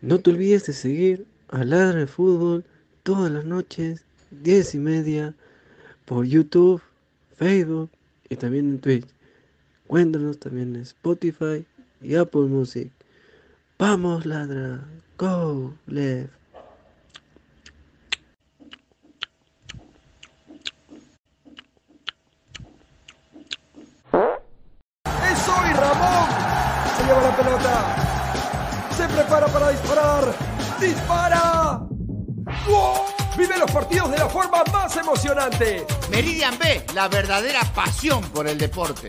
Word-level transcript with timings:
No 0.00 0.20
te 0.20 0.30
olvides 0.30 0.66
de 0.66 0.72
seguir 0.72 1.26
a 1.48 1.64
Ladra 1.64 2.00
de 2.00 2.06
Fútbol 2.06 2.64
todas 3.02 3.30
las 3.30 3.44
noches, 3.44 4.04
10 4.30 4.74
y 4.74 4.78
media, 4.78 5.34
por 6.04 6.24
YouTube, 6.24 6.80
Facebook 7.36 7.90
y 8.28 8.36
también 8.36 8.68
en 8.68 8.80
Twitch. 8.80 9.06
Cuéntanos 9.86 10.38
también 10.38 10.74
en 10.74 10.82
Spotify 10.82 11.64
y 12.00 12.16
Apple 12.16 12.42
Music. 12.42 12.90
Vamos, 13.82 14.24
ladra. 14.24 14.78
Go, 15.18 15.74
left. 15.86 16.30
¡Es 25.04 25.48
hoy, 25.48 25.72
Ramón! 25.72 26.28
Se 26.96 27.02
lleva 27.06 27.22
la 27.22 27.36
pelota. 27.36 28.88
Se 28.96 29.08
prepara 29.08 29.46
para 29.48 29.70
disparar. 29.70 30.24
¡Dispara! 30.80 31.80
¡Gol! 32.68 33.00
Vive 33.36 33.58
los 33.58 33.70
partidos 33.72 34.12
de 34.12 34.18
la 34.18 34.28
forma 34.28 34.62
más 34.72 34.96
emocionante. 34.96 35.84
Meridian 36.08 36.56
B, 36.56 36.86
la 36.94 37.08
verdadera 37.08 37.62
pasión 37.74 38.22
por 38.30 38.46
el 38.46 38.58
deporte. 38.58 39.08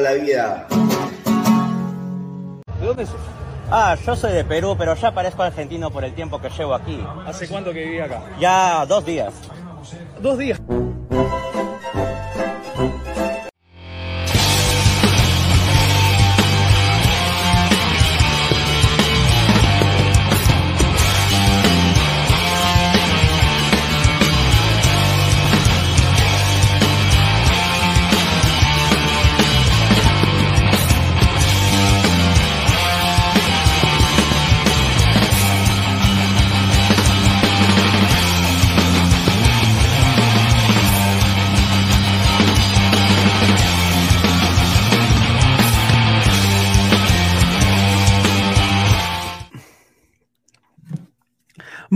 toda 0.00 0.14
la 0.14 0.22
vida. 0.22 0.66
¿De 2.80 2.86
dónde 2.86 3.06
sos? 3.06 3.20
Ah, 3.70 3.96
yo 4.04 4.16
soy 4.16 4.32
de 4.32 4.44
Perú, 4.44 4.74
pero 4.76 4.94
ya 4.94 5.12
parezco 5.12 5.42
argentino 5.42 5.90
por 5.90 6.04
el 6.04 6.14
tiempo 6.14 6.40
que 6.40 6.48
llevo 6.50 6.74
aquí. 6.74 7.04
¿Hace 7.26 7.46
cuánto 7.46 7.72
que 7.72 7.84
viví 7.84 8.00
acá? 8.00 8.22
Ya 8.40 8.84
dos 8.86 9.04
días. 9.04 9.32
Dos 10.20 10.38
días. 10.38 10.60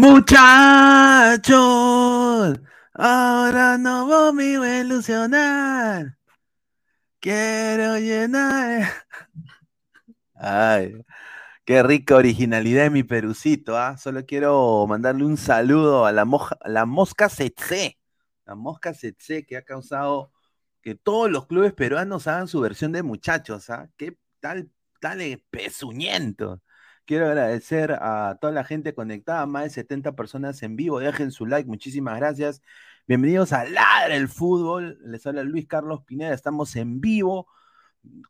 Muchachos, 0.05 1.57
ahora 2.93 3.79
no 3.79 4.05
voy 4.05 4.57
a 4.57 4.81
ilusionar. 4.83 6.19
Quiero 7.21 7.99
llenar. 7.99 8.87
Ay, 10.35 11.03
qué 11.65 11.83
rica 11.83 12.17
originalidad 12.17 12.83
de 12.83 12.91
mi 12.91 13.03
perucito, 13.03 13.79
¿ah? 13.79 13.97
Solo 13.97 14.27
quiero 14.27 14.87
mandarle 14.87 15.25
un 15.25 15.39
saludo 15.39 16.05
a 16.05 16.13
la, 16.13 16.29
la 16.67 16.85
mosca 16.85 17.31
Setse, 17.31 17.99
la 18.45 18.55
mosca 18.55 18.93
Setse 18.93 19.47
que 19.47 19.57
ha 19.57 19.63
causado 19.65 20.33
que 20.83 20.95
todos 20.95 21.31
los 21.31 21.47
clubes 21.47 21.73
peruanos 21.73 22.27
hagan 22.27 22.47
su 22.47 22.61
versión 22.61 22.93
de 22.93 23.03
muchachos, 23.03 23.71
¿ah? 23.71 23.89
Qué 23.97 24.19
tal, 24.41 24.71
tal 25.01 25.43
pezuñento. 25.51 26.61
Quiero 27.07 27.27
agradecer 27.27 27.93
a 28.01 28.39
toda 28.41 28.53
la 28.53 28.65
gente 28.65 28.95
conectada, 28.95 29.45
más 29.45 29.65
de 29.65 29.71
70 29.71 30.13
personas 30.13 30.63
en 30.63 30.75
vivo. 30.75 31.01
Dejen 31.01 31.33
su 31.33 31.45
like, 31.45 31.69
muchísimas 31.69 32.17
gracias. 32.17 32.63
Bienvenidos 33.07 33.53
a 33.53 33.65
Ladra 33.65 34.17
el 34.17 34.29
Fútbol. 34.29 34.99
Les 35.05 35.27
habla 35.27 35.43
Luis 35.43 35.67
Carlos 35.67 36.03
Pineda. 36.07 36.33
Estamos 36.33 36.75
en 36.77 37.03
vivo, 37.03 37.47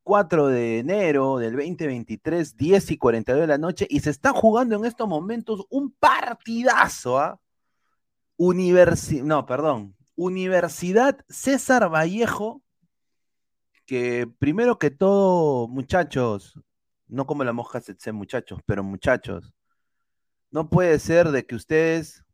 4 0.03 0.49
de 0.49 0.81
enero 0.81 1.39
del 1.39 1.53
2023, 1.53 2.57
10 2.57 2.91
y 2.91 2.99
42 2.99 3.43
de 3.43 3.47
la 3.47 3.59
noche. 3.59 3.87
Y 3.89 4.01
se 4.01 4.11
está 4.11 4.33
jugando 4.33 4.75
en 4.77 4.85
estos 4.87 5.07
momentos 5.09 5.65
un 5.71 5.93
partidazo, 5.93 7.21
¿ah? 7.21 7.41
No, 9.23 9.47
perdón. 9.47 9.95
Universidad 10.17 11.25
César 11.29 11.89
Vallejo, 11.93 12.61
que 13.87 14.29
primero 14.41 14.81
que 14.81 14.91
todo, 14.91 15.69
muchachos, 15.69 16.59
no 17.15 17.27
como 17.27 17.45
la 17.45 17.53
mosca 17.53 17.81
se 17.81 18.13
muchachos, 18.13 18.61
pero 18.67 18.83
muchachos, 18.83 19.53
no 20.51 20.69
puede 20.71 20.99
ser 20.99 21.31
de 21.31 21.47
que 21.47 21.55
ustedes 21.55 22.25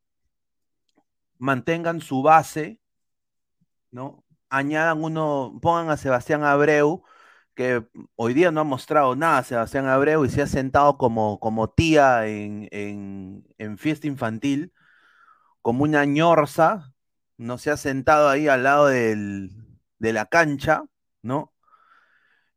mantengan 1.38 2.00
su 2.00 2.22
base, 2.22 2.80
¿no? 3.90 4.24
Añadan 4.50 5.02
uno, 5.04 5.58
pongan 5.62 5.90
a 5.90 5.96
Sebastián 5.96 6.44
Abreu, 6.44 7.02
que 7.54 7.86
hoy 8.16 8.34
día 8.34 8.50
no 8.50 8.60
ha 8.60 8.64
mostrado 8.64 9.16
nada 9.16 9.42
Sebastián 9.44 9.86
Abreu 9.86 10.24
y 10.24 10.30
se 10.30 10.42
ha 10.42 10.46
sentado 10.46 10.98
como, 10.98 11.40
como 11.40 11.70
tía 11.70 12.26
en, 12.26 12.68
en, 12.72 13.78
fiesta 13.78 14.06
infantil, 14.06 14.72
como 15.62 15.84
una 15.84 16.04
ñorza, 16.04 16.94
no 17.36 17.58
se 17.58 17.70
ha 17.70 17.76
sentado 17.76 18.28
ahí 18.28 18.48
al 18.48 18.64
lado 18.64 18.86
del, 18.88 19.50
de 19.98 20.12
la 20.12 20.26
cancha, 20.26 20.84
¿no? 21.22 21.52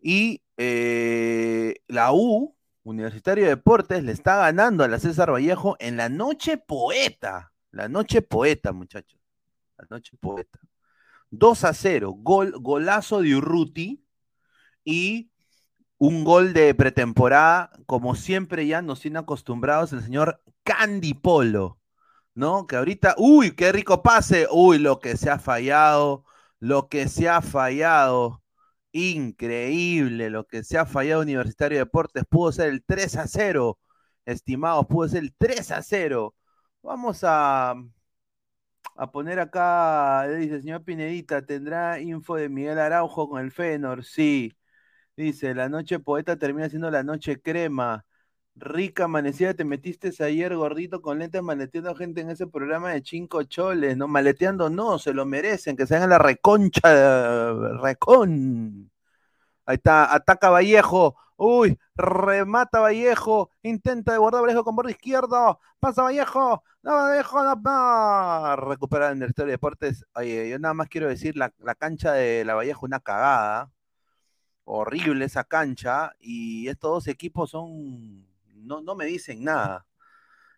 Y 0.01 0.42
eh, 0.57 1.75
la 1.87 2.13
U, 2.13 2.55
Universitario 2.83 3.43
de 3.45 3.51
Deportes, 3.51 4.03
le 4.03 4.11
está 4.11 4.37
ganando 4.37 4.83
a 4.83 4.87
la 4.87 4.99
César 4.99 5.31
Vallejo 5.31 5.75
en 5.79 5.97
la 5.97 6.09
noche 6.09 6.57
poeta. 6.57 7.53
La 7.71 7.87
noche 7.89 8.21
poeta, 8.21 8.71
muchachos. 8.71 9.19
La 9.77 9.87
noche 9.89 10.17
poeta. 10.19 10.59
2 11.31 11.63
a 11.63 11.73
0. 11.73 12.13
Gol, 12.17 12.53
golazo 12.59 13.21
de 13.21 13.35
Urruti 13.35 14.05
y 14.85 15.31
un 15.97 16.23
gol 16.25 16.53
de 16.53 16.75
pretemporada, 16.75 17.71
como 17.85 18.15
siempre 18.15 18.67
ya 18.67 18.81
nos 18.81 18.99
tiene 18.99 19.19
acostumbrados 19.19 19.93
el 19.93 20.03
señor 20.03 20.43
Candy 20.63 21.13
Polo, 21.13 21.79
¿no? 22.35 22.67
Que 22.67 22.75
ahorita, 22.75 23.15
uy, 23.17 23.55
qué 23.55 23.71
rico 23.71 24.03
pase, 24.03 24.47
uy, 24.51 24.79
lo 24.79 24.99
que 24.99 25.17
se 25.17 25.29
ha 25.29 25.39
fallado, 25.39 26.25
lo 26.59 26.89
que 26.89 27.07
se 27.07 27.29
ha 27.29 27.41
fallado, 27.41 28.42
increíble, 28.93 30.29
lo 30.31 30.45
que 30.47 30.63
se 30.63 30.77
ha 30.77 30.85
fallado 30.85 31.21
Universitario 31.23 31.77
de 31.79 31.85
Deportes, 31.85 32.25
pudo 32.29 32.51
ser 32.53 32.69
el 32.69 32.83
3 32.85 33.17
a 33.17 33.27
0, 33.27 33.79
estimados, 34.25 34.87
pudo 34.87 35.09
ser 35.09 35.23
el 35.23 35.35
3 35.37 35.71
a 35.71 35.83
0. 35.83 36.35
Vamos 36.83 37.21
a, 37.23 37.75
a 38.95 39.11
poner 39.11 39.39
acá, 39.39 40.27
dice, 40.27 40.61
señor 40.61 40.83
Pinedita, 40.83 41.45
¿tendrá 41.45 41.99
info 41.99 42.35
de 42.35 42.49
Miguel 42.49 42.79
Araujo 42.79 43.29
con 43.29 43.41
el 43.43 43.51
Fenor? 43.51 44.03
Sí. 44.05 44.53
Dice, 45.17 45.55
la 45.55 45.69
noche 45.69 45.99
poeta 45.99 46.37
termina 46.37 46.69
siendo 46.69 46.91
la 46.91 47.03
noche 47.03 47.41
crema. 47.41 48.05
Rica 48.55 49.05
amanecida, 49.05 49.55
te 49.55 49.65
metiste 49.65 50.11
ayer 50.23 50.55
gordito 50.55 51.01
con 51.01 51.17
lentes 51.19 51.41
maleteando 51.41 51.95
gente 51.95 52.21
en 52.21 52.29
ese 52.29 52.45
programa 52.45 52.91
de 52.91 53.01
cinco 53.03 53.43
choles, 53.43 53.97
¿no? 53.97 54.07
Maleteando 54.07 54.69
no, 54.69 54.99
se 54.99 55.13
lo 55.13 55.25
merecen, 55.25 55.75
que 55.75 55.87
se 55.87 55.95
hagan 55.95 56.11
la 56.11 56.19
reconcha, 56.19 57.51
recon. 57.81 58.91
Ahí 59.65 59.75
está, 59.75 60.13
ataca 60.13 60.49
Vallejo, 60.51 61.15
uy, 61.37 61.79
remata 61.95 62.79
Vallejo, 62.79 63.49
intenta 63.63 64.11
de 64.13 64.19
guardar 64.19 64.43
Vallejo 64.43 64.63
con 64.63 64.75
borde 64.75 64.91
izquierdo, 64.91 65.59
pasa 65.79 66.03
Vallejo, 66.03 66.63
no, 66.83 66.91
Vallejo, 66.91 67.43
no, 67.43 67.55
no. 67.55 68.55
recuperar 68.57 69.13
en 69.13 69.23
el 69.23 69.31
de 69.31 69.45
Deportes. 69.45 70.05
Oye, 70.15 70.49
yo 70.49 70.59
nada 70.59 70.73
más 70.75 70.89
quiero 70.89 71.07
decir, 71.07 71.37
la, 71.37 71.53
la 71.59 71.75
cancha 71.75 72.13
de 72.13 72.45
la 72.45 72.53
Vallejo, 72.55 72.85
una 72.85 72.99
cagada, 72.99 73.71
horrible 74.65 75.25
esa 75.25 75.43
cancha, 75.43 76.13
y 76.19 76.67
estos 76.67 76.91
dos 76.91 77.07
equipos 77.07 77.51
son 77.51 78.27
no, 78.63 78.95
me 78.95 79.05
dicen 79.05 79.43
nada. 79.43 79.85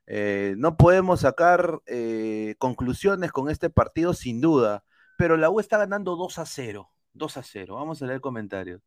Eh, 0.08 0.56
no 0.58 0.78
podemos 0.78 1.22
sacar 1.22 1.82
eh, 1.88 2.56
conclusiones 2.60 3.32
con 3.32 3.50
este 3.50 3.70
partido 3.70 4.14
sin 4.14 4.42
duda, 4.42 4.84
pero 5.18 5.38
la 5.38 5.50
U 5.50 5.60
está 5.60 5.78
ganando 5.78 6.16
2 6.16 6.40
a 6.40 6.46
0. 6.46 6.92
2 7.14 7.38
a 7.38 7.44
0. 7.44 7.76
Vamos 7.76 8.02
a 8.02 8.06
leer 8.08 8.22
comentarios. 8.22 8.82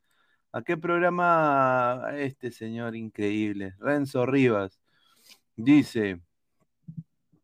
¿A 0.52 0.62
qué 0.62 0.76
programa 0.76 2.04
este 2.14 2.50
señor 2.50 2.96
increíble? 2.96 3.74
Renzo 3.78 4.26
Rivas 4.26 4.80
dice, 5.56 6.20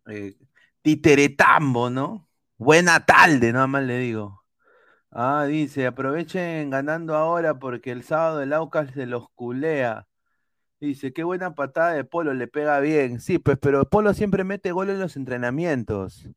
eh, 0.09 0.37
Titeretambo, 0.83 1.91
¿no? 1.91 2.29
Buena 2.59 3.05
tarde, 3.07 3.53
nada 3.53 3.67
más 3.67 3.85
le 3.85 3.99
digo. 3.99 4.45
Ah, 5.11 5.45
dice, 5.47 5.87
aprovechen 5.87 6.71
ganando 6.71 7.17
ahora 7.17 7.59
porque 7.59 7.93
el 7.93 8.03
sábado 8.05 8.43
el 8.43 8.53
Aucas 8.53 8.91
se 8.93 9.07
los 9.07 9.29
culea. 9.35 10.09
Dice, 10.81 11.13
qué 11.13 11.25
buena 11.25 11.55
patada 11.55 11.93
de 11.95 12.05
Polo, 12.05 12.35
le 12.35 12.47
pega 12.47 12.79
bien. 12.81 13.21
Sí, 13.21 13.39
pues, 13.39 13.59
pero 13.59 13.89
Polo 13.89 14.13
siempre 14.13 14.45
mete 14.45 14.73
gol 14.73 14.91
en 14.91 15.01
los 15.01 15.17
entrenamientos 15.17 16.29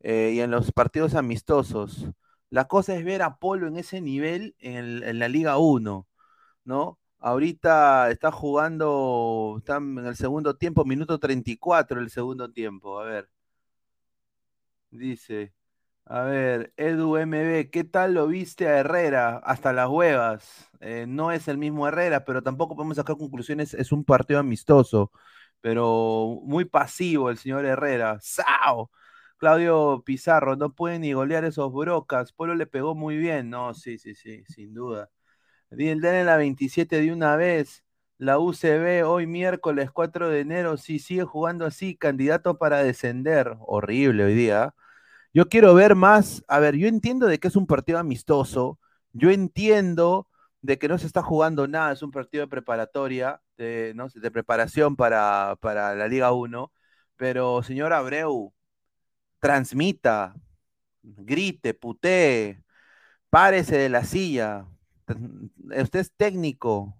eh, 0.00 0.32
y 0.34 0.40
en 0.40 0.50
los 0.50 0.72
partidos 0.72 1.14
amistosos. 1.14 2.06
La 2.50 2.66
cosa 2.68 2.96
es 2.96 3.04
ver 3.04 3.22
a 3.22 3.36
Polo 3.38 3.68
en 3.68 3.76
ese 3.76 4.00
nivel 4.00 4.54
en, 4.60 5.18
la 5.18 5.28
Liga 5.28 5.58
1, 5.58 6.06
¿no? 6.64 6.98
Ahorita 7.20 8.10
está 8.10 8.32
jugando, 8.32 9.56
está 9.58 9.76
en 9.78 9.98
el 10.06 10.16
segundo 10.16 10.56
tiempo, 10.56 10.84
minuto 10.84 11.18
34 11.18 12.00
el 12.00 12.10
segundo 12.10 12.52
tiempo. 12.52 13.00
A 13.00 13.04
ver. 13.04 13.30
Dice, 14.90 15.52
a 16.06 16.22
ver, 16.22 16.72
Edu 16.76 17.16
MB, 17.16 17.70
¿qué 17.70 17.82
tal 17.84 18.14
lo 18.14 18.28
viste 18.28 18.68
a 18.68 18.78
Herrera? 18.78 19.38
Hasta 19.38 19.72
las 19.72 19.88
huevas. 19.88 20.70
Eh, 20.80 21.04
no 21.08 21.32
es 21.32 21.48
el 21.48 21.58
mismo 21.58 21.88
Herrera, 21.88 22.24
pero 22.24 22.42
tampoco 22.42 22.76
podemos 22.76 22.96
sacar 22.96 23.16
conclusiones. 23.16 23.74
Es 23.74 23.90
un 23.92 24.04
partido 24.04 24.38
amistoso, 24.40 25.10
pero 25.60 26.40
muy 26.44 26.64
pasivo 26.64 27.28
el 27.30 27.38
señor 27.38 27.64
Herrera. 27.66 28.18
¡Sao! 28.20 28.90
Claudio 29.38 30.02
Pizarro, 30.06 30.54
no 30.56 30.74
puede 30.74 30.98
ni 31.00 31.12
golear 31.12 31.44
esos 31.44 31.72
brocas. 31.72 32.32
Polo 32.32 32.54
le 32.54 32.66
pegó 32.66 32.94
muy 32.94 33.16
bien. 33.16 33.50
No, 33.50 33.74
sí, 33.74 33.98
sí, 33.98 34.14
sí, 34.14 34.44
sin 34.48 34.74
duda. 34.74 35.10
En 35.70 36.00
la 36.02 36.36
27 36.36 37.00
de 37.00 37.12
una 37.12 37.36
vez. 37.36 37.84
La 38.18 38.38
UCB 38.38 39.04
hoy 39.04 39.26
miércoles 39.26 39.90
4 39.92 40.28
de 40.30 40.40
enero, 40.40 40.76
sí, 40.78 40.98
sigue 41.00 41.24
jugando 41.24 41.66
así, 41.66 41.96
candidato 41.96 42.58
para 42.58 42.82
descender. 42.82 43.56
Horrible 43.60 44.24
hoy 44.24 44.34
día. 44.34 44.74
Yo 45.36 45.50
quiero 45.50 45.74
ver 45.74 45.96
más, 45.96 46.42
a 46.48 46.60
ver, 46.60 46.76
yo 46.76 46.88
entiendo 46.88 47.26
de 47.26 47.38
que 47.38 47.48
es 47.48 47.56
un 47.56 47.66
partido 47.66 47.98
amistoso, 47.98 48.80
yo 49.12 49.30
entiendo 49.30 50.28
de 50.62 50.78
que 50.78 50.88
no 50.88 50.96
se 50.96 51.06
está 51.06 51.22
jugando 51.22 51.68
nada, 51.68 51.92
es 51.92 52.02
un 52.02 52.10
partido 52.10 52.44
de 52.44 52.48
preparatoria, 52.48 53.42
de, 53.58 53.92
¿no? 53.94 54.08
de 54.08 54.30
preparación 54.30 54.96
para, 54.96 55.58
para 55.60 55.94
la 55.94 56.08
Liga 56.08 56.32
1, 56.32 56.72
pero 57.16 57.62
señor 57.62 57.92
Abreu, 57.92 58.54
transmita, 59.40 60.34
grite, 61.02 61.74
putee, 61.74 62.62
párese 63.30 63.76
de 63.76 63.90
la 63.90 64.04
silla, 64.04 64.66
usted 65.06 66.00
es 66.00 66.12
técnico, 66.16 66.96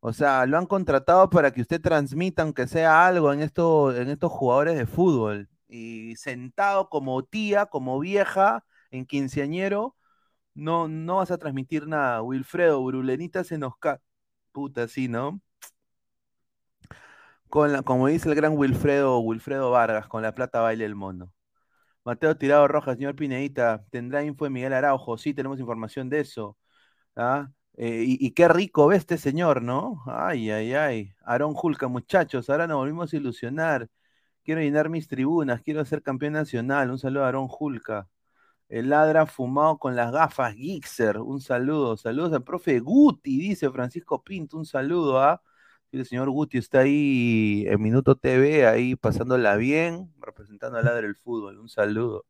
o 0.00 0.14
sea, 0.14 0.46
lo 0.46 0.58
han 0.58 0.66
contratado 0.66 1.30
para 1.30 1.52
que 1.52 1.62
usted 1.62 1.80
transmita, 1.82 2.42
aunque 2.42 2.68
sea 2.68 3.06
algo 3.06 3.32
en, 3.34 3.42
esto, 3.42 3.94
en 3.94 4.08
estos 4.08 4.32
jugadores 4.32 4.76
de 4.78 4.86
fútbol 4.86 5.50
y 5.68 6.16
sentado 6.16 6.88
como 6.88 7.24
tía, 7.24 7.66
como 7.66 7.98
vieja, 8.00 8.64
en 8.90 9.06
quinceañero, 9.06 9.96
no, 10.54 10.88
no 10.88 11.16
vas 11.16 11.30
a 11.30 11.38
transmitir 11.38 11.86
nada. 11.88 12.22
Wilfredo, 12.22 12.82
Brulenita 12.84 13.44
se 13.44 13.58
nos 13.58 13.76
cae. 13.78 13.98
Puta, 14.52 14.88
sí, 14.88 15.08
¿no? 15.08 15.40
Con 17.48 17.72
la, 17.72 17.82
como 17.82 18.08
dice 18.08 18.28
el 18.28 18.34
gran 18.34 18.56
Wilfredo, 18.56 19.20
Wilfredo 19.20 19.70
Vargas, 19.70 20.08
con 20.08 20.22
la 20.22 20.34
plata 20.34 20.60
baile 20.60 20.84
el 20.84 20.94
mono. 20.94 21.32
Mateo 22.04 22.36
Tirado 22.36 22.68
Rojas, 22.68 22.96
señor 22.96 23.16
Pineita, 23.16 23.84
¿tendrá 23.90 24.24
info 24.24 24.44
de 24.44 24.50
Miguel 24.50 24.72
Araujo? 24.72 25.18
Sí, 25.18 25.34
tenemos 25.34 25.60
información 25.60 26.08
de 26.08 26.20
eso. 26.20 26.58
¿Ah? 27.16 27.50
Eh, 27.76 28.04
y, 28.06 28.32
qué 28.32 28.48
rico 28.48 28.86
ve 28.88 28.96
este 28.96 29.18
señor, 29.18 29.62
¿no? 29.62 30.02
Ay, 30.06 30.50
ay, 30.50 30.74
ay. 30.74 31.14
Aarón 31.24 31.54
Julca, 31.54 31.88
muchachos, 31.88 32.48
ahora 32.50 32.66
nos 32.66 32.78
volvimos 32.78 33.12
a 33.12 33.16
ilusionar. 33.16 33.88
Quiero 34.46 34.60
llenar 34.60 34.88
mis 34.90 35.08
tribunas, 35.08 35.60
quiero 35.60 35.84
ser 35.84 36.02
campeón 36.02 36.34
nacional. 36.34 36.90
Un 36.92 37.00
saludo 37.00 37.24
a 37.24 37.26
Aarón 37.26 37.48
Julca. 37.48 38.08
El 38.68 38.90
ladra 38.90 39.26
fumado 39.26 39.78
con 39.78 39.96
las 39.96 40.12
gafas, 40.12 40.54
Gixer. 40.54 41.18
Un 41.18 41.40
saludo. 41.40 41.96
Saludos 41.96 42.32
al 42.32 42.44
profe 42.44 42.78
Guti, 42.80 43.38
dice 43.38 43.70
Francisco 43.70 44.22
Pinto. 44.22 44.56
Un 44.58 44.64
saludo 44.66 45.18
a. 45.20 45.32
¿ah? 45.32 45.42
El 45.92 46.06
señor 46.06 46.30
Guti 46.30 46.58
está 46.58 46.80
ahí 46.80 47.64
en 47.66 47.82
Minuto 47.82 48.16
TV, 48.16 48.66
ahí 48.68 48.94
pasándola 48.96 49.56
bien, 49.56 50.12
representando 50.20 50.78
al 50.78 50.84
ladra 50.84 51.02
del 51.02 51.16
fútbol. 51.16 51.58
Un 51.58 51.68
saludo. 51.68 52.26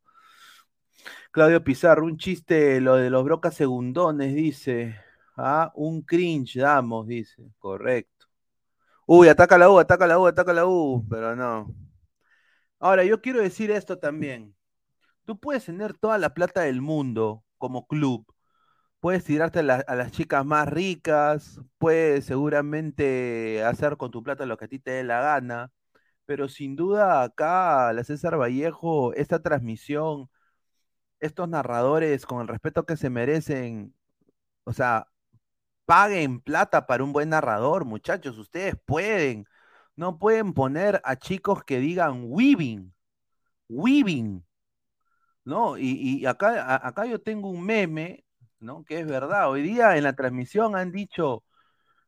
Claudio 1.31 1.63
Pizarro, 1.65 2.07
un 2.07 2.17
chiste, 2.17 2.81
lo 2.81 2.97
de 2.97 3.11
los 3.11 3.25
brocas 3.25 3.55
segundones, 3.55 4.35
dice. 4.35 4.97
Ah, 5.37 5.71
un 5.75 6.03
cringe 6.03 6.61
damos, 6.61 7.07
dice. 7.07 7.43
Correcto. 7.59 8.27
Uy, 9.07 9.29
ataca 9.29 9.59
la 9.59 9.71
U, 9.71 9.79
ataca 9.79 10.07
la 10.07 10.19
U, 10.19 10.27
ataca 10.27 10.53
la 10.55 10.67
U, 10.67 11.05
pero 11.11 11.37
no. 11.37 11.86
Ahora, 12.79 13.05
yo 13.05 13.21
quiero 13.23 13.41
decir 13.41 13.71
esto 13.71 13.99
también. 13.99 14.55
Tú 15.25 15.39
puedes 15.39 15.65
tener 15.67 15.95
toda 15.99 16.19
la 16.19 16.35
plata 16.35 16.63
del 16.63 16.83
mundo 16.83 17.45
como 17.59 17.87
club. 17.87 18.27
Puedes 19.01 19.25
tirarte 19.25 19.61
a, 19.61 19.65
las 19.65 20.13
chicas 20.13 20.45
más 20.47 20.69
ricas, 20.69 21.61
puedes 21.79 22.27
seguramente 22.27 23.63
hacer 23.65 23.97
con 23.99 24.11
tu 24.11 24.23
plata 24.23 24.47
lo 24.47 24.59
que 24.59 24.67
a 24.67 24.69
ti 24.69 24.79
te 24.81 24.93
dé 24.93 25.05
la 25.05 25.21
gana, 25.21 25.73
pero 26.27 26.49
sin 26.49 26.77
duda 26.77 27.23
acá, 27.23 27.93
la 27.93 28.05
César 28.05 28.39
Vallejo, 28.39 29.15
esta 29.15 29.43
transmisión, 29.43 30.31
estos 31.21 31.49
narradores, 31.49 32.27
con 32.27 32.41
el 32.43 32.49
respeto 32.49 32.87
que 32.87 32.97
se 32.97 33.11
merecen, 33.11 33.95
o 34.65 34.73
sea, 34.73 35.09
paguen 35.87 36.41
plata 36.41 36.87
para 36.87 37.05
un 37.05 37.13
buen 37.13 37.31
narrador, 37.31 37.85
muchachos, 37.85 38.39
ustedes 38.39 38.77
pueden. 38.87 39.47
No 39.97 40.19
pueden 40.19 40.53
poner 40.55 41.01
a 41.05 41.17
chicos 41.17 41.65
que 41.65 41.81
digan 41.81 42.25
weaving, 42.27 42.93
weaving, 43.69 44.45
¿no? 45.45 45.79
Y, 45.79 46.27
acá, 46.27 46.87
acá 46.87 47.07
yo 47.07 47.21
tengo 47.23 47.51
un 47.51 47.65
meme, 47.65 48.25
¿no? 48.61 48.85
Que 48.85 49.01
es 49.01 49.07
verdad. 49.07 49.51
Hoy 49.51 49.63
día 49.63 49.97
en 49.97 50.05
la 50.05 50.15
transmisión 50.15 50.77
han 50.77 50.93
dicho, 50.93 51.45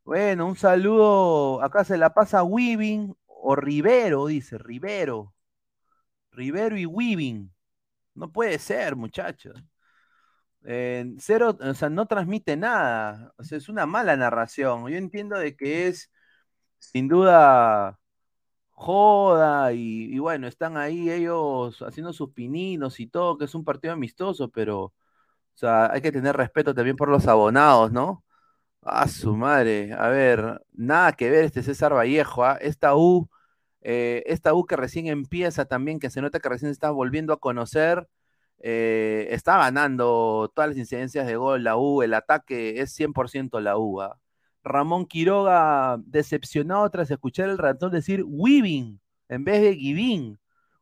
bueno, 0.05 0.47
un 0.47 0.57
saludo, 0.57 1.63
acá 1.63 1.85
se 1.85 1.99
la 1.99 2.15
pasa 2.15 2.43
weaving 2.43 3.15
o 3.27 3.57
Rivero, 3.57 4.27
dice, 4.27 4.59
Rivero. 4.59 5.35
Rivero 6.33 6.77
y 6.79 6.87
weaving. 6.87 7.53
No 8.15 8.33
puede 8.33 8.59
ser, 8.59 8.97
muchachos. 8.97 9.63
Eh, 10.65 11.15
cero, 11.19 11.57
o 11.61 11.75
sea, 11.75 11.89
no 11.89 12.07
transmite 12.07 12.57
nada. 12.57 13.33
O 13.39 13.45
sea, 13.45 13.59
es 13.59 13.69
una 13.69 13.87
mala 13.87 14.17
narración. 14.17 14.89
Yo 14.89 14.97
entiendo 14.99 15.39
de 15.39 15.57
que 15.57 15.89
es, 15.89 16.11
sin 16.79 17.09
duda, 17.09 17.99
joda 18.73 19.73
y, 19.73 20.19
bueno, 20.19 20.47
están 20.49 20.77
ahí 20.77 21.11
ellos 21.11 21.83
haciendo 21.83 22.13
sus 22.13 22.33
pininos 22.33 23.01
y 23.01 23.07
todo, 23.09 23.39
que 23.39 23.47
es 23.47 23.55
un 23.55 23.65
partido 23.65 23.95
amistoso, 23.95 24.51
pero, 24.51 24.85
o 24.85 24.95
sea, 25.55 25.93
hay 25.93 26.01
que 26.03 26.13
tener 26.13 26.37
respeto 26.37 26.75
también 26.75 26.97
por 26.97 27.09
los 27.11 27.27
abonados, 27.29 27.93
¿no? 27.93 28.25
A 28.83 29.09
su 29.09 29.37
madre. 29.37 29.93
A 29.95 30.09
ver, 30.09 30.63
nada 30.73 31.13
que 31.13 31.31
ver 31.31 31.45
este 31.45 31.63
César 31.63 31.95
Vallejo, 31.95 32.45
¿ah? 32.45 32.59
Esta 32.61 32.97
U, 32.97 33.29
eh, 33.83 34.25
esta 34.27 34.55
U 34.55 34.67
que 34.67 34.77
recién 34.77 35.07
empieza 35.09 35.67
también, 35.67 35.99
que 36.01 36.11
se 36.11 36.21
nota 36.23 36.41
que 36.41 36.49
recién 36.49 36.71
se 36.71 36.75
está 36.75 36.91
volviendo 36.91 37.33
a 37.33 37.41
conocer, 37.41 38.09
eh, 38.61 39.29
está 39.31 39.59
ganando 39.59 40.51
todas 40.55 40.71
las 40.71 40.79
incidencias 40.79 41.27
de 41.27 41.37
gol 41.37 41.65
la 41.65 41.77
U, 41.77 42.03
el 42.03 42.15
ataque 42.15 42.81
es 42.81 42.93
100% 42.93 43.61
la 43.61 43.79
U. 43.79 44.01
¿ah? 44.03 44.19
Ramón 44.69 45.07
Quiroga 45.07 45.99
decepcionado 46.05 46.89
tras 46.91 47.11
escuchar 47.11 47.49
el 47.49 47.59
ratón 47.59 47.93
decir 47.93 48.23
Weaving 48.27 49.01
en 49.29 49.45
vez 49.45 49.63
de 49.63 49.75
Giving 49.75 50.39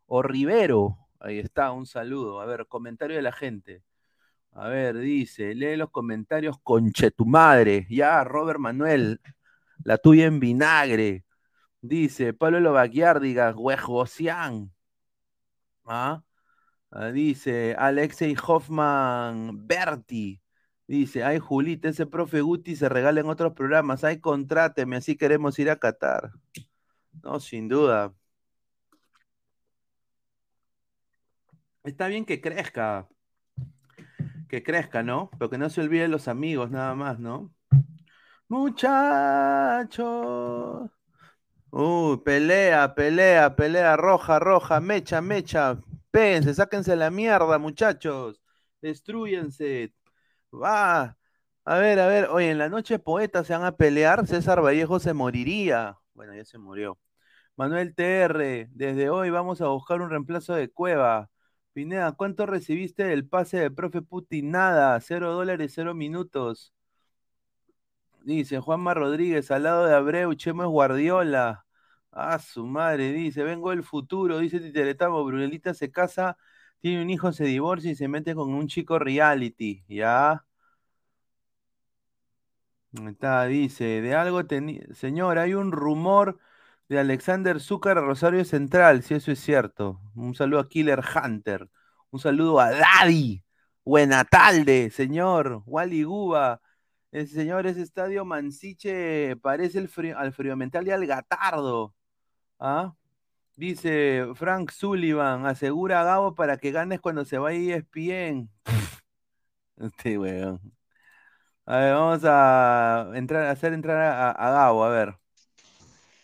o 0.07 0.23
Rivero. 0.23 0.99
Ahí 1.21 1.39
está, 1.39 1.73
un 1.73 1.87
saludo. 1.87 2.41
A 2.41 2.47
ver, 2.47 2.67
comentario 2.67 3.17
de 3.17 3.23
la 3.23 3.33
gente. 3.33 3.83
A 4.53 4.69
ver, 4.69 4.99
dice, 4.99 5.55
lee 5.55 5.77
los 5.77 5.91
comentarios, 5.91 6.57
conche 6.63 7.11
tu 7.11 7.27
madre. 7.27 7.87
Ya, 7.91 8.25
Robert 8.25 8.59
Manuel, 8.59 9.21
la 9.85 9.99
tuya 9.99 10.27
en 10.27 10.41
vinagre. 10.41 11.25
Dice, 11.83 12.33
Pablo 12.35 12.61
Lobaquiárdiga, 12.61 13.55
Huejosian. 13.55 14.73
¿Ah? 15.85 16.23
Ah, 16.91 17.11
Dice, 17.13 17.75
Alexei 17.79 18.35
Hoffman 18.47 19.67
Berti. 19.67 20.41
Dice, 20.89 21.25
ay, 21.25 21.39
Julita, 21.41 21.89
ese 21.89 22.07
profe 22.07 22.41
Guti 22.41 22.77
se 22.77 22.89
regala 22.89 23.21
en 23.21 23.27
otros 23.29 23.53
programas. 23.55 24.05
Ay, 24.05 24.21
contráteme, 24.21 24.97
así 24.97 25.17
queremos 25.17 25.59
ir 25.59 25.71
a 25.71 25.77
Qatar. 25.77 26.31
No, 27.23 27.41
sin 27.41 27.69
duda. 27.69 28.15
Está 31.85 32.09
bien 32.09 32.25
que 32.25 32.41
crezca. 32.41 33.09
Que 34.49 34.63
crezca, 34.63 35.03
¿no? 35.03 35.31
Pero 35.39 35.51
que 35.51 35.59
no 35.59 35.69
se 35.71 35.81
olviden 35.81 36.11
los 36.11 36.29
amigos, 36.29 36.71
nada 36.71 36.95
más, 36.95 37.19
¿no? 37.19 37.53
Muchachos. 38.49 40.07
Uy, 41.71 42.19
pelea, 42.25 42.95
pelea, 42.95 43.57
pelea, 43.57 43.97
roja, 43.97 44.39
roja, 44.39 44.81
mecha, 44.81 45.21
mecha. 45.21 45.81
Péguense, 46.11 46.55
sáquense 46.55 46.97
la 46.97 47.11
mierda, 47.11 47.59
muchachos. 47.59 48.41
Destruyense. 48.81 49.93
Va. 50.61 51.17
A 51.65 51.79
ver, 51.79 51.99
a 52.01 52.07
ver. 52.07 52.27
Oye, 52.31 52.51
en 52.51 52.59
la 52.59 52.69
noche 52.69 52.99
poetas 52.99 53.47
se 53.47 53.53
van 53.55 53.65
a 53.65 53.77
pelear. 53.77 54.27
César 54.27 54.63
Vallejo 54.63 54.99
se 54.99 55.13
moriría. 55.15 55.99
Bueno, 56.15 56.35
ya 56.35 56.45
se 56.45 56.59
murió. 56.59 56.99
Manuel 57.57 57.95
TR, 57.95 58.69
desde 58.73 59.11
hoy 59.11 59.31
vamos 59.31 59.61
a 59.63 59.69
buscar 59.69 60.03
un 60.03 60.11
reemplazo 60.11 60.55
de 60.55 60.71
Cueva. 60.71 61.31
Pineda, 61.75 62.13
¿cuánto 62.13 62.47
recibiste 62.47 63.05
del 63.05 63.29
pase 63.29 63.59
del 63.61 63.75
profe 63.75 64.03
Putin? 64.03 64.53
Nada, 64.53 65.01
cero 65.01 65.33
dólares, 65.35 65.73
cero 65.75 65.95
minutos. 65.95 66.75
Dice 68.25 68.61
Juanma 68.61 68.93
Rodríguez, 68.95 69.51
al 69.51 69.63
lado 69.65 69.87
de 69.87 69.95
Abreu, 69.95 70.35
Chemo 70.35 70.65
es 70.65 70.69
Guardiola. 70.69 71.65
Ah, 72.13 72.39
su 72.39 72.67
madre, 72.67 73.13
dice, 73.13 73.45
vengo 73.45 73.71
del 73.71 73.85
futuro, 73.85 74.39
dice 74.39 74.59
Titeretamo, 74.61 75.25
Brunelita 75.25 75.75
se 75.75 75.91
casa, 75.93 76.37
tiene 76.81 77.03
un 77.03 77.11
hijo, 77.11 77.33
se 77.33 77.45
divorcia 77.45 77.91
y 77.93 77.95
se 77.95 78.09
mete 78.09 78.35
con 78.35 78.53
un 78.55 78.67
chico 78.69 78.99
reality, 78.99 79.85
¿ya? 79.89 80.46
Está, 83.05 83.45
dice, 83.47 84.01
de 84.01 84.15
algo 84.15 84.47
tenía, 84.47 84.83
señor, 84.95 85.39
hay 85.39 85.55
un 85.55 85.73
rumor 85.73 86.39
de 86.89 86.99
Alexander 86.99 87.61
Zúcar 87.61 87.99
a 87.99 88.01
Rosario 88.01 88.45
Central, 88.45 89.03
si 89.03 89.15
eso 89.15 89.33
es 89.33 89.41
cierto. 89.41 90.01
Un 90.15 90.35
saludo 90.35 90.61
a 90.61 90.69
Killer 90.69 91.03
Hunter, 91.03 91.69
un 92.11 92.21
saludo 92.21 92.61
a 92.61 92.71
Daddy, 92.71 93.45
buena 93.85 94.25
tarde, 94.25 94.91
señor, 94.91 95.63
Wally 95.67 96.05
Guba. 96.05 96.61
El 97.13 97.29
señor, 97.29 97.67
ese 97.67 97.83
estadio 97.83 98.25
Mansiche 98.25 99.37
parece 99.37 99.79
el 99.79 99.89
frío, 99.89 100.19
al 100.19 100.33
frío 100.33 100.57
mental 100.57 100.85
de 100.85 100.93
Algatardo. 100.93 101.95
¿Ah? 102.59 102.95
Dice 103.57 104.27
Frank 104.35 104.71
Sullivan, 104.71 105.47
asegura 105.47 106.01
a 106.01 106.05
Gabo 106.05 106.35
para 106.35 106.59
que 106.59 106.73
ganes 106.73 107.01
cuando 107.01 107.25
se 107.25 107.39
vaya 107.39 107.77
ESPN. 107.77 108.51
Este 109.79 110.19
weón. 110.19 110.61
A 111.67 111.79
ver, 111.79 111.95
vamos 111.95 112.21
a 112.25 113.11
entrar, 113.15 113.47
a 113.47 113.51
hacer 113.51 113.73
entrar 113.73 113.97
a, 114.01 114.31
a 114.31 114.51
Gabo, 114.51 114.85
a 114.85 114.89
ver. 114.89 115.17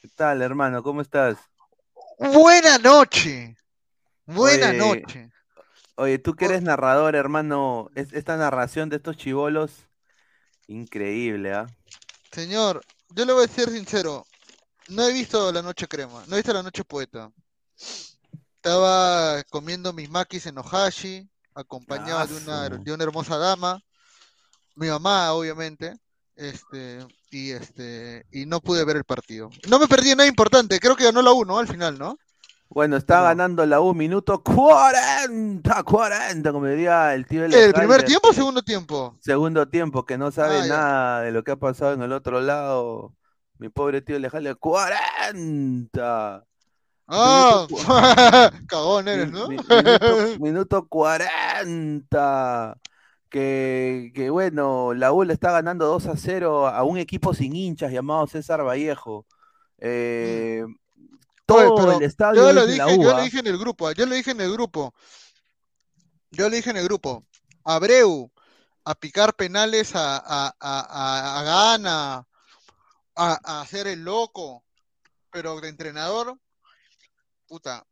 ¿Qué 0.00 0.08
tal, 0.16 0.40
hermano? 0.40 0.82
¿Cómo 0.82 1.00
estás? 1.00 1.36
Buena 2.18 2.78
noche. 2.78 3.56
Buena 4.26 4.68
Oye, 4.68 4.78
noche. 4.78 5.30
Oye, 5.96 6.18
tú 6.18 6.34
que 6.34 6.44
eres 6.44 6.62
narrador, 6.62 7.16
hermano, 7.16 7.90
es- 7.94 8.12
esta 8.12 8.36
narración 8.36 8.88
de 8.88 8.96
estos 8.96 9.16
chivolos, 9.16 9.72
increíble, 10.68 11.52
¿ah? 11.52 11.66
Señor, 12.30 12.80
yo 13.10 13.24
le 13.24 13.32
voy 13.32 13.44
a 13.44 13.48
ser 13.48 13.68
sincero. 13.68 14.24
No 14.88 15.06
he 15.06 15.12
visto 15.12 15.50
La 15.52 15.62
Noche 15.62 15.86
Crema, 15.88 16.24
no 16.26 16.34
he 16.34 16.38
visto 16.38 16.52
La 16.52 16.62
Noche 16.62 16.84
Poeta. 16.84 17.30
Estaba 18.56 19.42
comiendo 19.50 19.92
mis 19.92 20.08
makis 20.08 20.46
en 20.46 20.58
Ohashi, 20.58 21.28
acompañado 21.54 22.26
de 22.26 22.36
una, 22.36 22.68
de 22.68 22.92
una 22.92 23.04
hermosa 23.04 23.36
dama, 23.38 23.80
mi 24.74 24.88
mamá, 24.88 25.32
obviamente, 25.32 25.96
este, 26.36 27.06
y 27.30 27.50
este, 27.50 28.24
y 28.30 28.46
no 28.46 28.60
pude 28.60 28.84
ver 28.84 28.96
el 28.96 29.04
partido. 29.04 29.50
No 29.68 29.78
me 29.78 29.86
perdí 29.86 30.10
nada 30.10 30.26
importante, 30.26 30.78
creo 30.80 30.96
que 30.96 31.04
ganó 31.04 31.22
la 31.22 31.32
1 31.32 31.58
al 31.58 31.68
final, 31.68 31.98
¿no? 31.98 32.16
Bueno, 32.68 32.96
está 32.96 33.20
ganando 33.20 33.66
la 33.66 33.80
U, 33.82 33.92
minuto 33.92 34.42
40, 34.42 35.82
40, 35.82 36.52
como 36.52 36.66
diría 36.66 37.12
el 37.12 37.26
tío 37.26 37.44
¿El 37.44 37.74
primer 37.74 38.02
tiempo 38.02 38.28
o 38.30 38.32
segundo 38.32 38.62
tiempo? 38.62 39.18
Segundo 39.20 39.68
tiempo, 39.68 40.06
que 40.06 40.16
no 40.16 40.30
sabe 40.30 40.60
Ah, 40.60 40.66
nada 40.66 41.20
de 41.20 41.32
lo 41.32 41.44
que 41.44 41.50
ha 41.50 41.56
pasado 41.56 41.92
en 41.92 42.00
el 42.02 42.12
otro 42.12 42.40
lado. 42.40 43.14
Mi 43.58 43.68
pobre 43.68 44.00
tío 44.00 44.16
Alejandro, 44.16 44.56
40. 44.58 46.44
Ah, 47.08 47.66
cu- 47.68 47.76
cagón 48.68 49.06
eres, 49.08 49.30
¿no? 49.30 49.48
Mi- 49.48 49.56
minuto, 49.58 50.16
minuto 50.40 50.88
40. 50.88 52.76
Que, 53.32 54.12
que 54.14 54.28
bueno, 54.28 54.92
la 54.92 55.10
U 55.10 55.24
le 55.24 55.32
está 55.32 55.50
ganando 55.52 55.86
2 55.86 56.06
a 56.06 56.16
0 56.18 56.68
a 56.68 56.82
un 56.84 56.98
equipo 56.98 57.32
sin 57.32 57.56
hinchas 57.56 57.90
llamado 57.90 58.26
César 58.26 58.62
Vallejo. 58.62 59.24
Eh, 59.78 60.62
Oye, 61.48 61.66
todo 61.66 61.96
el 61.96 62.02
estadio 62.02 62.42
yo 62.42 62.52
lo 62.52 62.60
la 62.66 62.66
dije, 62.66 62.98
U. 62.98 63.02
yo 63.02 63.14
lo 63.16 63.22
dije 63.22 63.38
en 63.38 63.46
el 63.46 63.56
grupo, 63.58 63.90
yo 63.92 64.04
lo 64.04 64.14
dije 64.14 64.30
en 64.32 64.40
el 64.42 64.52
grupo. 64.52 64.94
Yo 66.30 66.48
lo 66.50 66.54
dije 66.56 66.70
en 66.70 66.76
el 66.76 66.84
grupo. 66.84 67.24
Abreu 67.64 68.30
a 68.84 68.94
picar 68.94 69.34
penales 69.34 69.94
a, 69.96 70.16
a, 70.18 70.46
a, 70.48 70.54
a- 70.60 71.38
a 71.40 71.42
Gana, 71.42 72.26
a, 73.16 73.38
a 73.44 73.60
hacer 73.62 73.86
el 73.86 74.04
loco, 74.04 74.62
pero 75.30 75.58
de 75.60 75.68
entrenador, 75.70 76.38
puta, 77.46 77.86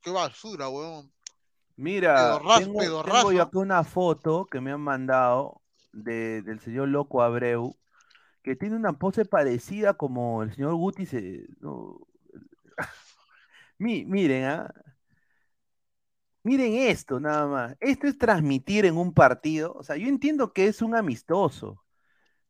qué 0.00 0.10
basura, 0.10 0.70
weón. 0.70 1.12
Mira, 1.78 2.40
tengo, 2.58 2.78
pedorrazo. 2.80 3.16
tengo 3.18 3.32
yo 3.32 3.42
acá 3.42 3.58
una 3.60 3.84
foto 3.84 4.46
que 4.46 4.60
me 4.60 4.72
han 4.72 4.80
mandado 4.80 5.62
de- 5.92 6.42
del 6.42 6.58
señor 6.58 6.88
Loco 6.88 7.22
Abreu, 7.22 7.76
que 8.42 8.56
tiene 8.56 8.74
una 8.74 8.94
pose 8.94 9.24
parecida 9.24 9.94
como 9.94 10.42
el 10.42 10.52
señor 10.52 10.74
Guti. 10.74 11.06
Se, 11.06 11.46
no. 11.60 12.00
Miren, 13.78 14.44
¿ah? 14.44 14.74
Miren 16.42 16.74
esto 16.74 17.20
nada 17.20 17.46
más. 17.46 17.76
Esto 17.80 18.06
es 18.06 18.18
transmitir 18.18 18.84
en 18.84 18.96
un 18.96 19.12
partido. 19.12 19.72
O 19.74 19.82
sea, 19.82 19.96
yo 19.96 20.08
entiendo 20.08 20.52
que 20.52 20.66
es 20.66 20.82
un 20.82 20.96
amistoso, 20.96 21.84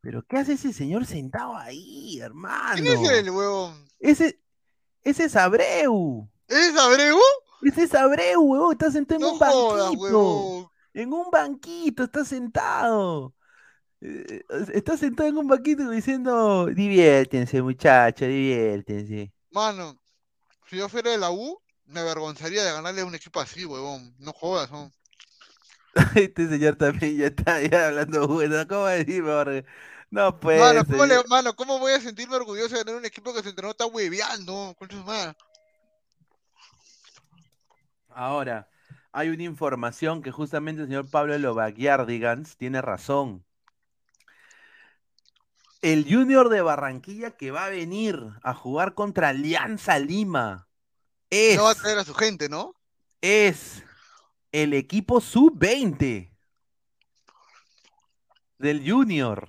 pero 0.01 0.25
¿qué 0.27 0.39
hace 0.39 0.53
ese 0.55 0.73
señor 0.73 1.05
sentado 1.05 1.57
ahí, 1.57 2.19
hermano? 2.21 2.81
¿Quién 2.81 2.87
es 2.87 3.11
el 3.11 3.31
huevón? 3.31 3.87
Ese, 3.99 4.41
Ese 5.03 5.25
es 5.25 5.37
Abreu. 5.37 6.29
¿Es 6.47 6.77
Abreu? 6.77 7.19
Ese 7.61 7.85
es 7.85 7.95
Abreu, 7.95 8.41
huevón. 8.43 8.73
Está 8.73 8.91
sentado 8.91 9.21
en 9.21 9.23
No 9.23 9.33
un 9.33 9.39
jodas, 9.39 9.97
banquito. 9.99 10.01
huevón. 10.03 10.69
En 10.95 11.13
un 11.13 11.31
banquito, 11.31 12.05
está 12.05 12.25
sentado. 12.25 13.35
Eh, 14.01 14.43
Está 14.75 14.97
sentado 14.97 15.29
en 15.31 15.39
un 15.39 15.49
banquito 15.49 15.91
diciendo, 15.91 16.67
diviértense, 16.67 17.63
muchachos, 17.63 18.29
diviértense. 18.29 19.33
Mano, 19.51 20.01
si 20.69 20.77
yo 20.79 20.89
fuera 20.89 21.11
de 21.13 21.19
la 21.19 21.31
U, 21.31 21.63
me 21.87 22.01
avergonzaría 22.01 22.65
de 22.65 22.73
ganarle 22.73 23.03
a 23.03 23.07
un 23.07 23.15
equipo 23.17 23.41
así, 23.41 23.65
huevón. 23.67 24.15
No 24.19 24.33
jodas, 24.33 24.71
¿no? 24.71 24.93
Este 26.15 26.49
señor 26.49 26.77
también 26.77 27.17
ya 27.17 27.27
está 27.27 27.61
ya 27.63 27.89
hablando 27.89 28.29
bueno. 28.29 28.67
¿Cómo 28.69 28.87
decir, 28.87 29.23
Jorge? 29.25 29.65
No 30.11 30.39
puede 30.41 30.59
Mano, 30.61 30.85
¿cómo, 30.87 31.05
le- 31.07 31.17
ser. 31.17 31.29
mano, 31.29 31.55
¿cómo 31.55 31.79
voy 31.79 31.93
a 31.93 32.01
sentirme 32.01 32.37
orgulloso 32.37 32.71
de 32.75 32.79
ganar 32.85 32.97
un 32.97 33.05
equipo 33.05 33.33
que 33.35 33.43
su 33.43 33.49
entrenador 33.51 33.73
está 33.75 33.87
hueveando? 33.87 34.75
Su 34.91 34.97
madre. 35.05 35.35
Ahora, 38.19 38.69
hay 39.13 39.29
una 39.29 39.45
información 39.45 40.23
que 40.23 40.33
justamente 40.33 40.83
el 40.83 40.89
señor 40.89 41.09
Pablo 41.09 41.39
Lovaguiardigans 41.39 42.57
tiene 42.57 42.83
razón. 42.83 43.45
El 45.83 46.05
Junior 46.05 46.49
de 46.49 46.61
Barranquilla 46.61 47.37
que 47.37 47.53
va 47.53 47.67
a 47.67 47.69
venir 47.69 48.21
a 48.43 48.55
jugar 48.55 48.95
contra 48.95 49.29
Alianza 49.29 50.01
Lima 50.01 50.67
es, 51.31 51.57
No 51.57 51.63
va 51.63 51.71
a 51.71 51.75
traer 51.77 51.99
a 51.99 52.05
su 52.05 52.13
gente, 52.13 52.49
¿no? 52.49 52.75
es 53.21 53.85
el 54.51 54.75
equipo 54.75 55.21
sub-20 55.21 56.37
del 58.59 58.91
Junior. 58.91 59.49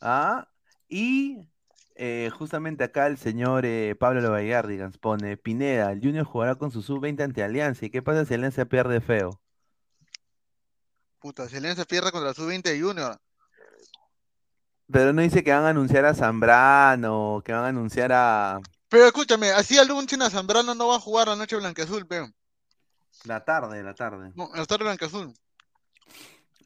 Ah, 0.00 0.48
y 0.88 1.50
eh, 1.96 2.30
justamente 2.36 2.84
acá 2.84 3.06
el 3.06 3.18
señor 3.18 3.64
eh, 3.64 3.94
Pablo 3.98 4.20
Lovaguiardigans 4.20 4.98
pone, 4.98 5.36
Pineda, 5.36 5.92
el 5.92 6.00
Junior 6.00 6.24
jugará 6.26 6.56
con 6.56 6.70
su 6.70 6.82
sub-20 6.82 7.22
ante 7.22 7.42
Alianza. 7.42 7.86
¿Y 7.86 7.90
qué 7.90 8.02
pasa 8.02 8.24
si 8.24 8.34
Alianza 8.34 8.66
pierde 8.66 9.00
feo? 9.00 9.40
Puta, 11.18 11.48
si 11.48 11.56
Alianza 11.56 11.84
pierde 11.84 12.12
contra 12.12 12.34
su 12.34 12.46
20 12.46 12.72
de 12.72 12.80
Junior. 12.80 13.18
Pero 14.92 15.12
no 15.12 15.22
dice 15.22 15.42
que 15.42 15.52
van 15.52 15.64
a 15.64 15.70
anunciar 15.70 16.04
a 16.04 16.14
Zambrano, 16.14 17.42
que 17.44 17.52
van 17.52 17.64
a 17.64 17.68
anunciar 17.68 18.12
a 18.12 18.60
Pero 18.88 19.06
escúchame, 19.06 19.50
así 19.50 19.78
anuncian 19.78 20.22
a 20.22 20.30
Zambrano 20.30 20.74
no 20.74 20.88
va 20.88 20.96
a 20.96 21.00
jugar 21.00 21.28
la 21.28 21.36
noche 21.36 21.56
blanqueazul, 21.56 22.06
pe. 22.06 22.32
la 23.24 23.44
tarde, 23.44 23.82
la 23.82 23.94
tarde. 23.94 24.32
No, 24.34 24.50
la 24.54 24.64
tarde 24.66 24.84
blanqueazul. 24.84 25.34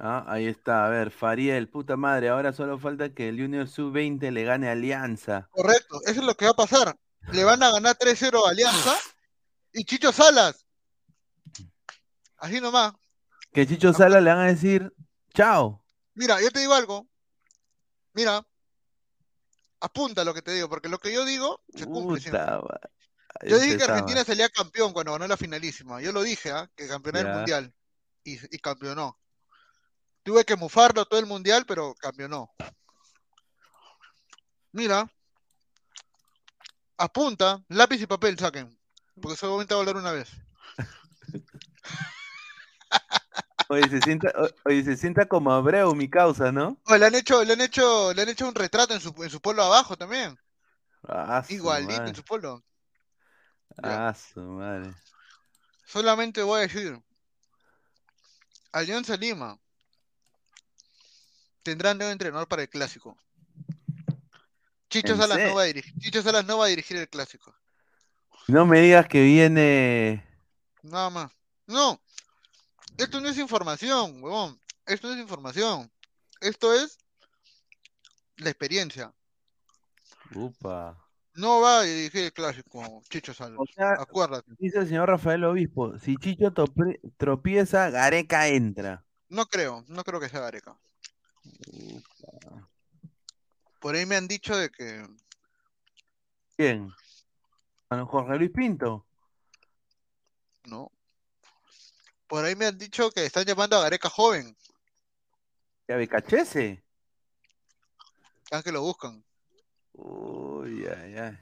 Ah, 0.03 0.25
ahí 0.27 0.47
está, 0.47 0.87
a 0.87 0.89
ver, 0.89 1.11
Fariel, 1.11 1.69
puta 1.69 1.95
madre, 1.95 2.31
ahora 2.31 2.55
solo 2.55 2.79
falta 2.79 3.13
que 3.13 3.29
el 3.29 3.39
Junior 3.39 3.69
sub-20 3.69 4.31
le 4.31 4.45
gane 4.45 4.67
a 4.67 4.73
Alianza. 4.73 5.47
Correcto, 5.51 6.01
eso 6.07 6.21
es 6.21 6.27
lo 6.27 6.35
que 6.35 6.47
va 6.47 6.53
a 6.53 6.55
pasar. 6.55 6.97
Le 7.33 7.45
van 7.45 7.63
a 7.63 7.71
ganar 7.71 7.99
3-0 7.99 8.47
a 8.47 8.49
Alianza 8.49 8.97
y 9.75 9.85
Chicho 9.85 10.11
Salas. 10.11 10.65
Así 12.39 12.63
nomás. 12.63 12.95
Que 13.53 13.67
Chicho 13.67 13.93
Sala 13.93 14.23
le 14.23 14.31
van 14.31 14.39
a 14.39 14.47
decir, 14.47 14.91
chao. 15.35 15.85
Mira, 16.15 16.41
yo 16.41 16.51
te 16.51 16.61
digo 16.61 16.73
algo. 16.73 17.07
Mira, 18.15 18.43
apunta 19.81 20.25
lo 20.25 20.33
que 20.33 20.41
te 20.41 20.53
digo, 20.53 20.71
porque 20.71 20.89
lo 20.89 20.99
que 20.99 21.13
yo 21.13 21.27
digo 21.27 21.63
se 21.75 21.85
cumple 21.85 22.23
siempre. 22.23 22.43
Yo 23.43 23.59
dije 23.59 23.77
que. 23.77 23.85
Argentina 23.85 24.25
salía 24.25 24.49
campeón 24.49 24.95
cuando 24.95 25.13
ganó 25.13 25.29
la 25.29 25.37
finalísima. 25.37 26.01
Yo 26.01 26.11
lo 26.11 26.23
dije, 26.23 26.53
¿ah? 26.53 26.71
que 26.75 26.89
campeonó 26.89 27.19
el 27.19 27.29
mundial. 27.29 27.75
Y, 28.25 28.39
y 28.55 28.59
campeonó. 28.61 29.19
Tuve 30.31 30.45
que 30.45 30.55
mufarlo 30.55 31.05
todo 31.07 31.19
el 31.19 31.27
mundial, 31.27 31.65
pero 31.67 31.93
campeonó. 31.97 32.55
Mira. 34.71 35.11
Apunta, 36.97 37.61
lápiz 37.67 38.01
y 38.01 38.07
papel 38.07 38.39
saquen. 38.39 38.79
Porque 39.21 39.37
solamente 39.37 39.75
va 39.75 39.81
a 39.81 39.83
hablar 39.83 39.97
una 39.97 40.13
vez. 40.13 40.31
Oye, 43.71 43.89
se 43.89 44.01
sienta, 44.03 44.33
oye, 44.65 44.85
se 44.85 44.97
sienta 44.97 45.27
como 45.27 45.51
Abreu, 45.51 45.97
mi 45.97 46.09
causa, 46.09 46.53
¿no? 46.53 46.81
Oh, 46.85 46.97
le 46.97 47.07
han 47.07 47.17
hecho, 47.17 47.43
le 47.43 47.55
han 47.55 47.61
hecho, 47.61 48.15
le 48.15 48.23
han 48.23 48.29
hecho 48.29 48.47
un 48.47 48.55
retrato 48.55 48.95
en 48.95 49.01
su, 49.01 49.13
en 49.25 49.31
su 49.31 49.41
polo 49.41 49.65
abajo 49.65 49.97
también. 49.97 50.39
Ah, 51.09 51.45
Igualito 51.49 51.93
madre. 51.95 52.09
en 52.11 52.15
su 52.15 52.23
polo. 52.23 52.63
Ah, 53.83 54.15
su 54.15 54.41
madre. 54.41 54.95
Solamente 55.87 56.41
voy 56.45 56.61
a 56.61 56.63
decir. 56.63 57.03
Alianza 58.71 59.17
Lima 59.17 59.59
tendrá 61.63 61.95
nuevo 61.95 62.13
entrenador 62.13 62.49
para 62.49 62.63
el 62.63 62.69
clásico. 62.69 63.17
Chicho 64.89 65.13
¿En 65.13 65.19
Salas 65.19 65.39
no 65.39 65.55
va 65.55 65.63
a 65.63 65.67
dirigir, 65.67 65.95
Chicho 65.99 66.23
Salas 66.23 66.45
no 66.45 66.59
va 66.59 66.67
a 66.67 66.69
dirigir 66.69 66.97
el 66.97 67.09
clásico. 67.09 67.55
No 68.49 68.67
me 68.67 68.81
digas 68.81 69.07
que 69.07 69.23
viene. 69.23 70.27
Nada 70.83 71.11
más. 71.11 71.31
No. 71.67 72.01
Esto 72.99 73.21
no 73.21 73.29
es 73.29 73.39
información, 73.39 74.23
huevón. 74.23 74.61
Esto 74.87 75.09
no 75.09 75.15
es 75.15 75.21
información. 75.21 75.91
Esto 76.41 76.75
es 76.75 76.99
la 78.39 78.51
experiencia. 78.51 79.13
Upa. 80.35 80.99
No 81.35 81.61
va 81.61 81.81
a 81.81 81.83
dirigir 81.83 82.25
el 82.25 82.33
clásico, 82.33 83.03
Chicho 83.09 83.33
Salas. 83.33 83.59
O 83.59 83.67
sea, 83.73 83.93
Acuérdate. 83.93 84.51
dice 84.59 84.79
el 84.79 84.89
señor 84.89 85.09
Rafael 85.09 85.45
Obispo, 85.45 85.97
si 85.99 86.17
Chicho 86.17 86.53
tropieza, 87.17 87.91
Gareca 87.91 88.49
entra. 88.49 89.05
No 89.29 89.47
creo, 89.47 89.85
no 89.87 90.03
creo 90.03 90.19
que 90.19 90.29
sea 90.29 90.41
Gareca. 90.41 90.77
Por 93.81 93.95
ahí 93.95 94.07
me 94.07 94.17
han 94.17 94.29
dicho 94.29 94.57
de 94.57 94.71
que 94.71 95.07
¿Quién? 96.57 96.93
¿A 97.89 98.05
Jorge 98.05 98.37
Luis 98.37 98.51
Pinto? 98.51 99.07
no. 100.67 100.93
Por 102.29 102.45
ahí 102.45 102.55
me 102.55 102.67
han 102.67 102.79
dicho 102.79 103.11
que 103.11 103.25
están 103.25 103.45
llamando 103.45 103.77
a 103.77 103.83
Gareca 103.83 104.09
joven. 104.09 104.57
¿Y 105.89 105.93
a 105.93 105.97
Becachese? 105.97 106.85
Están 108.45 108.63
que 108.63 108.71
lo 108.71 108.83
buscan. 108.83 109.25
Uy, 109.95 110.87
ay, 110.87 111.17
ay. 111.17 111.39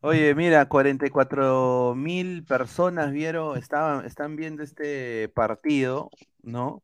Oye, 0.00 0.34
mira, 0.34 0.68
44 0.68 1.94
mil 1.94 2.44
personas 2.44 3.12
vieron, 3.12 3.56
estaban, 3.56 4.04
están 4.04 4.36
viendo 4.36 4.62
este 4.62 5.28
partido, 5.30 6.10
¿no? 6.42 6.82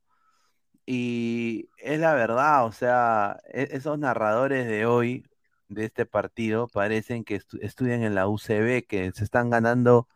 Y 0.86 1.70
es 1.78 1.98
la 2.00 2.14
verdad, 2.14 2.66
o 2.66 2.72
sea, 2.72 3.38
e- 3.52 3.68
esos 3.72 3.98
narradores 3.98 4.66
de 4.66 4.86
hoy, 4.86 5.26
de 5.68 5.84
este 5.86 6.06
partido, 6.06 6.68
parecen 6.68 7.24
que 7.24 7.40
estu- 7.40 7.58
estudian 7.62 8.02
en 8.02 8.14
la 8.14 8.28
UCB, 8.28 8.86
que 8.86 9.10
se 9.12 9.24
están 9.24 9.50
ganando 9.50 10.08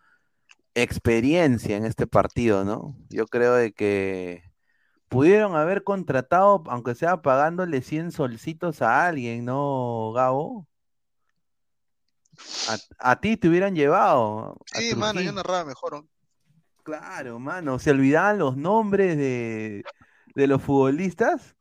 experiencia 0.74 1.76
en 1.76 1.84
este 1.84 2.06
partido, 2.06 2.64
¿no? 2.64 2.96
Yo 3.08 3.26
creo 3.26 3.54
de 3.54 3.72
que 3.72 4.42
pudieron 5.08 5.56
haber 5.56 5.84
contratado, 5.84 6.62
aunque 6.66 6.94
sea 6.94 7.22
pagándole 7.22 7.80
100 7.82 8.12
solcitos 8.12 8.82
a 8.82 9.06
alguien, 9.06 9.44
¿no, 9.46 10.12
Gabo? 10.12 10.66
A, 12.68 13.10
a 13.10 13.20
ti 13.20 13.36
te 13.36 13.48
hubieran 13.48 13.74
llevado. 13.74 14.58
Sí, 14.66 14.94
mano, 14.94 15.20
yo 15.20 15.32
narraba 15.32 15.64
mejor. 15.64 15.94
¿no? 15.94 16.08
Claro, 16.82 17.38
mano, 17.38 17.78
se 17.78 17.90
olvidaban 17.90 18.38
los 18.38 18.56
nombres 18.56 19.16
de, 19.16 19.84
de 20.38 20.46
los 20.46 20.62
futbolistas, 20.62 21.56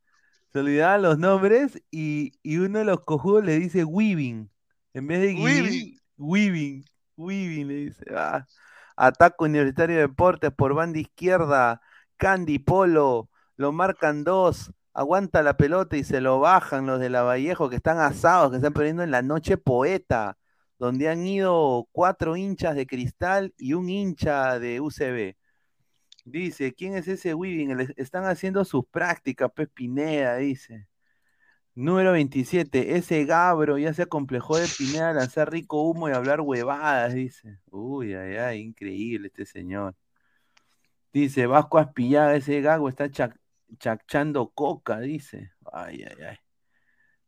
se 0.53 0.59
olvidaban 0.59 1.01
los 1.01 1.17
nombres 1.17 1.81
y, 1.91 2.33
y 2.43 2.57
uno 2.57 2.79
de 2.79 2.85
los 2.85 3.01
cojudos 3.01 3.43
le 3.43 3.57
dice 3.59 3.83
Weaving, 3.83 4.51
en 4.93 5.07
vez 5.07 5.21
de 5.21 5.33
Guivín, 5.33 5.99
Weaving, 6.17 6.85
Weaving 7.17 7.67
le 7.67 7.75
dice. 7.75 8.05
Ah, 8.15 8.45
Ataque 8.95 9.43
Universitario 9.43 9.95
de 9.95 10.01
Deportes 10.03 10.51
por 10.51 10.73
banda 10.75 10.99
izquierda, 10.99 11.81
Candy 12.17 12.59
Polo, 12.59 13.29
lo 13.55 13.71
marcan 13.71 14.23
dos, 14.23 14.71
aguanta 14.93 15.43
la 15.43 15.57
pelota 15.57 15.97
y 15.97 16.03
se 16.03 16.21
lo 16.21 16.39
bajan 16.39 16.85
los 16.85 16.99
de 16.99 17.09
la 17.09 17.23
Vallejo 17.23 17.69
que 17.69 17.77
están 17.77 17.99
asados, 17.99 18.51
que 18.51 18.57
están 18.57 18.73
perdiendo 18.73 19.03
en 19.03 19.11
la 19.11 19.21
noche 19.23 19.57
poeta 19.57 20.37
donde 20.79 21.09
han 21.09 21.25
ido 21.25 21.87
cuatro 21.91 22.35
hinchas 22.37 22.75
de 22.75 22.85
cristal 22.85 23.53
y 23.57 23.73
un 23.73 23.89
hincha 23.89 24.59
de 24.59 24.79
UCB. 24.81 25.35
Dice, 26.29 26.73
¿quién 26.73 26.95
es 26.95 27.07
ese 27.07 27.33
Weaving? 27.33 27.93
Están 27.95 28.25
haciendo 28.25 28.65
sus 28.65 28.85
prácticas, 28.85 29.49
Pez 29.53 29.69
Pineda, 29.69 30.35
dice. 30.35 30.85
Número 31.73 32.11
27, 32.11 32.97
ese 32.97 33.23
Gabro 33.23 33.77
ya 33.77 33.93
se 33.93 34.01
acomplejó 34.01 34.57
de 34.57 34.67
Pineda 34.77 35.13
lanzar 35.13 35.49
rico 35.49 35.83
humo 35.83 36.09
y 36.09 36.11
hablar 36.11 36.41
huevadas, 36.41 37.13
dice. 37.13 37.59
Uy, 37.71 38.13
ay, 38.13 38.35
ay, 38.35 38.59
increíble 38.59 39.27
este 39.27 39.45
señor. 39.45 39.95
Dice, 41.13 41.47
Vasco 41.47 41.77
Aspillaga, 41.77 42.35
ese 42.35 42.59
gago 42.59 42.89
está 42.89 43.05
chac- 43.05 43.39
chachando 43.79 44.49
coca, 44.49 44.99
dice. 44.99 45.51
Ay, 45.71 46.03
ay, 46.03 46.23
ay. 46.29 46.37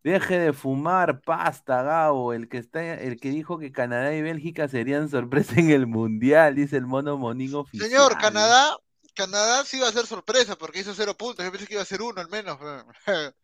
Deje 0.03 0.39
de 0.39 0.51
fumar 0.51 1.21
pasta, 1.21 1.83
Gabo. 1.83 2.33
El 2.33 2.49
que 2.49 2.57
está, 2.57 2.95
el 2.95 3.17
que 3.17 3.29
dijo 3.29 3.59
que 3.59 3.71
Canadá 3.71 4.13
y 4.13 4.21
Bélgica 4.21 4.67
serían 4.67 5.07
sorpresa 5.09 5.57
en 5.57 5.69
el 5.69 5.87
mundial, 5.87 6.55
dice 6.55 6.75
el 6.75 6.85
mono 6.85 7.17
monín 7.17 7.55
oficial. 7.55 7.89
Señor, 7.89 8.17
Canadá, 8.17 8.75
Canadá 9.19 9.65
sí 9.65 9.79
va 9.81 9.89
a 9.89 9.91
ser 9.91 10.07
sorpresa 10.07 10.55
porque 10.55 10.79
hizo 10.79 10.93
cero 10.95 11.13
puntos. 11.13 11.43
Yo 11.43 11.51
pensé 11.51 11.67
que 11.67 11.73
iba 11.73 11.83
a 11.83 11.85
ser 11.85 12.01
uno 12.01 12.21
al 12.21 12.29
menos. 12.29 12.57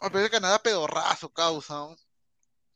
A 0.00 0.08
pensé 0.08 0.30
Canadá 0.30 0.58
pedorrazo, 0.58 1.28
causa. 1.28 1.74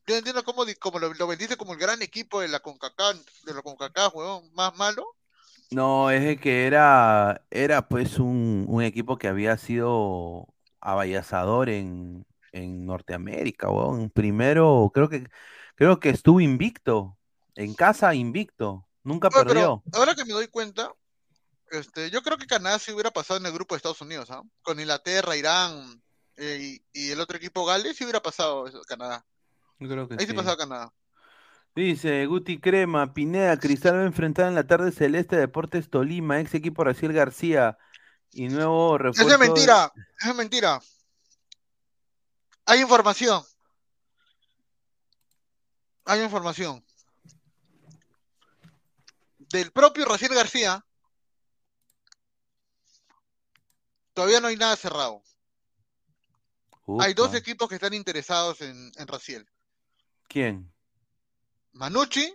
Yo 0.06 0.12
no 0.12 0.16
entiendo 0.16 0.44
cómo, 0.44 0.64
cómo 0.78 0.98
lo, 0.98 1.14
lo 1.14 1.26
vendiste 1.26 1.56
como 1.56 1.72
el 1.72 1.78
gran 1.78 2.02
equipo 2.02 2.42
de 2.42 2.48
la 2.48 2.60
CONCACAF, 2.60 3.16
de 3.44 3.54
la 3.54 3.62
CONCACAF, 3.62 4.14
weón, 4.14 4.52
más 4.52 4.76
malo. 4.76 5.06
No, 5.70 6.10
es 6.10 6.38
que 6.38 6.66
era, 6.66 7.46
era 7.50 7.88
pues 7.88 8.18
un, 8.18 8.66
un 8.68 8.82
equipo 8.82 9.16
que 9.16 9.28
había 9.28 9.56
sido 9.56 10.46
avallazador 10.80 11.70
en, 11.70 12.26
en 12.52 12.84
Norteamérica, 12.84 13.70
weón. 13.70 14.10
Primero, 14.10 14.90
creo 14.92 15.08
que, 15.08 15.26
creo 15.76 15.98
que 15.98 16.10
estuvo 16.10 16.42
invicto, 16.42 17.16
en 17.54 17.72
casa 17.72 18.14
invicto, 18.14 18.86
nunca 19.02 19.28
Oye, 19.28 19.38
pero 19.46 19.48
perdió. 19.48 19.82
ahora 19.94 20.14
que 20.14 20.26
me 20.26 20.34
doy 20.34 20.48
cuenta, 20.48 20.92
este, 21.78 22.10
yo 22.10 22.22
creo 22.22 22.38
que 22.38 22.46
Canadá 22.46 22.78
sí 22.78 22.92
hubiera 22.92 23.10
pasado 23.10 23.38
en 23.38 23.46
el 23.46 23.52
grupo 23.52 23.74
de 23.74 23.78
Estados 23.78 24.00
Unidos, 24.00 24.30
¿ah? 24.30 24.42
Con 24.62 24.80
Inglaterra, 24.80 25.36
Irán 25.36 26.02
eh, 26.36 26.80
y, 26.92 27.00
y 27.06 27.10
el 27.10 27.20
otro 27.20 27.36
equipo 27.36 27.64
Gales, 27.64 27.96
sí 27.96 28.04
hubiera 28.04 28.22
pasado 28.22 28.66
eso, 28.66 28.82
Canadá. 28.82 29.24
Yo 29.78 29.88
creo 29.88 30.08
que 30.08 30.16
Ahí 30.18 30.26
sí, 30.26 30.32
pasaba 30.32 30.56
Canadá. 30.56 30.92
Dice 31.74 32.24
Guti 32.26 32.60
Crema, 32.60 33.12
Pineda, 33.12 33.58
Cristal 33.58 33.96
va 33.96 34.02
a 34.02 34.06
enfrentar 34.06 34.46
en 34.46 34.54
la 34.54 34.66
tarde 34.66 34.92
Celeste 34.92 35.36
Deportes 35.36 35.90
Tolima, 35.90 36.40
ex 36.40 36.54
equipo 36.54 36.84
Raciel 36.84 37.12
García 37.12 37.76
y 38.30 38.48
nuevo 38.48 38.94
Eso 38.96 38.98
refuerzo. 38.98 39.32
es 39.32 39.38
mentira, 39.38 39.92
eso 40.20 40.30
es 40.30 40.36
mentira. 40.36 40.80
Hay 42.66 42.80
información. 42.80 43.42
Hay 46.04 46.22
información. 46.22 46.84
Del 49.38 49.72
propio 49.72 50.04
Raciel 50.04 50.34
García. 50.34 50.83
Todavía 54.14 54.40
no 54.40 54.46
hay 54.48 54.56
nada 54.56 54.76
cerrado. 54.76 55.22
Hay 57.00 57.14
dos 57.14 57.34
equipos 57.34 57.68
que 57.68 57.76
están 57.76 57.94
interesados 57.94 58.60
en, 58.60 58.92
en 58.96 59.06
Raciel. 59.08 59.48
¿Quién? 60.28 60.70
Manucci 61.72 62.34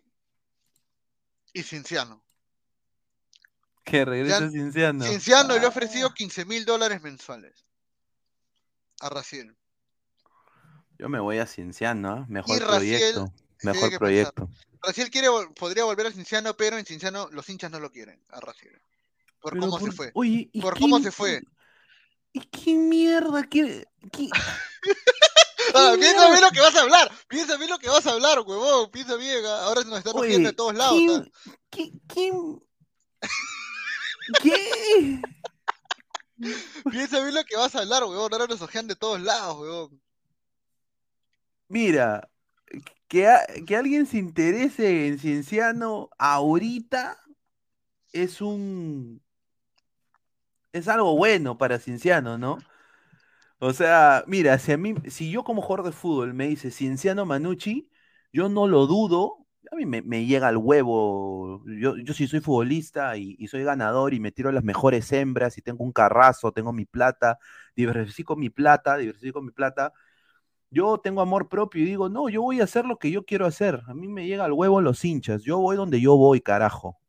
y 1.54 1.64
Cinciano. 1.64 2.24
Que 3.84 4.06
regresa 4.06 4.42
Ya- 4.42 4.50
Cinciano. 4.50 5.06
Cinciano 5.06 5.58
le 5.58 5.66
ha 5.66 5.70
ofrecido 5.70 6.14
15 6.14 6.46
mil 6.46 6.66
dólares 6.66 7.02
mensuales 7.02 7.66
a 9.02 9.10
Raciel. 9.10 9.56
Yo 10.98 11.08
me 11.10 11.20
voy 11.20 11.38
a 11.38 11.46
Cinciano, 11.48 12.10
¿ah? 12.12 12.26
Mejor 12.28 12.58
Y 12.58 12.60
Raciel 12.60 13.14
proyecto. 13.14 13.34
Mejor 13.64 13.98
proyecto. 13.98 14.50
Raciel 14.82 15.10
quiere, 15.10 15.28
podría 15.56 15.84
volver 15.86 16.08
a 16.08 16.12
Cinciano, 16.12 16.56
pero 16.56 16.78
en 16.78 16.86
Cinciano 16.86 17.30
los 17.32 17.48
hinchas 17.50 17.72
no 17.72 17.80
lo 17.80 17.92
quieren 17.92 18.22
a 18.30 18.40
Raciel. 18.40 18.82
Por 19.42 19.54
Pero 19.54 19.62
cómo 19.62 19.80
por- 19.80 19.90
se 19.90 19.96
fue. 19.96 20.12
Oye, 20.16 20.50
¿y 20.52 20.62
por 20.62 20.74
quién- 20.76 20.90
cómo 20.90 21.04
se 21.04 21.12
fue. 21.12 21.42
¿Y 22.34 22.42
qué 22.42 22.74
mierda 22.76 23.44
qué- 23.44 23.86
Ah, 25.76 25.92
¿Qué 25.94 26.00
piensa 26.00 26.30
mierda? 26.30 26.30
bien 26.32 26.42
lo 26.42 26.52
que 26.52 26.62
vas 26.62 26.76
a 26.76 26.82
hablar. 26.82 27.12
Piensa 27.28 27.58
bien 27.58 27.70
lo 27.70 27.78
que 27.80 27.90
vas 27.90 28.06
a 28.08 28.12
hablar, 28.12 28.40
huevón. 28.40 28.90
Piensa 28.92 29.16
bien. 29.18 29.46
ah, 29.46 29.66
Ahora 29.66 29.84
nos 29.84 30.00
están 30.00 30.16
Oye, 30.16 30.40
de 30.40 30.54
todos 30.54 30.74
lados. 30.74 30.98
¿quién- 30.98 31.12
ah. 31.12 31.52
¿Qué? 31.70 31.92
¿Quién? 32.08 32.64
¿Qué? 34.42 35.22
Piensa 36.90 37.20
bien 37.22 37.36
lo 37.36 37.44
que 37.44 37.56
vas 37.58 37.76
a 37.76 37.80
hablar, 37.80 38.04
huevón. 38.04 38.32
Ahora 38.34 38.48
nos 38.48 38.62
ojean 38.62 38.88
de 38.88 38.96
todos 38.96 39.22
lados, 39.22 39.58
huevón. 39.60 40.02
Mira, 41.68 42.28
que, 43.08 43.28
a- 43.28 43.46
que 43.68 43.76
alguien 43.76 44.06
se 44.08 44.18
interese 44.18 45.08
en 45.08 45.20
Cienciano 45.20 46.10
ahorita 46.18 47.20
es 48.12 48.42
un... 48.42 49.22
Es 50.72 50.88
algo 50.88 51.16
bueno 51.18 51.58
para 51.58 51.80
Cienciano, 51.80 52.38
¿no? 52.38 52.58
O 53.60 53.74
sea, 53.74 54.24
mira, 54.28 54.58
si 54.60 54.72
a 54.72 54.78
mí, 54.78 54.96
si 55.08 55.32
yo 55.32 55.44
como 55.44 55.62
jugador 55.62 55.86
de 55.88 55.92
fútbol 55.92 56.34
me 56.34 56.48
dice 56.48 56.72
Cienciano 56.72 57.26
Manucci, 57.26 57.90
yo 58.32 58.48
no 58.50 58.68
lo 58.68 58.88
dudo, 58.88 59.46
a 59.72 59.76
mí 59.76 59.86
me, 59.86 60.26
llega 60.26 60.48
al 60.48 60.58
huevo, 60.58 61.64
yo, 61.66 61.98
yo 61.98 62.14
sí 62.14 62.28
soy 62.28 62.40
futbolista 62.40 63.18
y, 63.18 63.36
y 63.38 63.48
soy 63.48 63.64
ganador 63.64 64.14
y 64.14 64.20
me 64.22 64.32
tiro 64.32 64.52
las 64.52 64.64
mejores 64.64 65.12
hembras 65.12 65.58
y 65.58 65.62
tengo 65.62 65.84
un 65.84 65.92
carrazo, 65.92 66.52
tengo 66.54 66.72
mi 66.72 66.86
plata, 66.86 67.38
diversifico 67.76 68.36
mi 68.38 68.50
plata, 68.50 68.98
diversifico 68.98 69.42
mi 69.42 69.52
plata, 69.52 69.92
yo 70.72 71.00
tengo 71.00 71.22
amor 71.22 71.50
propio 71.50 71.84
y 71.84 71.86
digo, 71.88 72.10
no, 72.10 72.30
yo 72.30 72.42
voy 72.44 72.62
a 72.62 72.66
hacer 72.66 72.86
lo 72.86 72.98
que 73.00 73.12
yo 73.12 73.26
quiero 73.26 73.46
hacer, 73.46 73.82
a 73.88 73.94
mí 73.94 74.08
me 74.08 74.28
llega 74.28 74.46
al 74.46 74.54
huevo 74.54 74.82
los 74.82 75.04
hinchas, 75.06 75.44
yo 75.44 75.60
voy 75.60 75.78
donde 75.78 76.02
yo 76.02 76.18
voy, 76.18 76.42
carajo, 76.42 77.00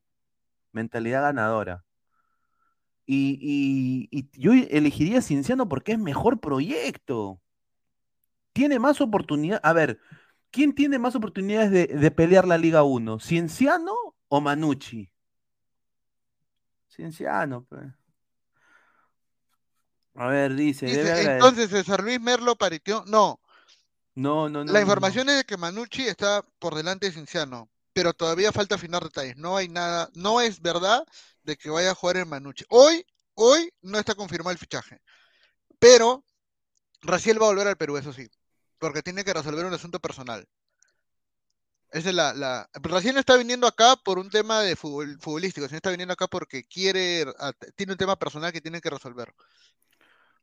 mentalidad 0.73 1.23
ganadora. 1.23 1.85
Y, 3.13 3.41
y- 4.13 4.19
y 4.21 4.31
yo 4.41 4.53
elegiría 4.53 5.21
Cienciano 5.21 5.69
porque 5.69 5.91
es 5.93 5.99
mejor 5.99 6.39
proyecto. 6.39 7.41
Tiene 8.53 8.79
más 8.79 9.01
oportunidad. 9.01 9.59
A 9.65 9.73
ver, 9.73 9.99
¿quién 10.53 10.73
tiene 10.77 11.01
más 11.01 11.17
oportunidades 11.17 11.73
de, 11.73 11.87
de 11.89 12.11
pelear 12.13 12.47
la 12.47 12.57
Liga 12.57 12.85
1? 12.85 13.19
¿Cienciano 13.19 13.93
o 14.29 14.41
Manucci? 14.41 15.11
Cienciano, 16.89 17.65
pues. 17.65 17.83
A 20.15 20.27
ver, 20.29 20.55
dice, 20.55 20.87
Dice, 20.87 20.99
debe 21.03 21.13
agrade- 21.13 21.35
entonces, 21.35 21.71
César 21.71 22.03
Luis 22.05 22.21
Merlo 22.21 22.55
pareció. 22.57 23.05
No, 23.09 23.41
No, 24.15 24.49
no, 24.49 24.65
no. 24.65 24.73
la 24.73 24.79
no, 24.79 24.85
información 24.85 25.29
es 25.31 25.37
de 25.39 25.45
que 25.45 25.57
Manucci 25.57 26.03
está 26.07 26.45
por 26.61 26.75
delante 26.77 27.07
de 27.07 27.13
Cinciano. 27.13 27.69
Pero 27.93 28.13
todavía 28.13 28.53
falta 28.53 28.77
afinar 28.77 29.03
detalles. 29.03 29.37
No 29.37 29.57
hay 29.57 29.69
nada. 29.69 30.11
No 30.15 30.41
es 30.41 30.61
verdad 30.61 31.05
de 31.51 31.57
que 31.57 31.71
vaya 31.71 31.91
a 31.91 31.95
jugar 31.95 32.17
en 32.19 32.29
Manucci. 32.29 32.65
Hoy, 32.69 33.05
hoy 33.35 33.73
no 33.83 33.99
está 33.99 34.15
confirmado 34.15 34.53
el 34.53 34.59
fichaje. 34.59 35.01
Pero 35.79 36.25
Raciel 37.03 37.41
va 37.41 37.47
a 37.47 37.51
volver 37.51 37.69
al 37.69 37.77
Perú, 37.77 37.97
eso 37.97 38.13
sí. 38.13 38.29
Porque 38.79 39.03
tiene 39.03 39.25
que 39.25 39.35
resolver 39.35 39.67
un 39.67 39.75
asunto 39.75 39.99
personal. 40.01 40.47
Esa 41.91 42.11
es 42.11 42.15
la, 42.15 42.33
la... 42.35 42.71
Raciel 42.75 43.15
no 43.15 43.21
está 43.21 43.37
viniendo 43.37 43.67
acá 43.67 43.97
por 43.97 44.19
un 44.19 44.31
tema 44.31 44.61
de 44.61 44.77
fútbol, 44.77 45.19
futbolístico, 45.21 45.67
sino 45.67 45.77
está 45.77 45.91
viniendo 45.91 46.15
acá 46.15 46.29
porque 46.29 46.65
quiere, 46.65 47.27
tiene 47.75 47.93
un 47.93 47.99
tema 47.99 48.17
personal 48.17 48.53
que 48.53 48.61
tiene 48.61 48.81
que 48.81 48.91
resolver. 48.91 49.35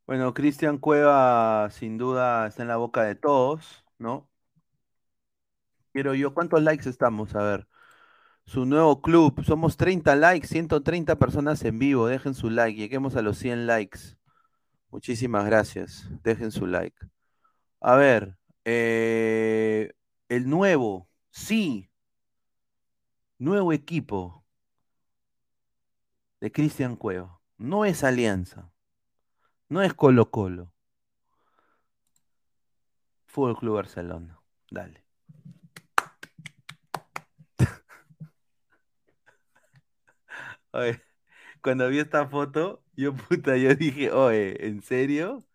Bueno, 0.05 0.33
Cristian 0.33 0.77
Cueva 0.77 1.69
sin 1.71 1.97
duda 1.97 2.47
está 2.47 2.63
en 2.63 2.69
la 2.69 2.77
boca 2.77 3.03
de 3.03 3.15
todos, 3.15 3.83
¿no? 3.97 4.29
Quiero 5.93 6.13
yo, 6.15 6.33
¿cuántos 6.33 6.61
likes 6.61 6.89
estamos? 6.89 7.33
A 7.35 7.43
ver. 7.43 7.67
Su 8.47 8.65
nuevo 8.65 9.01
club, 9.01 9.43
somos 9.43 9.75
30 9.75 10.15
likes, 10.15 10.47
130 10.47 11.17
personas 11.19 11.61
en 11.65 11.79
vivo, 11.79 12.07
dejen 12.07 12.33
su 12.33 12.49
like, 12.49 12.79
lleguemos 12.79 13.17
a 13.17 13.21
los 13.21 13.37
100 13.39 13.67
likes. 13.67 13.99
Muchísimas 14.89 15.45
gracias, 15.45 16.07
dejen 16.23 16.53
su 16.53 16.65
like. 16.65 16.97
A 17.81 17.95
ver, 17.97 18.37
eh, 18.63 19.91
el 20.29 20.49
nuevo, 20.49 21.09
sí, 21.29 21.91
nuevo 23.37 23.73
equipo 23.73 24.45
de 26.39 26.49
Cristian 26.49 26.95
Cueva. 26.95 27.41
No 27.57 27.83
es 27.83 28.05
Alianza, 28.05 28.71
no 29.67 29.81
es 29.81 29.93
Colo 29.93 30.31
Colo. 30.31 30.73
Fútbol 33.25 33.57
Club 33.57 33.75
Barcelona, 33.75 34.39
dale. 34.71 35.06
Oye, 40.77 41.01
cuando 41.63 41.89
vi 41.89 41.99
esta 41.99 42.27
foto, 42.27 42.83
yo 42.95 43.13
puta, 43.15 43.57
yo 43.57 43.75
dije, 43.75 44.11
oye, 44.11 44.67
¿en 44.67 44.81
serio? 44.83 45.45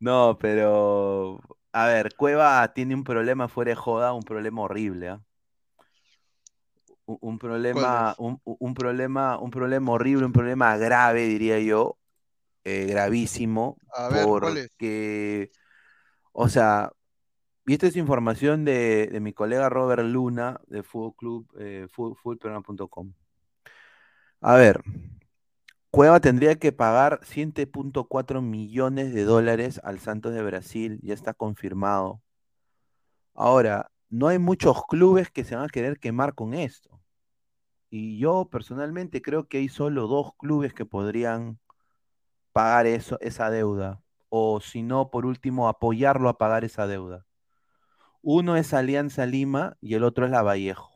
No, 0.00 0.38
pero 0.40 1.40
a 1.72 1.86
ver, 1.88 2.14
Cueva 2.16 2.72
tiene 2.74 2.94
un 2.96 3.04
problema 3.04 3.48
fuera 3.48 3.70
de 3.72 3.76
joda, 3.76 4.12
un 4.14 4.24
problema 4.24 4.62
horrible, 4.62 5.10
¿ah? 5.10 5.22
Un, 7.06 7.18
un 7.20 7.38
problema, 7.38 8.14
un, 8.18 8.74
problema, 8.74 9.38
un 9.38 9.50
problema 9.50 9.92
horrible, 9.92 10.24
un 10.26 10.32
problema 10.32 10.76
grave, 10.78 11.26
diría 11.26 11.58
yo, 11.60 11.98
eh, 12.64 12.86
gravísimo, 12.86 13.78
A 13.96 14.08
ver, 14.10 14.34
¿cuál 14.38 14.58
es? 14.58 14.70
porque, 14.78 15.50
o 16.32 16.48
sea, 16.48 16.92
y 17.66 17.74
esta 17.74 17.88
es 17.88 17.96
información 17.96 18.64
de, 18.66 19.08
de 19.12 19.20
mi 19.20 19.32
colega 19.34 19.68
Robert 19.70 20.04
Luna 20.04 20.60
de 20.68 20.82
Fútbol 20.84 21.14
Club, 21.16 21.48
eh, 21.60 21.88
fútbolperuano.com. 21.90 23.14
A 24.46 24.56
ver, 24.56 24.82
Cueva 25.90 26.20
tendría 26.20 26.56
que 26.56 26.70
pagar 26.70 27.20
7.4 27.22 28.42
millones 28.42 29.14
de 29.14 29.24
dólares 29.24 29.80
al 29.82 30.00
Santos 30.00 30.34
de 30.34 30.42
Brasil, 30.42 31.00
ya 31.02 31.14
está 31.14 31.32
confirmado. 31.32 32.20
Ahora, 33.32 33.90
no 34.10 34.28
hay 34.28 34.38
muchos 34.38 34.84
clubes 34.86 35.30
que 35.30 35.44
se 35.44 35.56
van 35.56 35.64
a 35.64 35.68
querer 35.68 35.98
quemar 35.98 36.34
con 36.34 36.52
esto. 36.52 37.00
Y 37.88 38.18
yo 38.18 38.50
personalmente 38.52 39.22
creo 39.22 39.48
que 39.48 39.56
hay 39.56 39.70
solo 39.70 40.08
dos 40.08 40.32
clubes 40.36 40.74
que 40.74 40.84
podrían 40.84 41.58
pagar 42.52 42.86
eso, 42.86 43.18
esa 43.22 43.48
deuda. 43.48 44.02
O 44.28 44.60
si 44.60 44.82
no, 44.82 45.10
por 45.10 45.24
último, 45.24 45.68
apoyarlo 45.68 46.28
a 46.28 46.36
pagar 46.36 46.64
esa 46.64 46.86
deuda. 46.86 47.24
Uno 48.20 48.56
es 48.56 48.74
Alianza 48.74 49.24
Lima 49.24 49.78
y 49.80 49.94
el 49.94 50.04
otro 50.04 50.26
es 50.26 50.30
La 50.30 50.42
Vallejo. 50.42 50.93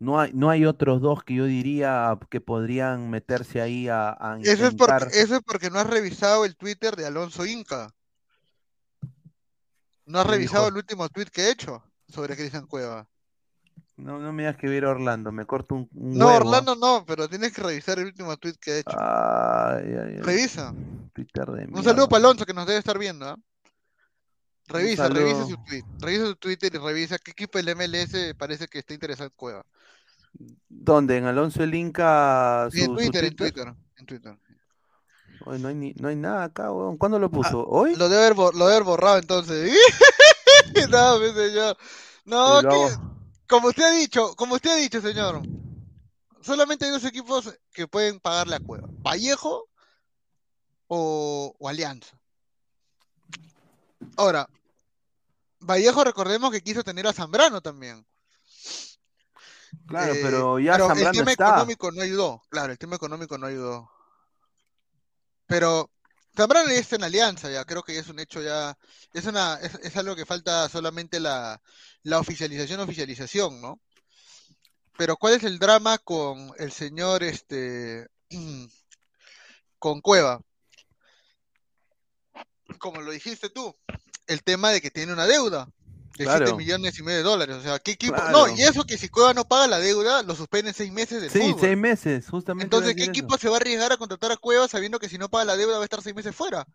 No 0.00 0.20
hay, 0.20 0.32
no 0.34 0.50
hay 0.50 0.66
otros 0.66 1.00
dos 1.00 1.22
que 1.24 1.34
yo 1.34 1.44
diría 1.44 2.18
que 2.28 2.40
podrían 2.40 3.10
meterse 3.10 3.60
ahí 3.60 3.88
a, 3.88 4.10
a 4.10 4.38
Eso 4.42 4.66
es, 4.66 4.74
porque, 4.74 5.06
eso 5.12 5.36
es 5.36 5.42
porque 5.46 5.70
no 5.70 5.78
has 5.78 5.86
revisado 5.88 6.44
el 6.44 6.56
Twitter 6.56 6.96
de 6.96 7.06
Alonso 7.06 7.46
Inca. 7.46 7.90
¿No 10.06 10.18
has 10.18 10.26
¿Qué 10.26 10.32
revisado 10.32 10.64
dijo? 10.64 10.68
el 10.72 10.76
último 10.76 11.08
tweet 11.08 11.26
que 11.26 11.42
he 11.42 11.50
hecho 11.50 11.82
sobre 12.08 12.36
Cristian 12.36 12.66
Cueva? 12.66 13.08
No, 13.96 14.18
no 14.18 14.32
me 14.32 14.42
digas 14.42 14.56
que 14.56 14.68
viera 14.68 14.90
Orlando, 14.90 15.30
me 15.30 15.46
corto 15.46 15.76
un, 15.76 15.88
un 15.94 16.18
No, 16.18 16.26
huevo, 16.26 16.30
¿ah? 16.30 16.36
Orlando 16.38 16.74
no, 16.74 17.04
pero 17.06 17.28
tienes 17.28 17.52
que 17.52 17.62
revisar 17.62 17.98
el 18.00 18.06
último 18.06 18.36
tweet 18.36 18.54
que 18.60 18.72
he 18.72 18.78
hecho. 18.80 18.96
Ay, 18.98 19.84
ay, 19.86 20.14
ay. 20.16 20.20
Revisa. 20.20 20.74
Twitter 21.14 21.46
de 21.46 21.64
Un 21.66 21.70
mierda. 21.74 21.82
saludo 21.84 22.08
para 22.08 22.18
Alonso 22.18 22.44
que 22.44 22.52
nos 22.52 22.66
debe 22.66 22.80
estar 22.80 22.98
viendo. 22.98 23.26
¿ah? 23.26 23.36
Revisa, 24.66 25.08
revisa 25.08 25.46
su 25.46 25.56
tweet. 25.64 25.84
Revisa 26.00 26.26
su 26.26 26.36
Twitter 26.36 26.74
y 26.74 26.78
revisa 26.78 27.18
qué 27.18 27.32
equipo 27.32 27.58
del 27.58 27.76
MLS 27.76 28.34
parece 28.38 28.66
que 28.68 28.78
está 28.78 28.94
interesado 28.94 29.26
en 29.28 29.32
Cueva. 29.36 29.64
¿Dónde? 30.68 31.16
¿En 31.18 31.26
Alonso 31.26 31.62
el 31.62 31.74
Inca? 31.74 32.68
Sí, 32.72 32.80
en 32.80 32.86
su 32.86 32.94
Twitter, 32.96 33.24
en 33.24 33.36
Twitter, 33.36 33.74
en 33.96 34.06
Twitter. 34.06 34.38
Oye, 35.46 35.58
no, 35.58 35.68
hay 35.68 35.74
ni- 35.74 35.94
no 35.94 36.08
hay 36.08 36.16
nada 36.16 36.44
acá, 36.44 36.72
weón. 36.72 36.96
¿Cuándo 36.96 37.18
lo 37.18 37.30
puso? 37.30 37.64
¿Hoy? 37.66 37.92
Ah, 37.94 37.98
Lo 37.98 38.08
debe 38.08 38.24
haber, 38.24 38.36
lo 38.36 38.50
debe 38.52 38.72
haber 38.72 38.84
borrado 38.84 39.18
entonces. 39.18 39.72
no, 40.90 41.18
mi 41.18 41.30
señor. 41.32 41.76
No, 42.24 42.62
que, 42.62 42.96
como 43.48 43.68
usted 43.68 43.82
ha 43.84 43.90
dicho, 43.90 44.34
como 44.34 44.54
usted 44.54 44.70
ha 44.70 44.76
dicho, 44.76 45.00
señor. 45.00 45.42
Solamente 46.40 46.86
hay 46.86 46.90
dos 46.90 47.04
equipos 47.04 47.54
que 47.72 47.86
pueden 47.86 48.18
pagarle 48.20 48.56
a 48.56 48.60
Cueva. 48.60 48.88
Vallejo 49.02 49.68
o, 50.88 51.54
o 51.58 51.68
Alianza. 51.68 52.18
Ahora, 54.16 54.48
Vallejo 55.60 56.04
recordemos 56.04 56.50
que 56.52 56.62
quiso 56.62 56.84
tener 56.84 57.06
a 57.06 57.12
Zambrano 57.12 57.60
también. 57.60 58.06
Claro, 59.86 60.14
Eh, 60.14 60.20
pero 60.22 60.58
ya 60.58 60.72
pero 60.72 60.84
el 60.84 60.88
Zambrano 60.90 61.18
tema 61.18 61.32
está. 61.32 61.48
económico 61.48 61.90
no 61.90 62.02
ayudó. 62.02 62.42
Claro, 62.48 62.72
el 62.72 62.78
tema 62.78 62.96
económico 62.96 63.38
no 63.38 63.46
ayudó. 63.46 63.90
Pero 65.46 65.90
Zambrano 66.36 66.68
ya 66.70 66.76
está 66.78 66.96
en 66.96 67.04
alianza, 67.04 67.50
ya 67.50 67.64
creo 67.64 67.82
que 67.82 67.94
ya 67.94 68.00
es 68.00 68.08
un 68.08 68.18
hecho 68.18 68.42
ya. 68.42 68.76
Es 69.12 69.26
una, 69.26 69.54
es, 69.60 69.74
es 69.76 69.96
algo 69.96 70.16
que 70.16 70.26
falta 70.26 70.68
solamente 70.68 71.20
la, 71.20 71.60
la 72.02 72.18
oficialización, 72.18 72.80
oficialización, 72.80 73.60
¿no? 73.60 73.80
Pero 74.96 75.16
¿cuál 75.16 75.34
es 75.34 75.44
el 75.44 75.58
drama 75.58 75.98
con 75.98 76.52
el 76.58 76.70
señor 76.72 77.22
este 77.22 78.08
con 79.78 80.00
Cueva? 80.00 80.40
Como 82.78 83.00
lo 83.00 83.10
dijiste 83.10 83.50
tú, 83.50 83.74
el 84.26 84.42
tema 84.42 84.70
de 84.70 84.80
que 84.80 84.90
tiene 84.90 85.12
una 85.12 85.26
deuda 85.26 85.68
de 86.16 86.24
Claro. 86.24 86.46
7 86.46 86.56
millones 86.58 86.98
y 86.98 87.02
medio 87.02 87.18
de 87.18 87.24
dólares. 87.24 87.56
O 87.56 87.60
sea, 87.62 87.78
¿qué 87.80 87.92
equipo? 87.92 88.14
Claro. 88.14 88.30
No, 88.30 88.48
y 88.56 88.62
eso 88.62 88.84
que 88.84 88.96
si 88.98 89.08
Cueva 89.08 89.34
no 89.34 89.44
paga 89.46 89.66
la 89.66 89.78
deuda, 89.80 90.22
lo 90.22 90.34
suspenden 90.36 90.72
seis 90.74 90.92
meses 90.92 91.20
del 91.20 91.30
Sí, 91.30 91.40
fútbol. 91.40 91.60
seis 91.60 91.76
meses, 91.76 92.28
justamente. 92.28 92.64
Entonces, 92.64 92.94
¿qué 92.94 93.02
eso. 93.02 93.10
equipo 93.10 93.36
se 93.36 93.48
va 93.48 93.56
a 93.56 93.60
arriesgar 93.60 93.92
a 93.92 93.96
contratar 93.96 94.30
a 94.32 94.36
Cueva 94.36 94.68
sabiendo 94.68 94.98
que 94.98 95.08
si 95.08 95.18
no 95.18 95.28
paga 95.28 95.44
la 95.46 95.56
deuda 95.56 95.76
va 95.76 95.80
a 95.82 95.84
estar 95.84 96.02
seis 96.02 96.14
meses 96.14 96.34
fuera? 96.34 96.66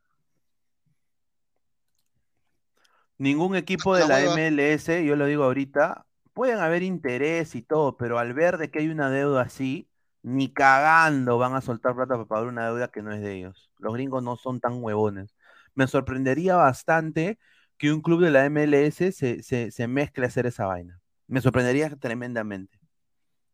Ningún 3.18 3.56
equipo 3.56 3.96
de 3.96 4.08
La 4.08 4.20
la. 4.20 4.32
MLS, 4.36 4.88
yo 5.06 5.16
lo 5.16 5.26
digo 5.26 5.44
ahorita, 5.44 6.06
pueden 6.34 6.60
haber 6.60 6.84
interés 6.84 7.54
y 7.56 7.62
todo, 7.62 7.98
pero 7.98 8.18
al 8.18 8.34
ver 8.34 8.58
de 8.58 8.72
que 8.72 8.80
hay 8.80 8.88
una 8.88 9.10
deuda 9.10 9.42
así, 9.42 9.90
ni 10.22 10.52
cagando 10.54 11.38
van 11.38 11.54
a 11.54 11.62
soltar 11.62 11.96
plata 11.96 12.14
para 12.16 12.26
pagar 12.26 12.48
una 12.48 12.66
deuda 12.66 12.88
que 12.90 13.02
no 13.02 13.14
es 13.14 13.22
de 13.22 13.36
ellos. 13.38 13.70
Los 13.78 13.94
gringos 13.94 14.24
no 14.24 14.38
son 14.38 14.60
tan 14.62 14.82
huevones. 14.82 15.34
Me 15.80 15.88
sorprendería 15.88 16.58
bastante 16.58 17.40
que 17.78 17.94
un 17.94 18.02
club 18.02 18.20
de 18.20 18.32
la 18.32 18.44
MLS 18.50 18.98
se, 19.16 19.42
se, 19.42 19.72
se 19.72 19.88
mezcle 19.88 20.26
a 20.26 20.28
hacer 20.28 20.46
esa 20.46 20.66
vaina. 20.66 21.00
Me 21.28 21.40
sorprendería 21.40 21.90
tremendamente. 21.96 22.82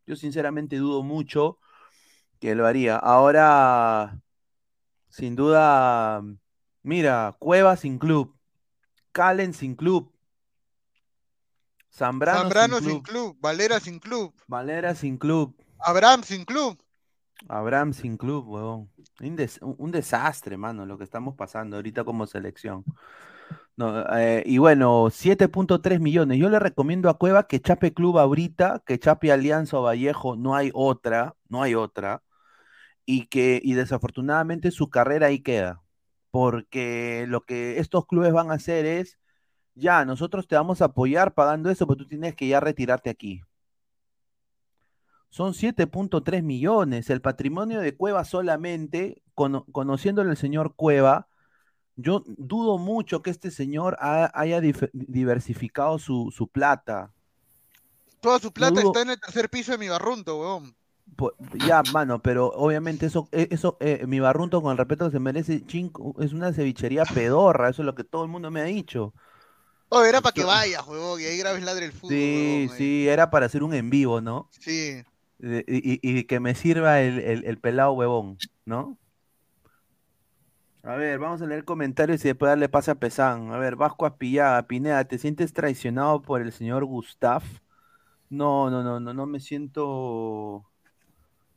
Yo 0.08 0.16
sinceramente 0.16 0.78
dudo 0.78 1.04
mucho 1.04 1.60
que 2.40 2.56
lo 2.56 2.66
haría. 2.66 2.96
Ahora, 2.96 4.20
sin 5.08 5.36
duda, 5.36 6.24
mira, 6.82 7.36
Cueva 7.38 7.78
sin 7.78 8.00
club, 8.00 8.36
Calen 9.12 9.54
sin 9.54 9.76
club, 9.76 10.12
Zambrano, 11.94 12.50
Zambrano 12.50 12.80
sin 12.82 12.90
sin 12.90 13.02
club, 13.02 13.04
club, 13.04 13.38
Valera 13.40 13.80
sin 13.80 14.00
club, 14.00 14.34
Valera 14.48 14.96
sin 14.96 15.18
club, 15.20 15.64
Abraham 15.78 16.24
sin 16.24 16.44
club. 16.44 16.84
Abraham 17.48 17.94
sin 17.94 18.18
club, 18.18 18.88
un 19.62 19.92
desastre, 19.92 20.58
mano, 20.58 20.86
lo 20.86 20.98
que 20.98 21.04
estamos 21.04 21.36
pasando 21.36 21.76
ahorita 21.78 22.04
como 22.04 22.26
selección. 22.28 22.84
No, 23.78 24.06
eh, 24.18 24.44
y 24.46 24.58
bueno, 24.58 25.10
7.3 25.10 26.00
millones. 26.00 26.38
Yo 26.40 26.50
le 26.50 26.60
recomiendo 26.60 27.10
a 27.10 27.18
Cueva 27.18 27.48
que 27.48 27.60
chape 27.60 27.94
club 27.94 28.18
ahorita, 28.20 28.82
que 28.86 29.00
chape 29.00 29.32
Alianza 29.32 29.78
o 29.80 29.84
Vallejo, 29.84 30.36
no 30.38 30.56
hay 30.56 30.72
otra, 30.74 31.36
no 31.50 31.62
hay 31.62 31.76
otra. 31.76 32.24
Y 33.06 33.28
que, 33.28 33.62
y 33.64 33.74
desafortunadamente 33.74 34.72
su 34.72 34.90
carrera 34.90 35.28
ahí 35.28 35.42
queda. 35.42 35.82
Porque 36.32 37.26
lo 37.30 37.42
que 37.46 37.80
estos 37.80 38.08
clubes 38.08 38.34
van 38.34 38.52
a 38.52 38.56
hacer 38.56 38.86
es, 38.86 39.20
ya, 39.76 40.06
nosotros 40.06 40.48
te 40.48 40.56
vamos 40.56 40.82
a 40.82 40.86
apoyar 40.86 41.34
pagando 41.34 41.70
eso, 41.72 41.88
pero 41.88 41.98
tú 41.98 42.08
tienes 42.08 42.36
que 42.36 42.48
ya 42.48 42.60
retirarte 42.60 43.10
aquí. 43.10 43.42
Son 45.36 45.54
7.3 45.54 46.44
millones. 46.44 47.10
El 47.10 47.20
patrimonio 47.20 47.82
de 47.82 47.94
Cueva 47.94 48.24
solamente, 48.24 49.22
cono- 49.34 49.66
conociéndole 49.74 50.30
al 50.30 50.38
señor 50.38 50.76
Cueva, 50.78 51.28
yo 51.98 52.24
dudo 52.26 52.78
mucho 52.78 53.22
que 53.22 53.32
este 53.32 53.52
señor 53.52 53.98
ha- 54.00 54.32
haya 54.34 54.62
diversificado 54.94 56.00
su, 56.00 56.32
su 56.34 56.48
plata. 56.48 57.12
Toda 58.22 58.40
su 58.40 58.54
plata 58.54 58.80
dudo- 58.80 58.92
está 58.94 59.02
en 59.02 59.10
el 59.10 59.20
tercer 59.20 59.50
piso 59.50 59.74
de 59.74 59.78
mi 59.78 59.90
barrunto, 59.90 60.40
weón. 60.40 60.74
Po- 61.18 61.34
Ya, 61.68 61.84
mano, 61.92 62.22
pero 62.22 62.48
obviamente 62.56 63.08
eso, 63.08 63.28
eh, 63.34 63.50
eso 63.52 63.76
eh, 63.82 64.06
mi 64.08 64.22
barrunto 64.22 64.62
con 64.62 64.72
el 64.72 64.78
respeto 64.78 65.04
que 65.08 65.12
se 65.12 65.20
merece, 65.20 65.66
chin, 65.66 65.92
es 66.18 66.32
una 66.32 66.54
cevichería 66.54 67.04
pedorra, 67.04 67.68
eso 67.72 67.82
es 67.82 67.86
lo 67.86 67.94
que 67.94 68.06
todo 68.06 68.24
el 68.24 68.30
mundo 68.30 68.52
me 68.52 68.62
ha 68.62 68.66
dicho. 68.66 69.14
Oh, 69.90 70.02
era 70.02 70.22
para 70.22 70.32
que 70.34 70.46
vayas, 70.46 70.88
weón, 70.88 71.20
y 71.20 71.26
ahí 71.26 71.38
grabes 71.38 71.62
ladre 71.62 71.88
el 71.88 71.92
fútbol, 71.92 72.12
Sí, 72.16 72.70
ahí. 72.72 72.78
sí, 72.78 73.08
era 73.10 73.30
para 73.30 73.48
hacer 73.48 73.64
un 73.64 73.74
en 73.74 73.90
vivo, 73.90 74.22
¿no? 74.22 74.50
Sí. 74.62 75.04
Y, 75.40 76.24
que 76.26 76.40
me 76.40 76.56
sirva 76.56 77.02
el, 77.02 77.20
el- 77.20 77.46
el 77.46 77.60
pelado 77.60 77.94
huevón, 77.94 78.38
¿no? 78.66 78.98
A 80.84 80.96
ver, 80.96 81.18
vamos 81.20 81.42
a 81.42 81.48
leer 81.48 81.66
comentarios 81.66 82.24
y 82.24 82.28
después 82.30 82.50
darle 82.50 82.70
pase 82.70 82.92
a 82.92 82.96
Pesán. 82.96 83.52
A 83.52 83.58
ver, 83.58 83.76
Vasco 83.76 84.06
Aspillaga, 84.06 84.68
Pineda, 84.68 85.04
¿te 85.06 85.18
sientes 85.18 85.52
traicionado 85.54 86.22
por 86.22 86.42
el 86.42 86.52
señor 86.52 86.86
Gustav? 86.86 87.42
No, 88.30 88.70
no, 88.72 88.84
no, 88.84 89.00
no, 89.00 89.14
no 89.14 89.26
me 89.28 89.40
siento, 89.40 90.66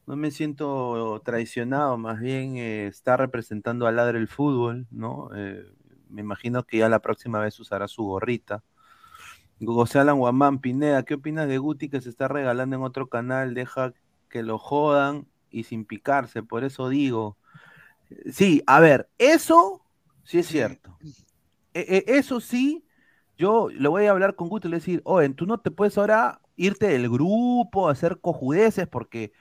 no 0.07 0.17
me 0.17 0.31
siento 0.33 1.21
traicionado, 1.25 1.99
más 1.99 2.21
bien 2.21 2.57
eh, 2.59 2.87
está 2.89 3.17
representando 3.17 3.87
al 3.87 3.97
ladre 3.97 4.19
el 4.19 4.29
fútbol, 4.29 4.87
¿no? 4.91 5.31
Eh, 5.37 5.65
me 6.11 6.23
imagino 6.23 6.65
que 6.65 6.79
ya 6.79 6.89
la 6.89 7.01
próxima 7.01 7.41
vez 7.41 7.59
usará 7.61 7.89
su 7.89 8.05
gorrita. 8.05 8.65
José 9.61 9.99
Alan 9.99 10.19
Guamán, 10.19 10.61
Pineda, 10.61 11.03
¿qué 11.05 11.15
opinas 11.15 11.49
de 11.49 11.59
Guti 11.59 11.89
que 11.89 12.01
se 12.01 12.09
está 12.11 12.29
regalando 12.29 12.77
en 12.77 12.83
otro 12.83 13.09
canal? 13.09 13.55
Deja 13.55 13.93
que 14.29 14.43
lo 14.43 14.59
jodan 14.59 15.27
y 15.51 15.65
sin 15.65 15.85
picarse, 15.85 16.43
por 16.43 16.65
eso 16.65 16.89
digo. 16.89 17.37
Sí, 18.33 18.63
a 18.67 18.81
ver, 18.81 19.09
eso 19.19 19.83
sí 20.23 20.39
es 20.39 20.47
cierto. 20.47 20.97
E- 21.75 22.05
e- 22.07 22.19
eso 22.19 22.41
sí, 22.41 22.85
yo 23.37 23.69
le 23.71 23.89
voy 23.89 24.07
a 24.07 24.11
hablar 24.11 24.35
con 24.35 24.49
Guti 24.49 24.69
y 24.69 24.71
le 24.71 24.77
voy 24.77 24.79
a 24.79 24.85
decir, 24.85 25.01
oye, 25.05 25.29
tú 25.31 25.47
no 25.47 25.59
te 25.59 25.71
puedes 25.71 25.97
ahora 25.99 26.41
irte 26.57 26.89
del 26.89 27.09
grupo, 27.09 27.89
hacer 27.89 28.19
cojudeces, 28.21 28.87
porque 28.89 29.33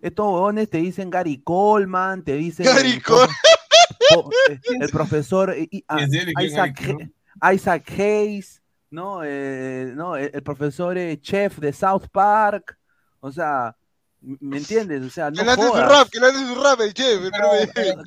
estos 0.00 0.26
huevones 0.26 0.68
te 0.70 0.78
dicen 0.78 1.10
Gary 1.10 1.40
Coleman, 1.42 2.24
te 2.24 2.34
dicen 2.34 2.66
Gary 2.66 2.92
el, 2.92 3.02
Col- 3.02 3.28
po- 4.10 4.30
eh, 4.50 4.60
el 4.80 4.88
profesor 4.90 5.50
eh, 5.56 5.68
ah, 5.88 6.00
¿En 6.00 6.10
serio? 6.10 6.34
¿Quién 6.36 6.46
Isaac, 6.50 6.76
Coleman? 6.86 7.14
Isaac 7.54 7.90
Hayes, 7.98 8.62
¿no? 8.94 9.20
Eh, 9.24 9.92
no, 9.94 10.16
el, 10.16 10.30
el 10.32 10.42
profesor 10.42 10.96
eh, 10.96 11.20
chef 11.20 11.58
de 11.58 11.72
South 11.72 12.06
Park, 12.12 12.78
o 13.20 13.30
sea, 13.32 13.76
¿me 14.20 14.56
entiendes? 14.58 15.02
O 15.04 15.10
sea, 15.10 15.30
no 15.30 15.36
Que 15.38 15.44
le 15.44 15.50
hace 15.52 15.62
su 15.66 15.74
rap, 15.74 16.08
que 16.08 16.20
le 16.20 16.26
hace 16.28 16.46
su 16.46 16.54
rap, 16.62 16.80
el 16.80 16.94
chef. 16.94 17.20
Pero, 17.74 18.02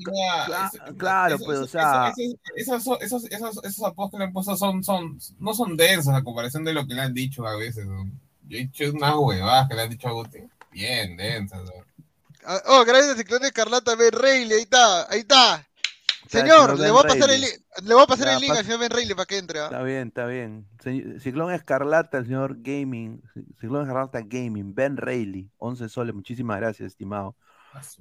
claro, 0.97 1.35
eso- 1.35 1.45
pues, 1.45 1.59
o 1.59 1.67
sea- 1.67 2.13
eso- 2.55 2.75
eso- 2.75 2.97
esos, 2.97 3.01
esos, 3.01 3.23
esos, 3.31 3.63
esos 3.63 3.85
apodos 3.85 4.11
que 4.11 4.17
le 4.17 4.23
han 4.25 4.33
puesto 4.33 4.55
son, 4.55 4.83
son, 4.83 5.19
no 5.39 5.53
son 5.53 5.77
densos 5.77 6.13
a 6.13 6.23
comparación 6.23 6.63
de 6.63 6.73
lo 6.73 6.88
que 6.88 6.93
le 6.95 7.01
han 7.01 7.13
dicho 7.13 7.45
a 7.45 7.55
veces. 7.55 7.85
¿no? 7.85 8.09
Yo 8.47 8.57
he 8.57 8.61
hecho 8.61 8.85
unas 8.93 9.15
huevadas 9.17 9.67
que 9.67 9.75
le 9.75 9.81
han 9.81 9.89
dicho 9.89 10.07
a 10.07 10.11
Guti. 10.13 10.39
Bien 10.71 11.17
densas. 11.17 11.63
¿no? 11.63 11.71
Ah, 12.45 12.61
Oh, 12.67 12.85
gracias 12.85 13.13
a 13.13 13.17
Ciclón 13.17 13.43
Escarlata, 13.43 13.95
Ben 13.95 14.11
Reilly, 14.11 14.53
ahí 14.53 14.61
está, 14.61 15.11
ahí 15.11 15.19
está. 15.19 15.67
Señor, 16.28 16.80
le 16.80 16.91
voy 16.91 16.99
a 17.03 17.07
pasar 17.07 17.30
el, 17.30 17.41
le 17.41 17.93
voy 17.93 18.03
a 18.03 18.07
pasar 18.07 18.28
Ya, 18.28 18.36
el 18.36 18.41
link 18.41 18.53
pas- 18.53 18.57
al 18.59 18.65
señor 18.65 18.80
Ben 18.80 18.89
Reilly 18.91 19.13
para 19.13 19.25
que 19.25 19.38
entre. 19.38 19.63
Está 19.63 19.84
bien, 19.84 20.07
está 20.09 20.25
bien. 20.25 20.67
Se- 20.84 21.19
Ciclón 21.19 21.53
Escarlata, 21.53 22.17
el 22.17 22.25
señor 22.25 22.57
Gaming, 22.61 23.21
Ciclón 23.59 23.82
Escarlata 23.84 24.21
Gaming, 24.21 24.73
Ben 24.75 24.97
Reilly, 24.97 25.49
11 25.57 25.89
soles, 25.89 26.13
muchísimas 26.15 26.57
gracias, 26.59 26.88
estimado. 26.88 27.36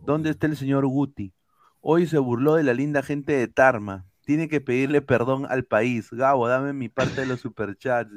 ¿Dónde 0.05 0.31
está 0.31 0.47
el 0.47 0.57
señor 0.57 0.87
Guti? 0.87 1.33
Hoy 1.81 2.07
se 2.07 2.18
burló 2.18 2.55
de 2.55 2.62
la 2.62 2.72
linda 2.74 3.03
gente 3.03 3.33
de 3.33 3.47
Tarma. 3.49 4.05
Tiene 4.27 4.49
que 4.49 4.61
pedirle 4.61 5.01
perdón 5.01 5.47
al 5.49 5.64
país. 5.64 6.09
Gabo, 6.11 6.49
dame 6.49 6.72
mi 6.72 6.89
parte 6.89 7.20
de 7.22 7.27
los 7.29 7.41
superchats. 7.41 8.11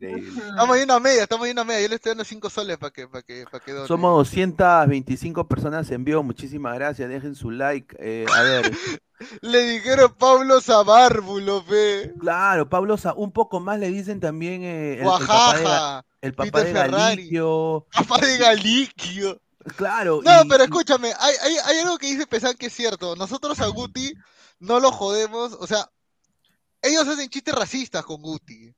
Estamos 0.00 0.76
yendo 0.76 0.94
a 0.94 1.00
media, 1.00 1.22
estamos 1.22 1.46
yendo 1.46 1.62
a 1.62 1.64
media. 1.64 1.82
Yo 1.82 1.88
le 1.88 1.94
estoy 1.94 2.10
dando 2.10 2.24
5 2.24 2.50
soles 2.50 2.76
para 2.76 2.90
que, 2.92 3.06
para 3.06 3.22
que, 3.22 3.44
para 3.50 3.64
que 3.64 3.72
done. 3.72 3.86
Somos 3.86 4.16
225 4.18 5.46
personas 5.48 5.90
en 5.92 6.04
vivo. 6.04 6.22
Muchísimas 6.24 6.74
gracias. 6.74 7.08
Dejen 7.08 7.34
su 7.36 7.50
like. 7.52 7.96
Eh, 8.00 8.26
a 8.34 8.42
ver. 8.42 8.72
Le 9.40 9.62
dijeron 9.62 10.12
Pablo 10.18 10.60
Sabárbulo, 10.60 11.62
fe. 11.62 12.12
Claro, 12.18 12.68
Pablo, 12.68 12.96
Sa- 12.96 13.14
un 13.14 13.30
poco 13.30 13.60
más 13.60 13.78
le 13.78 13.88
dicen 13.88 14.18
también 14.18 14.64
eh, 14.64 14.94
el, 14.94 14.98
el 14.98 15.04
papá 15.04 15.54
de, 15.54 15.62
Guajaja. 15.62 16.04
el 16.20 16.34
papá 16.34 16.64
de. 16.64 16.72
Galiquio. 16.72 17.86
Papá 17.94 18.18
de 18.18 18.38
Galiquio. 18.38 19.40
Claro. 19.76 20.20
No, 20.24 20.42
y- 20.42 20.48
pero 20.48 20.64
escúchame, 20.64 21.12
hay, 21.20 21.34
hay, 21.40 21.54
hay 21.66 21.78
algo 21.78 21.98
que 21.98 22.08
dice 22.08 22.26
Pesan 22.26 22.56
que 22.56 22.66
es 22.66 22.72
cierto. 22.72 23.14
Nosotros 23.14 23.60
a 23.60 23.68
Guti 23.68 24.12
no 24.62 24.78
lo 24.80 24.92
jodemos, 24.92 25.52
o 25.58 25.66
sea, 25.66 25.90
ellos 26.80 27.06
hacen 27.06 27.28
chistes 27.28 27.54
racistas 27.54 28.04
con 28.04 28.22
Guti. 28.22 28.72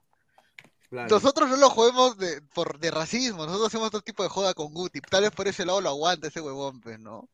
Nosotros 0.90 1.48
no 1.50 1.56
lo 1.56 1.70
jodemos 1.70 2.16
de, 2.16 2.40
por, 2.54 2.78
de 2.78 2.90
racismo, 2.90 3.44
nosotros 3.44 3.66
hacemos 3.68 3.88
otro 3.88 4.00
tipo 4.00 4.22
de 4.22 4.28
joda 4.28 4.54
con 4.54 4.72
Guti. 4.72 5.00
Tal 5.00 5.22
vez 5.22 5.30
por 5.32 5.48
ese 5.48 5.66
lado 5.66 5.80
lo 5.80 5.88
aguanta 5.90 6.28
ese 6.28 6.40
huevón, 6.40 6.80
pues, 6.80 6.98
¿no? 6.98 7.28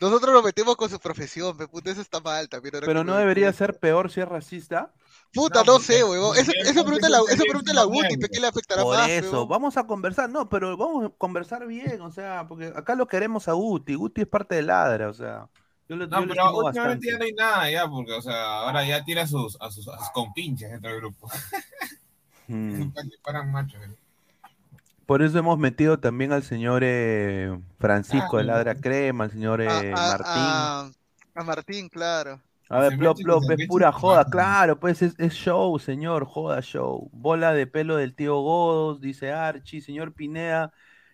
Nosotros 0.00 0.32
lo 0.32 0.42
metemos 0.42 0.76
con 0.76 0.88
su 0.90 0.98
profesión, 0.98 1.56
puta, 1.56 1.90
eso 1.90 2.02
está 2.02 2.20
mal 2.20 2.48
también. 2.48 2.72
Pero 2.72 2.86
que 2.86 3.04
no 3.04 3.16
debería 3.16 3.52
ser 3.52 3.78
peor 3.78 4.10
si 4.10 4.20
es 4.20 4.28
racista. 4.28 4.92
Puta, 5.32 5.64
no, 5.64 5.78
sé, 5.80 6.04
huevón. 6.04 6.36
Eso, 6.36 6.52
eso 6.62 6.84
pregúntale 6.84 7.16
a- 7.16 7.32
eso 7.32 7.42
pregúntale 7.44 7.80
a 7.80 7.84
Guti, 7.84 8.16
¿qué 8.30 8.40
le 8.40 8.46
afectará 8.46 8.82
Por 8.82 8.96
más? 8.96 9.08
eso, 9.08 9.30
huevón? 9.32 9.48
vamos 9.48 9.76
a 9.76 9.86
conversar, 9.86 10.30
no, 10.30 10.48
pero 10.48 10.76
vamos 10.76 11.06
a 11.06 11.08
conversar 11.16 11.66
bien, 11.66 12.00
o 12.00 12.10
sea, 12.12 12.46
porque 12.46 12.72
acá 12.74 12.94
lo 12.94 13.06
queremos 13.06 13.48
a 13.48 13.52
Guti, 13.52 13.94
Guti 13.94 14.22
es 14.22 14.28
parte 14.28 14.54
de 14.54 14.62
Ladra, 14.62 15.08
o 15.08 15.14
sea, 15.14 15.48
yo 15.88 15.96
lo, 15.96 16.06
No, 16.06 16.20
yo 16.22 16.28
pero 16.28 16.56
últimamente 16.56 17.06
ya 17.10 17.18
no 17.18 17.24
hay 17.24 17.32
nada 17.32 17.70
ya, 17.70 17.88
porque, 17.88 18.12
o 18.12 18.22
sea, 18.22 18.60
ahora 18.60 18.84
ya 18.86 19.04
tiene 19.04 19.20
a 19.22 19.26
sus, 19.26 19.56
a 19.60 19.70
sus, 19.70 19.86
a 19.88 19.98
sus 19.98 20.10
compinches 20.10 20.70
dentro 20.70 20.90
del 20.90 21.00
grupo. 21.00 21.28
Mm. 22.48 22.92
Eh. 23.26 23.96
Por 25.04 25.22
eso 25.22 25.38
hemos 25.38 25.58
metido 25.58 25.98
también 25.98 26.32
al 26.32 26.42
señor 26.42 26.82
eh, 26.84 27.56
Francisco 27.78 28.36
de 28.36 28.42
Ah, 28.44 28.46
Ladra 28.46 28.74
Crema, 28.74 29.24
al 29.24 29.30
señor 29.30 29.60
eh, 29.60 29.68
A, 29.68 29.92
Martín. 29.92 30.26
a- 30.26 30.90
a 31.34 31.44
Martín, 31.44 31.88
claro. 31.88 32.40
A 32.68 32.80
ver, 32.80 32.96
plop, 32.98 33.16
plop, 33.22 33.42
es 33.56 33.66
pura 33.68 33.92
joda, 33.92 34.24
claro, 34.24 34.80
pues 34.80 35.00
es, 35.02 35.14
es 35.18 35.32
show, 35.34 35.78
señor, 35.78 36.24
joda 36.24 36.60
show. 36.62 37.08
Bola 37.12 37.52
de 37.52 37.66
pelo 37.68 37.96
del 37.96 38.14
tío 38.14 38.40
Godos, 38.40 39.00
dice 39.00 39.30
Archie, 39.32 39.80
señor 39.80 40.12
Pineda, 40.12 40.72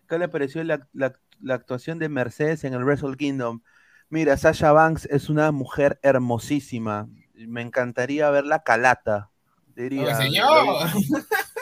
¿qué 0.09 0.19
le 0.19 0.29
pareció 0.29 0.65
la, 0.65 0.87
la- 0.95 1.13
la 1.43 1.55
actuación 1.55 1.99
de 1.99 2.09
Mercedes 2.09 2.65
en 2.65 2.73
el 2.73 2.85
Wrestle 2.85 3.17
Kingdom? 3.17 3.61
Mira, 4.13 4.37
Sasha 4.37 4.73
Banks 4.73 5.07
es 5.07 5.31
una 5.31 5.53
mujer 5.53 5.99
hermosísima, 6.03 7.09
me 7.35 7.63
encantaría 7.63 8.29
verla 8.29 8.63
calata, 8.63 9.31
diría. 9.75 10.13
¡Oh, 10.13 10.15
señor! 10.15 10.91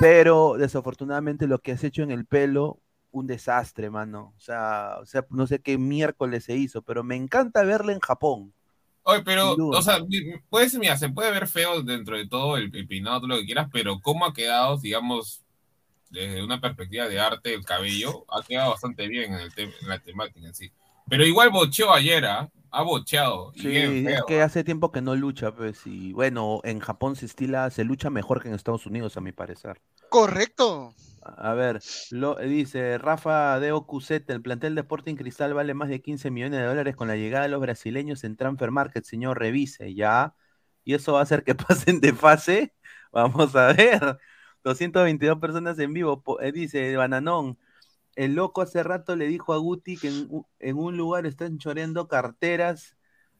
Pero 0.00 0.56
desafortunadamente 0.58 1.46
lo 1.46 1.60
que 1.60 1.70
has 1.70 1.84
hecho 1.84 2.02
en 2.02 2.10
el 2.10 2.26
pelo, 2.26 2.80
un 3.12 3.28
desastre, 3.28 3.88
mano. 3.88 4.34
O 4.36 4.40
sea, 4.40 4.96
o 5.00 5.06
sea, 5.06 5.24
no 5.30 5.46
sé 5.46 5.60
qué 5.60 5.78
miércoles 5.78 6.42
se 6.42 6.56
hizo, 6.56 6.82
pero 6.82 7.04
me 7.04 7.14
encanta 7.14 7.62
verla 7.62 7.92
en 7.92 8.00
Japón. 8.00 8.52
Oye, 9.04 9.22
pero, 9.24 9.54
o 9.54 9.82
sea, 9.82 9.98
ser, 9.98 10.80
mira, 10.80 10.96
se 10.96 11.08
puede 11.08 11.30
ver 11.30 11.46
feo 11.46 11.84
dentro 11.84 12.16
de 12.16 12.26
todo 12.26 12.56
el, 12.56 12.74
el 12.74 12.88
peinado, 12.88 13.20
todo 13.20 13.28
lo 13.28 13.36
que 13.36 13.46
quieras, 13.46 13.68
pero 13.72 14.00
cómo 14.00 14.26
ha 14.26 14.34
quedado, 14.34 14.76
digamos, 14.76 15.44
desde 16.08 16.42
una 16.42 16.60
perspectiva 16.60 17.06
de 17.06 17.20
arte, 17.20 17.54
el 17.54 17.64
cabello, 17.64 18.24
ha 18.28 18.42
quedado 18.42 18.72
bastante 18.72 19.06
bien 19.06 19.34
en, 19.34 19.38
el 19.38 19.52
en 19.56 19.88
la 19.88 20.00
temática 20.00 20.44
en 20.44 20.52
sí. 20.52 20.72
Pero 21.10 21.26
igual 21.26 21.50
bocheó 21.50 21.92
ayer, 21.92 22.24
¿ah? 22.24 22.48
Ha 22.70 22.82
bocheado. 22.82 23.52
Sí, 23.56 23.66
bien 23.66 24.08
es 24.08 24.22
que 24.28 24.42
hace 24.42 24.62
tiempo 24.62 24.92
que 24.92 25.02
no 25.02 25.16
lucha, 25.16 25.52
pues, 25.52 25.84
y 25.86 26.12
bueno, 26.12 26.60
en 26.62 26.78
Japón 26.78 27.16
se 27.16 27.26
estila, 27.26 27.68
se 27.70 27.82
lucha 27.82 28.10
mejor 28.10 28.40
que 28.40 28.48
en 28.48 28.54
Estados 28.54 28.86
Unidos, 28.86 29.16
a 29.16 29.20
mi 29.20 29.32
parecer. 29.32 29.80
Correcto. 30.08 30.94
A 31.22 31.52
ver, 31.52 31.80
lo, 32.12 32.36
dice 32.36 32.96
Rafa 32.96 33.58
de 33.58 33.72
Ocuzeta, 33.72 34.32
el 34.32 34.40
plantel 34.40 34.76
de 34.76 34.82
Sporting 34.82 35.16
Cristal 35.16 35.52
vale 35.52 35.74
más 35.74 35.88
de 35.88 36.00
15 36.00 36.30
millones 36.30 36.60
de 36.60 36.66
dólares 36.66 36.94
con 36.94 37.08
la 37.08 37.16
llegada 37.16 37.42
de 37.42 37.50
los 37.50 37.60
brasileños 37.60 38.22
en 38.22 38.36
Transfer 38.36 38.70
Market, 38.70 39.04
señor, 39.04 39.40
revise, 39.40 39.92
ya. 39.94 40.34
Y 40.84 40.94
eso 40.94 41.14
va 41.14 41.20
a 41.20 41.22
hacer 41.24 41.42
que 41.42 41.54
pasen 41.56 42.00
de 42.00 42.12
fase. 42.14 42.72
Vamos 43.12 43.56
a 43.56 43.72
ver. 43.72 44.18
222 44.62 45.38
personas 45.40 45.78
en 45.80 45.92
vivo, 45.92 46.22
eh, 46.40 46.52
dice 46.52 46.96
Bananón. 46.96 47.58
El 48.16 48.34
loco 48.34 48.62
hace 48.62 48.82
rato 48.82 49.16
le 49.16 49.26
dijo 49.28 49.52
a 49.54 49.58
Guti 49.58 49.96
que 49.96 50.08
en, 50.58 50.76
un 50.76 50.96
lugar 50.96 51.26
están 51.26 51.58
choreando 51.58 52.08
carteras. 52.08 52.96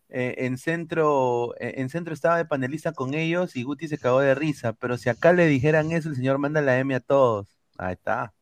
eh, 0.09 0.35
en 0.47 0.59
centro, 0.59 1.55
eh, 1.61 1.75
en 1.79 1.89
centro 1.89 2.13
estaba 2.15 2.37
de 2.37 2.45
panelista 2.47 2.93
con 2.93 3.15
ellos 3.15 3.55
y 3.57 3.63
Guti 3.63 3.89
se 3.89 3.99
cagó 3.99 4.21
de 4.21 4.35
risa. 4.35 4.73
Pero 4.75 4.99
si 4.99 5.09
acá 5.09 5.33
le 5.33 5.47
dijeran 5.47 5.93
eso, 5.93 6.09
el 6.09 6.17
señor 6.17 6.39
manda 6.39 6.61
la 6.63 6.79
M 6.79 6.95
a 6.95 7.01
todos. 7.01 7.49
Ahí 7.79 7.93
está. 7.95 8.35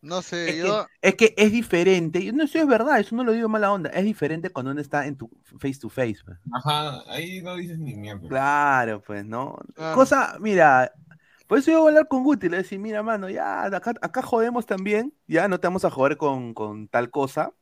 No 0.00 0.20
sé, 0.20 0.50
Es 0.50 0.56
yo. 0.56 0.86
que, 1.00 1.08
es 1.10 1.14
que 1.14 1.34
es 1.36 1.52
diferente. 1.52 2.18
y 2.20 2.32
No, 2.32 2.42
eso 2.42 2.58
es 2.58 2.66
verdad, 2.66 2.98
eso 2.98 3.14
no 3.14 3.22
lo 3.22 3.30
digo 3.32 3.48
mala 3.48 3.72
onda. 3.72 3.88
Es 3.90 4.04
diferente 4.04 4.50
cuando 4.50 4.72
uno 4.72 4.80
está 4.80 5.06
en 5.06 5.16
tu 5.16 5.30
face 5.60 5.78
to 5.80 5.88
face. 5.88 6.16
pues. 6.24 6.38
Ajá, 6.52 7.02
ahí 7.08 7.40
no 7.40 7.54
dices 7.54 7.78
ni 7.78 7.94
mierda. 7.94 8.26
Claro, 8.28 9.00
pues, 9.00 9.24
¿no? 9.24 9.56
Claro. 9.74 9.94
Cosa, 9.94 10.36
mira, 10.40 10.92
por 11.52 11.58
eso 11.58 11.70
yo 11.70 11.80
voy 11.80 11.88
a 11.88 11.90
hablar 11.90 12.08
con 12.08 12.24
Guti, 12.24 12.46
le 12.46 12.48
voy 12.48 12.60
a 12.60 12.62
decir, 12.62 12.78
mira, 12.78 13.02
mano, 13.02 13.28
ya, 13.28 13.66
acá, 13.66 13.92
acá 14.00 14.22
jodemos 14.22 14.64
también, 14.64 15.12
ya 15.26 15.48
no 15.48 15.60
te 15.60 15.66
vamos 15.66 15.84
a 15.84 15.90
joder 15.90 16.16
con, 16.16 16.54
con 16.54 16.88
tal 16.88 17.10
cosa. 17.10 17.52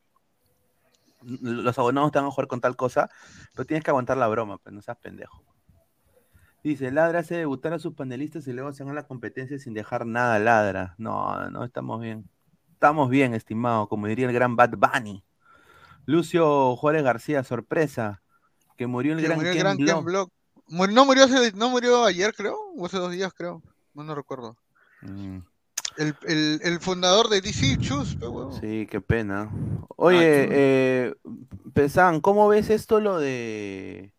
Los 1.23 1.77
abonados 1.77 2.13
te 2.13 2.19
van 2.19 2.29
a 2.29 2.31
jugar 2.31 2.47
con 2.47 2.61
tal 2.61 2.77
cosa, 2.77 3.09
pero 3.53 3.65
tienes 3.65 3.83
que 3.83 3.91
aguantar 3.91 4.15
la 4.15 4.29
broma, 4.29 4.59
pues 4.59 4.73
no 4.73 4.81
seas 4.81 4.95
pendejo. 4.95 5.43
Dice, 6.63 6.89
Ladra 6.89 7.19
hace 7.19 7.35
debutar 7.35 7.73
a 7.73 7.79
sus 7.79 7.93
panelistas 7.93 8.47
y 8.47 8.53
luego 8.53 8.71
se 8.71 8.85
van 8.85 8.93
a 8.93 8.95
la 8.95 9.07
competencia 9.07 9.59
sin 9.59 9.73
dejar 9.73 10.05
nada 10.05 10.39
Ladra. 10.39 10.95
No, 10.97 11.49
no, 11.49 11.65
estamos 11.65 11.99
bien. 11.99 12.29
Estamos 12.71 13.09
bien, 13.09 13.33
estimado, 13.33 13.89
como 13.89 14.07
diría 14.07 14.25
el 14.25 14.33
gran 14.33 14.55
Bad 14.55 14.75
Bunny. 14.77 15.21
Lucio 16.05 16.77
Juárez 16.77 17.03
García, 17.03 17.43
sorpresa, 17.43 18.21
que 18.77 18.87
murió 18.87 19.11
el 19.11 19.19
que 19.19 19.25
gran 19.25 19.35
murió 19.35 19.51
el 19.51 19.57
Ken 19.57 19.63
gran 19.65 19.75
Ken 19.75 19.85
Block. 19.85 20.05
Block. 20.05 20.31
Mur- 20.69 20.93
no 20.93 21.03
murió 21.03 21.25
hace, 21.25 21.51
no 21.51 21.69
murió 21.69 22.05
ayer, 22.05 22.33
creo, 22.33 22.55
o 22.77 22.85
hace 22.85 22.95
dos 22.95 23.11
días, 23.11 23.33
creo. 23.33 23.61
No, 23.93 24.03
no 24.03 24.15
recuerdo. 24.15 24.57
Mm. 25.01 25.39
El, 25.97 26.15
el, 26.23 26.61
el 26.63 26.79
fundador 26.79 27.27
de 27.27 27.41
DC, 27.41 27.77
Chus, 27.79 28.15
pe, 28.15 28.25
huevón. 28.27 28.59
Sí, 28.61 28.87
qué 28.89 29.01
pena. 29.01 29.51
Oye, 29.97 30.47
eh, 30.49 31.13
Pesan, 31.73 32.21
¿cómo 32.21 32.47
ves 32.47 32.69
esto 32.69 33.01
lo 33.01 33.19
de 33.19 34.13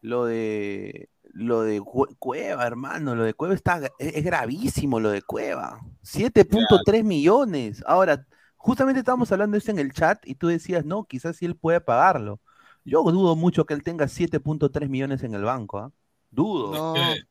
lo 0.00 0.24
de 0.24 1.10
lo 1.24 1.60
de 1.62 1.82
Cue- 1.82 2.16
Cueva, 2.18 2.66
hermano? 2.66 3.14
Lo 3.14 3.24
de 3.24 3.34
Cueva 3.34 3.54
está 3.54 3.78
gra- 3.78 3.92
es, 3.98 4.16
es 4.16 4.24
gravísimo 4.24 4.98
lo 4.98 5.10
de 5.10 5.20
Cueva. 5.20 5.80
7.3 6.02 7.04
millones. 7.04 7.84
Ahora, 7.86 8.26
justamente 8.56 9.00
estábamos 9.00 9.30
hablando 9.32 9.54
de 9.54 9.58
esto 9.58 9.70
en 9.72 9.78
el 9.78 9.92
chat 9.92 10.26
y 10.26 10.36
tú 10.36 10.46
decías, 10.48 10.86
"No, 10.86 11.04
quizás 11.04 11.36
sí 11.36 11.44
él 11.44 11.56
puede 11.56 11.80
pagarlo." 11.82 12.40
Yo 12.84 13.02
dudo 13.02 13.36
mucho 13.36 13.66
que 13.66 13.74
él 13.74 13.82
tenga 13.82 14.06
7.3 14.08 14.88
millones 14.88 15.22
en 15.24 15.34
el 15.34 15.42
banco, 15.44 15.78
¿ah? 15.78 15.92
Dudo. 16.30 16.96
Eh, 16.96 17.22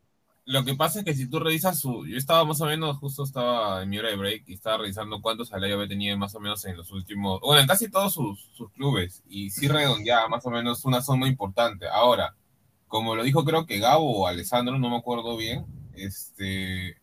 lo 0.45 0.63
que 0.63 0.75
pasa 0.75 0.99
es 0.99 1.05
que 1.05 1.15
si 1.15 1.27
tú 1.27 1.39
revisas 1.39 1.79
su. 1.79 2.05
Yo 2.05 2.17
estaba 2.17 2.45
más 2.45 2.61
o 2.61 2.65
menos, 2.65 2.97
justo 2.97 3.23
estaba 3.23 3.81
en 3.81 3.89
mi 3.89 3.97
hora 3.97 4.09
de 4.09 4.15
break 4.15 4.43
y 4.47 4.53
estaba 4.53 4.77
revisando 4.77 5.19
cuántos 5.19 5.49
salarios 5.49 5.77
había 5.77 5.89
tenido 5.89 6.17
más 6.17 6.35
o 6.35 6.39
menos 6.39 6.63
en 6.65 6.77
los 6.77 6.91
últimos. 6.91 7.41
Bueno, 7.41 7.61
en 7.61 7.67
casi 7.67 7.89
todos 7.89 8.13
sus, 8.13 8.39
sus 8.53 8.69
clubes. 8.71 9.23
Y 9.27 9.49
sí 9.49 9.67
redondeaba 9.67 10.27
más 10.29 10.45
o 10.45 10.51
menos 10.51 10.85
una 10.85 11.01
suma 11.01 11.27
importante. 11.27 11.87
Ahora, 11.87 12.35
como 12.87 13.15
lo 13.15 13.23
dijo 13.23 13.43
creo 13.43 13.65
que 13.65 13.79
Gabo 13.79 14.21
o 14.21 14.27
Alessandro, 14.27 14.77
no 14.77 14.89
me 14.89 14.97
acuerdo 14.97 15.35
bien, 15.35 15.65
este. 15.95 16.97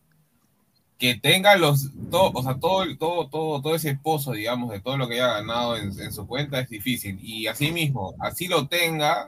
Que 0.97 1.15
tenga 1.15 1.57
los. 1.57 1.89
Todo, 2.09 2.31
o 2.33 2.43
sea, 2.43 2.59
todo, 2.59 2.85
todo, 2.97 3.27
todo, 3.27 3.61
todo 3.61 3.75
ese 3.75 3.95
pozo, 3.97 4.31
digamos, 4.31 4.69
de 4.71 4.79
todo 4.79 4.95
lo 4.95 5.09
que 5.09 5.15
haya 5.15 5.33
ganado 5.33 5.75
en, 5.75 5.99
en 5.99 6.13
su 6.13 6.25
cuenta 6.27 6.61
es 6.61 6.69
difícil. 6.69 7.19
Y 7.21 7.47
así 7.47 7.73
mismo, 7.73 8.15
así 8.19 8.47
lo 8.47 8.67
tenga, 8.67 9.27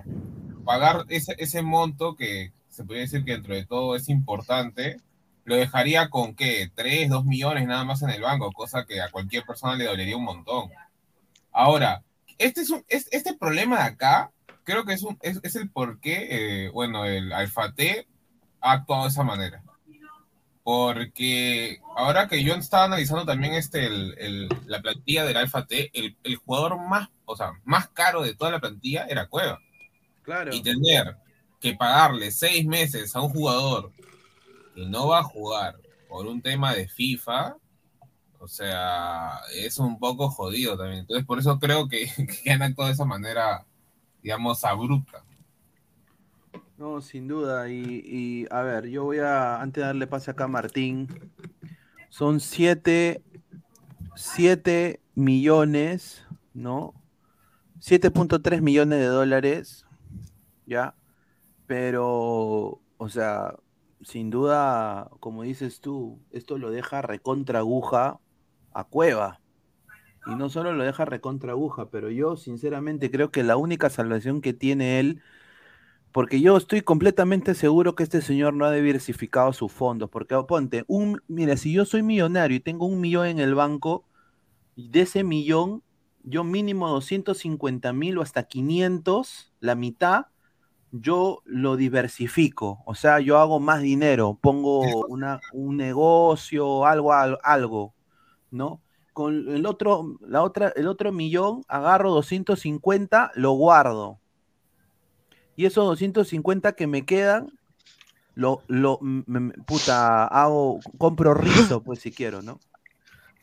pagar 0.63 1.05
ese, 1.09 1.35
ese 1.37 1.61
monto 1.61 2.15
que 2.15 2.53
se 2.75 2.83
podría 2.83 3.03
decir 3.03 3.23
que 3.23 3.31
dentro 3.33 3.55
de 3.55 3.65
todo 3.65 3.95
es 3.95 4.09
importante, 4.09 4.99
lo 5.45 5.55
dejaría 5.55 6.09
con 6.09 6.35
que 6.35 6.71
3, 6.75 7.09
2 7.09 7.25
millones 7.25 7.67
nada 7.67 7.83
más 7.85 8.01
en 8.01 8.09
el 8.09 8.21
banco, 8.21 8.51
cosa 8.51 8.85
que 8.85 9.01
a 9.01 9.09
cualquier 9.11 9.45
persona 9.45 9.75
le 9.75 9.85
dolería 9.85 10.17
un 10.17 10.23
montón. 10.25 10.69
Ahora, 11.51 12.03
este, 12.37 12.61
es 12.61 12.69
un, 12.69 12.83
es- 12.87 13.07
este 13.11 13.33
problema 13.35 13.77
de 13.77 13.83
acá, 13.83 14.31
creo 14.63 14.85
que 14.85 14.93
es, 14.93 15.03
un, 15.03 15.17
es, 15.21 15.39
es 15.43 15.55
el 15.55 15.69
por 15.69 15.99
qué, 15.99 16.65
eh, 16.65 16.69
bueno, 16.69 17.05
el 17.05 17.31
Alfate 17.31 18.07
ha 18.61 18.71
actuado 18.73 19.03
de 19.03 19.09
esa 19.09 19.23
manera. 19.23 19.61
Porque 20.63 21.79
ahora 21.95 22.27
que 22.27 22.43
yo 22.43 22.55
estaba 22.55 22.85
analizando 22.85 23.23
también 23.23 23.53
este, 23.53 23.85
el, 23.85 24.15
el- 24.17 24.49
la 24.65 24.81
plantilla 24.81 25.23
del 25.23 25.37
Alfa 25.37 25.67
T, 25.67 25.91
el, 25.93 26.17
el 26.23 26.35
jugador 26.37 26.79
más, 26.79 27.09
o 27.25 27.35
sea, 27.35 27.51
más 27.65 27.87
caro 27.89 28.23
de 28.23 28.33
toda 28.33 28.49
la 28.51 28.59
plantilla 28.59 29.05
era 29.07 29.27
Cueva. 29.27 29.59
Claro. 30.23 30.51
Y 30.53 30.63
tener 30.63 31.17
que 31.59 31.73
pagarle 31.73 32.31
seis 32.31 32.65
meses 32.65 33.15
a 33.15 33.21
un 33.21 33.29
jugador 33.29 33.91
que 34.73 34.85
no 34.85 35.07
va 35.07 35.19
a 35.19 35.23
jugar 35.23 35.75
por 36.07 36.27
un 36.27 36.41
tema 36.41 36.73
de 36.73 36.87
FIFA, 36.87 37.57
o 38.39 38.47
sea, 38.47 39.39
es 39.55 39.79
un 39.79 39.97
poco 39.97 40.29
jodido 40.29 40.77
también. 40.77 40.99
Entonces, 40.99 41.25
por 41.25 41.39
eso 41.39 41.59
creo 41.59 41.87
que, 41.87 42.07
que 42.43 42.51
han 42.51 42.61
actuado 42.61 42.87
de 42.87 42.93
esa 42.93 43.05
manera, 43.05 43.65
digamos, 44.21 44.63
abrupta. 44.63 45.23
No, 46.77 47.01
sin 47.01 47.27
duda. 47.27 47.69
Y, 47.69 48.45
a 48.51 48.61
ver, 48.61 48.87
yo 48.87 49.05
voy 49.05 49.19
a, 49.19 49.61
antes 49.61 49.81
de 49.81 49.87
darle 49.87 50.07
pase 50.07 50.31
acá 50.31 50.43
a 50.43 50.49
Martín, 50.49 51.07
son 52.09 52.39
7 52.39 53.23
7 54.15 55.01
millones, 55.13 56.25
¿no? 56.53 56.93
7.3 57.79 58.61
millones 58.61 58.99
de 58.99 59.05
dólares, 59.05 59.85
¿ya? 60.65 60.95
Pero, 61.67 62.81
o 62.97 63.09
sea, 63.09 63.55
sin 64.01 64.29
duda, 64.29 65.09
como 65.19 65.43
dices 65.43 65.81
tú, 65.81 66.19
esto 66.31 66.57
lo 66.57 66.69
deja 66.71 67.01
recontra 67.01 67.59
aguja 67.59 68.19
a 68.73 68.83
Cueva. 68.83 69.41
Y 70.27 70.35
no 70.35 70.49
solo 70.49 70.73
lo 70.73 70.83
deja 70.83 71.05
recontra 71.05 71.51
aguja, 71.51 71.89
pero 71.89 72.09
yo 72.09 72.35
sinceramente 72.35 73.11
creo 73.11 73.31
que 73.31 73.43
la 73.43 73.57
única 73.57 73.89
salvación 73.89 74.41
que 74.41 74.53
tiene 74.53 74.99
él, 74.99 75.21
porque 76.11 76.41
yo 76.41 76.57
estoy 76.57 76.81
completamente 76.81 77.53
seguro 77.53 77.93
que 77.95 78.03
este 78.03 78.21
señor 78.21 78.53
no 78.53 78.65
ha 78.65 78.71
diversificado 78.71 79.53
sus 79.53 79.71
fondos, 79.71 80.09
porque 80.09 80.35
ponte, 80.47 80.83
un, 80.87 81.21
mira, 81.27 81.57
si 81.57 81.73
yo 81.73 81.85
soy 81.85 82.01
millonario 82.03 82.57
y 82.57 82.61
tengo 82.61 82.85
un 82.87 83.01
millón 83.01 83.27
en 83.27 83.39
el 83.39 83.53
banco, 83.53 84.07
y 84.75 84.89
de 84.89 85.01
ese 85.01 85.23
millón, 85.23 85.83
yo 86.23 86.43
mínimo 86.43 86.89
250 86.89 87.93
mil 87.93 88.17
o 88.17 88.21
hasta 88.21 88.43
500, 88.43 89.53
la 89.59 89.75
mitad, 89.75 90.27
yo 91.01 91.41
lo 91.45 91.75
diversifico. 91.75 92.81
O 92.85 92.95
sea, 92.95 93.19
yo 93.19 93.37
hago 93.37 93.59
más 93.59 93.81
dinero, 93.81 94.37
pongo 94.41 95.05
una, 95.07 95.41
un 95.53 95.77
negocio, 95.77 96.85
algo, 96.85 97.13
al- 97.13 97.39
algo, 97.43 97.93
¿no? 98.51 98.81
Con 99.13 99.33
el 99.49 99.65
otro, 99.65 100.17
la 100.21 100.43
otra, 100.43 100.73
el 100.75 100.87
otro 100.87 101.11
millón, 101.11 101.63
agarro 101.67 102.11
250, 102.11 103.31
lo 103.35 103.51
guardo. 103.51 104.19
Y 105.55 105.65
esos 105.65 105.85
250 105.85 106.73
que 106.73 106.87
me 106.87 107.05
quedan, 107.05 107.47
lo, 108.35 108.61
lo, 108.67 108.99
m- 109.01 109.23
m- 109.27 109.53
puta, 109.65 110.25
hago, 110.25 110.79
compro 110.97 111.33
rizo, 111.33 111.81
pues 111.83 111.99
si 111.99 112.11
quiero, 112.11 112.41
¿no? 112.41 112.59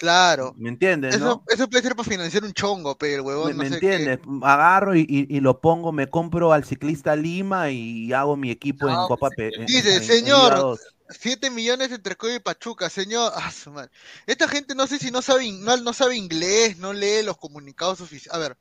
Claro. 0.02 0.52
¿Me 0.58 0.68
entiendes, 0.68 1.14
Eso, 1.14 1.24
no? 1.24 1.44
eso 1.46 1.70
puede 1.70 1.80
ser 1.84 1.94
para 1.94 2.08
financiar 2.08 2.42
un 2.42 2.52
chongo, 2.52 2.98
pero 2.98 3.14
el 3.14 3.20
huevón, 3.20 3.48
¿Me, 3.50 3.52
no 3.54 3.62
me 3.62 3.68
sé 3.70 3.78
qué. 3.78 3.94
entiendes? 3.94 4.18
Agarro 4.42 4.96
y, 4.96 5.02
y- 5.08 5.36
y 5.36 5.38
lo 5.40 5.60
pongo, 5.60 5.92
me 5.92 6.08
compro 6.08 6.52
al 6.52 6.64
ciclista 6.64 7.14
Lima 7.14 7.70
y 7.70 8.12
hago 8.12 8.36
mi 8.36 8.50
equipo 8.50 8.88
en 8.88 8.96
Copa 9.06 9.30
Pe- 9.30 9.52
en- 9.54 9.66
Dice, 9.66 9.90
en- 9.90 9.94
en 9.94 10.00
Liga 10.02 10.12
señor, 10.14 10.54
2. 10.56 10.80
7 11.10 11.50
millones 11.50 11.92
entre 11.92 12.16
Cueva 12.16 12.34
y 12.34 12.40
Pachuca, 12.40 12.90
señor. 12.90 13.30
Ah, 13.36 13.52
su 13.52 13.70
madre. 13.70 13.92
Esta 14.26 14.48
gente 14.48 14.74
no 14.74 14.88
sé 14.88 14.98
si 14.98 15.12
no 15.12 15.22
sabe, 15.22 15.52
no, 15.52 15.76
no 15.76 15.92
sabe 15.92 16.16
inglés, 16.16 16.78
no 16.78 16.92
lee 16.92 17.22
los 17.22 17.36
comunicados 17.36 18.00
oficiales. 18.00 18.34
A 18.34 18.38
ver, 18.40 18.56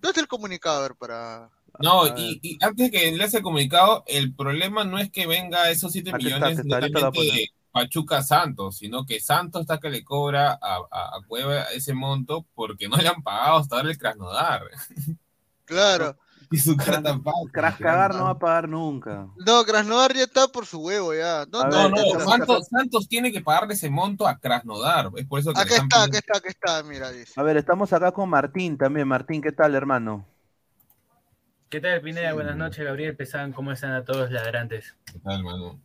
¿dónde 0.00 0.08
está 0.12 0.20
el 0.22 0.28
comunicado? 0.28 0.78
A 0.78 0.82
ver, 0.82 0.94
para. 0.94 1.50
No, 1.78 2.06
y, 2.16 2.40
y 2.42 2.58
antes 2.64 2.90
que 2.90 3.12
le 3.12 3.22
hace 3.22 3.36
el 3.36 3.42
comunicado, 3.42 4.02
el 4.06 4.34
problema 4.34 4.82
no 4.84 4.98
es 4.98 5.10
que 5.10 5.26
venga 5.26 5.70
esos 5.70 5.92
7 5.92 6.08
Aquí 6.14 6.28
está, 6.28 6.36
millones 6.38 6.58
aquí 6.60 6.68
está, 6.68 6.76
ahorita 6.78 7.10
Pachuca 7.80 8.22
Santos, 8.22 8.78
sino 8.78 9.04
que 9.04 9.20
Santos 9.20 9.60
está 9.60 9.78
que 9.78 9.90
le 9.90 10.02
cobra 10.02 10.52
a, 10.52 10.76
a- 10.90 11.16
a 11.16 11.20
Cueva 11.28 11.64
ese 11.74 11.92
monto 11.92 12.46
porque 12.54 12.88
no 12.88 12.96
le 12.96 13.06
han 13.08 13.22
pagado 13.22 13.58
hasta 13.58 13.76
ahora 13.76 13.90
el 13.90 13.98
Krasnodar. 13.98 14.62
Claro. 15.66 16.16
Y 16.48 16.58
su 16.58 16.76
cara 16.76 17.02
tan 17.02 17.24
fácil. 17.24 17.50
Crascagar 17.52 18.14
no 18.14 18.22
va 18.26 18.30
a 18.30 18.38
pagar 18.38 18.68
nunca. 18.68 19.26
No, 19.44 19.64
Krasnodar 19.64 20.14
ya 20.14 20.22
está 20.22 20.46
por 20.46 20.64
su 20.64 20.78
huevo, 20.78 21.12
ya. 21.12 21.44
No, 21.50 21.64
No, 21.64 21.82
ver, 21.82 21.90
no, 21.90 21.96
esta- 22.20 22.24
Santos, 22.24 22.68
Santos 22.68 23.08
tiene 23.08 23.32
que 23.32 23.40
pagarle 23.40 23.74
ese 23.74 23.90
monto 23.90 24.28
a 24.28 24.38
Krasnodar. 24.38 25.10
Es 25.16 25.26
por 25.26 25.40
eso 25.40 25.52
que 25.52 25.60
están 25.62 25.86
está, 25.86 25.96
pidiendo- 26.06 26.18
está, 26.18 26.38
acá 26.38 26.48
está, 26.48 26.82
mira, 26.84 27.10
dice. 27.10 27.32
A 27.34 27.42
ver, 27.42 27.56
estamos 27.56 27.92
acá 27.92 28.12
con 28.12 28.28
Martín 28.30 28.78
también. 28.78 29.08
Martín, 29.08 29.42
¿qué 29.42 29.50
tal, 29.50 29.74
hermano? 29.74 30.24
¿Qué 31.68 31.80
tal, 31.80 32.00
Pineda? 32.00 32.32
Buenas 32.32 32.56
noches, 32.56 32.84
Gabriel 32.84 33.16
Pesán. 33.16 33.52
¿Cómo 33.52 33.72
están 33.72 33.90
a 33.92 34.04
todos 34.04 34.30
ladrantes? 34.30 34.94
¿Qué 35.12 35.18
tal, 35.18 35.42
mano? 35.42 35.80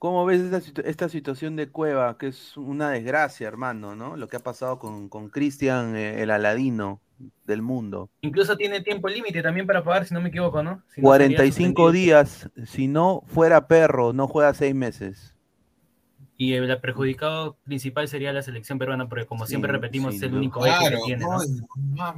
¿Cómo 0.00 0.24
ves 0.24 0.40
esta, 0.40 0.60
situ- 0.62 0.82
esta 0.86 1.08
situación 1.10 1.56
de 1.56 1.68
Cueva? 1.68 2.16
Que 2.16 2.28
es 2.28 2.56
una 2.56 2.88
desgracia, 2.90 3.46
hermano, 3.46 3.94
¿no? 3.94 4.16
Lo 4.16 4.28
que 4.28 4.36
ha 4.38 4.40
pasado 4.40 4.78
con, 4.78 5.10
con 5.10 5.28
Cristian, 5.28 5.94
eh, 5.94 6.22
el 6.22 6.30
aladino 6.30 7.02
del 7.44 7.60
mundo. 7.60 8.08
Incluso 8.22 8.56
tiene 8.56 8.80
tiempo 8.80 9.08
límite 9.08 9.42
también 9.42 9.66
para 9.66 9.84
pagar, 9.84 10.06
si 10.06 10.14
no 10.14 10.22
me 10.22 10.30
equivoco, 10.30 10.62
¿no? 10.62 10.82
Si 10.88 11.02
no, 11.02 11.12
sería 11.12 11.36
45 11.36 11.82
suspendido. 11.82 11.92
días. 11.92 12.50
Si 12.64 12.88
no 12.88 13.22
fuera 13.26 13.68
perro, 13.68 14.14
no 14.14 14.26
juega 14.26 14.54
seis 14.54 14.74
meses. 14.74 15.36
Y 16.38 16.54
el 16.54 16.80
perjudicado 16.80 17.58
principal 17.64 18.08
sería 18.08 18.32
la 18.32 18.40
selección 18.40 18.78
peruana, 18.78 19.06
porque 19.06 19.26
como 19.26 19.44
Sí, 19.44 19.50
siempre 19.50 19.70
repetimos, 19.70 20.14
es 20.14 20.22
el 20.22 20.30
duda. 20.30 20.38
único 20.40 20.64
eje 20.64 20.78
Claro, 20.78 20.96
que 20.96 21.02
tiene, 21.04 21.24
¿no? 21.26 21.38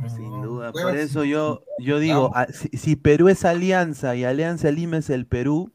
Sin 0.09 0.43
duda. 0.43 0.71
Por 0.71 0.95
es- 0.95 1.11
eso 1.11 1.25
yo, 1.25 1.65
yo 1.81 1.99
digo, 1.99 2.31
ah, 2.37 2.47
si, 2.53 2.69
si 2.69 2.95
Perú 2.95 3.29
es 3.29 3.45
Alianza 3.45 4.15
y 4.15 4.23
Alianza 4.23 4.71
Lima 4.71 4.99
es 4.99 5.11
el 5.11 5.27
Perú, 5.27 5.73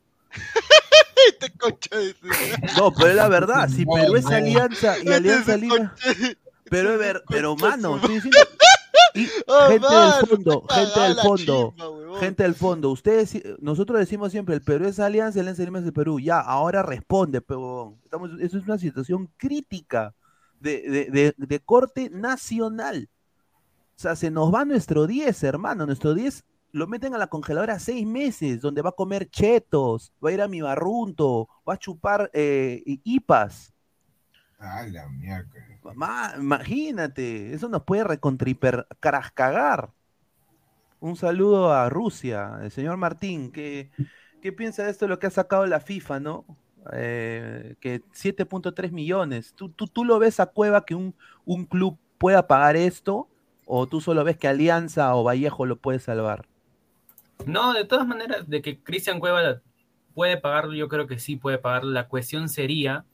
Este 1.39 1.57
concha 1.57 1.95
de 1.97 2.13
su- 2.13 2.77
no, 2.81 2.91
pero 2.93 3.09
es 3.09 3.15
la 3.15 3.27
verdad, 3.27 3.69
si 3.69 3.85
No, 3.85 3.93
Perú 3.93 4.15
es 4.15 4.23
no. 4.25 4.31
Alianza 4.31 4.97
y 4.97 5.01
Este 5.01 5.13
Alianza 5.15 5.53
es 5.55 5.61
Lima, 5.61 5.95
pero 6.69 6.91
es 6.93 6.99
ver, 6.99 7.23
pero 7.29 7.55
mano, 7.55 7.97
y 7.97 8.19
Oh, 9.47 9.67
gente 9.69 9.87
del 9.87 10.27
fondo, 10.27 10.65
gente 10.69 10.99
del 10.99 11.15
fondo, 11.15 11.73
gente 12.19 12.43
del 12.43 12.53
fondo, 12.55 12.89
ustedes, 12.91 13.41
nosotros 13.59 13.97
decimos 13.99 14.31
siempre, 14.31 14.53
el 14.53 14.61
Perú 14.61 14.85
es 14.85 14.99
Alianza, 14.99 15.39
Alianza 15.39 15.63
Lima 15.63 15.79
es 15.79 15.85
el 15.85 15.93
Perú, 15.93 16.19
ya, 16.19 16.39
ahora 16.39 16.83
responde, 16.83 17.41
pero 17.41 17.95
estamos, 18.03 18.29
eso 18.39 18.57
es 18.59 18.63
una 18.65 18.77
situación 18.77 19.27
crítica 19.37 20.13
de, 20.59 20.81
de, 20.83 21.05
de, 21.11 21.35
de 21.37 21.59
corte 21.59 22.09
nacional. 22.11 23.09
O 23.95 23.99
sea, 23.99 24.15
se 24.15 24.29
nos 24.29 24.53
va 24.53 24.65
nuestro 24.65 25.07
10, 25.07 25.41
hermano, 25.43 25.87
nuestro 25.87 26.13
10 26.13 26.43
lo 26.71 26.87
meten 26.87 27.13
a 27.15 27.17
la 27.17 27.27
congeladora 27.27 27.79
seis 27.79 28.05
meses, 28.05 28.61
donde 28.61 28.81
va 28.81 28.89
a 28.89 28.93
comer 28.93 29.29
chetos, 29.29 30.13
va 30.23 30.29
a 30.29 30.33
ir 30.33 30.41
a 30.41 30.47
mi 30.47 30.61
barrunto, 30.61 31.49
va 31.67 31.73
a 31.75 31.77
chupar 31.77 32.29
eh, 32.33 32.83
hipas. 33.03 33.73
Ay, 34.59 34.91
la 34.91 35.07
mierda. 35.09 35.65
Ma- 35.95 36.33
imagínate, 36.37 37.53
eso 37.53 37.69
nos 37.69 37.83
puede 37.83 38.03
recontriper 38.03 38.87
carascagar. 38.99 39.93
Un 40.99 41.15
saludo 41.15 41.71
a 41.73 41.89
Rusia, 41.89 42.57
el 42.63 42.71
señor 42.71 42.97
Martín, 42.97 43.51
¿qué, 43.51 43.91
qué 44.41 44.51
piensa 44.51 44.83
de 44.83 44.89
esto 44.91 45.05
de 45.05 45.09
lo 45.09 45.19
que 45.19 45.27
ha 45.27 45.29
sacado 45.31 45.65
la 45.67 45.79
FIFA, 45.79 46.19
no? 46.19 46.45
Eh, 46.93 47.75
que 47.79 48.03
7.3 48.13 48.91
millones. 48.91 49.53
¿Tú, 49.55 49.69
tú, 49.69 49.87
tú 49.87 50.05
lo 50.05 50.17
ves 50.19 50.39
a 50.39 50.47
Cueva 50.47 50.85
que 50.85 50.95
un, 50.95 51.15
un 51.45 51.65
club 51.65 51.99
pueda 52.17 52.47
pagar 52.47 52.75
esto? 52.77 53.29
¿O 53.65 53.87
tú 53.87 54.01
solo 54.01 54.23
ves 54.23 54.37
que 54.37 54.47
Alianza 54.47 55.15
o 55.15 55.23
Vallejo 55.23 55.65
lo 55.65 55.75
puede 55.77 55.99
salvar? 55.99 56.47
No, 57.45 57.73
de 57.73 57.85
todas 57.85 58.07
maneras, 58.07 58.47
de 58.49 58.61
que 58.61 58.81
Cristian 58.81 59.19
Cueva 59.19 59.61
puede 60.13 60.37
pagarlo, 60.37 60.73
yo 60.73 60.87
creo 60.89 61.07
que 61.07 61.19
sí 61.19 61.35
puede 61.37 61.57
pagarlo. 61.59 61.91
La 61.91 62.07
cuestión 62.07 62.49
sería 62.49 63.05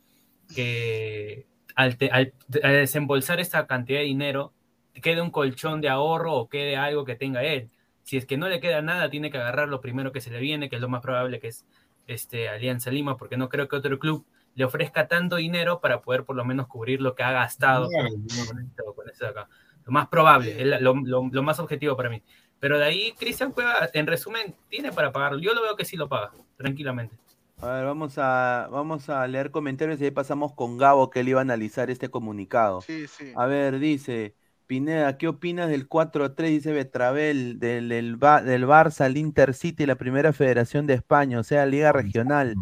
que 0.54 1.46
al, 1.76 1.98
te- 1.98 2.10
al- 2.12 2.34
al 2.64 2.72
desembolsar 2.74 3.40
esta 3.40 3.68
cantidad 3.68 4.00
de 4.00 4.06
dinero, 4.06 4.54
quede 5.02 5.22
un 5.22 5.32
colchón 5.32 5.82
de 5.82 5.90
ahorro 5.90 6.34
o 6.34 6.50
quede 6.50 6.78
algo 6.78 7.06
que 7.06 7.16
tenga 7.16 7.44
él. 7.44 7.70
Si 8.04 8.18
es 8.18 8.26
que 8.26 8.38
no 8.38 8.50
le 8.50 8.60
queda 8.60 8.82
nada, 8.82 9.10
tiene 9.10 9.32
que 9.32 9.38
agarrar 9.38 9.70
lo 9.70 9.82
primero 9.82 10.12
que 10.12 10.22
se 10.22 10.32
le 10.32 10.40
viene, 10.40 10.70
que 10.70 10.76
es 10.76 10.82
lo 10.82 10.90
más 10.90 11.02
probable 11.02 11.40
que 11.40 11.48
es 11.48 11.66
este, 12.08 12.50
Alianza 12.50 12.92
Lima, 12.92 13.18
porque 13.18 13.38
no 13.38 13.50
creo 13.50 13.68
que 13.68 13.76
otro 13.76 13.98
club 14.00 14.26
le 14.56 14.66
ofrezca 14.66 15.08
tanto 15.08 15.38
dinero 15.38 15.80
para 15.80 16.02
poder 16.02 16.26
por 16.26 16.36
lo 16.36 16.46
menos 16.46 16.68
cubrir 16.68 17.02
lo 17.02 17.16
que 17.16 17.24
ha 17.24 17.32
gastado 17.32 17.88
con 17.90 18.60
esto, 18.60 18.94
con 18.94 19.10
esto 19.10 19.26
de 19.26 19.32
acá. 19.32 19.50
Lo 19.86 19.92
más 19.92 20.08
probable, 20.08 20.64
lo 20.80 21.44
más 21.44 21.60
objetivo 21.60 21.98
para 21.98 22.10
mí. 22.10 22.22
Pero 22.64 22.78
de 22.80 22.86
ahí, 22.86 23.14
Cristian 23.20 23.52
Cueva, 23.52 23.90
en 23.92 24.08
resumen, 24.08 24.56
tiene 24.70 24.94
para 24.94 25.12
pagarlo. 25.12 25.38
Yo 25.40 25.54
lo 25.54 25.62
veo 25.62 25.76
que 25.76 25.84
sí 25.84 25.98
lo 25.98 26.08
paga, 26.08 26.32
tranquilamente. 26.56 27.14
A 27.60 27.68
ver, 27.68 27.86
vamos 27.86 28.18
a, 28.18 28.70
vamos 28.72 29.10
a 29.10 29.28
leer 29.28 29.52
comentarios 29.52 30.00
y 30.00 30.06
ahí 30.06 30.12
pasamos 30.12 30.54
con 30.54 30.78
Gabo 30.78 31.10
que 31.10 31.20
él 31.20 31.28
iba 31.28 31.42
a 31.42 31.42
analizar 31.42 31.90
este 31.90 32.08
comunicado. 32.08 32.80
Sí, 32.80 33.06
sí. 33.10 33.34
A 33.36 33.48
ver, 33.48 33.80
dice, 33.80 34.34
Pineda, 34.66 35.18
¿qué 35.18 35.28
opinas 35.28 35.68
del 35.68 35.90
4-3? 35.90 36.36
Dice 36.38 36.72
Betravel, 36.72 37.60
del, 37.60 37.90
del, 37.90 38.16
Ba- 38.16 38.42
del 38.42 38.66
Barça, 38.66 39.02
al 39.02 39.18
Intercity, 39.18 39.86
la 39.86 39.96
primera 39.96 40.32
federación 40.32 40.88
de 40.88 40.94
España, 40.94 41.40
o 41.40 41.44
sea, 41.44 41.66
Liga 41.66 41.92
Regional. 41.92 42.56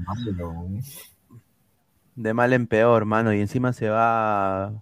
De 2.16 2.34
mal 2.34 2.54
en 2.54 2.66
peor, 2.66 3.06
mano. 3.06 3.32
Y 3.36 3.40
encima 3.40 3.72
se 3.72 3.88
va 3.90 4.74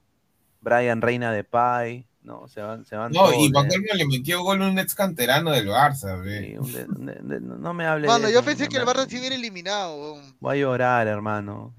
Brian 0.61 1.01
Reina 1.01 1.33
de 1.33 1.43
Pai. 1.43 2.05
No, 2.21 2.47
se 2.49 2.61
van, 2.61 2.85
se 2.85 2.95
van 2.95 3.11
No, 3.13 3.21
todos, 3.21 3.35
y. 3.37 3.49
Pacolmo 3.51 3.87
le 3.93 4.05
metió 4.05 4.43
gol 4.43 4.61
un 4.61 4.77
ex 4.77 4.93
canterano 4.93 5.51
del 5.51 5.67
Barça, 5.69 6.21
ve. 6.21 6.49
Sí, 6.49 6.57
un 6.57 6.71
de- 6.73 6.85
un 6.85 7.05
de- 7.05 7.39
de- 7.39 7.39
no 7.39 7.73
me 7.73 7.85
hable 7.85 8.07
Mano, 8.07 8.27
de 8.27 8.33
yo 8.33 8.39
eso, 8.39 8.45
pensé 8.45 8.67
que 8.67 8.77
el 8.77 8.85
Barça 8.85 9.07
se 9.07 9.17
hubiera 9.19 9.35
eliminado. 9.35 9.95
huevón. 9.95 10.35
Voy 10.39 10.57
a 10.57 10.61
llorar, 10.61 11.07
hermano. 11.07 11.73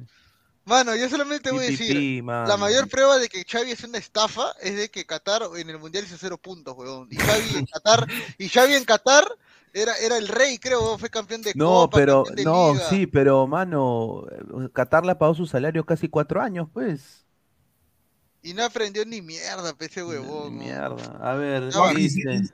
Mano, 0.64 0.94
yo 0.94 1.08
solamente 1.08 1.50
voy 1.50 1.64
a 1.66 1.70
decir, 1.70 1.96
pi, 1.96 2.20
pi, 2.20 2.26
la 2.26 2.56
mayor 2.56 2.88
prueba 2.88 3.18
de 3.18 3.28
que 3.28 3.44
Xavi 3.44 3.72
es 3.72 3.82
una 3.84 3.98
estafa 3.98 4.52
es 4.62 4.76
de 4.76 4.88
que 4.90 5.04
Qatar 5.04 5.42
en 5.56 5.68
el 5.68 5.78
Mundial 5.78 6.04
hizo 6.04 6.16
cero 6.18 6.38
puntos, 6.38 6.74
weón. 6.76 7.08
Y 7.10 7.16
Xavi 7.16 7.58
en 7.58 7.66
Qatar, 7.66 8.06
y 8.38 8.48
Xavi 8.48 8.74
en 8.74 8.84
Qatar 8.84 9.24
era, 9.72 9.96
era 9.96 10.16
el 10.16 10.28
rey, 10.28 10.58
creo, 10.58 10.80
weón, 10.82 10.98
fue 10.98 11.10
campeón 11.10 11.42
de 11.42 11.52
No, 11.54 11.66
Copa, 11.82 11.96
pero, 11.98 12.24
campeón 12.24 12.36
de 12.36 12.44
no, 12.44 12.72
Liga. 12.74 12.88
sí, 12.88 13.06
pero, 13.06 13.46
mano, 13.46 14.24
Qatar 14.72 15.04
le 15.04 15.12
ha 15.12 15.18
pagado 15.18 15.34
su 15.34 15.46
salario 15.46 15.84
casi 15.84 16.08
cuatro 16.08 16.40
años, 16.40 16.68
pues. 16.72 17.26
Y 18.42 18.54
no 18.54 18.64
aprendió 18.64 19.04
ni 19.04 19.20
mierda, 19.20 19.74
pe, 19.74 19.84
ese 19.86 20.02
huevón. 20.02 20.56
Mierda. 20.56 21.18
A 21.20 21.34
ver, 21.34 21.64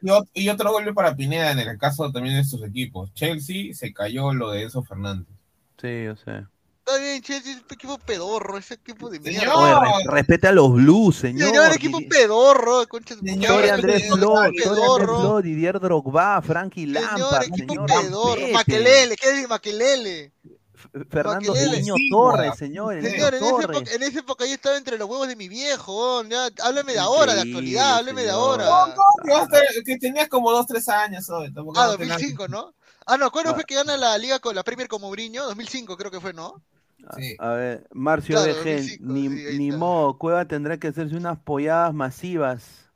No, 0.02 0.24
Y, 0.34 0.48
otro 0.48 0.72
golpe 0.72 0.92
para 0.92 1.14
Pineda 1.14 1.52
en 1.52 1.60
el 1.60 1.78
caso 1.78 2.10
también 2.10 2.34
de 2.34 2.42
estos 2.42 2.62
equipos. 2.64 3.12
Chelsea 3.14 3.72
se 3.72 3.92
cayó 3.92 4.32
lo 4.34 4.50
de 4.50 4.62
Enzo 4.62 4.82
Fernández. 4.82 5.28
Sí, 5.80 6.04
yo 6.04 6.16
sé. 6.16 6.44
Está 6.84 6.98
bien, 7.00 7.20
Chelsea 7.20 7.52
es 7.52 7.58
un 7.58 7.64
equipo 7.72 7.98
pedorro, 7.98 8.58
ese 8.58 8.74
equipo 8.74 9.10
de 9.10 9.18
mierda. 9.18 9.54
Oye, 9.56 9.74
re- 10.04 10.10
respete 10.12 10.46
a 10.48 10.52
los 10.52 10.72
Blues, 10.72 11.16
señor. 11.16 11.48
Señor, 11.48 11.72
equipo 11.72 11.98
pedorro, 12.08 12.86
concha 12.88 13.16
Señor 13.16 13.56
madre, 13.56 13.70
Andrés 13.72 13.96
equipo 14.02 14.16
Flo, 14.16 14.38
Andrés 14.38 14.68
pedorro. 14.68 15.20
Flo, 15.20 15.42
Didier 15.42 15.80
Drogba, 15.80 16.40
Frankie 16.42 16.86
Señor, 16.86 17.02
Lampard, 17.02 17.42
equipo 17.44 17.72
señor 17.72 17.86
pedorro. 17.86 18.34
Pepe, 18.36 18.52
Maquelele, 18.52 19.16
¿qué 19.16 19.32
dice 19.32 19.48
Maquelele? 19.48 20.32
Fernando. 21.08 21.54
Niño 21.54 21.94
Sí, 21.96 22.10
Torres, 22.10 22.56
señor, 22.56 22.94
Señor, 22.94 22.98
en 22.98 23.06
esa, 23.06 23.30
Torres. 23.30 23.42
época, 23.76 23.90
en 23.94 24.02
esa 24.02 24.18
época 24.20 24.46
yo 24.46 24.52
estaba 24.54 24.76
entre 24.76 24.98
los 24.98 25.08
huevos 25.08 25.28
de 25.28 25.36
mi 25.36 25.48
viejo, 25.48 26.22
ya, 26.24 26.48
háblame 26.62 26.92
de 26.92 26.98
ahora, 26.98 27.34
de 27.34 27.40
actualidad, 27.42 27.96
háblame 27.96 28.22
de 28.22 28.30
ahora. 28.30 28.64
No, 28.64 28.86
no, 28.88 29.48
que, 29.84 29.98
tenías 29.98 30.28
como 30.28 30.50
2, 30.52 30.66
3 30.66 30.88
años. 30.88 31.28
hoy, 31.30 31.46
Ah, 31.48 31.52
no 31.88 31.96
te 31.96 32.06
2005, 32.06 32.48
¿no? 32.48 32.74
Ah, 33.06 33.16
no, 33.16 33.30
¿cuándo 33.30 33.50
Ah. 33.52 33.54
fue 33.54 33.64
que 33.64 33.74
gana 33.76 33.96
la 33.96 34.18
liga 34.18 34.38
con 34.40 34.54
la 34.54 34.62
Premier 34.64 34.88
con 34.88 35.00
Mourinho? 35.00 35.44
2005 35.44 35.96
creo 35.96 36.10
que 36.10 36.20
fue, 36.20 36.32
¿no? 36.32 36.62
A 37.38 37.50
ver, 37.50 37.86
Marcio 37.92 38.34
Claro, 38.34 38.48
de 38.48 38.54
2005, 38.54 39.04
ni, 39.12 39.28
sí, 39.28 39.58
ni 39.58 39.70
modo, 39.70 40.18
Cueva 40.18 40.44
tendrá 40.46 40.76
que 40.78 40.88
hacerse 40.88 41.14
unas 41.16 41.38
polladas 41.38 41.94
masivas. 41.94 42.90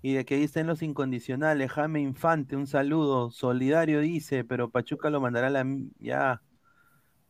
Y 0.00 0.12
de 0.12 0.24
que 0.24 0.36
ahí 0.36 0.44
estén 0.44 0.68
los 0.68 0.80
incondicionales. 0.80 1.72
Jaime 1.72 2.00
Infante, 2.00 2.54
un 2.54 2.68
saludo. 2.68 3.32
Solidario 3.32 3.98
dice, 3.98 4.44
pero 4.44 4.70
Pachuca 4.70 5.10
lo 5.10 5.20
mandará 5.20 5.48
a 5.48 5.50
la. 5.50 5.66
Ya. 5.98 6.40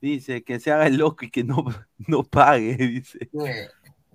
Dice 0.01 0.45
que 0.45 0.61
se 0.61 0.71
haga 0.71 0.87
el 0.87 0.97
loco 0.97 1.25
y 1.25 1.31
que 1.31 1.45
no, 1.45 1.65
no 1.99 2.23
pague, 2.25 2.77
dice. 2.77 3.31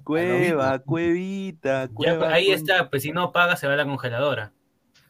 Cueva, 0.03 0.79
Cuevita, 0.79 1.85
Ya, 1.85 1.93
Cueva. 1.93 2.19
pues, 2.19 2.31
ahí 2.31 2.51
está, 2.51 2.89
pues 2.89 3.03
si 3.03 3.11
no 3.11 3.31
paga 3.31 3.55
se 3.55 3.67
va 3.67 3.73
a 3.73 3.77
la 3.77 3.85
congeladora. 3.85 4.51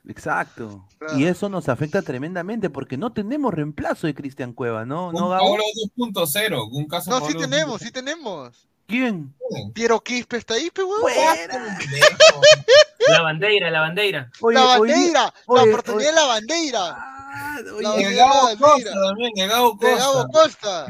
Exacto. 0.08 0.86
Y 1.16 1.26
eso 1.26 1.48
nos 1.48 1.70
afecta 1.70 2.02
tremendamente 2.02 2.70
porque 2.70 2.98
no 2.98 3.14
tenemos 3.14 3.54
reemplazo 3.54 4.06
de 4.08 4.14
Cristian 4.14 4.52
Cueva, 4.54 4.86
¿no? 4.86 5.08
Un 5.08 5.14
¿No? 5.14 5.30
Paolo 5.30 5.64
2.0, 5.96 6.70
un 6.72 6.88
caso 6.88 7.10
No, 7.10 7.26
sí 7.26 7.34
tenemos, 7.38 7.82
sí 7.82 7.90
tenemos. 7.90 8.68
¿Quién? 8.86 9.34
Piero 9.74 10.02
Quispe 10.02 10.38
está 10.38 10.56
ahí, 10.56 10.70
pe, 10.70 10.84
huevón. 10.84 11.10
La 13.08 13.22
bandera, 13.22 13.72
la 13.72 13.80
bandera. 13.80 14.30
la 14.52 14.64
bandera, 14.66 15.22
la 15.24 15.34
oye, 15.48 15.70
oportunidad 15.70 16.10
de 16.10 16.16
la 16.16 16.26
bandera. 16.26 17.23
Gabo 17.82 18.58
Costa 18.60 18.92
también, 18.94 19.32
Gabo 19.50 19.78
De 19.80 19.96
Gabo 19.96 20.28
Costa. 20.30 20.88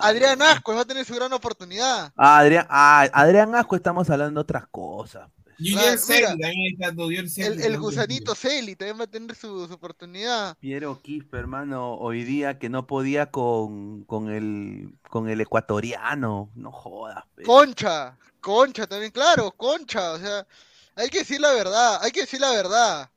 Adrián 0.00 0.42
Ascuez 0.42 0.76
va 0.76 0.82
a 0.82 0.84
tener 0.84 1.04
su 1.04 1.14
gran 1.14 1.32
oportunidad. 1.32 2.12
Ah, 2.16 2.38
Adrián, 2.38 2.66
ah, 2.68 3.08
Adrián 3.12 3.54
Asco 3.54 3.76
estamos 3.76 4.08
hablando 4.10 4.40
de 4.40 4.42
otras 4.42 4.66
cosas. 4.68 5.28
Claro, 5.58 6.00
mira, 6.08 6.92
El, 7.38 7.78
gusanito 7.78 8.34
Celi 8.34 8.76
también 8.76 9.00
va 9.00 9.04
a 9.04 9.06
tener 9.06 9.34
su, 9.34 9.66
su 9.66 9.72
oportunidad. 9.72 10.54
Piero 10.58 11.00
Quispe, 11.00 11.38
hermano, 11.38 11.94
hoy 11.94 12.24
día 12.24 12.58
que 12.58 12.68
no 12.68 12.86
podía 12.86 13.30
con, 13.30 14.04
con 14.04 14.30
el 14.30 14.98
con 15.08 15.30
el 15.30 15.40
ecuatoriano, 15.40 16.50
no 16.54 16.70
jodas. 16.70 17.24
Concha, 17.46 18.18
Concha 18.40 18.86
también, 18.86 19.12
claro, 19.12 19.50
Concha, 19.52 20.12
o 20.12 20.18
sea, 20.18 20.46
hay 20.94 21.08
que 21.08 21.20
decir 21.20 21.40
la 21.40 21.52
verdad, 21.52 22.00
hay 22.02 22.10
que 22.10 22.20
decir 22.20 22.40
la 22.40 22.50
verdad. 22.50 23.10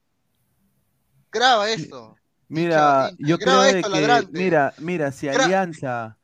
Graba 1.32 1.70
esto. 1.70 2.16
Mira, 2.50 3.14
yo 3.20 3.42
creo 3.42 3.62
graba 3.62 3.66
de 3.66 3.72
esto, 3.72 3.90
que, 3.90 4.00
ladrante. 4.02 4.40
mira, 4.40 4.74
mira, 4.80 5.12
si 5.12 5.30
Gra- 5.30 5.36
Alianza 5.36 6.18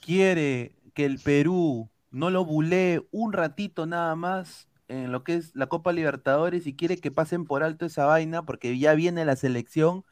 quiere 0.00 0.74
que 0.94 1.04
el 1.04 1.20
Perú 1.20 1.90
no 2.10 2.30
lo 2.30 2.44
bulee 2.44 3.06
un 3.12 3.32
ratito 3.32 3.86
nada 3.86 4.16
más 4.16 4.68
en 4.88 5.12
lo 5.12 5.24
que 5.24 5.34
es 5.36 5.54
la 5.54 5.68
Copa 5.68 5.92
Libertadores 5.92 6.66
y 6.66 6.74
quiere 6.76 6.98
que 6.98 7.10
pasen 7.12 7.46
por 7.46 7.62
alto 7.62 7.86
esa 7.86 8.06
vaina 8.06 8.44
porque 8.44 8.78
ya 8.78 8.94
viene 8.94 9.24
la 9.24 9.36
selección, 9.36 10.04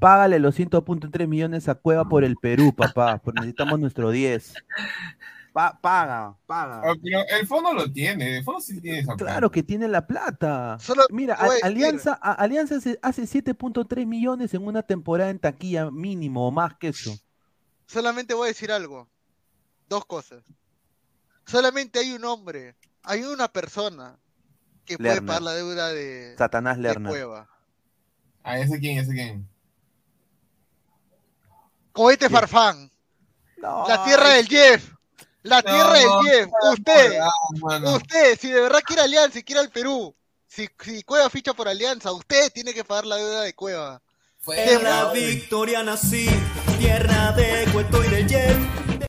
págale 0.00 0.38
los 0.40 0.54
100.3 0.56 1.28
millones 1.28 1.68
a 1.68 1.76
Cueva 1.76 2.08
por 2.08 2.24
el 2.24 2.38
Perú, 2.38 2.74
papá, 2.76 3.20
porque 3.22 3.40
necesitamos 3.40 3.80
nuestro 3.80 4.10
10. 4.10 4.60
Pa- 5.52 5.78
paga, 5.80 6.36
paga. 6.46 6.82
Ah, 6.84 6.94
pero 7.02 7.20
el 7.28 7.46
fondo 7.46 7.72
lo 7.72 7.90
tiene, 7.90 8.38
el 8.38 8.44
fondo 8.44 8.60
sí 8.60 8.80
tiene 8.80 9.00
esa 9.00 9.16
Claro 9.16 9.50
que 9.50 9.62
tiene 9.62 9.88
la 9.88 10.06
plata. 10.06 10.78
Mira, 11.10 11.36
te 11.36 11.44
voy 11.46 11.56
a. 11.62 11.66
Alianza, 11.66 12.18
a- 12.20 12.34
Alianza 12.34 12.76
hace, 12.76 12.98
hace 13.02 13.22
7.3 13.26 14.06
millones 14.06 14.54
en 14.54 14.66
una 14.66 14.82
temporada 14.82 15.30
en 15.30 15.38
taquilla 15.38 15.90
mínimo 15.90 16.46
o 16.46 16.50
más 16.50 16.76
que 16.76 16.88
eso. 16.88 17.18
Solamente 17.86 18.34
voy 18.34 18.46
a 18.46 18.48
decir 18.48 18.70
algo. 18.70 19.08
Dos 19.88 20.04
cosas. 20.04 20.44
Solamente 21.46 21.98
hay 21.98 22.12
un 22.12 22.24
hombre, 22.24 22.76
hay 23.02 23.22
una 23.22 23.48
persona 23.48 24.18
que 24.84 24.98
puede 24.98 25.22
pagar 25.22 25.42
la 25.42 25.54
deuda 25.54 25.88
de, 25.88 26.34
Satanás 26.36 26.76
de 26.76 26.82
Lerner. 26.82 27.10
Cueva. 27.10 27.48
Ah, 28.42 28.58
ese 28.58 28.78
quién, 28.78 28.98
ese 28.98 29.12
quién. 29.12 29.48
Cohete 31.92 32.28
Farfán. 32.28 32.90
la 33.56 34.04
tierra 34.04 34.28
del 34.34 34.46
Jeff. 34.46 34.97
La 35.42 35.62
No, 35.62 35.70
tierra 35.70 35.92
del 35.94 36.06
no, 36.06 36.22
Jeff. 36.22 36.48
no, 36.62 36.72
Usted, 36.72 37.18
no, 37.18 37.66
mano. 37.66 37.96
usted, 37.96 38.38
si 38.38 38.50
de 38.50 38.60
verdad 38.60 38.80
quiere 38.84 39.02
Alianza 39.02 39.38
y 39.38 39.42
quiere 39.44 39.60
al 39.60 39.70
Perú, 39.70 40.14
si, 40.46 40.68
si 40.82 41.02
Cueva 41.04 41.30
ficha 41.30 41.54
por 41.54 41.68
Alianza, 41.68 42.12
usted 42.12 42.50
tiene 42.52 42.74
que 42.74 42.84
pagar 42.84 43.06
la 43.06 43.16
deuda 43.16 43.42
de 43.42 43.54
Cueva. 43.54 44.02
En 44.48 44.82
la 44.82 45.12
victoria 45.12 45.82
nací, 45.82 46.28
tierra 46.78 47.32
de 47.32 47.66
cuento 47.72 48.02
y 48.04 48.08
de 48.08 48.28
Jeff. 48.28 48.56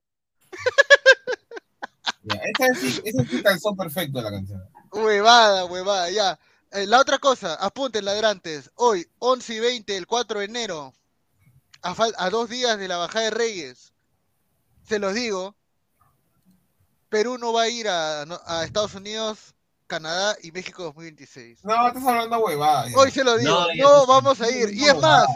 Ya, 2.23 2.35
esa 2.35 2.79
sí, 2.79 3.01
esa 3.05 3.23
sí 3.25 3.41
calzó 3.41 3.75
perfecto 3.75 4.21
la 4.21 4.29
canción. 4.29 4.61
Huevada, 4.91 5.65
huevada, 5.65 6.09
ya. 6.11 6.39
Eh, 6.71 6.85
la 6.85 6.99
otra 6.99 7.17
cosa, 7.17 7.55
apunten 7.55 8.05
ladrantes. 8.05 8.69
Hoy, 8.75 9.07
11 9.19 9.53
y 9.55 9.59
20, 9.59 9.97
el 9.97 10.05
4 10.05 10.39
de 10.39 10.45
enero, 10.45 10.93
a, 11.81 11.95
a 12.17 12.29
dos 12.29 12.49
días 12.49 12.77
de 12.77 12.87
la 12.87 12.97
bajada 12.97 13.25
de 13.25 13.31
Reyes, 13.31 13.93
se 14.87 14.99
los 14.99 15.13
digo, 15.13 15.55
Perú 17.09 17.37
no 17.37 17.51
va 17.53 17.63
a 17.63 17.69
ir 17.69 17.87
a, 17.87 18.25
no- 18.25 18.39
a 18.45 18.63
Estados 18.63 18.93
Unidos, 18.95 19.53
Canadá 19.87 20.35
y 20.43 20.51
México 20.51 20.83
2026. 20.83 21.65
No, 21.65 21.87
estás 21.87 22.03
hablando 22.05 22.39
huevada. 22.39 22.87
Hoy 22.95 23.11
se 23.11 23.23
lo 23.23 23.37
digo, 23.37 23.65
No, 23.77 24.05
vamos 24.05 24.39
a 24.41 24.49
ir. 24.49 24.69
Y 24.73 24.85
es 24.85 24.97
más, 24.99 25.27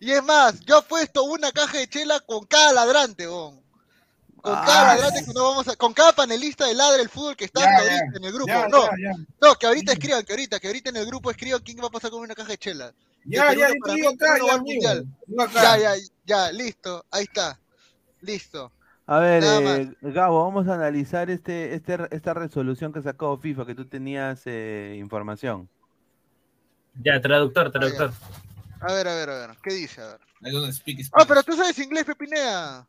y 0.00 0.10
es 0.10 0.22
más, 0.22 0.60
yo 0.60 0.78
he 0.80 0.82
puesto 0.82 1.22
una 1.24 1.52
caja 1.52 1.78
de 1.78 1.88
chela 1.88 2.18
con 2.20 2.44
cada 2.46 2.72
ladrante, 2.72 3.26
bon. 3.26 3.62
Con 4.40 4.54
cada 4.54 4.90
Ah, 4.90 4.94
ladrante 4.96 5.24
que 5.24 5.32
no 5.32 5.44
vamos 5.50 5.68
a, 5.68 5.76
con 5.76 5.92
cada 5.94 6.12
panelista 6.12 6.66
de 6.66 6.74
ladre 6.74 7.02
el 7.02 7.08
fútbol 7.08 7.36
que 7.36 7.44
está 7.44 7.60
Ya, 7.60 7.76
ahorita 7.78 7.94
ya, 7.94 8.16
en 8.18 8.24
el 8.24 8.32
grupo. 8.32 8.48
ya, 8.48 8.66
no, 8.66 8.82
ya, 8.86 8.90
ya. 9.12 9.24
no, 9.40 9.54
que 9.54 9.66
ahorita 9.66 9.92
escriban, 9.92 10.24
que 10.24 10.32
ahorita, 10.32 10.58
que 10.58 10.66
ahorita 10.66 10.90
en 10.90 10.96
el 10.96 11.06
grupo 11.06 11.30
escriban 11.30 11.60
quién 11.62 11.78
va 11.80 11.86
a 11.86 11.90
pasar 11.90 12.10
con 12.10 12.20
una 12.22 12.34
caja 12.34 12.48
de 12.48 12.58
chela. 12.58 12.92
Ya, 13.24 13.52
ya. 13.54 13.68
Ya, 15.54 15.78
ya, 15.78 15.94
ya, 16.26 16.50
listo, 16.50 17.04
ahí 17.12 17.22
está. 17.22 17.60
Listo. 18.20 18.72
A 19.12 19.18
ver, 19.18 19.44
eh, 19.44 19.94
Gabo, 20.00 20.42
vamos 20.42 20.66
a 20.68 20.74
analizar 20.74 21.28
este, 21.28 21.74
este, 21.74 21.98
esta 22.12 22.32
resolución 22.32 22.94
que 22.94 23.02
sacó 23.02 23.36
FIFA, 23.36 23.66
que 23.66 23.74
tú 23.74 23.84
tenías 23.84 24.40
eh, 24.46 24.96
información. 24.98 25.68
Ya, 27.04 27.20
traductor, 27.20 27.70
traductor. 27.70 28.10
A 28.80 28.92
ver, 28.94 29.06
a 29.08 29.14
ver, 29.14 29.28
a 29.28 29.46
ver, 29.48 29.56
¿qué 29.62 29.74
dice? 29.74 30.00
A 30.00 30.06
ver. 30.06 30.20
I 30.40 30.50
don't 30.50 30.72
speak 30.72 31.00
Ah, 31.12 31.26
pero 31.28 31.42
tú 31.42 31.52
sabes 31.54 31.78
inglés, 31.78 32.06
Pepinea. 32.06 32.86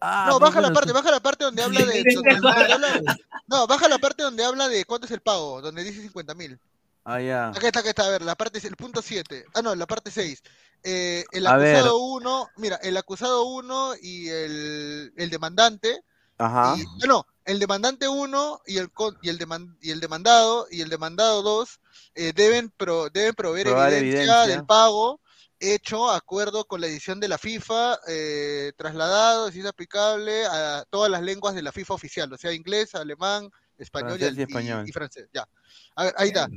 Ah, 0.00 0.26
no, 0.28 0.40
baja 0.40 0.60
la 0.60 0.72
parte, 0.72 0.90
baja 0.92 1.12
la 1.12 1.20
parte 1.20 1.44
donde 1.44 1.62
habla 1.62 1.84
de. 1.84 2.02
donde- 2.02 2.34
donde 2.40 2.72
habla- 2.72 3.16
no, 3.46 3.66
baja 3.68 3.88
la 3.88 3.98
parte 3.98 4.24
donde 4.24 4.44
habla 4.44 4.68
de 4.68 4.84
cuánto 4.84 5.06
es 5.06 5.12
el 5.12 5.20
pago, 5.20 5.62
donde 5.62 5.84
dice 5.84 6.02
50 6.02 6.34
mil. 6.34 6.58
Ah, 7.04 7.20
ya. 7.20 7.50
Acá 7.50 7.68
está, 7.68 7.78
acá 7.78 7.90
está, 7.90 8.06
a 8.06 8.10
ver, 8.10 8.22
la 8.22 8.34
parte, 8.34 8.58
el 8.66 8.74
punto 8.74 9.02
7. 9.02 9.44
Ah, 9.54 9.62
no, 9.62 9.72
la 9.76 9.86
parte 9.86 10.10
6. 10.10 10.42
Eh, 10.84 11.24
el 11.32 11.46
acusado 11.72 11.98
1, 11.98 12.50
mira, 12.56 12.76
el 12.76 12.96
acusado 12.96 13.44
1 13.46 13.94
y 14.02 14.28
el, 14.28 15.12
el 15.16 15.30
demandante. 15.30 16.02
Ajá. 16.36 16.76
Y, 16.76 17.06
no, 17.06 17.26
el 17.46 17.58
demandante 17.58 18.06
1 18.06 18.60
y 18.66 18.76
el, 18.78 18.90
con- 18.92 19.16
y, 19.22 19.28
el 19.30 19.38
deman- 19.38 19.76
y 19.80 19.90
el 19.92 20.00
demandado 20.00 20.66
y 20.70 20.82
el 20.82 20.88
demandado 20.90 21.42
2 21.42 21.80
eh, 22.14 22.32
deben, 22.34 22.70
pro- 22.70 23.08
deben 23.10 23.34
proveer 23.34 23.68
evidencia, 23.68 23.98
evidencia. 23.98 24.46
del 24.46 24.66
pago 24.66 25.20
hecho 25.60 26.10
acuerdo 26.10 26.66
con 26.66 26.80
la 26.82 26.86
edición 26.88 27.20
de 27.20 27.28
la 27.28 27.38
FIFA, 27.38 27.98
eh, 28.08 28.72
trasladado, 28.76 29.50
si 29.50 29.60
es 29.60 29.66
aplicable, 29.66 30.44
a 30.44 30.84
todas 30.90 31.10
las 31.10 31.22
lenguas 31.22 31.54
de 31.54 31.62
la 31.62 31.72
FIFA 31.72 31.94
oficial, 31.94 32.30
o 32.32 32.36
sea, 32.36 32.52
inglés, 32.52 32.94
alemán, 32.94 33.48
español 33.78 34.18
Francés 34.18 34.36
y 34.36 34.40
y, 34.40 34.42
español. 34.42 34.88
y 34.88 34.92
francés. 34.92 35.28
Ya. 35.32 35.48
A 35.94 36.04
ver, 36.04 36.14
ahí 36.18 36.28
está. 36.28 36.48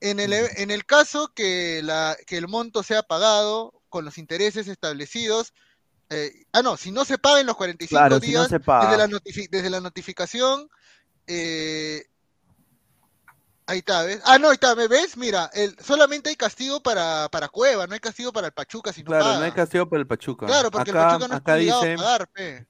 En 0.00 0.18
el, 0.18 0.32
en 0.32 0.70
el 0.70 0.86
caso 0.86 1.32
que, 1.34 1.82
la, 1.82 2.16
que 2.26 2.38
el 2.38 2.48
monto 2.48 2.82
sea 2.82 3.02
pagado 3.02 3.82
con 3.90 4.04
los 4.04 4.16
intereses 4.18 4.66
establecidos, 4.66 5.52
eh, 6.08 6.44
ah, 6.52 6.62
no, 6.62 6.76
si 6.76 6.90
no 6.90 7.04
se 7.04 7.18
paga 7.18 7.40
en 7.40 7.46
los 7.46 7.56
45 7.56 7.98
Claro, 7.98 8.18
si 8.20 8.32
no 8.32 8.38
días 8.40 8.48
se 8.48 8.60
paga. 8.60 8.86
Desde, 8.90 8.96
la 8.98 9.06
notifi- 9.18 9.48
desde 9.50 9.68
la 9.70 9.80
notificación, 9.80 10.68
eh, 11.26 12.04
ahí 13.66 13.78
está, 13.78 14.02
¿ves? 14.04 14.20
Ah, 14.24 14.38
no, 14.38 14.48
ahí 14.48 14.54
está, 14.54 14.74
¿me 14.74 14.88
ves? 14.88 15.16
Mira, 15.16 15.50
el, 15.52 15.76
solamente 15.78 16.30
hay 16.30 16.36
castigo 16.36 16.82
para, 16.82 17.28
para 17.30 17.48
Cueva, 17.48 17.86
no 17.86 17.94
hay 17.94 18.00
castigo 18.00 18.32
para 18.32 18.48
el 18.48 18.52
Pachuca 18.52 18.92
si 18.92 19.02
no 19.02 19.08
Claro, 19.08 19.24
paga. 19.24 19.38
no 19.38 19.44
hay 19.44 19.52
castigo 19.52 19.88
por 19.88 19.98
el 19.98 20.06
Pachuca. 20.06 20.46
Claro, 20.46 20.70
porque 20.70 20.90
acá, 20.90 21.00
el 21.00 21.06
Pachuca 21.06 21.28
no 21.28 21.36
está 21.36 21.52
acá 21.52 21.56
dice, 21.56 21.92
a 21.92 21.96
pagar, 21.96 22.28
pe. 22.30 22.66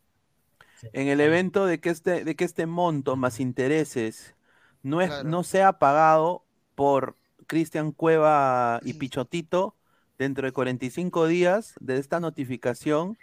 en 0.92 1.08
el 1.08 1.20
evento 1.20 1.64
de 1.66 1.80
que 1.80 1.90
este, 1.90 2.24
de 2.24 2.34
que 2.34 2.44
este 2.44 2.66
monto 2.66 3.14
más 3.16 3.38
intereses 3.40 4.34
no, 4.82 5.00
es, 5.00 5.08
Claro. 5.08 5.28
no 5.28 5.44
sea 5.44 5.78
pagado 5.78 6.44
por 6.74 7.16
Cristian 7.50 7.90
Cueva 7.90 8.78
y 8.84 8.92
Pichotito 8.94 9.74
dentro 10.18 10.46
de 10.46 10.52
45 10.52 11.26
días 11.26 11.74
de 11.80 11.98
esta 11.98 12.20
notificación 12.20 13.18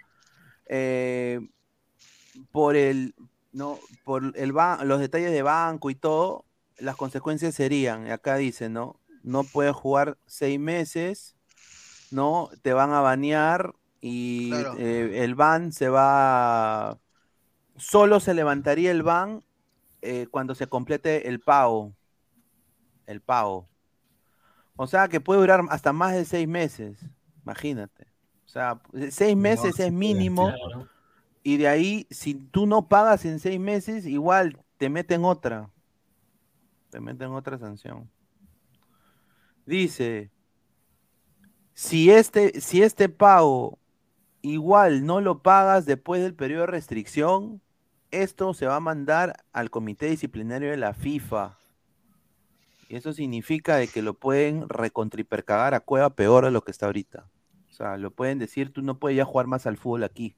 eh, 0.68 1.40
por 2.52 2.76
el 2.76 3.16
no 3.54 3.80
por 4.04 4.34
el 4.36 4.50
los 4.84 5.00
detalles 5.00 5.32
de 5.32 5.44
banco 5.44 5.90
y 5.90 5.96
todo 5.96 6.44
las 6.78 6.98
consecuencias 6.98 7.56
serían 7.56 8.12
acá 8.12 8.36
dice 8.36 8.68
no 8.68 9.00
no 9.24 9.46
puedes 9.46 9.74
jugar 9.74 10.18
seis 10.26 10.60
meses 10.60 11.38
no 12.12 12.50
te 12.62 12.74
van 12.74 12.92
a 12.92 13.00
banear 13.00 13.74
y 14.02 14.50
Claro. 14.50 14.76
eh, 14.78 15.24
el 15.24 15.36
ban 15.36 15.72
se 15.72 15.88
va 15.88 17.00
solo 17.78 18.20
se 18.20 18.34
levantaría 18.34 18.92
el 18.92 19.04
ban 19.04 19.42
eh, 20.02 20.28
cuando 20.30 20.54
se 20.54 20.68
complete 20.68 21.30
el 21.30 21.40
pago 21.40 21.94
el 23.06 23.22
pago 23.22 23.70
o 24.78 24.88
sea 24.88 25.10
que 25.10 25.20
puede 25.20 25.42
durar 25.42 25.62
hasta 25.70 25.92
más 25.92 26.14
de 26.14 26.24
seis 26.26 26.48
meses 26.48 26.98
imagínate 27.44 28.06
o 28.46 28.50
sea 28.50 28.80
seis 29.12 29.36
meses 29.36 29.80
es 29.80 29.92
mínimo 29.92 30.54
Claro. 30.54 30.88
y 31.44 31.58
de 31.58 31.68
ahí, 31.68 32.08
si 32.10 32.34
tú 32.36 32.66
no 32.66 32.88
pagas 32.88 33.26
en 33.26 33.40
seis 33.40 33.60
meses, 33.60 34.06
igual 34.06 34.58
te 34.78 34.90
meten 34.90 35.24
otra. 35.26 35.70
Te 36.90 37.00
meten 37.00 37.32
otra 37.32 37.58
sanción. 37.58 38.10
Dice, 39.66 40.32
si 41.74 42.10
este, 42.12 42.60
si 42.62 42.82
este 42.82 43.10
pago 43.10 43.80
igual 44.42 45.06
no 45.06 45.22
lo 45.22 45.42
pagas 45.42 45.86
después 45.86 46.22
del 46.22 46.34
periodo 46.36 46.62
de 46.62 46.68
restricción, 46.68 47.62
esto 48.12 48.54
se 48.54 48.66
va 48.68 48.78
a 48.78 48.80
mandar 48.82 49.46
al 49.54 49.70
comité 49.70 50.08
disciplinario 50.08 50.70
de 50.72 50.78
la 50.78 50.94
FIFA. 50.94 51.58
Y 52.90 52.96
eso 52.96 53.14
significa 53.14 53.76
de 53.76 53.88
que 53.88 54.02
lo 54.02 54.14
pueden 54.14 54.68
recontripercagar 54.70 55.74
a 55.74 55.82
Cueva 55.82 56.10
peor 56.12 56.46
de 56.46 56.52
lo 56.52 56.64
que 56.64 56.72
está 56.72 56.86
ahorita. 56.86 57.28
O 57.70 57.74
sea, 57.74 57.98
lo 57.98 58.12
pueden 58.12 58.40
decir, 58.40 58.72
tú 58.72 58.82
no 58.82 58.98
puedes 58.98 59.18
ya 59.18 59.26
jugar 59.26 59.48
más 59.48 59.68
al 59.68 59.78
fútbol 59.78 60.04
aquí. 60.04 60.36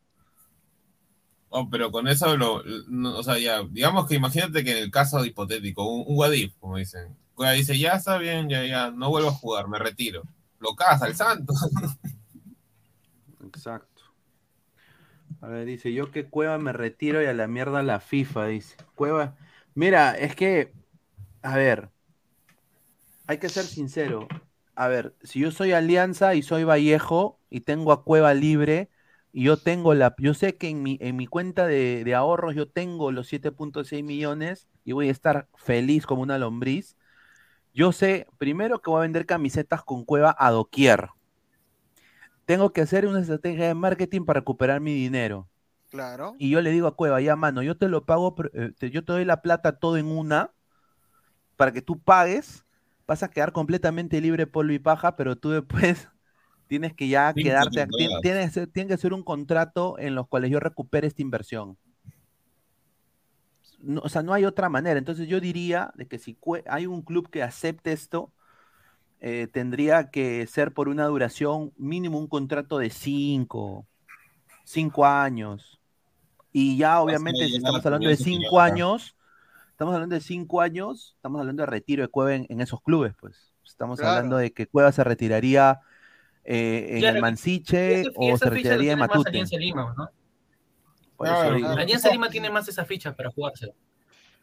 Oh, 1.49 1.69
pero 1.69 1.91
con 1.91 2.07
eso, 2.07 2.37
lo, 2.37 2.63
no, 2.87 3.17
o 3.17 3.23
sea, 3.23 3.39
ya, 3.39 3.63
digamos 3.63 4.07
que 4.07 4.15
imagínate 4.15 4.63
que 4.63 4.71
en 4.71 4.83
el 4.83 4.91
caso 4.91 5.23
hipotético, 5.25 5.83
un, 5.87 6.03
un 6.05 6.51
como 6.59 6.77
dicen, 6.77 7.17
Cueva 7.33 7.53
dice, 7.53 7.77
ya 7.77 7.93
está 7.93 8.17
bien, 8.17 8.49
ya, 8.49 8.65
ya, 8.65 8.91
no 8.91 9.09
vuelvo 9.09 9.29
a 9.29 9.33
jugar, 9.33 9.67
me 9.67 9.79
retiro. 9.79 10.23
Lo 10.59 10.75
casa 10.75 11.07
el 11.07 11.15
santo. 11.15 11.53
Exacto. 13.43 14.03
A 15.41 15.47
ver, 15.47 15.65
dice, 15.65 15.93
yo 15.93 16.11
que 16.11 16.25
Cueva 16.27 16.57
me 16.57 16.73
retiro 16.73 17.21
y 17.23 17.25
a 17.25 17.33
la 17.33 17.47
mierda 17.47 17.81
la 17.81 17.99
FIFA, 17.99 18.47
dice. 18.47 18.75
Cueva, 18.95 19.37
mira, 19.73 20.17
es 20.17 20.35
que, 20.35 20.73
a 21.41 21.55
ver, 21.55 21.89
hay 23.29 23.37
que 23.37 23.49
ser 23.49 23.63
sincero. 23.63 24.27
A 24.75 24.87
ver, 24.87 25.15
si 25.23 25.39
yo 25.39 25.51
soy 25.51 25.71
Alianza 25.71 26.35
y 26.35 26.41
soy 26.41 26.63
Vallejo 26.63 27.39
y 27.49 27.61
tengo 27.61 27.91
a 27.91 28.03
Cueva 28.03 28.33
libre 28.33 28.89
y 29.31 29.43
yo 29.43 29.57
tengo 29.57 29.93
la, 29.93 30.15
yo 30.17 30.33
sé 30.33 30.57
que 30.57 30.69
en 30.69 30.83
mi, 30.83 30.97
en 31.01 31.15
mi 31.15 31.27
cuenta 31.27 31.67
de, 31.67 32.03
de 32.03 32.15
ahorros 32.15 32.55
yo 32.55 32.67
tengo 32.67 33.11
los 33.11 33.31
7.6 33.31 34.03
millones 34.03 34.67
y 34.83 34.93
voy 34.93 35.09
a 35.09 35.11
estar 35.11 35.47
feliz 35.55 36.05
como 36.05 36.23
una 36.23 36.37
lombriz. 36.37 36.97
Yo 37.73 37.91
sé, 37.91 38.27
primero 38.37 38.81
que 38.81 38.89
voy 38.89 38.99
a 38.99 39.01
vender 39.03 39.25
camisetas 39.25 39.83
con 39.83 40.03
Cueva 40.03 40.35
a 40.37 40.51
doquier 40.51 41.09
tengo 42.49 42.73
que 42.73 42.81
hacer 42.81 43.05
una 43.05 43.19
estrategia 43.19 43.67
de 43.67 43.75
marketing 43.75 44.25
para 44.25 44.39
recuperar 44.39 44.81
mi 44.81 44.91
dinero. 44.91 45.47
Claro. 45.91 46.33
Y 46.39 46.49
yo 46.49 46.61
le 46.61 46.71
digo 46.71 46.87
a 46.87 46.95
Cueva, 46.95 47.21
ya 47.21 47.35
mano, 47.35 47.61
yo 47.61 47.77
te 47.77 47.87
lo 47.87 48.05
pago, 48.05 48.35
eh, 48.55 48.71
yo 48.89 49.05
te 49.05 49.13
doy 49.13 49.23
la 49.23 49.43
plata 49.43 49.77
todo 49.77 49.97
en 49.97 50.07
una 50.07 50.51
para 51.57 51.71
que 51.71 51.83
tú 51.83 51.99
pagues, 51.99 52.65
vas 53.09 53.23
a 53.23 53.29
quedar 53.31 53.53
completamente 53.53 54.21
libre 54.21 54.47
polvo 54.47 54.71
y 54.73 54.79
paja, 54.79 55.15
pero 55.17 55.35
tú 55.35 55.49
después 55.49 56.07
tienes 56.67 56.93
que 56.93 57.07
ya 57.09 57.33
Sí, 57.35 57.43
quedarte, 57.43 57.87
tienes, 58.21 58.53
tiene 58.71 58.87
que 58.89 58.97
ser 58.97 59.13
un 59.13 59.23
contrato 59.23 59.97
en 59.99 60.15
los 60.15 60.27
cuales 60.27 60.51
yo 60.51 60.59
recupere 60.59 61.07
esta 61.07 61.23
inversión. 61.23 61.77
No, 63.79 64.01
o 64.03 64.09
sea, 64.09 64.21
no 64.23 64.33
hay 64.33 64.45
otra 64.45 64.69
manera. 64.69 64.99
Entonces 64.99 65.27
yo 65.27 65.39
diría 65.39 65.91
de 65.95 66.07
que 66.07 66.19
si 66.19 66.37
hay 66.67 66.85
un 66.85 67.01
club 67.01 67.29
que 67.29 67.43
acepte 67.43 67.91
esto, 67.93 68.33
eh, 69.21 69.47
tendría 69.51 70.11
que 70.11 70.47
ser 70.47 70.73
por 70.73 70.89
una 70.89 71.05
duración 71.07 71.73
mínimo 71.77 72.19
un 72.19 72.27
contrato 72.27 72.79
de 72.79 72.89
cinco, 72.89 73.87
cinco 74.65 75.05
años. 75.05 75.79
Y 76.53 76.77
ya 76.77 77.01
obviamente 77.01 77.49
si 77.49 77.57
estamos 77.57 77.85
hablando 77.85 78.09
de 78.09 78.17
cinco 78.17 78.61
años, 78.61 79.15
estamos 79.79 79.93
hablando 79.95 80.15
de 80.15 80.19
cinco 80.19 80.59
años, 80.59 81.13
estamos 81.15 81.39
hablando 81.39 81.61
de 81.63 81.67
retiro 81.67 82.01
de 82.03 82.09
Cueva 82.09 82.35
en, 82.35 82.45
en 82.49 82.59
esos 82.59 82.81
clubes, 82.81 83.13
pues. 83.17 83.53
Estamos 83.63 83.97
Claro. 83.97 84.15
hablando 84.17 84.35
de 84.35 84.51
que 84.51 84.67
Cueva 84.67 84.91
se 84.91 85.05
retiraría 85.05 85.79
eh, 86.43 86.87
en 86.95 86.99
Claro, 86.99 87.15
el 87.15 87.21
Mansiche 87.21 88.03
o 88.17 88.37
se 88.37 88.49
retiraría 88.49 88.91
en 88.91 88.99
Matute. 88.99 89.29
Alianza 89.29 89.55
Lima, 89.55 89.95
¿no? 89.97 90.09
Claro. 91.17 91.65
Alianza 91.77 92.11
Lima 92.11 92.27
tiene 92.29 92.49
más 92.49 92.67
esa 92.67 92.83
ficha 92.83 93.15
para 93.15 93.31
jugarse. 93.31 93.71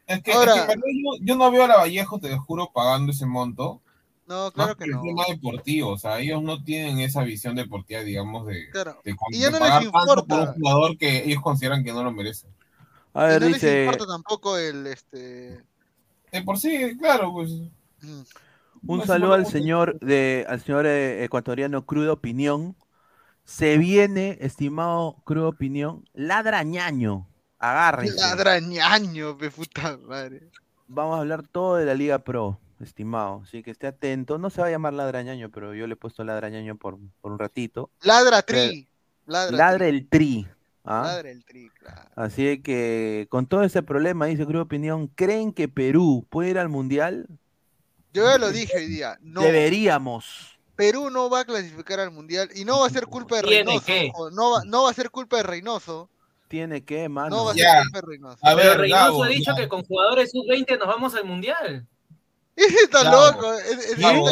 Es 0.07 0.23
que, 0.23 0.33
Ahora- 0.33 0.55
es 0.55 0.67
que 0.69 0.75
yo, 0.75 1.11
yo 1.21 1.37
no 1.37 1.51
veo 1.51 1.65
a 1.65 1.69
la 1.69 1.77
Vallejo, 1.77 2.19
te 2.19 2.35
juro, 2.39 2.71
pagando 2.73 3.13
ese 3.13 3.27
monto. 3.27 3.83
No, 4.27 4.51
claro 4.53 4.75
que 4.75 4.85
el 4.85 4.93
no. 4.93 5.03
tema 5.03 5.25
deportivo, 5.29 5.91
o 5.91 5.99
sea, 5.99 6.19
ellos 6.19 6.43
no 6.43 6.65
tienen 6.65 6.99
esa 7.01 7.23
visión 7.23 7.55
deportiva, 7.57 8.01
digamos, 8.01 8.47
de, 8.47 8.71
Claro. 8.71 9.03
de, 9.05 9.15
Y 9.33 9.39
ya 9.41 9.51
de 9.51 9.53
no 9.53 9.59
les 9.59 9.69
pagar 9.91 9.93
tanto 9.93 10.27
por 10.27 10.39
un 10.49 10.55
jugador 10.55 10.97
que 10.97 11.25
ellos 11.25 11.43
consideran 11.43 11.85
que 11.85 11.93
no 11.93 12.03
lo 12.03 12.11
merece. 12.11 12.49
A 13.17 13.25
ver, 13.25 13.41
no 13.41 13.49
les 13.49 13.55
dice, 13.55 13.85
importa 13.85 14.07
tampoco 14.07 14.59
el 14.59 14.87
este. 14.87 15.65
De 16.31 16.43
por 16.45 16.59
sí, 16.59 16.99
claro, 16.99 17.33
pues. 17.33 17.51
mm, 18.03 18.23
un 18.87 18.99
no, 18.99 19.07
saludo 19.07 19.33
al 19.33 19.47
señor 19.47 19.99
de, 20.01 20.45
al 20.47 20.61
señor 20.61 20.85
eh, 20.85 21.25
ecuatoriano 21.25 21.87
Crudo 21.87 22.13
Opinión. 22.13 22.77
Se 23.45 23.79
viene, 23.79 24.37
estimado 24.43 25.23
Crudo 25.25 25.49
Opinión, 25.49 26.05
ladrañaño. 26.13 27.27
Agárrense. 27.59 28.21
Ladrañaño, 28.21 29.39
pe 29.39 29.51
puta 29.51 29.97
madre. 29.97 30.51
Vamos 30.87 31.17
a 31.17 31.21
hablar 31.21 31.43
todo 31.49 31.77
de 31.77 31.87
la 31.87 31.95
Liga 31.95 32.19
Pro, 32.19 32.61
estimado. 32.81 33.41
Así 33.45 33.63
que 33.63 33.71
esté 33.71 33.87
atento. 33.87 34.37
No 34.37 34.51
se 34.51 34.61
va 34.61 34.67
a 34.67 34.71
llamar 34.71 34.93
ladrañaño, 34.93 35.51
pero 35.51 35.73
yo 35.73 35.87
le 35.87 35.95
he 35.95 35.97
puesto 35.97 36.23
ladrañaño 36.23 36.77
por, 36.77 36.99
por 37.23 37.33
un 37.33 37.39
ratito. 37.39 37.89
Ladra 38.03 38.43
tri. 38.43 38.87
Ladra, 39.25 39.57
Ladra 39.57 39.79
tri. 39.79 39.89
el 39.89 40.09
tri. 40.09 40.49
¿Ah? 40.87 41.03
Ladra 41.05 41.31
el 41.31 41.45
tri, 41.45 41.69
claro. 41.79 42.03
Así 42.17 42.61
que 42.63 43.27
con 43.31 43.47
todo 43.47 43.63
ese 43.63 43.83
problema, 43.83 44.27
dice 44.27 44.47
Crudo 44.47 44.63
Opinión, 44.63 45.09
¿creen 45.09 45.53
que 45.53 45.69
Perú 45.69 46.27
puede 46.31 46.51
ir 46.51 46.59
al 46.59 46.69
Mundial? 46.69 47.27
Yo 48.13 48.25
ya 48.25 48.39
lo 48.39 48.51
dije 48.51 48.77
hoy 48.79 48.87
día. 48.87 49.19
No. 49.21 49.43
Deberíamos. 49.43 50.59
Perú 50.75 51.11
no 51.11 51.29
va 51.31 51.41
a 51.41 51.45
clasificar 51.45 52.01
al 52.01 52.11
mundial 52.11 52.51
y 52.55 52.65
no 52.67 52.81
va 52.81 52.87
a 52.87 52.91
ser 52.91 53.07
culpa 53.07 53.37
de 53.37 53.43
¿Tiene 53.43 53.65
Reynoso. 53.65 53.87
que? 53.87 54.13
No 54.33 54.51
va, 54.53 54.63
no 54.67 54.83
va 54.85 54.91
a 54.91 54.95
ser 54.95 55.11
culpa 55.11 55.39
de 55.39 55.43
Reynoso. 55.43 56.11
Tiene 56.49 56.85
que, 56.85 57.09
mano. 57.09 57.35
No 57.35 57.45
va 57.47 57.53
a 57.53 57.55
ser 57.55 57.67
culpa 57.83 58.01
de 58.01 58.07
Reynoso. 58.07 58.39
A 58.47 58.55
Pero 58.55 58.69
ver, 58.69 58.79
Reynoso 58.79 59.05
Gabo, 59.05 59.25
ha 59.25 59.29
dicho 59.29 59.53
ya. 59.53 59.57
que 59.57 59.69
con 59.69 59.85
jugadores 59.85 60.31
sub-20 60.33 60.79
nos 60.79 60.89
vamos 60.89 61.15
al 61.15 61.25
mundial. 61.25 61.87
Ese 62.57 62.75
está 62.85 63.03
Gabo. 63.05 63.27
loco. 63.33 63.53
ese- 63.55 63.93
ese 63.93 64.01
Gabo, 64.01 64.27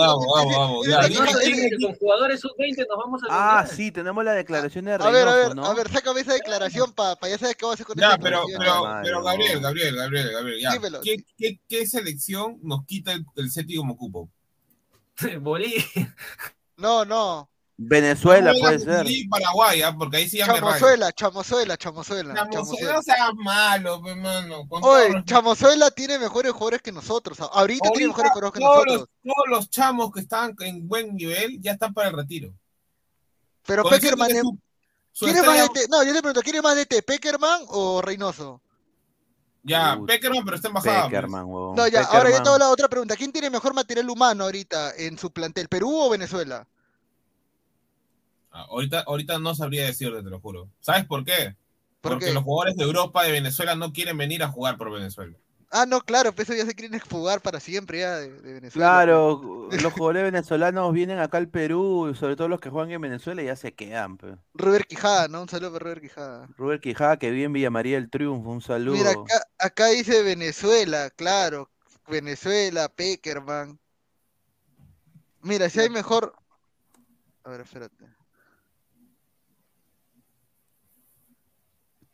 está- 0.85 1.01
ese 1.01 1.09
dime 1.11 1.27
loco, 1.27 1.39
quién 1.43 1.55
ese- 1.59 1.70
Que 1.77 1.85
con 1.87 1.95
jugadores 1.97 2.41
sub-20 2.41 2.87
nos 2.89 2.99
vamos 2.99 3.22
al 3.22 3.29
Ah, 3.31 3.66
sí, 3.70 3.93
tenemos 3.93 4.25
la 4.25 4.33
declaración 4.33 4.85
de 4.87 4.93
A 4.95 4.99
Reynoso, 4.99 5.12
ver, 5.14 5.29
a 5.29 5.35
ver, 5.37 5.55
¿no? 5.57 5.64
a 5.66 5.75
ver, 5.75 5.91
sácame 5.93 6.20
esa 6.22 6.33
declaración 6.33 6.93
para 6.95 7.16
ya 7.29 7.39
sabes 7.39 7.55
qué 7.57 7.64
vas 7.66 7.72
a 7.72 7.75
hacer 7.75 7.87
con 7.87 7.97
Ya, 7.97 8.16
pero, 8.18 8.45
pero, 8.59 8.83
Madre, 8.85 9.03
pero. 9.05 9.22
Gabriel, 9.22 9.61
Gabriel, 9.61 9.97
Gabriel, 9.97 10.33
Gabriel, 10.33 10.61
ya. 10.61 10.72
Dímelo. 10.72 11.01
¿Qué, 11.03 11.16
qué, 11.37 11.61
qué 11.68 11.87
selección 11.87 12.59
nos 12.62 12.85
quita 12.87 13.12
el, 13.12 13.25
el 13.37 13.51
séptimo 13.51 13.97
cupo? 13.97 14.31
Bolivia. 15.41 15.85
No, 16.77 17.05
no. 17.05 17.49
Venezuela 17.77 18.53
No, 18.53 18.59
puede 18.61 18.79
ser. 18.79 19.07
Paraguay, 19.29 19.83
¿ah? 19.83 19.95
porque 19.99 20.18
ahí 20.18 20.29
sí 20.29 20.39
ya. 20.39 20.47
Chamozuela, 20.47 21.12
Chamozuela, 21.12 21.77
Chamozuela. 21.77 22.35
Chamozuela, 22.35 22.51
Chamozuela. 22.51 22.93
No 22.95 23.03
seas 23.03 23.35
malo, 23.35 24.01
pe, 24.03 24.14
mano. 24.14 24.68
con 24.68 24.81
todo 24.81 24.93
Oye, 24.93 25.05
respeto. 25.07 25.25
Chamozuela 25.27 25.91
tiene 25.91 26.18
mejores 26.20 26.53
jugadores 26.53 26.83
que 26.83 26.93
nosotros. 26.93 27.39
Ahorita, 27.41 27.91
tiene 27.91 28.09
mejores 28.09 28.31
jugadores 28.31 28.53
que 28.55 28.61
todos, 28.61 28.87
nosotros. 28.87 29.09
los, 29.25 29.35
todos 29.35 29.49
los 29.49 29.70
chamos 29.70 30.12
que 30.12 30.20
están 30.20 30.55
en 30.61 30.87
buen 30.87 31.16
nivel 31.16 31.61
ya 31.61 31.72
están 31.72 31.93
para 31.93 32.09
el 32.11 32.14
retiro. 32.16 32.53
Pero 33.66 33.83
Con 33.83 33.91
Peckerman 33.93 34.31
es- 34.31 34.43
su- 34.43 34.59
su 35.12 35.25
¿Quién 35.25 35.37
es 35.39 35.45
más 35.47 35.57
de 35.59 35.64
este? 35.64 35.89
No, 35.89 36.03
yo 36.05 36.12
te 36.12 36.20
pregunto, 36.20 36.43
¿quién 36.43 36.57
es 36.57 36.62
más 36.62 36.75
de 36.77 36.83
este? 36.83 37.03
¿Peckerman 37.03 37.62
o 37.68 38.01
Reynoso? 38.03 38.61
Ya. 39.64 39.99
Peckerman, 40.07 40.45
pero 40.45 40.57
está 40.57 40.68
en 40.68 40.75
bajada. 40.75 40.95
pues. 41.01 41.11
Peckerman, 41.11 41.45
huevón. 41.47 41.75
No, 41.75 41.89
ya, 41.89 42.03
ahora 42.05 42.31
yo 42.31 42.43
te 42.43 42.49
hago 42.51 42.59
la 42.59 42.68
otra 42.70 42.89
pregunta. 42.89 43.16
¿Quién 43.16 43.33
tiene 43.33 43.51
mejor 43.51 43.75
material 43.75 44.09
humano 44.11 44.45
ahorita 44.45 44.95
en 44.97 45.18
su 45.18 45.33
plantel, 45.33 45.68
Perú 45.68 45.91
o 45.99 46.11
Venezuela? 46.11 46.68
Ah, 48.55 48.67
ahorita, 48.71 49.01
ahorita 49.01 49.39
no 49.41 49.55
sabría 49.55 49.85
decirte, 49.85 50.23
te 50.23 50.31
lo 50.31 50.41
juro. 50.41 50.71
¿Sabes 50.81 51.05
por 51.07 51.25
qué? 51.25 51.57
¿Por 52.01 52.13
Porque 52.13 52.27
qué? 52.27 52.33
los 52.33 52.45
jugadores 52.45 52.77
de 52.77 52.85
Europa 52.85 53.25
de 53.25 53.33
Venezuela 53.33 53.75
no 53.75 53.93
quieren 53.93 54.17
venir 54.17 54.45
a 54.45 54.49
jugar 54.49 54.79
por 54.79 54.93
Venezuela. 54.93 55.37
Ah, 55.73 55.87
no, 55.87 56.01
claro, 56.03 56.33
pues 56.33 56.49
eso 56.49 56.57
ya 56.57 56.65
se 56.65 56.75
quieren 56.77 57.01
fugar 57.01 57.41
para 57.41 57.59
siempre 57.59 57.99
ya 57.99 58.17
de, 58.19 58.31
de 58.31 58.53
Venezuela. 58.53 58.87
Claro, 58.87 59.69
los 59.83 59.93
jugadores 59.93 60.23
venezolanos 60.23 60.93
vienen 60.93 61.19
acá 61.19 61.39
al 61.39 61.49
Perú, 61.49 62.15
sobre 62.17 62.37
todo 62.37 62.47
los 62.47 62.61
que 62.61 62.71
juegan 62.71 62.93
en 62.93 63.01
Venezuela, 63.01 63.43
y 63.43 63.47
ya 63.47 63.57
se 63.57 63.75
quedan. 63.75 64.17
pe. 64.17 64.37
Robert 64.55 64.87
Quijada, 64.87 65.27
¿no? 65.27 65.43
Un 65.43 65.49
saludo 65.49 65.73
para 65.73 65.83
Robert 65.83 66.01
Quijada. 66.03 66.49
Rubén 66.57 66.81
Quijada, 66.81 67.19
que 67.19 67.31
vive 67.33 67.45
en 67.47 67.53
Villa 67.55 67.71
María 67.71 67.97
del 67.97 68.09
Triunfo, 68.09 68.51
un 68.51 68.61
saludo. 68.63 68.97
Mira, 68.97 69.11
acá, 69.11 69.43
acá 69.59 69.87
dice 69.89 70.23
Venezuela, 70.23 71.11
claro. 71.11 71.73
Venezuela, 72.07 72.89
Peckerman. 72.89 73.81
Mira, 75.43 75.69
si 75.69 75.81
hay 75.81 75.91
mejor. 75.91 76.35
A 77.45 77.51
ver, 77.51 77.63
espérate. 77.63 78.24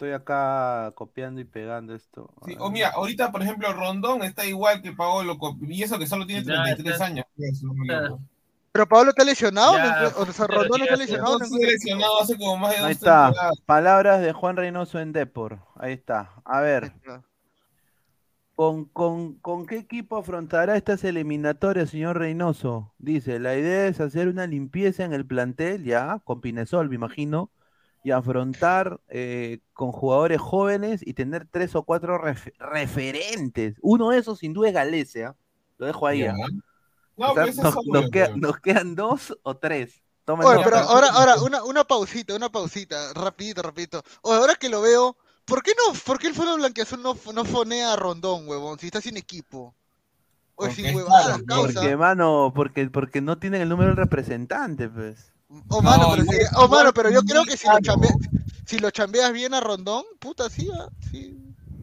Estoy 0.00 0.12
acá 0.14 0.92
copiando 0.94 1.42
y 1.42 1.44
pegando 1.44 1.94
esto. 1.94 2.32
Sí, 2.46 2.56
o 2.58 2.70
mira, 2.70 2.88
ahorita, 2.88 3.30
por 3.30 3.42
ejemplo, 3.42 3.70
Rondón 3.74 4.22
está 4.22 4.46
igual 4.46 4.80
que 4.80 4.92
Paolo, 4.92 5.36
y 5.60 5.82
eso 5.82 5.98
que 5.98 6.06
solo 6.06 6.26
tiene 6.26 6.42
Ya, 6.42 6.62
33 6.64 6.94
está- 6.94 7.04
años. 7.04 7.26
equivoco. 7.36 8.18
Pero 8.72 8.88
Pablo 8.88 9.10
está 9.10 9.24
lesionado, 9.24 9.74
Ya, 9.76 10.10
o 10.16 10.24
sea, 10.32 10.46
Rondón 10.46 10.80
está 10.80 10.94
ya, 10.94 10.96
lesionado. 10.96 11.38
No, 11.38 11.44
sí, 11.44 11.58
lesionado 11.62 12.22
hace 12.22 12.38
como 12.38 12.56
más 12.56 12.70
de 12.70 12.76
Ahí 12.78 12.82
dos 12.84 12.90
está. 12.92 13.24
temporadas. 13.26 13.60
Palabras 13.66 14.22
de 14.22 14.32
Juan 14.32 14.56
Reynoso 14.56 15.00
en 15.00 15.12
Depor. 15.12 15.58
Ahí 15.76 15.92
está. 15.92 16.30
A 16.46 16.60
ver. 16.62 16.84
está. 16.84 17.22
¿Con, 18.56 18.86
con, 18.86 19.34
con 19.34 19.66
qué 19.66 19.76
equipo 19.76 20.16
afrontará 20.16 20.78
estas 20.78 21.04
eliminatorias, 21.04 21.90
señor 21.90 22.16
Reynoso? 22.18 22.94
Dice, 22.96 23.38
la 23.38 23.54
idea 23.54 23.86
es 23.86 24.00
hacer 24.00 24.28
una 24.28 24.46
limpieza 24.46 25.04
en 25.04 25.12
el 25.12 25.26
plantel, 25.26 25.84
ya, 25.84 26.22
con 26.24 26.40
Pinesol, 26.40 26.88
me 26.88 26.94
imagino, 26.94 27.50
y 28.02 28.10
afrontar 28.12 29.00
eh, 29.08 29.60
con 29.72 29.92
jugadores 29.92 30.40
jóvenes 30.40 31.00
y 31.04 31.14
tener 31.14 31.46
tres 31.50 31.74
o 31.74 31.82
cuatro 31.82 32.18
ref- 32.18 32.52
referentes. 32.58 33.76
Uno 33.82 34.10
de 34.10 34.18
esos, 34.18 34.38
sin 34.38 34.52
duda, 34.52 34.68
es 34.68 34.74
Galecia. 34.74 35.36
Lo 35.78 35.86
dejo 35.86 36.06
ahí. 36.06 36.22
¿ah? 36.24 36.34
No, 37.16 37.32
O 37.32 37.34
sea, 37.34 37.46
nos, 37.46 37.74
queda- 38.10 38.60
quedan 38.62 38.94
dos 38.94 39.36
o 39.42 39.56
tres. 39.56 40.02
Tomen 40.24 40.46
Oye, 40.46 40.60
pero 40.62 40.76
ahora, 40.78 41.08
ahora, 41.08 41.42
una, 41.42 41.64
una 41.64 41.84
pausita, 41.84 42.34
una 42.34 42.50
pausita, 42.50 43.12
rapidito, 43.14 43.62
rapidito. 43.62 44.02
Oye, 44.22 44.36
ahora 44.36 44.54
que 44.54 44.68
lo 44.68 44.80
veo, 44.80 45.16
¿por 45.44 45.62
qué 45.62 45.72
no, 45.76 45.94
por 46.06 46.18
qué 46.18 46.28
el 46.28 46.34
Fútbol 46.34 46.60
Blanquiazul 46.60 47.02
no, 47.02 47.16
no 47.34 47.44
fonea 47.44 47.92
a 47.92 47.96
Rondón, 47.96 48.46
huevón, 48.48 48.78
si 48.78 48.86
está 48.86 49.00
sin 49.00 49.16
equipo? 49.16 49.74
Porque 50.54 50.74
sin 50.74 50.94
huevadas. 50.94 51.40
Porque, 51.48 51.96
mano, 51.96 52.52
porque, 52.54 52.88
porque 52.90 53.20
no 53.22 53.38
tienen 53.38 53.62
el 53.62 53.68
número 53.68 53.88
del 53.88 53.96
representante, 53.96 54.88
pues. 54.88 55.32
Oh, 55.68 55.82
mano, 55.82 56.04
No, 56.08 56.16
pero, 56.16 56.24
no, 56.24 56.58
oh, 56.58 56.68
mano, 56.68 56.84
no, 56.84 56.92
pero 56.94 57.10
yo 57.10 57.22
creo 57.22 57.44
que 57.44 57.56
si 57.56 57.68
lo, 57.68 57.80
chambeas, 57.80 58.14
si 58.64 58.78
lo 58.78 58.90
chambeas 58.90 59.32
bien 59.32 59.54
a 59.54 59.60
Rondón, 59.60 60.04
puta, 60.20 60.48
sí, 60.48 60.68
ah, 60.72 60.88
sí. 61.10 61.36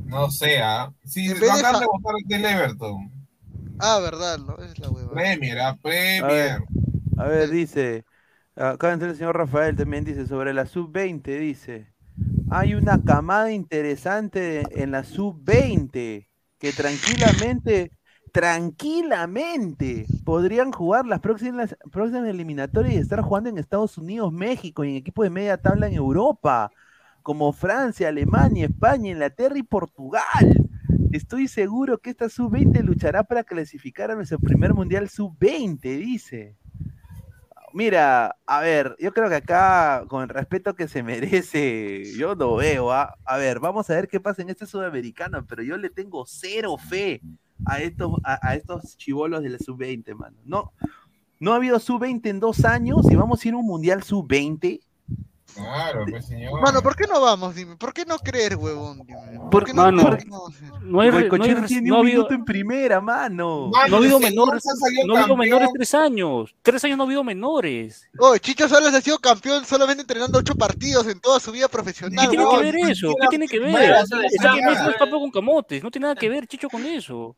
No 0.06 0.32
sé, 0.32 0.60
¿ah? 0.60 0.94
Sí, 1.06 1.26
En 1.28 1.40
lo 1.40 1.40
vez 1.40 1.52
de 1.54 1.80
de 1.80 1.86
votar 1.86 2.16
del 2.26 2.46
Everton. 2.46 3.12
Ah, 3.80 4.00
verdad, 4.00 4.40
¿no? 4.40 4.58
Es 4.58 4.80
la 4.80 4.90
hueva. 4.90 5.10
Premier, 5.14 5.60
¿ah? 5.60 5.70
A 5.70 5.76
Premier. 5.76 6.26
ver, 6.28 6.62
a 7.18 7.26
ver, 7.28 7.50
dice, 7.50 8.06
acá 8.56 8.94
entra 8.94 9.10
el 9.10 9.16
señor 9.18 9.38
Rafael 9.38 9.76
también 9.76 10.06
dice, 10.06 10.28
sobre 10.28 10.54
la 10.54 10.66
sub-20, 10.66 11.40
dice, 11.40 11.94
hay 12.50 12.76
una 12.76 13.04
camada 13.04 13.52
interesante 13.52 14.64
en 14.82 14.92
la 14.92 15.04
sub-20 15.04 16.28
que 16.60 16.74
tranquilamente, 16.74 17.92
tranquilamente 18.38 20.06
podrían 20.24 20.72
jugar 20.72 21.08
las 21.08 21.22
próximas, 21.22 21.76
eliminatorias 21.92 22.94
y 22.94 22.98
estar 22.98 23.22
jugando 23.22 23.50
en 23.50 23.58
Estados 23.58 23.98
Unidos, 23.98 24.32
México 24.32 24.84
y 24.84 24.92
en 24.92 24.96
equipos 24.98 25.24
de 25.24 25.32
media 25.32 25.58
tabla 25.58 25.88
en 25.88 25.96
Europa, 25.96 26.70
como 27.24 27.52
Francia, 27.52 28.10
Alemania, 28.10 28.66
España, 28.66 29.10
Inglaterra 29.10 29.58
y 29.58 29.64
Portugal. 29.64 30.70
Estoy 31.12 31.48
seguro 31.48 31.98
que 31.98 32.12
esta 32.12 32.30
sub-20 32.30 32.84
luchará 32.84 33.24
para 33.24 33.44
clasificar 33.44 34.12
a 34.12 34.16
nuestro 34.16 34.38
primer 34.38 34.72
mundial 34.72 35.10
sub-20, 35.10 35.80
dice. 35.98 36.56
Mira, 37.74 38.36
a 38.46 38.62
ver, 38.62 38.96
yo 39.00 39.14
creo 39.14 39.30
que 39.30 39.36
acá, 39.36 40.06
con 40.08 40.22
el 40.22 40.30
respeto 40.30 40.76
que 40.76 40.88
se 40.88 41.02
merece, 41.02 42.04
yo 42.16 42.36
lo 42.36 42.58
veo. 42.58 42.92
¿ah? 42.92 43.16
A 43.26 43.38
ver, 43.38 43.60
vamos 43.60 43.90
a 43.90 43.96
ver 43.96 44.08
qué 44.08 44.20
pasa 44.20 44.44
en 44.44 44.52
este 44.52 44.68
sudamericano, 44.68 45.44
pero 45.48 45.64
yo 45.64 45.76
le 45.76 45.90
tengo 45.90 46.24
cero 46.28 46.78
fe 46.78 47.20
a 47.66 47.82
estos, 47.82 48.14
a, 48.24 48.40
a 48.48 48.56
estos 48.56 48.98
chivolos 48.98 49.44
de 49.44 49.50
la 49.50 49.60
sub-20, 49.60 50.16
mano. 50.16 50.38
No, 50.46 50.74
no 51.40 51.54
ha 51.54 51.58
habido 51.58 51.80
sub-20 51.80 52.30
en 52.30 52.40
dos 52.40 52.66
años 52.66 53.10
y 53.12 53.16
vamos 53.16 53.44
a 53.44 53.48
ir 53.48 53.54
a 53.54 53.58
un 53.58 53.66
mundial 53.66 54.04
sub-20. 54.04 54.82
Claro, 55.58 56.06
pues 56.10 56.26
señor. 56.26 56.62
Mano, 56.62 56.82
¿por 56.82 56.96
qué 56.96 57.06
no 57.08 57.20
vamos? 57.20 57.56
Dime, 57.56 57.76
¿por 57.76 57.94
qué 57.94 58.06
no 58.06 58.18
creer, 58.20 58.56
huevón? 58.56 59.02
Dime, 59.06 59.40
¿por 59.52 59.66
qué 59.66 59.74
no, 59.74 59.84
mano, 59.84 60.04
no? 60.28 60.48
No 60.82 61.02
hay, 61.02 61.10
re- 61.10 61.12
no 61.12 61.18
hay, 61.18 61.30
Goicoechea 61.30 61.54
no 61.56 61.62
res- 61.62 61.68
tiene 61.68 61.90
no 61.90 61.96
un 61.96 61.98
ha 61.98 62.02
habido, 62.04 62.18
minuto 62.24 62.34
en 62.36 62.46
primera, 62.46 63.02
mano. 63.02 63.68
Mano, 63.70 63.88
no 63.90 63.96
ha 63.96 64.00
habido 64.00 64.20
menores, 64.20 64.64
no 65.06 65.16
ha 65.16 65.20
habido 65.22 65.38
menores 65.38 65.70
tres 65.74 65.94
años. 65.94 66.56
Tres 66.62 66.84
años 66.86 66.98
no 66.98 67.04
ha 67.04 67.08
habido 67.08 67.24
menores. 67.24 68.08
Oye, 68.20 68.40
Chicho 68.40 68.68
Salas 68.70 68.94
ha 68.94 69.02
sido 69.02 69.18
campeón 69.20 69.66
solamente 69.66 70.02
entrenando 70.02 70.40
ocho 70.40 70.56
partidos 70.56 71.08
en 71.08 71.20
toda 71.20 71.40
su 71.40 71.52
vida 71.52 71.68
profesional. 71.68 72.26
¿Qué 72.30 72.36
tiene 72.38 72.50
que 72.50 72.58
ver 72.64 72.76
eso? 72.92 73.14
¿Qué 73.20 73.28
tiene 73.28 73.48
que 73.48 73.60
ver? 73.60 73.92
Eso 74.02 74.18
de 74.18 74.28
que 74.30 74.38
saca. 74.38 74.56
Messi 74.56 74.84
no 74.84 74.90
es 74.92 74.98
papo 74.98 75.20
con 75.20 75.32
camotes. 75.32 75.84
No 75.84 75.92
tiene 75.92 76.06
nada 76.06 76.16
que 76.16 76.30
ver, 76.30 76.48
Chicho, 76.48 76.70
con 76.70 76.86
eso. 76.86 77.36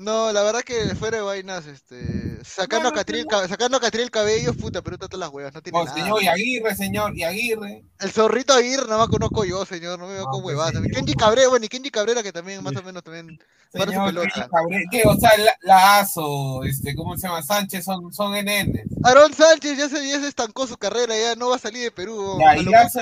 No, 0.00 0.32
la 0.32 0.42
verdad 0.42 0.62
que 0.62 0.94
fuera 0.94 1.18
de 1.18 1.22
vainas, 1.22 1.66
este, 1.66 2.42
sacando 2.42 2.88
a 2.88 2.92
Catriel, 2.92 3.26
Ca- 3.26 3.46
sacando 3.46 3.76
a 3.76 3.80
Catriel 3.80 4.10
Cabello, 4.10 4.54
puta, 4.54 4.80
pero 4.80 4.96
todas 4.96 5.18
las 5.20 5.28
huevas, 5.28 5.52
no 5.52 5.60
tiene 5.60 5.78
Oh, 5.78 5.84
nada. 5.84 5.94
señor, 5.94 6.22
y 6.22 6.26
Aguirre, 6.26 6.74
señor, 6.74 7.14
y 7.14 7.22
Aguirre. 7.22 7.84
El 7.98 8.10
zorrito 8.10 8.54
Aguirre 8.54 8.86
no 8.88 8.96
más 8.96 9.08
conozco 9.08 9.44
yo, 9.44 9.66
señor, 9.66 9.98
no 9.98 10.06
me 10.06 10.14
veo 10.14 10.24
No, 10.24 10.30
con 10.30 10.42
pues, 10.42 10.54
huevadas. 10.56 10.72
señor. 10.72 10.90
Kenji 10.90 11.12
Cabrera, 11.14 11.48
bueno, 11.50 11.66
y 11.66 11.68
Kenji 11.68 11.90
Cabrera 11.90 12.22
que 12.22 12.32
también 12.32 12.62
más 12.64 12.74
o 12.76 12.82
menos 12.82 13.04
también 13.04 13.38
para 13.72 13.84
su 13.84 13.90
Señor, 13.90 14.06
pelota. 14.06 14.30
¿qué, 14.34 14.48
Cabrera? 14.50 14.84
¿Qué? 14.90 15.02
O 15.04 15.16
sea, 15.16 15.36
la, 15.36 15.52
Lazo, 15.60 16.64
este, 16.64 16.94
¿cómo 16.94 17.14
se 17.18 17.26
llama? 17.28 17.42
Sánchez 17.42 17.84
son, 17.84 18.10
son 18.12 18.34
NN. 18.34 18.82
Aarón 19.04 19.34
Sánchez 19.34 19.76
ya 19.76 19.88
se, 19.90 20.08
ya 20.08 20.18
se 20.18 20.28
estancó 20.28 20.66
su 20.66 20.78
carrera, 20.78 21.14
ya 21.14 21.34
no 21.36 21.50
va 21.50 21.56
a 21.56 21.58
salir 21.58 21.82
de 21.82 21.90
Perú. 21.90 22.38
Ya, 22.40 22.56
y 22.56 22.64
Lazo. 22.64 23.00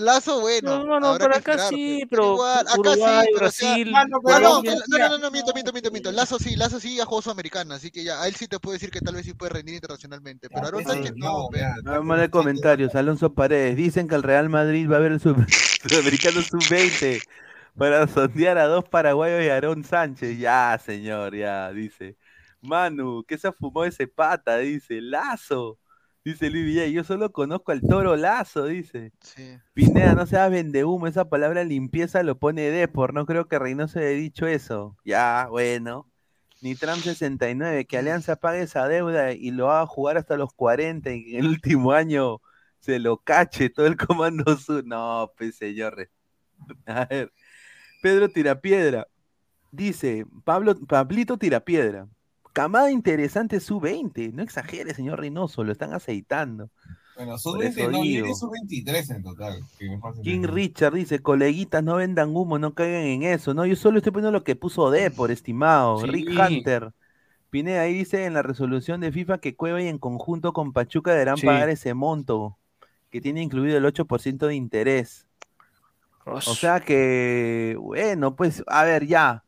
Lazo, 0.00 0.40
bueno. 0.40 0.84
No, 0.84 0.98
no, 0.98 1.16
por 1.16 1.32
acá 1.32 1.38
esperar, 1.38 1.68
sí, 1.68 2.00
pe- 2.00 2.06
pero 2.10 2.32
igual, 2.32 2.66
acá 2.66 2.78
Uruguay, 2.80 3.26
sí, 3.26 3.32
pero, 3.34 3.46
o 3.46 3.50
sea, 3.50 3.68
Brasil, 3.68 3.90
Mano, 3.92 4.16
Ah, 4.16 4.20
pero 4.26 4.40
no, 4.40 4.62
que- 4.62 4.70
no, 4.70 4.76
no, 4.88 5.08
no, 5.08 5.18
no, 5.18 5.30
miento, 5.30 5.54
miento, 5.54 5.72
miento, 5.72 5.90
miento. 5.92 6.12
Lazo 6.12 6.38
sí, 6.40 6.56
Lazo 6.56 6.80
sí 6.80 6.96
ya 6.96 7.04
jugó 7.04 7.22
Sudamericana, 7.22 7.76
así 7.76 7.90
que 7.92 8.02
ya, 8.02 8.20
a 8.20 8.26
él 8.26 8.34
sí 8.34 8.48
te 8.48 8.58
puedo 8.58 8.72
decir 8.72 8.90
que 8.90 9.00
tal 9.00 9.14
vez 9.14 9.24
sí 9.24 9.34
puede 9.34 9.52
rendir 9.52 9.76
internacionalmente. 9.76 10.48
Pero 10.48 10.64
Aarón 10.64 10.82
pues, 10.82 10.96
Sánchez 10.96 11.16
no. 11.16 11.48
No, 11.84 12.02
manda 12.02 12.28
comentarios, 12.28 12.94
Alonso 12.96 13.32
Paredes. 13.32 13.76
Dicen 13.76 14.08
que 14.08 14.16
el 14.16 14.24
Real 14.24 14.48
Madrid 14.48 14.90
va 14.90 14.96
a 14.96 15.00
ver 15.00 15.12
el 15.12 15.20
sub- 15.20 15.46
sudamericano 15.82 16.42
sub-20 16.42 17.22
para 17.78 18.08
sondear 18.08 18.58
a 18.58 18.66
dos 18.66 18.84
paraguayos 18.88 19.44
y 19.44 19.48
a 19.50 19.54
Aarón 19.54 19.84
Sánchez. 19.84 20.36
Ya, 20.38 20.80
señor, 20.84 21.36
ya, 21.36 21.70
dice. 21.72 22.16
Manu, 22.60 23.22
¿qué 23.28 23.38
se 23.38 23.52
fumó 23.52 23.84
ese 23.84 24.08
pata? 24.08 24.58
Dice. 24.58 25.00
Lazo. 25.00 25.78
Dice 26.26 26.50
Luis 26.50 26.64
Villay, 26.64 26.92
yo 26.92 27.04
solo 27.04 27.30
conozco 27.30 27.70
al 27.70 27.82
toro 27.82 28.16
Lazo, 28.16 28.64
dice. 28.64 29.12
Sí. 29.20 29.60
Pineda, 29.74 30.12
no 30.16 30.26
seas 30.26 30.50
vendehumo, 30.50 31.06
esa 31.06 31.28
palabra 31.28 31.62
limpieza 31.62 32.24
lo 32.24 32.36
pone 32.36 32.62
Depor, 32.62 33.14
no 33.14 33.26
creo 33.26 33.46
que 33.46 33.60
Reynoso 33.60 34.00
haya 34.00 34.08
dicho 34.08 34.48
eso. 34.48 34.96
Ya, 35.04 35.46
bueno. 35.48 36.10
Nitram 36.62 36.98
69, 36.98 37.84
que 37.84 37.96
Alianza 37.96 38.34
pague 38.34 38.62
esa 38.62 38.88
deuda 38.88 39.34
y 39.34 39.52
lo 39.52 39.70
haga 39.70 39.86
jugar 39.86 40.16
hasta 40.16 40.36
los 40.36 40.52
40 40.52 41.12
y 41.12 41.36
en 41.36 41.44
el 41.44 41.46
último 41.46 41.92
año 41.92 42.40
se 42.80 42.98
lo 42.98 43.18
cache 43.18 43.70
todo 43.70 43.86
el 43.86 43.96
comando 43.96 44.56
sur. 44.56 44.84
No, 44.84 45.30
pues 45.38 45.54
señor. 45.54 46.10
A 46.86 47.04
ver. 47.04 47.32
Pedro 48.02 48.28
Tirapiedra. 48.28 49.06
Dice, 49.70 50.26
Pablo, 50.44 50.74
Pablito 50.88 51.38
Tirapiedra. 51.38 52.08
Camada 52.56 52.90
interesante 52.90 53.60
sub-20. 53.60 54.32
No 54.32 54.42
exagere, 54.42 54.94
señor 54.94 55.20
Reynoso, 55.20 55.62
lo 55.62 55.72
están 55.72 55.92
aceitando. 55.92 56.70
Bueno, 57.14 57.32
Por 57.32 57.40
sub-20 57.40 57.66
eso 57.68 57.90
no, 57.90 57.98
yo 57.98 58.02
digo. 58.02 58.26
diría 58.26 58.34
sub-23 58.34 59.14
en 59.16 59.22
total. 59.22 59.60
King. 60.22 60.42
Richard 60.44 60.94
dice, 60.94 61.18
coleguitas, 61.18 61.84
no 61.84 61.96
vendan 61.96 62.34
humo, 62.34 62.58
no 62.58 62.72
caigan 62.72 63.02
en 63.02 63.24
eso. 63.24 63.52
No, 63.52 63.66
yo 63.66 63.76
solo 63.76 63.98
estoy 63.98 64.12
poniendo 64.12 64.32
lo 64.32 64.42
que 64.42 64.56
puso 64.56 64.90
D 64.90 65.10
por 65.10 65.30
estimado. 65.30 66.00
Sí. 66.00 66.06
Rick 66.06 66.30
Hunter. 66.30 66.92
Pineda 67.50 67.82
ahí 67.82 67.92
dice 67.92 68.24
en 68.24 68.32
la 68.32 68.40
resolución 68.40 69.02
de 69.02 69.12
FIFA 69.12 69.36
que 69.36 69.54
Cueva 69.54 69.82
y 69.82 69.88
en 69.88 69.98
conjunto 69.98 70.54
con 70.54 70.72
Pachuca 70.72 71.10
deberán 71.10 71.36
Sí. 71.36 71.44
pagar 71.44 71.68
ese 71.68 71.92
monto, 71.92 72.56
que 73.10 73.20
tiene 73.20 73.42
incluido 73.42 73.76
el 73.76 73.84
8% 73.84 74.46
de 74.46 74.54
interés. 74.54 75.26
O 76.24 76.40
sea 76.40 76.80
que, 76.80 77.76
bueno, 77.78 78.34
pues, 78.34 78.64
a 78.66 78.82
ver, 78.84 79.06
ya. 79.06 79.42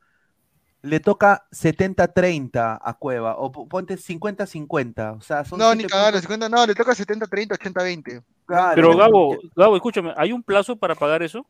Le 0.82 1.00
toca 1.00 1.44
70-30 1.50 2.78
a 2.80 2.94
Cueva, 2.94 3.36
o 3.36 3.50
po- 3.50 3.66
ponte 3.68 3.96
50-50. 3.98 5.16
O 5.18 5.20
sea, 5.20 5.44
son 5.44 5.58
No, 5.58 5.74
ni 5.74 5.84
puntos- 5.84 6.20
50, 6.20 6.48
no, 6.48 6.66
le 6.66 6.74
toca 6.74 6.94
70, 6.94 7.26
30, 7.26 7.54
80, 7.54 7.82
20. 7.82 8.22
Claro, 8.46 8.72
Pero 8.74 8.96
Gabo, 8.96 9.36
Gabo, 9.56 9.76
escúchame, 9.76 10.14
¿hay 10.16 10.32
un 10.32 10.42
plazo 10.42 10.76
para 10.76 10.94
pagar 10.94 11.22
eso? 11.22 11.44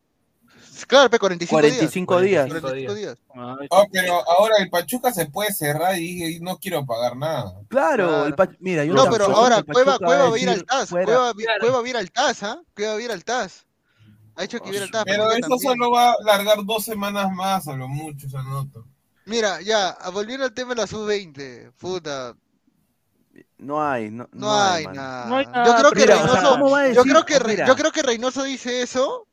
Claro, 0.87 1.11
pe, 1.11 1.19
45, 1.19 1.61
45 1.61 2.21
días. 2.21 2.49
45 2.49 2.95
días. 2.95 3.19
Ah, 3.35 3.57
Oh, 3.71 3.85
pero 3.93 4.15
ahora 4.31 4.55
el 4.61 4.71
Pachuca 4.71 5.13
se 5.13 5.27
puede 5.27 5.53
cerrar 5.53 5.99
y, 5.99 6.37
y 6.37 6.41
no 6.41 6.57
quiero 6.59 6.87
pagar 6.87 7.17
nada. 7.17 7.53
Claro, 7.69 8.07
Claro. 8.09 8.27
el 8.27 8.37
Pach- 8.37 8.57
mira, 8.61 8.85
yo 8.85 8.95
No, 8.95 9.11
pero 9.11 9.25
ahora 9.27 9.63
Cueva, 9.65 9.93
Pachuca 9.93 10.07
Cueva 10.07 10.31
va 10.31 10.37
a 10.37 10.39
ir 10.39 10.49
al 10.49 10.65
TAS. 10.65 10.91
Cueva, 10.91 11.33
va 11.33 11.81
a 11.85 11.89
ir 11.89 11.97
al 11.97 12.11
TAS, 12.13 12.43
¿ah? 12.45 12.63
Cueva 12.75 12.93
va 12.93 12.99
a 12.99 13.03
ir 13.03 13.11
al 13.11 13.25
TAS. 13.25 13.67
Ha 14.37 14.43
dicho 14.43 14.61
que 14.61 14.71
ir 14.71 14.83
al 14.83 14.91
TAS. 14.91 15.05
Pero 15.05 15.25
Pachuca 15.25 15.39
eso 15.39 15.49
también. 15.49 15.73
solo 15.73 15.91
va 15.91 16.11
a 16.13 16.17
largar 16.25 16.59
dos 16.65 16.85
semanas 16.85 17.31
más, 17.33 17.67
a 17.69 17.75
lo 17.77 17.89
mucho, 17.89 18.27
esa 18.27 18.43
nota. 18.43 18.81
Mira, 19.29 19.61
ya, 19.63 19.91
a- 19.91 20.11
volviendo 20.11 20.45
al 20.45 20.55
tema 20.55 20.71
de 20.75 20.81
la 20.83 20.87
sub-20, 20.87 21.73
puta, 21.79 22.35
No 23.59 23.83
hay, 23.83 24.11
no, 24.11 24.29
no, 24.33 24.51
hay, 24.51 24.85
mano. 24.85 25.03
nada. 25.03 25.29
No 25.29 25.37
hay 25.37 25.47
Yo 25.47 25.75
nada, 25.75 25.81
creo 25.81 25.93
que 25.93 26.01
Mira, 26.01 26.15
o 26.23 26.29
sea, 26.29 26.43
Reynoso, 26.43 26.51
¿cómo 26.51 26.71
va 26.71 26.81
a 26.81 26.83
yo 26.85 26.95
decir? 26.95 27.13
creo 27.13 27.25
que 27.25 27.39
Re- 27.39 27.53
Mira, 27.53 27.67
yo 27.67 27.77
creo 27.77 27.93
que 27.93 28.03
Reynoso 28.03 28.43
dice 28.45 28.83
eso 28.83 29.27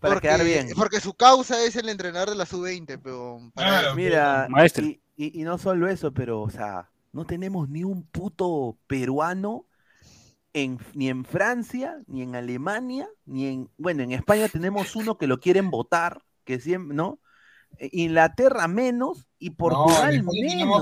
para 0.00 0.14
porque, 0.14 0.28
quedar 0.28 0.44
bien. 0.44 0.68
porque 0.76 1.00
su 1.00 1.14
causa 1.14 1.62
es 1.64 1.76
el 1.76 1.88
entrenador 1.88 2.30
de 2.30 2.36
la 2.36 2.46
sub-20, 2.46 2.98
pero 2.98 3.40
para. 3.54 3.94
Mira, 3.94 4.48
Maestro. 4.48 4.84
y, 4.84 5.00
Y, 5.16 5.40
y 5.40 5.44
no 5.44 5.58
solo 5.58 5.88
eso, 5.88 6.12
pero, 6.12 6.42
o 6.42 6.50
sea, 6.50 6.90
no 7.12 7.24
tenemos 7.24 7.68
ni 7.70 7.84
un 7.84 8.04
puto 8.06 8.78
peruano 8.86 9.66
en, 10.54 10.78
ni 10.94 11.08
en 11.08 11.24
Francia, 11.24 11.98
ni 12.06 12.22
en 12.22 12.36
Alemania, 12.36 13.08
ni 13.26 13.46
en. 13.46 13.70
Bueno, 13.78 14.02
en 14.02 14.12
España 14.12 14.48
tenemos 14.48 14.96
uno 14.96 15.18
que 15.18 15.26
lo 15.26 15.40
quieren 15.40 15.70
votar, 15.70 16.22
que 16.44 16.60
siempre, 16.60 16.96
¿no? 16.96 17.20
Eh, 17.78 17.88
Inglaterra 17.92 18.68
menos 18.68 19.26
y 19.38 19.50
No, 19.50 19.56
Portugal 19.56 20.14
en 20.14 20.26
tenemos, 20.26 20.34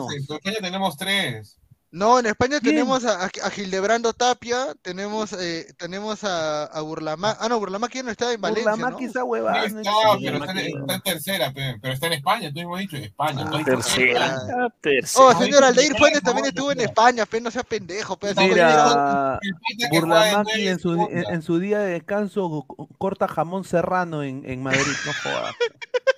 menos. 0.09 0.15
en 0.15 0.35
España 0.37 0.57
tenemos 0.61 0.97
tres. 0.97 1.59
No, 1.91 2.19
en 2.19 2.27
España 2.27 2.59
¿Quién? 2.61 2.75
tenemos 2.75 3.05
a, 3.05 3.25
a, 3.27 3.51
Gildebrando 3.51 4.13
Tapia, 4.15 4.75
tenemos, 4.83 5.33
eh, 5.33 5.73
tenemos 5.79 6.25
a, 6.25 6.65
a 6.65 6.81
Burlamac. 6.81 7.37
Ah, 7.41 7.49
no, 7.49 7.61
Burlamac 7.61 7.93
ya 7.95 8.03
no 8.03 8.11
está 8.11 8.33
en 8.33 8.41
Valencia, 8.41 8.73
Burlamac 8.73 9.01
¿no? 9.01 9.07
esa 9.07 9.21
No 9.21 9.27
no 9.29 9.37
está, 9.81 10.19
pero 10.21 10.37
está, 10.39 10.53
en- 10.61 10.81
está 10.81 10.95
en 10.97 11.01
tercera, 11.03 11.53
pe, 11.53 11.77
pero 11.81 11.95
está 11.95 12.07
en 12.09 12.13
España, 12.15 12.49
tú 12.49 12.55
mismo 12.59 12.75
has 12.75 12.81
dicho, 12.81 12.97
España. 12.97 13.45
dicho 13.45 13.65
Tercera. 13.65 14.27
España. 14.27 14.69
tercera. 14.81 15.25
Oh, 15.25 15.39
señor, 15.41 15.63
Aldair 15.63 15.87
Mira, 15.91 15.99
Fuentes 16.01 16.23
también 16.23 16.47
estuvo 16.47 16.73
en. 16.73 16.81
España, 16.81 17.27
pe, 17.27 17.41
no 17.41 17.53
sea 17.53 17.63
pendejo, 17.63 18.17
pe. 18.19 18.31
así 18.31 18.41
Mira, 18.41 18.73
juega 18.73 19.41
en 19.79 19.91
Burlamaqui 19.91 20.67
en 20.67 20.79
su, 20.81 20.95
en, 20.95 21.25
en 21.33 21.43
su 21.43 21.61
día 21.61 21.79
de 21.79 21.93
descanso 21.93 22.65
co- 22.67 22.89
corta 22.99 23.29
jamón 23.29 23.63
serrano 23.63 24.25
en, 24.25 24.43
en 24.51 24.65
Madrid, 24.65 24.81
no 25.07 25.13
jodas. 25.23 25.55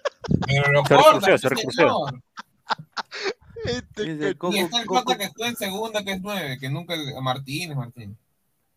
Pero 0.46 0.72
lo 0.72 0.84
Se 0.84 0.94
corta, 0.94 1.38
se. 1.38 1.48
Este 3.64 4.02
Y 4.04 4.58
está 4.58 4.80
el 4.80 4.86
pata 4.86 5.18
que 5.18 5.28
juega 5.28 5.48
en 5.50 5.56
segunda, 5.56 6.04
que 6.04 6.12
es 6.12 6.20
nueve, 6.20 6.58
que 6.60 6.68
nunca 6.70 6.94
Martínez, 7.20 7.76
Martínez. 7.76 8.16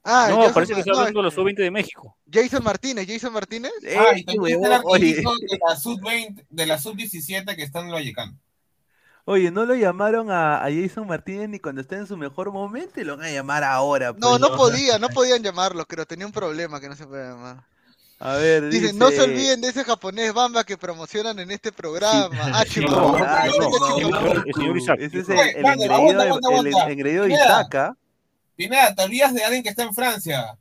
Ah, 0.03 0.27
No, 0.29 0.37
Jason, 0.37 0.53
parece 0.53 0.73
que 0.73 0.79
está 0.79 0.91
hablando 0.93 1.19
de 1.19 1.23
los 1.23 1.33
sub-20 1.33 1.57
de 1.57 1.71
México. 1.71 2.17
Jason 2.31 2.63
Martínez, 2.63 3.05
Jason 3.07 3.33
Martínez. 3.33 3.71
Ah, 3.97 4.17
y 4.17 4.23
también 4.23 4.63
está 4.63 4.81
el 4.95 5.01
de 5.01 5.59
la 5.67 5.75
sub-20, 5.75 6.45
de 6.49 6.65
la 6.65 6.77
sub-17 6.79 7.55
que 7.55 7.63
está 7.63 7.81
en 7.81 7.91
Vallecano. 7.91 8.37
oye, 9.25 9.51
no 9.51 9.65
lo 9.65 9.75
llamaron 9.75 10.31
a, 10.31 10.63
a 10.63 10.69
Jason 10.71 11.05
Martínez 11.05 11.49
ni 11.49 11.59
cuando 11.59 11.81
está 11.81 11.97
en 11.97 12.07
su 12.07 12.17
mejor 12.17 12.51
momento 12.51 12.99
y 12.99 13.03
lo 13.03 13.17
van 13.17 13.27
a 13.27 13.31
llamar 13.31 13.63
ahora. 13.63 14.13
No, 14.17 14.29
pues. 14.29 14.39
no 14.39 14.55
podía, 14.55 14.97
no 14.97 15.09
podían 15.09 15.43
llamarlo, 15.43 15.85
pero 15.87 16.05
tenía 16.05 16.25
un 16.25 16.31
problema 16.31 16.79
que 16.79 16.89
no 16.89 16.95
se 16.95 17.05
puede 17.05 17.29
llamar. 17.29 17.63
A 18.21 18.33
ver, 18.35 18.69
Dicen, 18.69 18.97
no 18.97 19.07
se 19.07 19.13
dice- 19.13 19.23
olviden 19.23 19.61
de 19.61 19.69
ese 19.69 19.85
japonés 19.85 20.33
Bamba 20.33 20.65
que 20.65 20.77
promocionan 20.77 21.39
en 21.39 21.51
este 21.51 21.71
programa. 21.71 22.63
Sí, 22.65 22.83
ah. 22.89 23.43
Ese 24.97 25.19
es 25.19 25.29
el, 25.29 25.39
el 25.39 25.65
engreído 25.65 27.23
de, 27.23 27.35
¿ah? 27.35 27.95
Pineda, 28.55 28.93
te 28.93 29.03
olvidas 29.03 29.33
de 29.33 29.43
alguien 29.43 29.63
que 29.63 29.69
está 29.69 29.83
en 29.83 29.93
Francia. 29.93 30.57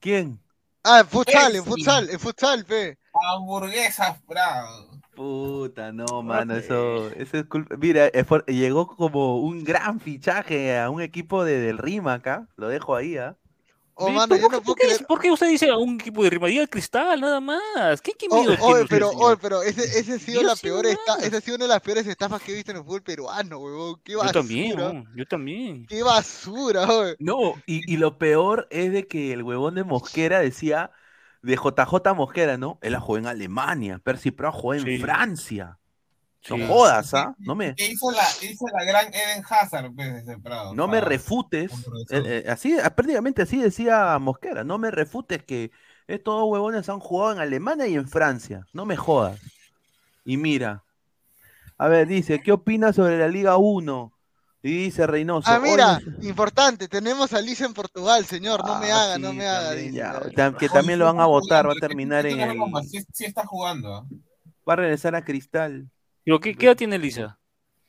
¿Quién? 0.00 0.40
Ah, 0.82 1.00
en 1.00 1.06
futsal, 1.06 1.54
en 1.54 1.64
futsal, 1.64 2.08
en 2.08 2.18
futsal, 2.18 2.64
pe. 2.64 2.96
Hamburguesas, 3.12 4.16
bravo. 4.26 4.88
Puta, 5.14 5.92
no, 5.92 6.22
mano, 6.22 6.56
eso, 6.56 7.10
eso 7.10 7.36
es 7.36 7.44
culpa. 7.44 7.76
Mira, 7.76 8.06
eh, 8.06 8.24
llegó 8.46 8.86
como 8.86 9.36
un 9.42 9.64
gran 9.64 10.00
fichaje 10.00 10.78
a 10.78 10.88
un 10.88 11.02
equipo 11.02 11.44
de, 11.44 11.60
del 11.60 11.76
Rima 11.76 12.14
acá, 12.14 12.48
lo 12.56 12.68
dejo 12.68 12.96
ahí, 12.96 13.18
¿ah? 13.18 13.36
Oh, 14.02 14.10
mano, 14.10 14.38
¿por, 14.38 14.38
yo 14.38 14.48
qué- 14.48 14.56
no 14.56 14.62
por 14.62 14.64
puedo 14.64 14.76
qué, 14.76 14.86
creer. 14.86 15.06
por 15.06 15.20
qué 15.20 15.30
usted 15.32 15.48
dice 15.48 15.68
a 15.70 15.76
un 15.76 15.94
equipo 16.00 16.22
de 16.24 16.30
Rima? 16.30 16.46
Diga 16.48 16.62
el 16.62 16.70
cristal, 16.70 17.20
nada 17.20 17.40
más. 17.40 18.00
¿Qué, 18.02 18.12
qué 18.14 18.28
Oh, 18.28 18.36
miedo 18.36 18.56
oh, 18.60 18.76
pero, 18.88 19.10
oh, 19.10 19.36
pero 19.36 19.62
ese, 19.62 19.82
ese 19.98 20.14
ha 20.14 20.18
sido 20.18 20.42
Yo 20.42 20.46
la 20.46 20.56
sí 20.56 20.66
peor 20.66 20.86
esta, 20.86 21.16
esa 21.16 21.38
ha 21.38 21.40
sido 21.40 21.56
una 21.56 21.64
de 21.66 21.68
las 21.70 21.80
peores 21.82 22.06
estafas 22.06 22.42
que 22.42 22.52
he 22.52 22.54
visto 22.54 22.70
en 22.70 22.78
el 22.78 22.84
fútbol 22.84 23.02
peruano, 23.02 23.58
huevón. 23.58 24.00
Qué 24.04 24.16
Yo 24.18 24.18
basura. 24.18 24.32
también, 24.32 24.78
weón, 24.78 25.08
yo 25.14 25.26
también. 25.26 25.86
Qué 25.86 26.02
basura, 26.02 26.86
huevón. 26.86 27.16
No, 27.18 27.62
y, 27.66 27.92
y 27.92 27.98
lo 27.98 28.18
peor 28.18 28.68
es 28.70 28.92
de 28.92 29.06
que 29.08 29.32
el 29.34 29.42
huevón 29.42 29.74
de 29.74 29.84
Mosquera 29.84 30.40
decía, 30.40 30.92
de 31.42 31.56
JJ 31.56 32.14
Mosquera, 32.14 32.58
¿no? 32.58 32.78
Él 32.82 32.92
la 32.92 33.00
jugó 33.00 33.18
en 33.18 33.26
Alemania, 33.26 33.98
Percy 33.98 34.30
Pro 34.30 34.52
jugó 34.52 34.74
en 34.74 34.86
Sí. 34.86 34.98
Francia. 34.98 35.79
No 36.48 36.56
Sí. 36.56 36.66
jodas, 36.66 37.12
¿ah? 37.14 37.34
No 37.38 37.54
me, 37.54 37.74
Que 37.74 37.90
hizo 37.90 38.10
la, 38.10 38.22
hizo 38.42 38.64
la 38.72 38.84
gran 38.84 39.06
Eden 39.12 39.44
Hazard, 39.48 39.92
pues, 39.94 40.14
desde 40.24 40.38
Prado. 40.40 40.74
no 40.74 40.88
me 40.88 41.00
refutes. 41.00 41.70
eh, 42.10 42.42
eh, 42.46 42.50
así, 42.50 42.76
ah, 42.82 42.88
prácticamente 42.94 43.42
así 43.42 43.60
decía 43.60 44.18
Mosquera, 44.18 44.64
no 44.64 44.78
me 44.78 44.90
refutes 44.90 45.42
que 45.44 45.70
estos 46.06 46.34
dos 46.40 46.48
huevones 46.50 46.88
han 46.88 46.98
jugado 46.98 47.32
en 47.34 47.38
Alemania 47.40 47.86
y 47.86 47.94
en 47.94 48.08
Francia. 48.08 48.66
No 48.72 48.86
me 48.86 48.96
jodas. 48.96 49.38
Y 50.24 50.38
mira, 50.38 50.82
a 51.76 51.88
ver, 51.88 52.06
dice, 52.08 52.40
¿qué 52.42 52.52
opinas 52.52 52.96
sobre 52.96 53.18
la 53.18 53.28
Liga 53.28 53.56
1? 53.58 54.12
Y 54.62 54.70
dice 54.84 55.06
Reynoso. 55.06 55.50
Ah, 55.50 55.58
mira, 55.58 55.98
"Hoy 56.18 56.28
importante, 56.28 56.88
tenemos 56.88 57.32
a 57.32 57.40
Liz 57.40 57.60
en 57.62 57.72
Portugal, 57.74 58.24
señor. 58.26 58.64
No 58.66 58.78
me 58.78 58.90
Ah, 58.92 59.04
haga, 59.04 59.18
no 59.18 59.32
me 59.32 59.46
haga. 59.46 59.68
también, 59.68 59.86
dice, 59.92 59.98
ya, 60.36 60.52
que 60.56 60.68
también 60.68 60.98
lo 60.98 61.04
van 61.06 61.20
a 61.20 61.26
votar, 61.26 61.66
va 61.68 61.72
a 61.72 61.76
terminar 61.76 62.24
en 62.26 62.40
el... 62.40 62.58
Sí, 62.88 63.02
sí 63.12 63.24
está 63.26 63.46
jugando. 63.46 63.94
¿ah? 63.94 64.04
Va 64.68 64.72
a 64.74 64.76
regresar 64.76 65.14
a 65.14 65.24
Cristal. 65.24 65.88
Digo, 66.24 66.40
¿qué, 66.40 66.54
¿Qué 66.54 66.66
edad 66.66 66.76
tiene 66.76 66.98
Lisa? 66.98 67.38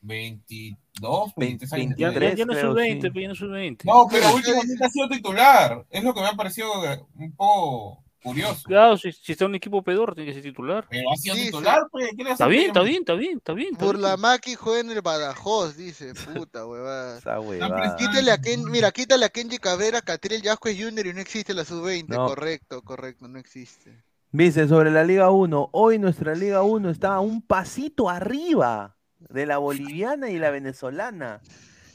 22, 0.02 1.32
23 1.36 1.72
años. 1.74 1.94
Ya, 1.96 2.10
ya, 2.34 2.44
no 2.44 2.54
sub 2.54 2.74
20, 2.74 3.06
sí. 3.06 3.12
pues, 3.12 3.22
ya 3.22 3.28
no 3.28 3.32
es 3.32 3.38
sub 3.38 3.50
20. 3.50 3.86
No, 3.86 4.06
pero 4.10 4.34
últimamente 4.34 4.84
ha 4.84 4.88
sido 4.88 5.08
titular. 5.08 5.86
Es 5.90 6.02
lo 6.02 6.12
que 6.12 6.20
me 6.20 6.26
ha 6.26 6.32
parecido 6.32 6.72
un 7.14 7.32
poco 7.36 8.02
curioso. 8.22 8.62
Claro, 8.64 8.96
si, 8.96 9.12
si 9.12 9.32
está 9.32 9.44
en 9.44 9.50
un 9.50 9.54
equipo 9.56 9.82
pedor, 9.82 10.14
tiene 10.14 10.30
que 10.30 10.34
ser 10.34 10.42
titular. 10.42 10.86
Pero 10.90 11.10
ha 11.12 11.16
sido 11.16 11.36
Sí, 11.36 11.44
titular, 11.46 11.82
pues. 11.90 12.10
¿qué 12.16 12.24
le 12.24 12.30
Está 12.32 12.46
bien, 12.48 12.66
está 12.66 12.82
bien, 12.82 12.98
está 13.00 13.14
bien, 13.14 13.36
está 13.38 13.52
bien. 13.52 13.68
está 13.72 13.84
bien. 13.84 13.92
Burlamaki 13.92 14.54
juega 14.56 14.80
en 14.80 14.90
el 14.90 15.02
Badajoz, 15.02 15.76
dice. 15.76 16.14
Puta, 16.14 16.66
huevada. 16.66 17.18
Esa 17.18 17.38
huevada. 17.38 17.96
Quítale 17.96 18.32
a 18.32 18.38
Ken, 18.38 18.64
mira, 18.64 18.90
quítale 18.90 19.24
a 19.24 19.28
Kenji 19.28 19.58
Cabrera, 19.58 20.02
Catriel 20.02 20.42
Yasquez 20.42 20.76
Jr. 20.82 21.06
y 21.06 21.12
no 21.12 21.20
existe 21.20 21.54
la 21.54 21.64
sub-20. 21.64 22.08
No. 22.08 22.26
Correcto, 22.26 22.82
correcto, 22.82 23.28
no 23.28 23.38
existe. 23.38 24.02
Dice 24.32 24.66
sobre 24.66 24.90
la 24.90 25.04
Liga 25.04 25.30
1, 25.30 25.68
hoy 25.72 25.98
nuestra 25.98 26.34
Liga 26.34 26.62
1 26.62 26.88
está 26.90 27.20
un 27.20 27.42
pasito 27.42 28.08
arriba 28.08 28.96
de 29.18 29.44
la 29.44 29.58
boliviana 29.58 30.30
y 30.30 30.38
la 30.38 30.50
venezolana. 30.50 31.40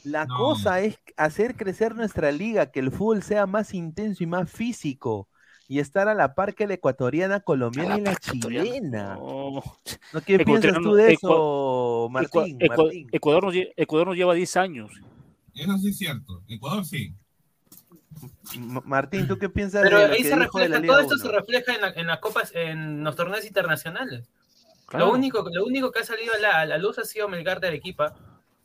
La 0.04 0.24
No. 0.24 0.36
cosa 0.36 0.80
es 0.80 0.98
hacer 1.16 1.56
crecer 1.56 1.96
nuestra 1.96 2.30
liga, 2.30 2.70
que 2.70 2.78
el 2.78 2.92
fútbol 2.92 3.22
sea 3.24 3.46
más 3.46 3.74
intenso 3.74 4.22
y 4.22 4.26
más 4.28 4.50
físico 4.50 5.28
y 5.66 5.80
estar 5.80 6.08
a 6.08 6.14
la 6.14 6.34
par 6.34 6.54
que 6.54 6.68
la 6.68 6.74
ecuatoriana, 6.74 7.40
colombiana 7.40 7.98
y 7.98 8.02
la 8.02 8.14
chilena. 8.16 9.16
No. 9.16 9.62
¿No 10.12 10.20
qué 10.24 10.38
piensas 10.38 10.74
tú 10.80 10.94
de 10.94 11.14
eso, 11.14 12.08
Martín? 12.10 12.56
Ecua- 12.60 12.68
Ecua- 12.68 12.84
Martín? 12.84 13.06
Ecuador, 13.10 13.44
nos, 13.44 13.54
Ecuador 13.76 14.06
nos 14.06 14.16
lleva 14.16 14.34
10 14.34 14.56
años. 14.56 14.92
Eso 15.54 15.76
sí 15.78 15.88
es 15.88 15.98
cierto. 15.98 16.44
Ecuador 16.46 16.84
sí. 16.84 17.12
Martín, 18.84 19.26
¿tú 19.28 19.38
qué 19.38 19.48
piensas 19.48 19.82
Pero 19.82 19.98
de 19.98 20.04
ahí 20.06 20.18
que 20.18 20.24
se 20.24 20.30
de 20.30 20.36
refleja, 20.36 20.78
Liga 20.80 20.86
todo 20.94 21.00
esto 21.00 21.14
1? 21.14 21.22
se 21.24 21.28
refleja 21.32 21.74
en, 21.74 21.80
la- 21.80 21.92
en 21.94 22.06
las 22.06 22.18
copas, 22.18 22.52
en 22.54 23.04
los 23.04 23.14
torneos 23.16 23.44
internacionales. 23.44 24.28
Claro. 24.86 25.06
Lo, 25.06 25.12
único, 25.12 25.44
lo 25.52 25.64
único 25.66 25.90
que 25.92 26.00
ha 26.00 26.04
salido 26.04 26.32
a 26.34 26.38
la, 26.38 26.60
a 26.60 26.66
la 26.66 26.78
luz 26.78 26.98
ha 26.98 27.04
sido 27.04 27.28
Melgar 27.28 27.60
de 27.60 27.68
Arequipa. 27.68 28.14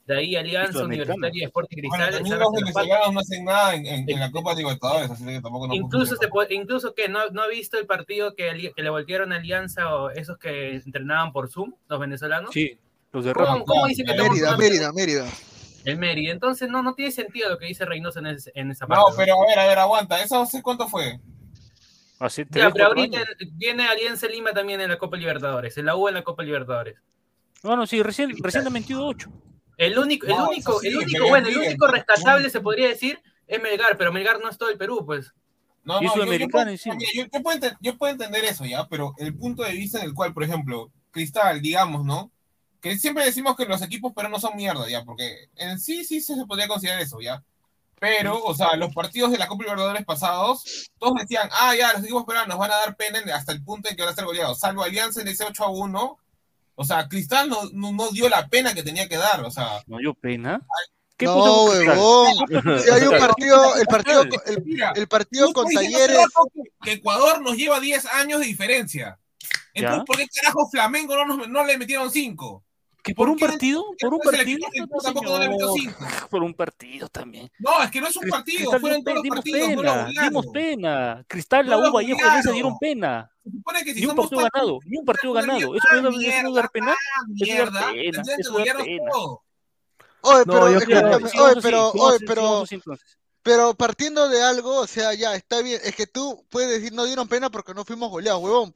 De 0.06 0.18
ahí 0.18 0.36
Alianza. 0.36 0.84
Universitaria 0.84 1.46
Sporting 1.48 1.78
Bueno, 1.88 2.06
Cristal. 2.08 2.26
esa 2.26 2.36
los 2.36 2.52
venezolanos 2.52 3.14
no 3.14 3.20
hacen 3.22 3.46
nada 3.46 3.74
en, 3.76 3.86
en- 3.86 4.10
en 4.10 4.20
la 4.20 4.32
Copa 4.32 4.54
Libertadores, 4.54 5.10
así 5.12 5.24
que 5.26 5.40
tampoco 5.40 5.68
nos 5.68 5.78
Incluso, 5.78 6.16
se 6.18 6.28
puede- 6.28 6.54
incluso 6.56 6.94
que 6.94 7.08
no, 7.08 7.30
no 7.30 7.42
ha 7.42 7.48
visto 7.48 7.78
el 7.80 7.86
partido 7.86 8.36
que, 8.36 8.74
que 8.76 8.84
le 8.84 8.90
voltearon 8.90 9.32
a 9.32 9.38
Alianza 9.38 9.96
o 9.96 10.10
esos 10.10 10.38
que 10.38 10.76
entrenaban 10.76 11.32
por 11.32 11.50
Zoom, 11.50 11.74
los 11.88 12.00
venezolanos. 12.02 12.50
Sí, 12.52 12.78
los 13.14 13.24
de 13.24 13.34
¿Cómo, 13.34 13.64
cómo 13.64 13.88
dice 13.88 14.04
que 14.04 14.12
Mérida, 14.12 14.28
solamente- 14.50 14.64
Mérida, 14.70 14.92
Mérida. 14.92 15.26
El 15.86 15.98
Mérida. 15.98 16.32
Entonces 16.32 16.70
no, 16.70 16.82
no 16.84 16.94
tiene 16.96 17.12
sentido 17.12 17.50
lo 17.50 17.58
que 17.58 17.66
dice 17.66 17.86
Reynoso 17.86 18.20
en, 18.20 18.28
ese- 18.28 18.52
en 18.56 18.72
esa 18.72 18.88
parte. 18.88 19.04
No, 19.10 19.16
pero 19.18 19.42
a 19.44 19.48
ver, 19.48 19.60
a 19.60 19.68
ver, 19.68 19.80
aguanta. 19.80 20.22
¿Eso 20.22 20.36
no 20.36 20.46
sé 20.46 20.62
cuánto 20.62 20.88
fue? 20.88 21.20
Hace 22.20 22.44
Ya, 22.46 22.50
3, 22.52 22.64
pero 22.74 22.86
4 22.86 22.88
ahorita 22.88 23.18
años. 23.18 23.30
viene 23.54 23.86
Alianza 23.88 24.28
Lima 24.28 24.54
también 24.54 24.80
en 24.82 24.90
la 24.90 24.98
Copa 24.98 25.18
Libertadores, 25.18 25.78
en 25.78 25.86
la 25.86 25.96
U 25.96 26.08
en 26.08 26.14
la 26.14 26.24
Copa 26.24 26.44
Libertadores. 26.44 26.96
No, 27.64 27.76
no, 27.76 27.86
sí, 27.88 28.02
recién, 28.04 28.32
recién 28.42 28.66
ha 28.66 28.70
metido 28.70 29.06
8. 29.06 29.30
El 29.78 29.98
único, 29.98 30.26
el 30.28 30.34
No, 30.34 30.50
único, 30.50 30.80
sí, 30.80 30.88
el 30.88 30.98
único, 30.98 31.28
bueno, 31.28 31.48
el 31.50 31.58
único 31.58 31.88
rescatable 31.88 32.50
se 32.50 32.62
podría 32.62 32.88
decir 32.88 33.20
es 33.48 33.62
Melgar, 33.62 33.98
pero 33.98 34.14
Melgar 34.14 34.40
no 34.40 34.50
es 34.50 34.58
todo 34.58 34.70
el 34.70 34.78
Perú, 34.78 35.04
pues. 35.06 35.34
No, 35.84 35.96
no, 36.00 36.02
yo- 36.02 36.14
puedo- 36.14 37.78
yo 37.82 37.98
puedo 37.98 38.12
entender 38.14 38.46
eso 38.46 38.64
ya, 38.66 38.88
pero 38.88 39.14
el 39.18 39.36
punto 39.36 39.64
de 39.64 39.72
vista 39.74 40.00
en 40.00 40.06
el 40.06 40.14
cual, 40.14 40.34
por 40.34 40.44
ejemplo, 40.44 40.92
Cristal, 41.12 41.62
digamos, 41.62 42.06
¿no? 42.06 42.32
Que 42.84 42.98
siempre 43.00 43.24
decimos 43.26 43.56
que 43.56 43.66
los 43.66 43.82
equipos 43.82 44.14
peruanos 44.14 44.42
son 44.42 44.56
mierda, 44.58 44.88
ya, 44.90 45.04
porque 45.06 45.50
en 45.56 45.80
sí 45.80 46.04
sí 46.04 46.22
se 46.22 46.36
podría 46.46 46.68
considerar 46.68 47.02
eso, 47.02 47.20
ya. 47.22 47.42
Pero, 48.00 48.44
o 48.44 48.54
sea, 48.54 48.76
los 48.76 48.94
partidos 48.94 49.32
de 49.32 49.38
la 49.38 49.48
Copa 49.48 49.64
Libertadores 49.64 50.04
pasados, 50.06 50.92
todos 51.00 51.14
decían, 51.22 51.50
ah, 51.54 51.74
ya, 51.76 51.94
los 51.94 52.04
equipos 52.04 52.26
peruanos 52.26 52.58
van 52.58 52.72
a 52.72 52.76
dar 52.76 52.96
pena 52.98 53.20
en- 53.20 53.30
hasta 53.32 53.54
el 53.54 53.64
punto 53.64 53.88
de 53.90 53.96
que 53.96 54.02
van 54.04 54.12
a 54.12 54.16
ser 54.16 54.26
goleados, 54.26 54.60
salvo 54.60 54.84
Alianza 54.84 55.22
en 55.22 55.30
ese 55.30 55.46
8 55.46 55.64
a 55.64 55.70
1. 55.70 56.20
O 56.76 56.84
sea, 56.84 57.08
Cristal 57.08 57.48
no, 57.50 57.62
no, 57.72 57.94
no 57.94 58.10
dio 58.10 58.28
la 58.28 58.48
pena 58.50 58.74
que 58.74 58.84
tenía 58.84 59.08
que 59.08 59.16
dar, 59.16 59.42
o 59.46 59.50
sea. 59.52 59.82
No 59.88 60.00
dio 60.00 60.14
pena. 60.14 60.60
¿Qué 61.16 61.26
No, 61.26 61.64
huevón. 61.66 62.34
Si 62.84 62.90
hay 62.90 63.04
un 63.04 63.18
partido, 63.18 63.76
el 63.78 63.86
partido, 63.86 64.24
el, 64.24 64.84
el 64.96 65.08
partido 65.08 65.54
con 65.54 65.68
Talleres. 65.72 66.26
Que 66.82 66.94
Ecuador 66.94 67.42
nos 67.42 67.56
lleva 67.56 67.80
10 67.80 68.06
años 68.08 68.42
de 68.42 68.48
diferencia. 68.48 69.18
Entonces, 69.74 70.00
Ya. 70.00 70.06
¿por 70.06 70.18
qué 70.18 70.28
carajo 70.28 70.70
Flamengo 70.70 71.16
no, 71.16 71.26
nos- 71.38 71.48
no 71.48 71.64
le 71.64 71.78
metieron 71.78 72.12
5? 72.12 72.64
¿Que 73.04 73.14
por 73.14 73.28
un 73.30 73.36
qué? 73.38 73.46
partido? 73.46 73.84
¿Qué 73.98 74.06
¿Por 74.08 74.14
un 74.14 74.20
partido? 74.22 74.68
No, 74.80 74.98
tampoco 75.02 75.40
no? 75.40 75.74
Por 76.30 76.42
un 76.44 76.54
partido 76.54 77.10
también. 77.10 77.52
No, 77.60 77.84
es 77.84 77.92
que 77.92 78.00
no 78.00 78.08
es 78.08 78.16
un 78.16 78.30
partido, 78.30 78.60
Cristal 78.60 78.80
fueron 78.82 79.04
todos 79.04 79.16
los 79.16 79.24
dimos 79.24 79.36
partidos, 79.40 79.70
no 79.72 79.76
pena, 79.82 80.06
dimos 80.08 80.46
golearon. 80.46 80.54
pena. 80.54 81.26
Cristal, 81.28 81.70
la 81.70 81.76
No 81.76 81.82
lo 81.84 81.90
U, 81.90 81.94
Vallejo, 81.94 82.20
Alianza 82.20 82.50
golearon. 82.50 82.54
dieron 82.56 82.78
pena. 82.80 83.32
Se 83.44 83.52
supone 83.52 83.84
que 83.84 83.94
si 83.94 84.00
Ni 84.00 84.06
un 84.08 84.16
partido 84.16 84.42
tan- 84.42 84.50
ganado, 84.54 84.80
ni 84.86 84.98
un 84.98 85.06
partido 85.06 85.34
ganado. 85.34 85.60
Eso 85.60 86.02
no 86.02 86.10
es 86.10 86.44
no 86.44 86.50
es 86.50 86.56
dar 86.56 86.72
pena. 86.72 86.96
Eso 87.40 87.56
dar 87.56 87.94
pena. 87.94 88.22
Eso 88.40 88.60
es 88.60 88.66
dar 88.66 88.78
pena. 88.78 89.12
todo. 89.12 89.44
Oye, 90.22 90.38
No, 90.38 90.44
pero, 90.46 90.64
oye, 90.64 90.80
pero, 91.62 91.92
oye, 91.92 92.20
pero, 92.26 92.64
pero 93.42 93.74
partiendo 93.76 94.30
de 94.30 94.42
algo, 94.42 94.80
o 94.80 94.88
sea, 94.88 95.14
ya, 95.14 95.36
está 95.36 95.62
bien, 95.62 95.82
es 95.84 95.94
que 95.96 96.08
tú 96.08 96.46
puedes 96.50 96.70
decir 96.70 96.94
no 96.94 97.04
dieron 97.04 97.28
pena 97.28 97.50
porque 97.50 97.74
no 97.74 97.84
fuimos 97.84 98.10
goleados, 98.10 98.42
huevón. 98.42 98.74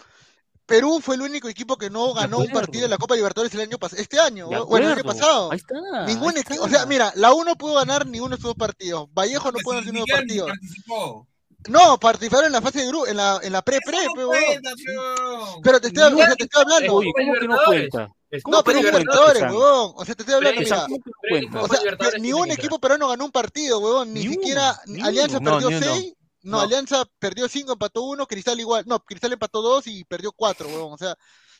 Perú 0.67 0.99
fue 1.01 1.15
el 1.15 1.21
único 1.21 1.47
equipo 1.49 1.77
que 1.77 1.89
no 1.89 2.09
De 2.13 2.21
ganó 2.21 2.37
un 2.39 2.49
partido 2.49 2.85
en 2.85 2.91
la 2.91 2.97
Copa 2.97 3.15
Libertadores 3.15 3.53
el 3.55 3.61
año 3.61 3.77
pasado, 3.79 4.01
este 4.01 4.19
año, 4.19 4.49
De 4.49 4.59
bueno, 4.59 4.87
el 4.87 4.93
año 4.93 5.03
pasado. 5.03 5.51
Ahí 5.51 5.57
está. 5.57 6.05
Ningún 6.05 6.35
ahí 6.35 6.41
equipo, 6.41 6.61
o 6.63 6.65
está. 6.67 6.77
sea, 6.79 6.85
mira, 6.85 7.11
la 7.15 7.33
U 7.33 7.43
no 7.43 7.55
pudo 7.55 7.75
ganar 7.75 8.05
ninguno 8.05 8.35
de 8.35 8.41
sus 8.41 8.53
partidos, 8.53 9.07
Vallejo 9.13 9.51
no 9.51 9.59
pudo 9.63 9.75
ganar 9.77 9.85
ninguno 9.85 10.03
Miguel 10.05 10.17
partidos. 10.19 10.49
participó. 10.49 11.27
No, 11.69 11.97
participaron 11.99 12.45
en 12.45 12.51
la 12.51 12.61
fase 12.61 12.79
de 12.81 12.87
grupo, 12.87 13.07
en 13.07 13.17
la, 13.17 13.39
en 13.41 13.51
la 13.51 13.61
pre-pre, 13.61 13.97
Eso 13.97 14.11
pe, 14.13 14.21
no 14.21 14.29
huevón. 14.29 14.45
cuenta, 14.45 14.69
pe, 14.75 15.61
Pero 15.63 15.81
te 15.81 15.87
estoy, 15.87 16.03
o 16.13 16.17
sea, 16.17 16.35
te 16.35 16.43
estoy 16.43 16.61
hablando. 16.61 16.93
Oye, 16.95 17.11
¿cómo 17.17 17.33
que 17.33 17.47
no 17.47 17.57
cuenta? 17.65 18.09
Es- 18.29 18.43
¿Cómo 18.43 18.57
No, 18.57 18.63
pero 18.63 18.81
Libertadores, 18.81 19.41
huevón. 19.43 19.91
O 19.95 20.05
sea, 20.05 20.15
te 20.15 20.21
estoy 20.23 20.35
hablando, 20.35 20.61
mira. 20.61 20.81
¿Cómo 20.81 20.97
que 20.97 21.09
no 21.09 21.15
Pero? 21.49 21.63
O 21.63 21.67
sea, 21.67 22.19
ni 22.19 22.33
un 22.33 22.51
equipo 22.51 22.77
peruano 22.79 23.07
ganó 23.07 23.23
un 23.25 23.31
partido, 23.31 23.79
huevón. 23.79 24.13
Ni, 24.13 24.27
siquiera 24.27 24.79
ni 24.85 25.01
Alianza 25.01 25.37
uno. 25.39 25.51
perdió 25.51 25.69
No, 25.69 25.79
ni 25.79 25.85
uno. 25.87 25.95
seis. 25.95 26.13
No, 26.47 26.57
No. 26.57 26.63
Alianza 26.63 27.03
perdió 27.19 27.47
cinco, 27.49 27.73
empató 27.73 28.03
uno, 28.03 28.25
Cristal 28.25 28.59
igual. 28.59 28.85
No, 28.87 28.99
Cristal 29.03 29.33
empató 29.33 29.61
dos 29.61 29.85
y 29.87 30.03
perdió 30.05 30.31
cuatro, 30.31 30.67
huevón. 30.67 30.93
O 30.93 30.97
sea, 30.97 31.15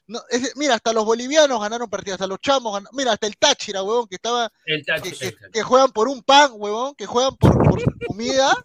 no, 0.08 0.22
es- 0.30 0.56
mira, 0.56 0.76
hasta 0.76 0.94
los 0.94 1.04
bolivianos 1.04 1.60
ganaron 1.60 1.90
partidos, 1.90 2.16
hasta 2.16 2.28
los 2.28 2.40
chamos 2.40 2.72
ganaron. 2.72 2.96
Mira, 2.96 3.12
hasta 3.12 3.28
el 3.28 3.36
Táchira, 3.38 3.84
huevón, 3.84 4.08
que 4.08 4.16
estaba. 4.16 4.50
El 4.66 5.18
Que, 5.52 5.62
juegan 5.62 5.92
por 5.92 6.08
un 6.08 6.24
pan, 6.24 6.52
huevón, 6.54 6.96
que 6.96 7.06
juegan 7.06 7.36
por, 7.36 7.52
por 7.62 7.82
su 7.82 7.92
comida, 8.08 8.56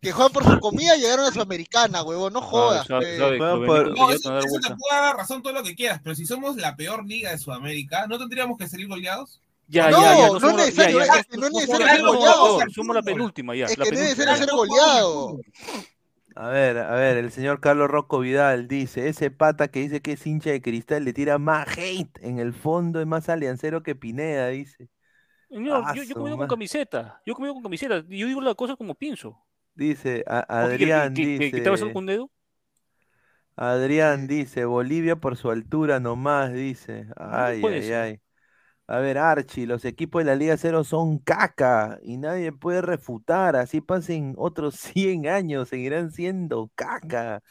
que 0.00 0.12
juegan 0.12 0.32
por 0.32 0.44
su 0.44 0.58
comida 0.60 0.96
y 0.96 1.00
llegaron 1.02 1.26
a 1.26 1.30
Sudamericana, 1.32 2.02
huevón, 2.02 2.32
no 2.32 2.40
jodas. 2.40 2.86
Por- 3.66 3.94
Benito 3.94 4.30
No, 4.30 4.38
eso, 4.38 4.60
te 4.60 4.74
puede 4.76 5.00
dar 5.02 5.16
razón 5.16 5.42
todo 5.42 5.52
lo 5.52 5.62
que 5.62 5.74
quieras, 5.74 6.00
pero 6.02 6.14
si 6.16 6.24
somos 6.24 6.56
la 6.56 6.74
peor 6.74 7.04
liga 7.04 7.30
de 7.32 7.38
Sudamérica, 7.38 8.06
¿no 8.06 8.18
tendríamos 8.18 8.56
que 8.56 8.66
salir 8.66 8.88
goleados? 8.88 9.40
Ya, 9.68 9.90
No, 9.90 10.00
ya, 10.00 10.16
ya. 10.16 10.28
no 10.28 10.36
es 10.36 10.56
necesario, 10.56 10.98
ya, 11.00 11.06
ya. 11.06 11.12
no 11.14 11.20
es 11.20 11.52
No 11.52 11.58
necesario 11.58 11.86
ser 11.88 12.02
goleado. 12.02 12.60
somos- 12.70 12.94
la 12.96 13.02
penúltima 13.02 13.54
ya. 13.56 13.66
Es 13.66 13.76
la 13.76 13.84
que 13.84 13.90
no 13.92 13.96
es 13.98 14.02
necesario 14.04 14.36
ser 14.36 14.50
goleado. 14.54 15.38
A 16.36 16.48
ver, 16.50 16.78
a 16.78 16.94
ver, 16.94 17.16
el 17.16 17.32
señor 17.32 17.60
Carlos 17.60 17.88
Rocco 17.90 18.20
Vidal 18.20 18.68
dice, 18.68 19.08
ese 19.08 19.30
pata 19.30 19.68
que 19.68 19.80
dice 19.80 20.02
que 20.02 20.12
es 20.12 20.26
hincha 20.26 20.50
de 20.50 20.60
cristal 20.60 21.04
le 21.04 21.12
tira 21.14 21.38
más 21.38 21.66
hate 21.78 22.18
en 22.22 22.38
el 22.38 22.52
fondo, 22.52 23.00
es 23.00 23.06
más 23.06 23.28
aliancero 23.28 23.82
que 23.82 23.94
Pineda, 23.94 24.48
dice. 24.48 24.88
Señor, 25.48 25.82
Ah, 25.86 25.94
yo, 25.94 26.02
yo 26.02 26.08
su 26.08 26.14
conmigo 26.14 26.36
con 26.36 26.48
camiseta. 26.48 27.22
Yo 27.24 27.34
conmigo 27.34 27.54
con 27.54 27.62
camiseta. 27.62 28.04
y 28.08 28.18
Yo 28.18 28.26
digo 28.26 28.40
las 28.42 28.54
cosas 28.54 28.76
como 28.76 28.94
pienso. 28.94 29.42
Dice, 29.74 30.24
a- 30.26 30.40
¿O 30.40 30.46
qué 30.46 30.74
Adrián 30.74 31.14
que 31.14 31.26
dice, 31.26 31.60
te 31.60 31.70
vas 31.70 31.80
a 31.82 31.86
con 31.86 31.96
un 31.96 32.06
dedo? 32.06 32.30
Adrián 33.56 34.26
dice, 34.26 34.64
Bolivia 34.66 35.16
por 35.16 35.36
su 35.36 35.50
altura 35.50 36.00
nomás, 36.00 36.52
dice. 36.52 37.06
Ay, 37.16 37.62
ay, 37.64 37.82
ser. 37.82 37.94
ay. 37.94 38.20
A 38.88 38.98
ver, 39.00 39.18
Archie, 39.18 39.66
los 39.66 39.84
equipos 39.84 40.20
de 40.20 40.26
la 40.26 40.36
Liga 40.36 40.56
Cero 40.56 40.84
son 40.84 41.18
caca 41.18 41.98
y 42.02 42.18
nadie 42.18 42.52
puede 42.52 42.82
refutar. 42.82 43.56
Así 43.56 43.80
pasen 43.80 44.34
otros 44.38 44.76
100 44.80 45.26
años, 45.26 45.68
seguirán 45.68 46.12
siendo 46.12 46.70
caca. 46.76 47.42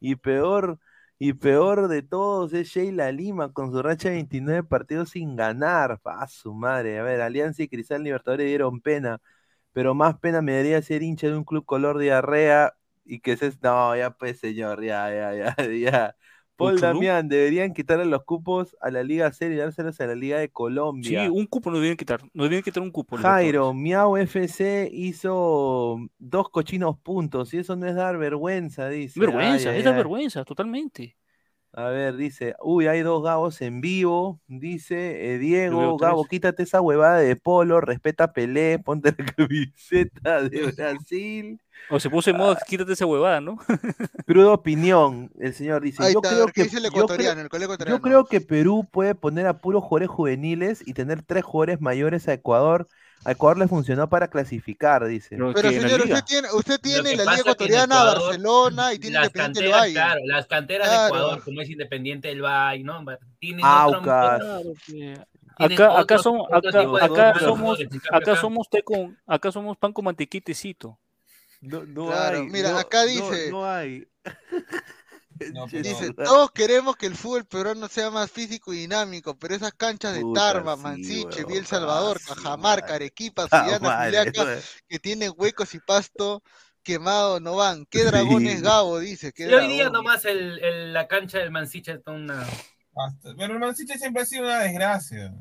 Y 0.00 0.16
peor, 0.16 0.78
y 1.18 1.32
peor 1.34 1.88
de 1.88 2.02
todos 2.02 2.52
es 2.52 2.68
Sheila 2.68 3.10
Lima 3.12 3.52
con 3.52 3.72
su 3.72 3.80
racha 3.82 4.08
de 4.10 4.16
29 4.16 4.64
partidos 4.64 5.10
sin 5.10 5.34
ganar. 5.36 5.98
A 6.04 6.26
su 6.28 6.52
madre. 6.54 6.98
A 6.98 7.02
ver, 7.04 7.20
Alianza 7.22 7.62
y 7.62 7.68
Cristal 7.68 8.02
Libertadores 8.04 8.46
dieron 8.46 8.80
pena, 8.82 9.20
pero 9.72 9.94
más 9.94 10.18
pena 10.18 10.42
me 10.42 10.56
daría 10.56 10.82
ser 10.82 11.02
hincha 11.02 11.28
de 11.28 11.36
un 11.36 11.44
club 11.44 11.64
color 11.66 11.98
diarrea 11.98 12.74
y 13.04 13.20
que 13.20 13.36
se... 13.36 13.52
No, 13.62 13.96
ya 13.96 14.10
pues, 14.12 14.40
señor, 14.40 14.82
ya, 14.84 15.10
ya, 15.14 15.54
ya, 15.56 15.66
ya. 15.92 16.16
Paul 16.62 16.74
¿no? 16.76 16.80
Damián, 16.80 17.28
deberían 17.28 17.72
quitarle 17.74 18.04
los 18.06 18.24
cupos 18.24 18.76
a 18.80 18.90
la 18.90 19.02
Liga 19.02 19.30
Cero 19.32 19.54
y 19.54 19.56
dárselos 19.56 20.00
a 20.00 20.06
la 20.06 20.14
Liga 20.14 20.38
de 20.38 20.46
Sí, 20.46 20.50
Colombia. 20.52 21.30
un 21.30 21.46
cupo 21.46 21.70
nos 21.70 21.80
deben 21.80 21.96
quitar. 21.96 22.20
Nos 22.32 22.48
deben 22.50 22.62
quitar 22.62 22.82
un 22.82 22.90
cupo. 22.90 23.16
Jairo, 23.16 23.72
Miau 23.74 24.16
FC 24.16 24.88
hizo 24.92 25.98
dos 26.18 26.48
cochinos 26.50 26.98
puntos 26.98 27.52
y 27.54 27.58
eso 27.58 27.76
no 27.76 27.86
es 27.86 27.94
dar 27.94 28.18
vergüenza, 28.18 28.88
dice. 28.88 29.18
Vergüenza, 29.20 29.70
Ay, 29.70 29.76
es 29.76 29.78
ay, 29.78 29.82
la 29.84 29.90
ay. 29.90 29.96
vergüenza, 29.96 30.44
totalmente. 30.44 31.16
A 31.74 31.84
ver, 31.88 32.16
dice, 32.16 32.54
uy, 32.62 32.86
hay 32.86 33.00
dos 33.00 33.22
Gabos 33.22 33.62
en 33.62 33.80
vivo, 33.80 34.38
dice 34.46 35.34
eh, 35.34 35.38
Diego, 35.38 35.96
Gabo, 35.96 36.26
quítate 36.26 36.64
esa 36.64 36.82
huevada 36.82 37.16
de 37.16 37.34
polo, 37.34 37.80
respeta 37.80 38.24
a 38.24 38.32
Pelé, 38.34 38.78
ponte 38.78 39.14
la 39.16 39.24
camiseta 39.36 40.42
de 40.42 40.72
Brasil. 40.76 41.60
O 41.88 41.98
se 41.98 42.10
puso 42.10 42.28
en 42.28 42.36
modo, 42.36 42.56
quítate 42.68 42.92
esa 42.92 43.06
huevada, 43.06 43.40
¿no? 43.40 43.56
Cruda 44.26 44.52
opinión, 44.52 45.30
el 45.40 45.54
señor 45.54 45.80
dice, 45.82 46.02
Ahí 46.04 46.12
yo 46.12 46.18
está, 46.18 46.28
a 46.28 46.32
creo 46.32 46.44
ver, 46.44 46.52
¿qué 46.52 46.60
que 46.60 46.64
dice 46.64 46.76
el 46.76 46.84
yo 46.84 46.90
creo- 46.90 47.04
ecuatoriano, 47.04 47.40
el 47.40 47.48
colega 47.48 47.68
Yo 47.68 47.74
ecuatoriano? 47.74 48.02
creo 48.02 48.24
que 48.26 48.40
Perú 48.42 48.86
puede 48.92 49.14
poner 49.14 49.46
a 49.46 49.58
puros 49.58 49.82
jugadores 49.82 50.10
juveniles 50.10 50.82
y 50.86 50.92
tener 50.92 51.22
tres 51.22 51.42
jugadores 51.42 51.80
mayores 51.80 52.28
a 52.28 52.34
Ecuador. 52.34 52.86
A 53.24 53.30
Ecuador 53.32 53.58
le 53.58 53.68
funcionó 53.68 54.08
para 54.08 54.28
clasificar, 54.28 55.06
dice. 55.06 55.36
Pero, 55.36 55.52
Pero 55.52 55.70
señor, 55.70 56.00
usted 56.00 56.24
tiene, 56.24 56.48
usted 56.52 56.80
tiene 56.80 57.16
la 57.16 57.22
Liga 57.24 57.36
Ecuatoriana, 57.40 57.84
Ecuador, 57.94 58.20
Barcelona 58.22 58.94
y 58.94 58.98
tiene 58.98 59.14
Las 59.14 59.26
Independiente 59.26 59.60
del 59.62 59.70
canteras, 59.70 59.80
Valle. 59.80 59.92
claro, 59.94 60.20
las 60.26 60.46
canteras 60.46 60.88
de 60.88 60.94
Claro. 60.96 61.06
Ecuador, 61.14 61.44
como 61.44 61.60
es 61.60 61.70
Independiente 61.70 62.28
del 62.28 62.42
Valle, 62.42 62.82
¿no? 62.84 63.04
Tienen 63.38 63.64
otro, 63.64 63.98
Aucas. 63.98 64.40
Claro, 64.40 64.62
que- 64.86 65.20
Tienen 65.58 65.74
Acá, 65.82 65.84
acá 65.92 66.00
otro- 66.00 66.18
somos, 66.18 66.48
otro 66.50 66.68
acá, 66.70 66.78
de 66.80 67.04
acá 67.30 67.38
somos, 67.40 67.78
acá 68.10 68.36
somos 68.36 68.70
té 68.70 68.82
con, 68.82 69.18
acá 69.26 69.52
somos 69.52 69.76
pan 69.76 69.92
con 69.92 70.04
mantequitecito. 70.06 70.98
No, 71.60 71.84
no 71.84 72.06
Claro, 72.06 72.38
hay, 72.38 72.46
mira, 72.48 72.70
no- 72.72 72.78
acá 72.78 73.02
no- 73.04 73.08
dice- 73.10 73.50
No, 73.52 73.64
hay. 73.70 74.08
No, 75.52 75.66
Che, 75.68 75.80
pero- 75.82 75.88
Dice, 75.98 76.06
no. 76.16 76.24
todos 76.24 76.50
queremos 76.52 76.96
que 76.96 77.06
el 77.06 77.14
fútbol 77.16 77.44
peruano 77.44 77.88
sea 77.88 78.10
más 78.10 78.30
físico 78.30 78.72
y 78.72 78.78
dinámico, 78.78 79.36
pero 79.38 79.54
esas 79.54 79.72
canchas 79.72 80.14
de 80.14 80.24
Tarma, 80.34 80.76
sí, 80.76 80.82
Mansiche, 80.82 81.44
Biel 81.44 81.66
Salvador, 81.66 82.18
ah, 82.22 82.34
Cajamarca, 82.34 82.86
madre. 82.86 82.94
Arequipa, 82.94 83.42
Juliaca, 83.50 84.58
que 84.88 84.98
tienen 84.98 85.32
huecos 85.36 85.74
y 85.74 85.78
pasto 85.80 86.42
quemado, 86.82 87.38
no 87.40 87.54
van. 87.56 87.86
¿Qué 87.86 88.04
dragones 88.04 88.56
Sí. 88.58 88.62
Gabo? 88.64 88.98
Dice, 88.98 89.32
¿qué 89.32 89.48
Y 89.48 89.54
hoy 89.54 89.68
día 89.68 89.88
nomás 89.90 90.24
el, 90.24 90.58
el- 90.58 90.92
la 90.92 91.06
cancha 91.06 91.38
del 91.38 91.50
Mansiche 91.50 91.92
está 91.92 92.10
una... 92.12 92.44
Pero 93.22 93.54
el 93.54 93.58
Mancilla 93.58 93.96
siempre 93.96 94.22
ha 94.22 94.26
sido 94.26 94.42
una 94.44 94.58
desgracia. 94.58 95.32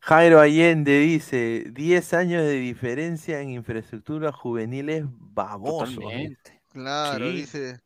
Jairo 0.00 0.40
Allende 0.40 0.98
dice, 0.98 1.66
10 1.70 2.12
años 2.14 2.42
de 2.42 2.54
diferencia 2.54 3.40
en 3.40 3.50
infraestructura 3.50 4.32
juvenil 4.32 4.88
es 4.88 5.04
baboso. 5.06 5.92
Totalmente. 6.00 6.60
Claro, 6.72 7.26
Sí. 7.30 7.36
dice. 7.36 7.80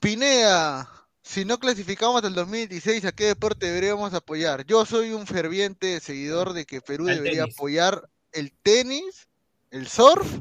Pinea, 0.00 0.88
si 1.22 1.44
no 1.44 1.58
clasificamos 1.58 2.16
hasta 2.16 2.28
el 2.28 2.34
2016, 2.34 3.04
¿a 3.04 3.12
qué 3.12 3.24
deporte 3.26 3.66
deberíamos 3.66 4.14
apoyar? 4.14 4.64
Yo 4.66 4.84
soy 4.86 5.10
un 5.12 5.26
ferviente 5.26 6.00
seguidor 6.00 6.52
de 6.52 6.64
que 6.66 6.80
Perú 6.80 7.08
Al 7.08 7.16
debería 7.16 7.42
tenis. 7.42 7.54
apoyar 7.54 8.08
el 8.32 8.52
tenis, 8.62 9.28
el 9.70 9.88
surf, 9.88 10.40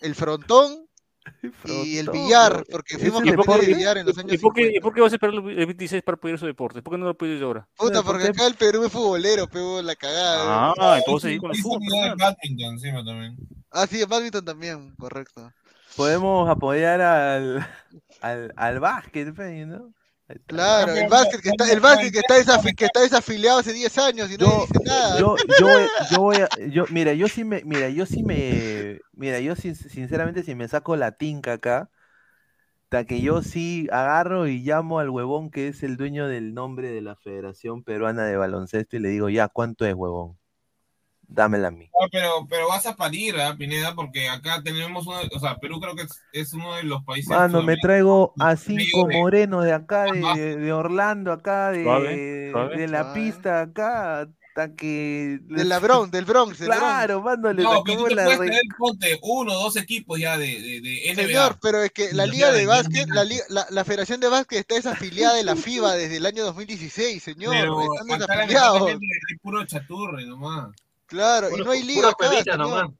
el 0.00 0.14
frontón 0.14 0.88
y 1.64 1.98
el 1.98 2.10
billar, 2.10 2.64
porque 2.70 2.98
fuimos 2.98 3.22
¿Y 3.24 3.32
por 3.32 3.46
campeones 3.46 3.66
de 3.66 3.74
billar 3.74 3.98
en 3.98 4.06
los 4.06 4.18
años 4.18 4.32
¿Y 4.34 4.38
por 4.38 4.52
qué, 4.54 4.60
y 4.62 4.64
50. 4.66 4.82
por 4.82 4.94
qué 4.94 5.00
vas 5.00 5.12
a 5.12 5.16
esperar 5.16 5.34
el 5.34 5.66
26 5.66 6.02
para 6.02 6.16
apoyar 6.16 6.34
esos 6.36 6.46
deportes? 6.46 6.82
¿Por 6.82 6.92
qué 6.94 6.98
no 6.98 7.04
lo 7.04 7.10
apoyas 7.12 7.42
ahora? 7.42 7.66
Puta, 7.76 7.94
No, 7.94 8.04
porque 8.04 8.24
acá 8.28 8.46
el 8.46 8.54
Perú 8.54 8.84
es 8.84 8.92
futbolero, 8.92 9.46
pero 9.48 9.80
la 9.82 9.96
cagada. 9.96 10.74
Ah, 10.78 10.98
entonces 10.98 11.30
ahí 11.30 11.38
con 11.38 11.50
el 11.50 11.56
fútbol. 11.58 11.78
un 11.78 11.86
video 11.86 12.02
de 12.02 12.14
claro. 12.16 12.34
badminton 12.42 12.72
encima 12.74 13.04
también. 13.04 13.36
Ah, 13.70 13.86
sí, 13.86 14.02
en 14.02 14.08
badminton 14.08 14.44
también, 14.44 14.94
correcto. 14.96 15.52
Podemos 15.96 16.48
apoyar 16.50 17.00
al, 17.00 17.66
al, 18.24 18.52
al 18.56 18.80
básquet, 18.80 19.34
pe, 19.34 19.66
¿no? 19.66 19.92
Claro, 20.46 20.92
el 20.94 21.08
básquet 21.08 21.40
que 21.42 21.50
está, 21.50 21.70
el 21.70 21.80
básquet 21.80 22.12
que 22.12 22.18
está, 22.20 22.36
desafi- 22.38 22.74
que 22.74 22.84
está 22.86 23.00
desafiliado 23.00 23.58
hace 23.60 23.72
10 23.72 23.96
años 23.98 24.30
y 24.30 24.36
no 24.38 24.38
Yo, 24.40 24.60
dice 24.60 24.78
nada. 24.84 25.20
yo, 25.20 25.38
yo, 25.46 25.68
voy- 25.68 25.88
yo 25.98 26.20
voy 26.20 26.36
a, 26.40 26.48
yo, 26.70 26.86
mira, 26.90 27.12
yo 27.14 27.28
sí 27.28 27.44
me, 27.44 27.62
mira, 27.64 27.88
yo 27.90 28.06
sí 28.06 28.22
me, 28.24 29.00
mira, 29.12 29.40
yo 29.40 29.54
sin- 29.56 29.74
sinceramente 29.74 30.42
si 30.42 30.54
me 30.54 30.68
saco 30.68 30.96
la 30.96 31.12
tinca 31.12 31.54
acá, 31.54 31.90
hasta 32.84 33.04
que 33.06 33.20
yo 33.20 33.42
sí 33.42 33.88
agarro 33.92 34.46
y 34.48 34.60
llamo 34.60 34.98
al 35.00 35.10
huevón 35.10 35.50
que 35.50 35.68
es 35.68 35.82
el 35.82 35.96
dueño 35.98 36.28
del 36.28 36.54
nombre 36.54 36.88
de 36.90 37.02
la 37.02 37.16
Federación 37.16 37.82
Peruana 37.84 38.24
de 38.26 38.36
Baloncesto 38.36 38.96
y 38.96 39.00
le 39.00 39.08
digo, 39.10 39.28
ya, 39.28 39.48
¿cuánto 39.48 39.84
es, 39.86 39.94
huevón? 39.94 40.38
Dámela 41.28 41.68
a 41.68 41.70
mí. 41.70 41.88
Ah, 42.00 42.06
pero, 42.12 42.46
pero 42.48 42.68
vas 42.68 42.86
a 42.86 42.96
parir, 42.96 43.34
¿ah, 43.40 43.54
Pineda, 43.56 43.94
porque 43.94 44.28
acá 44.28 44.62
tenemos 44.62 45.06
uno, 45.06 45.16
o 45.34 45.40
sea, 45.40 45.56
Perú 45.56 45.80
creo 45.80 45.94
que 45.96 46.02
es, 46.02 46.22
es 46.32 46.52
uno 46.52 46.74
de 46.74 46.82
los 46.84 47.02
países. 47.04 47.28
Mano, 47.30 47.62
me 47.62 47.76
traigo 47.76 48.32
a 48.38 48.56
cinco 48.56 49.06
mayores. 49.06 49.18
morenos 49.18 49.64
de 49.64 49.72
acá, 49.72 50.04
de, 50.04 50.20
de- 50.36 50.56
de 50.56 50.72
Orlando, 50.72 51.32
acá, 51.32 51.70
de, 51.70 51.82
Suave, 51.84 52.50
suave. 52.52 52.76
de 52.76 52.88
la 52.88 53.12
pista, 53.14 53.60
acá, 53.62 54.28
Hasta 54.56 54.72
que. 54.76 55.40
De 55.42 55.64
la 55.64 55.80
Bronx, 55.80 56.12
del 56.12 56.24
Bronx. 56.26 56.58
del 56.60 56.68
Bronx. 56.68 56.80
Claro, 56.80 57.22
mano, 57.22 57.52
le 57.52 57.62
No, 57.64 57.82
pero 57.84 57.98
tú 58.02 58.04
te 58.06 58.14
la 58.14 58.22
puedes 58.24 58.38
re- 58.38 58.46
tener, 58.46 58.62
ponte, 58.78 59.18
uno 59.22 59.52
o 59.52 59.62
dos 59.64 59.76
equipos 59.76 60.20
ya 60.20 60.38
de, 60.38 60.46
de, 60.46 60.80
de 60.80 61.12
NBA. 61.12 61.22
Señor, 61.26 61.58
pero 61.60 61.82
es 61.82 61.90
que 61.90 62.12
la 62.12 62.24
Liga 62.26 62.52
de 62.52 62.64
Básquet, 62.64 63.08
la, 63.08 63.24
liga- 63.24 63.42
la, 63.48 63.66
la 63.70 63.84
Federación 63.84 64.20
de 64.20 64.28
Básquet 64.28 64.60
está 64.60 64.76
desafiliada 64.76 65.34
de 65.34 65.42
la 65.42 65.56
FIBA 65.56 65.94
desde 65.96 66.18
el 66.18 66.26
año 66.26 66.44
2016, 66.44 67.20
señor. 67.20 67.52
Pero 67.52 67.80
Están 68.00 68.18
desafiliados. 68.20 68.88
hay 68.92 68.98
puro 69.42 69.64
chaturre 69.66 70.24
nomás. 70.24 70.68
Claro, 71.14 71.48
y 71.56 71.60
no 71.62 71.70
hay 71.70 71.80
pura 71.82 71.92
liga 71.92 72.40
acá, 72.40 72.56
nomás. 72.56 72.90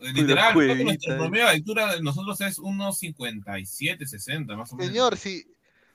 Literal, 0.00 0.52
cuevita, 0.52 0.84
nuestro 0.84 1.14
eh. 1.14 1.16
promedio 1.16 1.44
de 1.46 1.50
altura 1.52 1.92
de 1.94 2.02
nosotros 2.02 2.40
es 2.42 2.58
unos 2.58 2.98
57, 2.98 4.06
60 4.06 4.56
más 4.56 4.72
o 4.72 4.76
menos. 4.76 4.92
Señor, 4.92 5.16
si, 5.16 5.46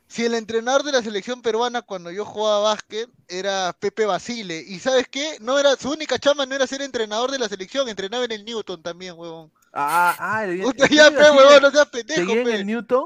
si 0.07 0.25
el 0.25 0.33
entrenador 0.33 0.83
de 0.83 0.91
la 0.91 1.03
selección 1.03 1.41
peruana 1.41 1.81
cuando 1.83 2.09
yo 2.09 2.25
jugaba 2.25 2.59
básquet 2.61 3.09
era 3.27 3.75
Pepe 3.79 4.05
Basile, 4.05 4.63
y 4.65 4.79
¿sabes 4.79 5.07
qué? 5.11 5.37
No 5.41 5.59
era, 5.59 5.75
su 5.75 5.91
única 5.91 6.17
chamba 6.17 6.45
no 6.45 6.55
era 6.55 6.65
ser 6.65 6.81
entrenador 6.81 7.29
de 7.29 7.39
la 7.39 7.49
selección, 7.49 7.87
entrenaba 7.87 8.25
en 8.25 8.31
el 8.31 8.45
Newton 8.45 8.81
también, 8.81 9.13
huevón. 9.15 9.51
Ah, 9.73 10.15
ah, 10.17 10.45
el- 10.45 10.65
Usted 10.65 10.85
el- 10.85 10.97
ya, 10.97 11.07
el- 11.07 11.15
pe, 11.15 11.29
huevón, 11.29 11.61
no 11.61 11.69
seas 11.71 11.87
pendejo, 11.89 12.19
¿Seguía 12.21 12.39
en 12.41 12.43
pe. 12.47 12.55
el 12.55 12.65
Newton? 12.65 13.05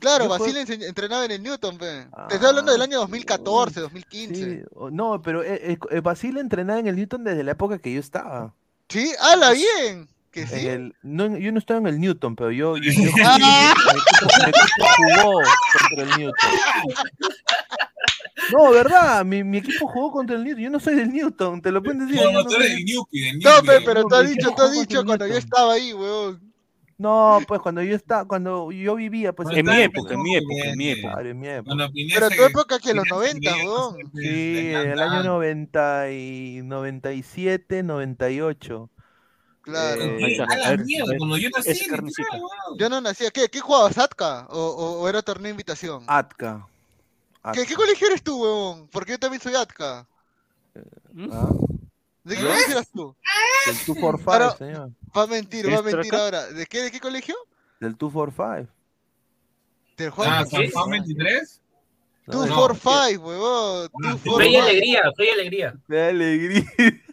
Claro, 0.00 0.28
Basile 0.28 0.62
entrenaba 0.62 1.26
en 1.26 1.30
el 1.32 1.42
Newton, 1.42 1.76
pe. 1.76 2.06
Te 2.28 2.34
estoy 2.36 2.48
hablando 2.48 2.72
del 2.72 2.80
año 2.80 2.98
2014, 3.00 3.80
2015. 3.80 4.34
Sí, 4.34 4.62
o- 4.74 4.90
no, 4.90 5.20
pero 5.20 5.42
eh, 5.42 5.72
eh, 5.72 5.78
eh, 5.90 6.00
Basile 6.00 6.40
entrenaba 6.40 6.78
en 6.80 6.86
el 6.86 6.96
Newton 6.96 7.22
desde 7.22 7.44
la 7.44 7.52
época 7.52 7.78
que 7.78 7.92
yo 7.92 8.00
estaba. 8.00 8.54
Sí, 8.88 9.12
hala 9.20 9.50
bien. 9.52 10.08
Que 10.30 10.40
En 10.42 10.48
sí. 10.48 10.66
el- 10.66 10.94
no, 11.02 11.36
yo 11.38 11.52
no 11.52 11.58
estaba 11.58 11.80
en 11.80 11.86
el 11.86 12.00
Newton, 12.00 12.34
pero 12.34 12.50
yo, 12.50 12.76
yo, 12.78 12.90
yo- 12.92 13.10
Ah. 13.24 13.38
mi, 13.38 14.00
equipo, 14.00 14.26
mi 14.42 14.48
equipo 14.48 14.86
jugó 14.96 15.42
contra 15.78 16.02
el 16.02 16.18
Newton. 16.18 16.50
No, 18.52 18.70
verdad, 18.72 19.24
mi, 19.24 19.44
mi 19.44 19.58
equipo 19.58 19.86
jugó 19.86 20.12
contra 20.12 20.36
el 20.36 20.44
Newton. 20.44 20.62
Yo 20.64 20.70
no 20.70 20.80
soy 20.80 20.94
del 20.96 21.12
Newton, 21.12 21.62
te 21.62 21.70
lo 21.70 21.82
pueden 21.82 22.06
decir. 22.06 22.22
No, 22.24 22.32
no, 22.32 22.42
no 22.42 22.44
tú 22.46 22.54
eres 22.56 22.72
soy- 22.72 22.84
del 22.84 23.32
del 23.32 23.38
No, 23.40 23.50
pe, 23.64 23.80
pero 23.84 24.04
tú 24.06 24.14
has 24.14 24.28
dicho, 24.28 24.50
tú 24.56 24.62
has 24.62 24.72
dicho 24.72 25.04
cuando 25.04 25.26
yo 25.26 25.34
Newton. 25.34 25.44
estaba 25.44 25.72
ahí, 25.74 25.92
huevón. 25.92 26.53
No, 27.04 27.38
pues 27.46 27.60
cuando 27.60 27.82
yo 27.82 27.94
estaba, 27.94 28.24
cuando 28.26 28.72
yo 28.72 28.94
vivía, 28.94 29.32
pues 29.32 29.46
Bueno, 29.48 29.58
En 29.72 29.76
mi 29.76 29.82
época, 29.82 30.14
en 30.14 30.22
mi 30.22 30.36
época, 30.36 30.70
en 30.70 30.76
mi 30.78 30.88
época. 30.88 31.12
Claro, 31.14 31.28
en 31.28 31.40
mi 31.40 31.48
época. 31.48 31.74
Bueno, 31.76 31.92
Pero 32.14 32.28
tu 32.30 32.42
época 32.44 32.78
que 32.78 32.94
los 32.94 33.04
Pineda 33.04 33.16
90, 33.16 33.50
seguía 33.50 33.64
huevón. 33.70 33.94
siempre 33.96 34.22
Sí, 34.22 34.68
el 34.74 35.00
año 35.00 35.10
cantante. 35.10 35.28
90 35.28 36.10
y 36.12 36.60
97, 36.64 37.82
98. 37.82 38.90
Claro. 39.60 40.02
Eh. 40.02 40.38
A 40.48 40.56
la 40.56 40.76
mierda, 40.76 41.12
cuando 41.18 41.36
yo 41.38 41.48
nací, 41.50 41.86
carnecita. 41.86 42.28
weón. 42.32 42.78
Yo 42.78 42.88
no 42.88 43.00
nacía. 43.00 43.30
¿Qué? 43.30 43.48
¿Qué 43.48 43.60
jugabas? 43.60 43.96
¿Atka? 43.98 44.46
¿O, 44.50 44.58
o, 44.58 45.00
o 45.00 45.08
era 45.08 45.22
torneo 45.22 45.44
de 45.44 45.50
invitación? 45.50 46.04
Atka. 46.06 46.66
¿Qué, 47.42 47.48
Atka. 47.48 47.64
¿Qué 47.66 47.74
colegio 47.74 48.06
eres 48.08 48.22
tú, 48.22 48.42
huevón? 48.42 48.88
Porque 48.92 49.12
yo 49.12 49.18
también 49.18 49.40
soy 49.42 49.54
Atka. 49.54 50.06
¿Ah? 51.32 51.48
¿De 52.24 52.34
qué 52.36 52.42
colegio 52.42 52.72
eras 52.72 52.90
tú? 52.90 53.14
Del 53.66 53.74
245, 53.76 54.32
Ahora- 54.32 54.56
señor. 54.56 54.90
Va 55.16 55.22
a 55.22 55.26
mentir, 55.26 55.66
va 55.66 55.70
a 55.70 55.74
¿Extra 55.80 55.92
mentir 55.96 56.14
acá? 56.14 56.24
ahora. 56.24 56.46
¿De 56.48 56.66
qué, 56.66 56.82
de 56.82 56.90
qué 56.90 57.00
colegio? 57.00 57.36
Del 57.80 57.94
245. 57.96 58.72
¿Del 59.96 60.10
juego? 60.10 60.32
Ah, 60.32 60.44
San 60.44 60.68
Juan 60.70 60.90
23. 60.90 61.60
No, 62.26 62.32
Two 62.32 62.42
del- 62.42 62.52
for 62.52 62.76
five, 62.76 63.18
huevón. 63.18 63.88
Two 63.90 63.98
Ah, 64.04 64.16
Fe 64.18 64.58
alegría, 64.58 65.02
fe 65.16 65.24
y 65.26 65.28
alegría. 65.30 65.74
Qué 65.88 66.02
alegría. 66.02 66.64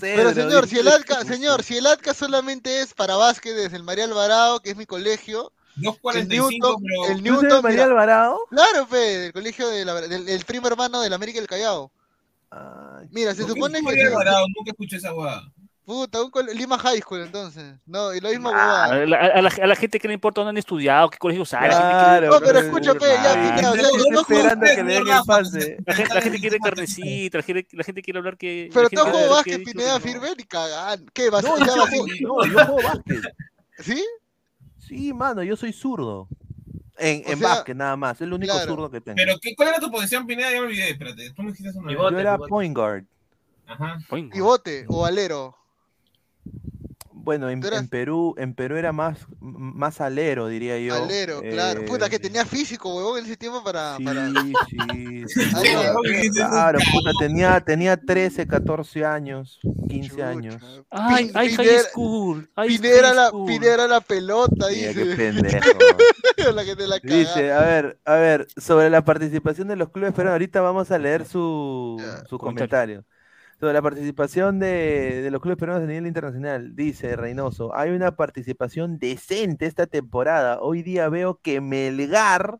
Pero 0.00 0.34
señor, 0.34 0.66
si 0.68 0.78
el. 0.78 0.88
ATCA, 0.88 1.24
señor, 1.24 1.62
si 1.62 1.76
el 1.78 1.86
ATCA 1.86 2.12
solamente 2.14 2.80
es 2.80 2.92
para 2.94 3.16
básquet 3.16 3.54
desde 3.54 3.76
el 3.76 3.82
María 3.82 4.04
Alvarado, 4.04 4.60
que 4.60 4.70
es 4.70 4.76
mi 4.76 4.84
colegio, 4.86 5.52
el 5.76 5.82
245, 5.82 6.66
Newton, 6.68 6.82
pero. 6.82 7.04
el 7.04 7.22
¿Tú 7.22 7.28
eres 7.28 7.42
Newton, 7.42 7.62
María 7.62 7.76
mira, 7.76 7.84
Alvarado? 7.84 8.40
claro, 8.50 8.86
fe, 8.86 8.96
del 9.18 9.32
colegio 9.32 9.68
de 9.68 9.84
la- 9.84 10.00
del, 10.02 10.26
del 10.26 10.44
primo 10.44 10.66
hermano 10.68 11.00
de 11.00 11.08
la 11.10 11.16
América 11.16 11.38
del 11.38 11.48
Callao. 11.48 11.90
Ay, 12.50 13.08
Mira, 13.12 13.34
se 13.34 13.42
¿por 13.42 13.54
qué 13.54 13.60
supone 13.60 13.78
que 13.78 13.84
María 13.84 14.06
Alvarado? 14.08 14.46
Nunca 14.54 14.70
escuché 14.72 14.96
esa 14.96 15.14
hueá. 15.14 15.42
Puta, 15.84 16.18
un 16.22 16.30
Lima 16.54 16.78
High 16.78 17.00
School 17.00 17.22
entonces. 17.22 17.74
No, 17.86 18.14
y 18.14 18.20
lo 18.20 18.30
mismo 18.30 18.48
A 18.48 18.52
huevada. 18.52 19.06
la, 19.06 19.16
a 19.18 19.42
la- 19.42 19.52
a 19.62 19.66
la 19.66 19.76
gente 19.76 20.00
que 20.00 20.08
le 20.08 20.14
importa 20.14 20.40
dónde 20.40 20.50
han 20.50 20.56
estudiado, 20.56 21.10
qué 21.10 21.18
colegio 21.18 21.44
sale. 21.44 21.68
la 21.68 21.74
gente 21.74 21.88
Claro, 21.90 22.04
quiere- 22.20 22.28
No, 22.28 22.40
pero 22.40 23.00
fe, 23.00 23.06
ya, 23.22 23.56
ya, 23.60 23.72
no 24.10 24.20
esperando 24.20 24.64
que 24.66 24.76
le 24.76 24.82
den 24.84 24.90
el 25.02 25.06
Rafa, 25.08 25.24
pase. 25.24 25.76
La 25.86 25.94
gente, 25.94 26.14
la 26.14 26.20
gente 26.22 26.40
quiere 26.40 26.58
carnecita, 26.58 27.38
la 27.38 27.44
gente, 27.44 27.66
la 27.76 27.84
gente 27.84 28.02
quiere 28.02 28.18
hablar 28.18 28.36
que. 28.36 28.70
Pero 28.72 28.88
tú 28.88 29.02
quiere 29.02 29.28
básquet, 29.28 29.58
que- 29.58 29.64
Pineda, 29.64 30.00
firme, 30.00 30.28
ni 30.36 30.44
cagan. 30.44 31.06
¿Qué? 31.12 31.30
¿Vas 31.30 31.42
No, 31.44 31.58
yo 31.58 31.86
juego, 31.86 32.06
no, 32.20 32.46
yo 32.46 32.64
juego 32.66 32.82
básquet. 32.82 33.22
¿Sí? 33.80 34.04
Sí, 34.78 35.12
mano, 35.12 35.42
yo 35.42 35.56
soy 35.56 35.72
zurdo. 35.72 36.28
En, 36.96 37.22
en 37.26 37.38
sea, 37.38 37.48
básquet 37.48 37.76
nada 37.76 37.96
más, 37.96 38.20
es 38.20 38.28
lo 38.28 38.36
único 38.36 38.52
claro. 38.54 38.70
zurdo 38.70 38.90
que 38.90 39.00
tengo. 39.00 39.16
Pero, 39.16 39.34
¿qué, 39.42 39.54
¿cuál 39.56 39.70
era 39.70 39.78
tu 39.80 39.90
posición, 39.90 40.26
Pineda? 40.26 40.50
Ya 40.52 40.60
me 40.60 40.66
olvidé, 40.66 40.90
espérate. 40.90 41.30
Tú 41.32 41.42
me 41.42 41.50
dijiste 41.52 41.76
una. 41.78 41.92
Yo 41.92 42.08
era 42.18 42.38
point 42.38 42.74
guard. 42.76 43.04
Ajá. 43.66 43.98
Pivote 44.30 44.84
o 44.88 45.04
alero. 45.04 45.56
Bueno, 47.24 47.48
en, 47.50 47.64
en 47.64 47.88
Perú, 47.88 48.34
en 48.38 48.54
Perú 48.54 48.76
era 48.76 48.92
más, 48.92 49.18
más 49.40 50.00
alero, 50.00 50.46
diría 50.48 50.78
yo. 50.78 50.94
Alero, 50.94 51.40
claro. 51.40 51.84
Puta, 51.86 52.08
que 52.10 52.16
Eh, 52.16 52.20
tenía 52.20 52.44
físico, 52.44 52.94
huevón, 52.94 53.18
en 53.18 53.24
ese 53.24 53.36
tiempo 53.36 53.64
para. 53.64 53.96
Sí, 53.96 54.04
para... 54.04 54.28
sí, 54.30 54.52
sí. 55.28 55.38
Va. 56.40 56.48
Claro, 56.50 56.78
puta, 56.92 57.10
tenía, 57.18 57.60
tenía 57.60 57.96
13, 57.96 58.46
14 58.46 59.04
años, 59.04 59.60
15 59.88 60.08
Chucha. 60.10 60.28
años. 60.28 60.62
Ay, 60.90 61.30
ay, 61.34 61.54
high 61.54 61.78
school. 61.90 62.48
high 62.56 62.78
la. 63.14 63.30
Pineda 63.46 63.88
la 63.88 64.00
pelota, 64.00 64.66
Mira, 64.70 64.92
qué 64.92 65.04
dice. 65.04 65.16
pendejo. 65.16 66.52
la 66.54 66.64
que 66.64 66.76
te 66.76 66.86
la 66.86 67.00
caga. 67.00 67.14
Dice, 67.16 67.52
a 67.52 67.60
ver, 67.60 67.98
a 68.04 68.14
ver, 68.14 68.46
sobre 68.56 68.90
la 68.90 69.04
participación 69.04 69.68
de 69.68 69.76
los 69.76 69.90
clubes 69.90 70.12
peruanos, 70.12 70.34
ahorita 70.34 70.60
vamos 70.60 70.90
a 70.90 70.98
leer 70.98 71.24
su, 71.26 71.96
Ya. 72.00 72.24
su 72.26 72.38
Comentario. 72.38 73.04
Sobre 73.60 73.72
la 73.72 73.82
participación 73.82 74.58
de, 74.58 75.22
de 75.22 75.30
los 75.30 75.40
clubes 75.40 75.58
peruanos 75.58 75.84
a 75.84 75.86
nivel 75.86 76.06
internacional, 76.06 76.74
dice 76.74 77.16
Reynoso, 77.16 77.74
hay 77.74 77.90
una 77.90 78.16
participación 78.16 78.98
decente 78.98 79.66
esta 79.66 79.86
temporada. 79.86 80.60
Hoy 80.60 80.82
día 80.82 81.08
veo 81.08 81.40
que 81.40 81.60
Melgar, 81.60 82.58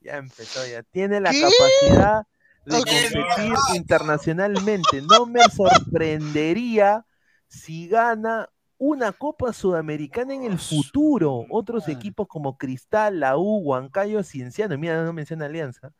ya 0.00 0.18
empezó 0.18 0.60
ya, 0.66 0.82
tiene 0.82 1.20
la 1.20 1.30
¿Qué? 1.30 1.40
capacidad 1.40 2.26
de 2.66 2.76
competir 2.76 3.54
internacionalmente. 3.74 5.02
No 5.02 5.26
me 5.26 5.40
sorprendería 5.44 7.06
si 7.48 7.88
gana 7.88 8.50
una 8.78 9.12
Copa 9.12 9.52
Sudamericana 9.52 10.34
en 10.34 10.44
el 10.44 10.58
futuro. 10.58 11.44
Otros 11.50 11.88
equipos 11.88 12.26
como 12.28 12.58
Cristal, 12.58 13.20
la 13.20 13.36
U, 13.36 13.58
Huancayo, 13.58 14.22
Cienciano, 14.22 14.76
mira, 14.76 15.02
no 15.02 15.12
menciona 15.12 15.46
Alianza. 15.46 15.92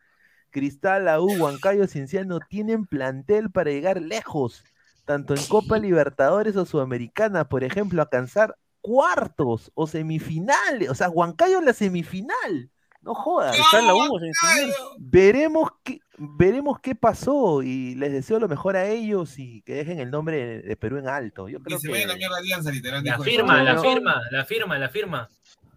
Cristal, 0.56 1.04
la 1.04 1.20
U, 1.20 1.30
Huancayo, 1.38 1.86
Cienciano 1.86 2.40
tienen 2.40 2.86
plantel 2.86 3.50
para 3.50 3.70
llegar 3.70 4.00
lejos, 4.00 4.64
tanto 5.04 5.34
en 5.34 5.44
Copa 5.48 5.76
Libertadores 5.76 6.56
o 6.56 6.64
Sudamericana, 6.64 7.46
por 7.46 7.62
ejemplo, 7.62 8.00
alcanzar 8.00 8.56
cuartos 8.80 9.70
o 9.74 9.86
semifinales. 9.86 10.88
O 10.88 10.94
sea, 10.94 11.10
Huancayo 11.10 11.58
en 11.58 11.66
la 11.66 11.74
semifinal. 11.74 12.70
No 13.02 13.14
jodas. 13.14 13.54
Está 13.54 13.80
en 13.80 13.86
la 13.86 13.94
U, 13.96 14.18
se. 14.18 14.72
Veremos 14.96 15.68
qué, 15.84 16.00
veremos 16.16 16.80
qué 16.80 16.94
pasó 16.94 17.62
y 17.62 17.94
les 17.94 18.12
deseo 18.12 18.38
lo 18.40 18.48
mejor 18.48 18.76
a 18.76 18.86
ellos 18.86 19.38
y 19.38 19.60
que 19.60 19.74
dejen 19.74 20.00
el 20.00 20.10
nombre 20.10 20.62
de, 20.62 20.76
Perú 20.76 20.96
en 20.96 21.06
alto. 21.06 21.50
Yo 21.50 21.58
Y 21.58 21.62
creo 21.64 21.78
se 21.78 21.90
vaya 21.90 22.04
a 22.04 22.08
la 22.08 22.14
que 22.14 22.18
mierda 22.20 22.38
Alianza, 22.38 22.70
literal. 22.72 23.04
La 23.04 23.18
firma, 23.18 23.62
la 23.62 23.78
firma, 23.78 24.22
la 24.30 24.44
firma, 24.46 24.78
la 24.78 24.88
firma. 24.88 25.28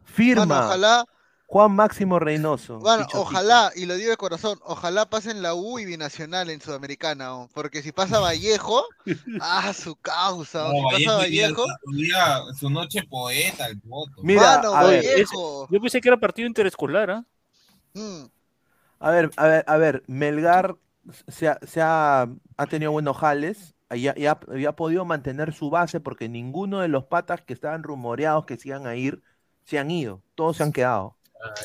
firma 0.05 0.67
ojalá, 0.67 1.05
Juan 1.49 1.71
Máximo 1.71 2.19
Reynoso. 2.19 2.77
bueno, 2.79 3.07
ojalá, 3.15 3.71
y 3.75 3.85
lo 3.87 3.95
digo 3.95 4.11
de 4.11 4.17
corazón, 4.17 4.59
ojalá 4.63 5.09
pasen 5.09 5.41
la 5.41 5.55
U 5.55 5.79
y 5.79 5.85
Binacional 5.85 6.49
en 6.51 6.61
Sudamericana, 6.61 7.35
oh, 7.35 7.49
porque 7.55 7.81
si 7.81 7.91
pasa 7.91 8.19
Vallejo, 8.19 8.85
ah, 9.41 9.73
su 9.73 9.95
causa, 9.95 10.69
oh, 10.69 10.73
No, 10.83 10.97
si 10.97 11.05
pasa 11.05 11.17
Vallejo, 11.17 11.65
Vallejo, 11.65 11.79
hoy 11.87 12.03
día, 12.03 12.37
su 12.59 12.69
noche 12.69 13.01
poeta, 13.09 13.65
el 13.65 13.77
voto. 13.83 14.21
Mira, 14.21 14.57
mano, 14.57 14.75
a 14.75 14.83
ver, 14.83 15.03
Vallejo. 15.03 15.67
Yo 15.71 15.81
pensé 15.81 15.99
que 16.01 16.09
era 16.09 16.17
partido 16.17 16.47
interescolar, 16.47 17.09
¿ah? 17.09 17.25
Mm, 17.95 18.25
A 18.99 19.11
ver, 19.11 19.31
a 19.37 19.47
ver, 19.47 19.63
a 19.67 19.77
ver, 19.77 20.03
Melgar 20.07 20.75
se 21.27 21.47
ha, 21.47 21.57
se 21.65 21.81
ha, 21.81 22.29
ha 22.57 22.67
tenido 22.67 22.91
buenos 22.91 23.17
jales 23.17 23.75
y 23.91 24.07
ha, 24.07 24.13
y 24.17 24.25
ha- 24.27 24.39
y 24.55 24.65
ha 24.65 24.75
podido 24.75 25.05
mantener 25.05 25.53
su 25.53 25.69
base 25.69 25.99
porque 25.99 26.29
ninguno 26.29 26.79
de 26.81 26.89
los 26.89 27.05
patas 27.05 27.41
que 27.41 27.53
estaban 27.53 27.83
rumoreados 27.83 28.45
que 28.45 28.57
se 28.57 28.69
iban 28.69 28.85
a 28.87 28.95
ir 28.95 29.23
se 29.63 29.79
han 29.79 29.89
ido, 29.91 30.21
todos 30.35 30.57
se 30.57 30.63
han 30.63 30.71
quedado. 30.73 31.17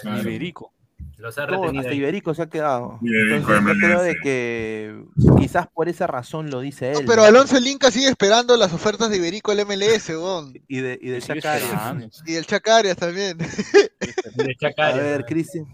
Claro. 0.02 0.20
Iberico. 0.22 0.72
Los 1.16 1.38
ha 1.38 1.44
hasta 1.44 1.88
ahí. 1.90 1.96
Iberico 1.98 2.34
se 2.34 2.42
ha 2.42 2.48
quedado. 2.48 2.98
Iberico 3.00 3.52
Entonces, 3.52 3.64
yo 3.74 3.80
creo 3.80 4.02
de 4.02 4.16
que 4.16 5.04
quizás 5.38 5.66
por 5.68 5.88
esa 5.88 6.06
razón 6.06 6.50
lo 6.50 6.60
dice 6.60 6.92
no, 6.92 7.00
él. 7.00 7.04
pero. 7.06 7.24
Alonso 7.24 7.56
el 7.56 7.66
Inca 7.66 7.90
sigue 7.90 8.08
esperando 8.08 8.56
las 8.56 8.72
ofertas 8.72 9.10
de 9.10 9.16
Iberico 9.18 9.52
el 9.52 9.64
MLS, 9.64 10.08
weón. 10.10 10.52
Y 10.68 10.80
de, 10.80 10.98
y 11.00 11.08
de 11.08 11.20
Sigue 11.20 11.40
Chacarias. 11.40 12.22
y 12.26 12.34
el 12.34 12.46
Chacarias 12.46 12.96
también. 12.96 13.38
De 14.36 14.50
A 14.50 14.54
Chacaria, 14.58 15.02
ver, 15.02 15.20
¿no? 15.20 15.26
Cristian. 15.26 15.66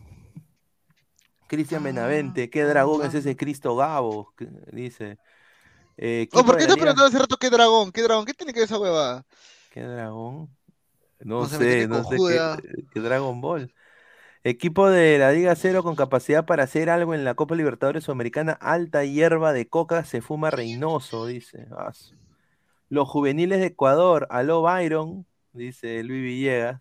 Cristian 1.46 1.82
Benavente, 1.82 2.48
¿qué 2.50 2.62
dragón 2.62 3.04
es 3.06 3.14
ese 3.14 3.36
Cristo 3.36 3.74
Gabo? 3.74 4.32
Dice. 4.72 5.18
Eh, 5.96 6.28
Oh, 6.32 6.44
¿Por 6.44 6.56
qué 6.56 6.66
te 6.66 6.74
preguntado 6.74 7.08
hace 7.08 7.18
rato 7.18 7.36
qué 7.36 7.50
dragón? 7.50 7.90
¿Qué 7.92 8.02
dragón? 8.02 8.24
¿Qué 8.24 8.34
tiene 8.34 8.52
que 8.52 8.60
ver 8.60 8.66
esa 8.66 8.78
huevada? 8.78 9.26
¿Qué 9.70 9.82
dragón? 9.82 10.48
No 11.20 11.40
No 11.40 11.48
sé, 11.48 11.86
no 11.88 12.04
sé 12.04 12.16
qué, 12.16 12.84
qué 12.94 13.00
Dragon 13.00 13.40
Ball. 13.40 13.72
Equipo 14.42 14.88
de 14.88 15.18
la 15.18 15.32
Liga 15.32 15.54
Cero 15.54 15.82
con 15.82 15.96
capacidad 15.96 16.46
para 16.46 16.62
hacer 16.64 16.88
algo 16.88 17.14
en 17.14 17.24
la 17.24 17.34
Copa 17.34 17.54
Libertadores 17.54 18.04
Sudamericana. 18.04 18.52
Alta 18.52 19.04
hierba 19.04 19.52
de 19.52 19.68
coca 19.68 20.04
se 20.04 20.22
fuma 20.22 20.50
Reynoso, 20.50 21.26
dice. 21.26 21.66
Ah, 21.72 21.92
Los 22.88 23.08
juveniles 23.08 23.60
de 23.60 23.66
Ecuador. 23.66 24.26
Aló 24.30 24.62
Byron, 24.62 25.26
dice 25.52 26.02
Luis 26.02 26.22
Villegas. 26.22 26.80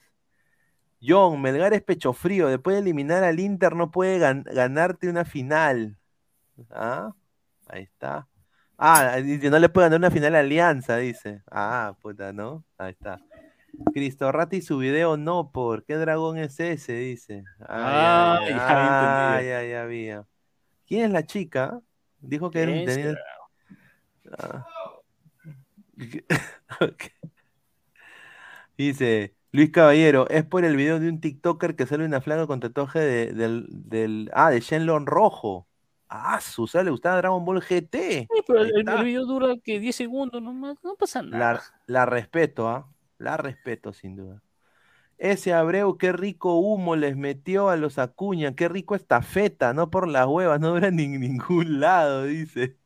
John, 1.02 1.42
Melgar 1.42 1.74
es 1.74 1.82
pecho 1.84 2.14
frío. 2.14 2.48
Después 2.48 2.76
de 2.76 2.82
eliminar 2.82 3.24
al 3.24 3.40
Inter 3.40 3.76
no 3.76 3.92
puede 3.92 4.20
gan- 4.20 4.44
ganarte 4.44 5.10
una 5.10 5.26
final. 5.26 5.98
Ah, 6.72 7.14
ahí 7.68 7.84
está. 7.84 8.28
Ah, 8.78 9.18
dice, 9.18 9.50
no 9.50 9.60
le 9.60 9.70
puede 9.70 9.88
ganar 9.88 10.00
una 10.00 10.12
final 10.12 10.36
a 10.36 10.40
Alianza, 10.40 10.98
dice. 10.98 11.42
Ah, 11.52 11.96
puta, 12.02 12.34
¿no? 12.34 12.66
Ahí 12.78 12.92
está. 12.92 13.20
Cristo 13.94 14.32
Ratti 14.32 14.62
su 14.62 14.78
video 14.78 15.18
no 15.18 15.52
por. 15.52 15.84
¿Qué 15.86 15.96
dragón 15.96 16.38
es 16.38 16.60
ese? 16.60 16.94
Dice. 16.94 17.44
Ah, 17.68 19.40
ya 19.44 19.64
ya 19.64 19.84
había. 19.84 20.26
¿Quién 20.86 21.06
es 21.06 21.12
la 21.12 21.26
chica? 21.26 21.82
Dijo 22.20 22.52
que 22.52 22.62
era 22.62 22.72
un- 22.72 22.86
¿Quién 22.86 22.96
tenía-? 22.96 23.18
Ah. 24.38 24.66
Dice 28.78 29.36
Luis 29.52 29.72
Caballero, 29.72 30.28
es 30.30 30.46
por 30.46 30.64
el 30.64 30.76
video 30.76 31.00
de 31.00 31.10
un 31.10 31.20
TikToker 31.20 31.76
que 31.76 31.86
sale 31.86 32.06
una 32.06 32.22
flaca 32.22 32.48
con 32.48 32.60
tatuaje 32.60 33.00
de- 33.00 33.34
del, 33.34 33.66
del. 33.70 34.30
Ah, 34.34 34.52
de 34.52 34.60
Shenlong 34.62 35.06
rojo. 35.06 35.68
Ah, 36.08 36.40
su. 36.42 36.70
Le 36.74 36.90
gustaba 36.90 37.18
Dragon 37.18 37.44
Ball 37.46 37.62
GT. 37.62 38.28
Sí, 38.32 38.44
pero 38.48 38.62
Ahí 38.62 38.72
el, 38.76 39.04
video 39.04 39.26
dura 39.26 39.56
que 39.64 39.80
10 39.80 39.96
segundos 39.96 40.42
nomás, 40.42 40.78
no 40.84 40.96
pasa 40.96 41.22
nada. 41.22 41.54
La, 41.54 41.62
la 41.86 42.06
respeto, 42.06 42.68
¿ah? 42.68 42.88
La 43.20 43.38
respeto, 43.38 43.94
sin 43.94 44.16
duda. 44.16 44.42
Ese 45.18 45.54
Abreu, 45.54 45.98
qué 45.98 46.14
rico 46.14 46.56
humo 46.56 46.96
les 46.96 47.18
metió 47.18 47.70
a 47.70 47.76
los 47.76 48.00
Acuña, 48.00 48.56
qué 48.56 48.70
rico 48.70 48.96
esta 48.96 49.22
feta, 49.22 49.74
no 49.74 49.90
por 49.90 50.08
las 50.08 50.26
huevas, 50.26 50.62
no 50.62 50.70
dura 50.70 50.90
ni 50.92 51.04
en 51.04 51.20
ningún 51.20 51.82
lado, 51.82 52.24
dice. 52.24 52.78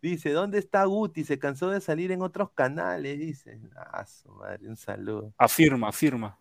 Dice, 0.00 0.30
¿dónde 0.30 0.58
está 0.58 0.84
Guti? 0.84 1.24
Se 1.24 1.38
cansó 1.38 1.68
de 1.68 1.82
salir 1.82 2.10
en 2.12 2.22
otros 2.22 2.50
canales, 2.52 3.18
dice. 3.18 3.60
Ah, 3.76 4.06
su 4.06 4.30
madre, 4.32 4.68
un 4.68 4.76
saludo. 4.76 5.34
Afirma, 5.36 5.88
afirma. 5.88 6.38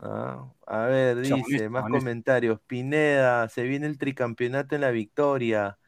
Ah, 0.00 0.46
a 0.66 0.80
ver, 0.82 1.22
dice, 1.22 1.68
más 1.68 1.88
comentarios. 1.90 2.60
Pineda, 2.66 3.48
se 3.48 3.64
viene 3.64 3.86
el 3.86 3.98
tricampeonato 3.98 4.76
en 4.76 4.82
la 4.82 4.90
victoria. 4.90 5.78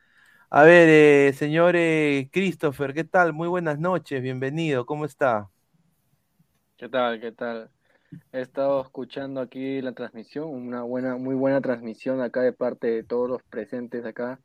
A 0.51 0.63
ver, 0.63 0.89
eh, 0.89 1.33
señor 1.35 1.75
eh, 1.77 2.29
Christopher, 2.33 2.95
¿qué 2.95 3.05
tal? 3.05 3.33
Muy 3.35 3.47
buenas 3.47 3.79
noches, 3.79 4.21
bienvenido, 4.23 4.87
¿cómo 4.87 5.05
está? 5.05 5.51
¿Qué 6.79 6.89
tal? 6.89 7.21
¿Qué 7.21 7.33
tal? 7.33 7.71
He 8.33 8.41
estado 8.41 8.81
escuchando 8.81 9.41
aquí 9.41 9.83
la 9.83 9.93
transmisión, 9.93 10.49
una 10.49 10.83
buena, 10.83 11.17
muy 11.17 11.35
buena 11.35 11.61
transmisión 11.61 12.21
acá 12.21 12.43
de 12.43 12.53
parte 12.53 12.87
de 12.87 13.03
todos 13.03 13.29
los 13.29 13.43
presentes 13.43 14.05
acá, 14.07 14.39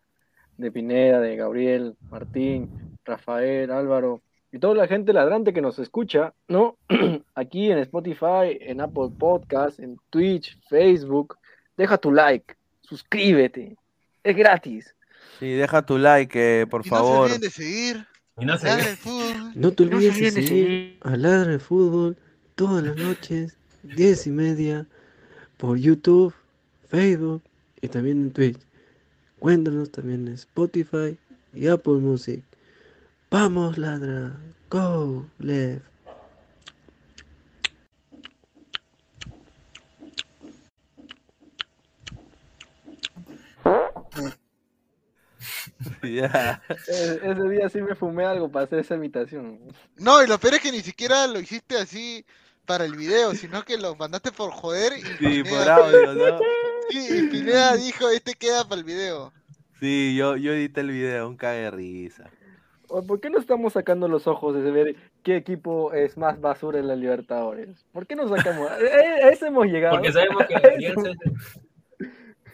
de 0.58 0.72
Pineda, 0.72 1.20
de 1.20 1.36
Gabriel, 1.36 1.96
Martín, 2.10 2.98
Rafael, 3.06 3.70
Álvaro 3.70 4.24
y 4.52 4.58
toda 4.58 4.74
la 4.74 4.88
gente 4.88 5.14
ladrante 5.14 5.54
que 5.54 5.62
nos 5.62 5.78
escucha, 5.78 6.34
¿no? 6.48 6.78
Aquí 7.36 7.72
en 7.72 7.78
Spotify, 7.78 8.58
en 8.62 8.82
Apple 8.82 9.10
Podcast, 9.18 9.80
en 9.80 9.98
Twitch, 10.10 10.58
Facebook. 10.68 11.38
Deja 11.78 12.00
tu 12.00 12.12
like, 12.12 12.56
suscríbete, 12.82 13.78
es 14.24 14.36
gratis. 14.36 14.96
Sí, 15.40 15.52
deja 15.52 15.86
tu 15.86 16.00
like, 16.00 16.62
eh, 16.62 16.66
por 16.66 16.82
Y 16.84 16.90
no 16.90 16.96
se 16.96 17.02
favor. 17.02 17.22
olviden 17.26 17.42
de 17.42 17.50
seguir. 17.52 18.08
Y 18.40 18.46
no 18.46 18.58
se. 18.58 18.68
No 19.54 19.72
te 19.74 19.86
No 19.86 19.92
se 19.92 19.96
olvides 20.08 20.34
de 20.36 20.42
seguir 20.42 20.98
a 21.02 21.16
Ladra 21.16 21.52
de 21.52 21.60
Fútbol 21.60 22.18
todas 22.56 22.84
las 22.84 22.96
noches, 22.98 23.56
10 23.84 24.28
y 24.28 24.32
media, 24.32 24.86
por 25.58 25.78
YouTube, 25.78 26.34
Facebook 26.90 27.42
y 27.82 27.88
también 27.90 28.22
en 28.22 28.32
Twitch. 28.32 28.60
Cuéntanos 29.40 29.92
también 29.92 30.28
en 30.28 30.34
Spotify 30.36 31.18
y 31.54 31.68
Apple 31.68 31.96
Music. 31.96 32.44
Vamos, 33.30 33.78
Ladra. 33.78 34.38
Go, 34.70 35.26
left. 35.40 35.84
Ya. 46.04 46.62
E- 46.88 47.20
Ese 47.24 47.50
día 47.50 47.70
sí 47.70 47.82
me 47.82 47.96
fumé 47.96 48.26
algo 48.26 48.50
para 48.52 48.66
hacer 48.66 48.80
esa 48.80 48.96
imitación. 48.96 49.60
No, 49.98 50.24
y 50.24 50.28
lo 50.28 50.38
peor 50.40 50.56
es 50.56 50.62
que 50.62 50.72
ni 50.72 50.82
siquiera 50.82 51.28
lo 51.28 51.40
hiciste 51.40 51.78
así 51.78 52.26
para 52.66 52.86
el 52.86 52.96
video, 52.96 53.34
sino 53.36 53.64
que 53.64 53.78
lo 53.78 53.96
mandaste 53.96 54.32
por 54.32 54.52
joder 54.52 54.94
y 54.98 55.02
Sí, 55.02 55.44
por 55.44 55.68
audio, 55.70 56.14
¿no? 56.14 56.40
Sí, 56.90 57.08
y 57.10 57.28
Pineda 57.30 57.76
dijo, 57.78 58.10
este 58.10 58.34
queda 58.36 58.64
para 58.68 58.80
el 58.80 58.84
video. 58.86 59.32
Sí, 59.80 60.16
yo, 60.18 60.36
yo 60.38 60.54
edité 60.54 60.82
el 60.82 60.92
video, 60.92 61.28
un 61.28 61.38
cague 61.38 61.62
de 61.62 61.72
risa. 61.72 62.30
¿Por 62.88 63.20
qué 63.20 63.30
no 63.32 63.40
estamos 63.40 63.74
sacando 63.74 64.08
los 64.08 64.28
ojos 64.28 64.54
de 64.54 64.70
ver 64.70 64.96
qué 65.24 65.36
equipo 65.36 65.94
es 65.94 66.16
más 66.18 66.40
basura 66.40 66.78
en 66.80 66.88
la 66.88 66.96
Libertadores? 66.96 67.84
¿Por 67.92 68.06
qué 68.06 68.16
no 68.16 68.28
sacamos? 68.30 68.70
A 68.70 69.30
eso 69.30 69.48
hemos 69.48 69.66
llegado. 69.66 69.96
Porque 69.96 70.12
sabemos 70.12 70.44
que 70.46 70.54
es- 70.86 72.06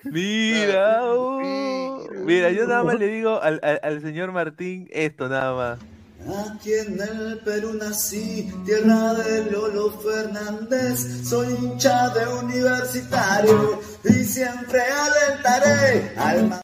Mira, 0.06 1.14
uh, 1.14 2.08
mira, 2.24 2.52
yo 2.52 2.66
nada 2.68 2.84
más 2.84 2.98
le 2.98 3.08
digo 3.08 3.42
al, 3.42 3.60
al- 3.62 3.80
al 3.84 4.02
señor 4.02 4.32
Martín 4.32 4.88
esto 4.92 5.28
nada 5.28 5.54
más. 5.54 5.80
Aquí 6.28 6.74
en 6.74 7.00
el 7.00 7.40
Perú 7.46 7.74
nací, 7.74 8.52
tierra 8.66 9.14
de 9.14 9.50
Lolo 9.50 9.90
Fernández. 10.00 11.28
Soy 11.28 11.48
hincha 11.54 12.10
de 12.10 12.28
universitario 12.28 13.80
y 14.04 14.26
siempre 14.26 14.82
alentaré 14.82 16.14
al 16.18 16.50
ma- 16.50 16.62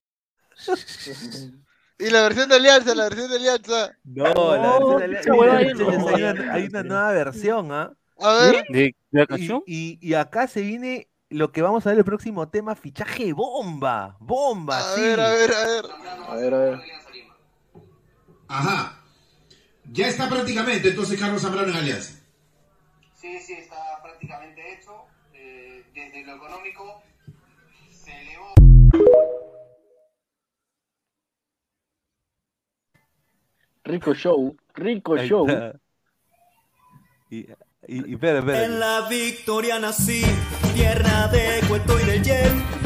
Y 1.97 2.09
la 2.09 2.23
versión 2.23 2.49
de 2.49 2.55
Alianza, 2.55 2.93
la 2.93 3.03
versión 3.05 3.29
de 3.29 3.35
Alianza. 3.37 3.91
No, 4.03 4.25
la 4.25 4.61
No, 4.79 4.97
versión 4.97 5.11
de- 5.11 5.25
no, 5.25 5.41
hay, 5.41 5.71
una, 6.33 6.53
hay 6.53 6.65
una 6.65 6.83
nueva 6.83 7.11
versión, 7.13 7.71
¿ah? 7.71 7.93
A 8.19 8.33
ver. 8.33 8.65
¿De 8.69 8.95
la 9.11 9.23
Y, 9.23 9.25
canción? 9.27 9.63
y- 9.65 9.97
y 10.01 10.13
acá 10.15 10.47
se 10.47 10.61
viene 10.61 11.07
lo 11.29 11.51
que 11.51 11.61
vamos 11.61 11.85
a 11.85 11.89
ver 11.89 11.99
el 11.99 12.05
próximo 12.05 12.49
tema, 12.49 12.75
fichaje 12.75 13.31
bomba, 13.33 14.17
bomba, 14.19 14.79
A 14.79 14.95
sí. 14.95 15.01
ver, 15.01 15.19
a 15.21 15.29
ver, 15.31 15.51
a 15.53 15.65
ver. 15.65 15.85
A 16.27 16.35
ver, 16.35 16.53
a 16.53 16.57
ver. 16.59 16.79
Ajá. 18.47 19.01
Ya 19.91 20.07
está 20.07 20.27
prácticamente 20.29 20.89
entonces 20.89 21.19
Carlos 21.19 21.41
Zambrano 21.41 21.69
en 21.69 21.77
Alianza. 21.77 22.19
Sí, 23.13 23.39
sí, 23.39 23.53
está 23.53 24.01
prácticamente 24.03 24.73
hecho. 24.73 25.05
Eh, 25.33 25.83
desde 25.93 26.23
lo 26.25 26.35
económico 26.35 27.01
se 27.89 28.11
elevó. 28.21 28.53
Rico 33.83 34.13
show, 34.15 34.55
rico 34.73 35.15
Ahí 35.15 35.27
show. 35.29 35.47
está. 35.47 35.79
Y, 37.29 37.39
y, 37.87 38.09
y 38.09 38.13
espera, 38.13 38.39
espera. 38.39 38.65
En 38.65 38.79
la 38.79 39.07
victoria 39.07 39.79
nací, 39.79 40.23
tierra 40.73 41.27
de 41.27 41.61
cuento 41.67 41.99
y 41.99 42.03
de 42.05 42.21
yen. 42.21 42.84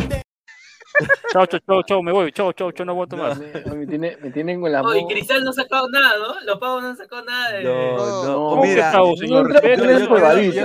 Chao, 1.32 1.46
chao, 1.46 1.60
chao, 1.60 1.84
chao, 1.84 2.02
me 2.02 2.12
voy. 2.12 2.32
Chao, 2.32 2.52
chao, 2.54 2.72
chao, 2.72 2.86
no 2.86 2.92
aguanto 2.94 3.18
más. 3.18 3.38
Me, 3.38 3.76
me 3.76 3.88
tiene, 3.88 4.18
me 4.22 4.32
tienen 4.32 4.62
con 4.62 4.72
la 4.72 4.82
Oh, 4.82 4.96
y. 4.96 5.06
Cristal 5.08 5.44
no 5.44 5.52
ha 5.52 5.54
sacado 5.54 5.88
nada, 5.90 6.18
¿no? 6.18 6.42
Los 6.46 6.60
pavos 6.60 6.82
no 6.82 6.90
han 6.90 6.98
sacado 6.98 7.24
nada. 7.24 7.52
De... 7.52 7.64
No, 7.64 7.98
no, 7.98 8.56
no, 8.56 8.62
mira, 8.62 8.92
yo, 8.92 9.14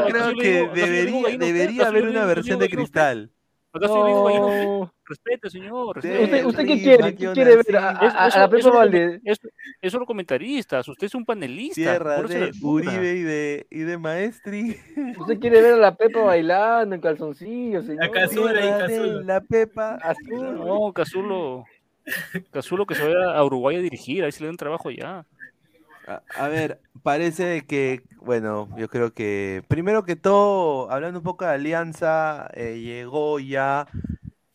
creo, 0.09 0.35
que 0.35 0.69
debería, 0.75 1.39
debería 1.39 1.89
haber 1.89 2.09
una 2.09 2.25
versión 2.25 2.59
de 2.59 2.69
cristal. 2.69 3.34
Acá. 3.75 3.87
No. 3.89 4.93
Respete, 5.07 5.51
señor. 5.51 5.97
Respete. 5.97 6.25
¿Usted, 6.25 6.45
usted 6.47 6.67
qué 6.67 6.83
quiere? 6.83 7.15
¿Qué 7.17 7.33
quiere 7.33 7.57
ver? 7.57 7.77
¿A, 7.77 7.91
a- 7.91 8.07
Es- 8.07 8.15
a 8.15 8.29
eso- 8.29 8.39
la 8.39 8.49
Pepa 8.49 8.61
eso- 8.61 8.73
Valdez? 8.73 9.21
Es, 9.25 9.39
es 9.83 9.93
solo 9.93 10.07
comentaristas. 10.07 10.89
Usted 10.89 11.07
es 11.07 11.15
un 11.15 11.25
panelista. 11.25 11.75
Tierra 11.75 12.17
por 12.17 12.25
eso 12.27 12.35
de 12.35 12.41
la. 12.53 12.53
Uribe 12.63 13.15
y 13.15 13.23
de, 13.23 13.67
y 13.71 13.79
de 13.81 13.99
Maestri. 13.99 14.77
¿Usted 15.19 15.39
quiere 15.41 15.61
ver 15.61 15.75
a 15.75 15.77
la 15.77 15.95
Pepa 15.97 16.21
bailando 16.23 16.95
en 16.95 17.01
calzoncillos, 17.01 17.85
señor? 17.85 18.05
De 18.05 18.11
Cazulo. 18.11 19.21
la 19.23 19.41
Pepa. 19.41 19.95
Azul. 19.97 20.57
No, 20.59 20.93
Cazulo. 20.93 21.65
Cazulo 22.51 22.87
que 22.87 22.95
se 22.95 23.03
vaya 23.03 23.33
a 23.37 23.45
Uruguay 23.45 23.77
a 23.77 23.81
dirigir. 23.81 24.25
Ahí 24.25 24.33
se 24.33 24.41
le 24.41 24.47
da 24.47 24.51
un 24.53 24.57
trabajo 24.57 24.89
allá. 24.89 25.25
A, 26.07 26.23
a 26.37 26.49
ver, 26.49 26.81
parece 27.03 27.67
que, 27.67 28.03
bueno, 28.21 28.69
yo 28.77 28.89
creo 28.89 29.13
que, 29.13 29.63
primero 29.69 30.05
que 30.05 30.17
todo, 30.17 30.91
hablando 30.91 31.21
un 31.21 31.25
poco 31.25 31.45
de 31.45 31.53
Alianza, 31.53 32.49
eh, 32.55 32.81
llegó 32.81 33.39
ya 33.39 33.87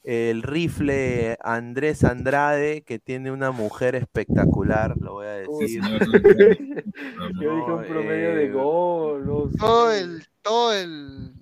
el 0.04 0.42
rifle 0.42 1.38
Andrés 1.42 2.04
Andrade, 2.04 2.82
que 2.82 2.98
tiene 2.98 3.32
una 3.32 3.52
mujer 3.52 3.94
espectacular, 3.96 4.96
lo 5.00 5.14
voy 5.14 5.28
a 5.28 5.34
decir. 5.34 5.82
Yo 7.40 7.56
dije 7.56 7.72
un 7.72 7.84
promedio 7.84 8.36
de 8.36 8.46
eh, 8.46 8.52
gol. 8.52 9.52
Todo 9.60 9.92
el, 9.92 10.26
todo 10.42 10.74
el. 10.74 11.34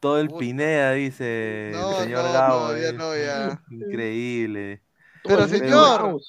Todo 0.00 0.20
el 0.20 0.28
Pineda, 0.30 0.92
dice 0.92 1.70
No, 1.72 1.92
el 1.92 2.04
señor 2.04 2.24
no, 2.24 2.32
Gabo. 2.32 2.68
no, 2.72 2.76
ya 2.76 2.88
eh. 2.88 2.92
no, 2.92 3.16
ya. 3.16 3.62
Increíble. 3.70 4.82
Pero 5.24 5.48
señor. 5.48 6.20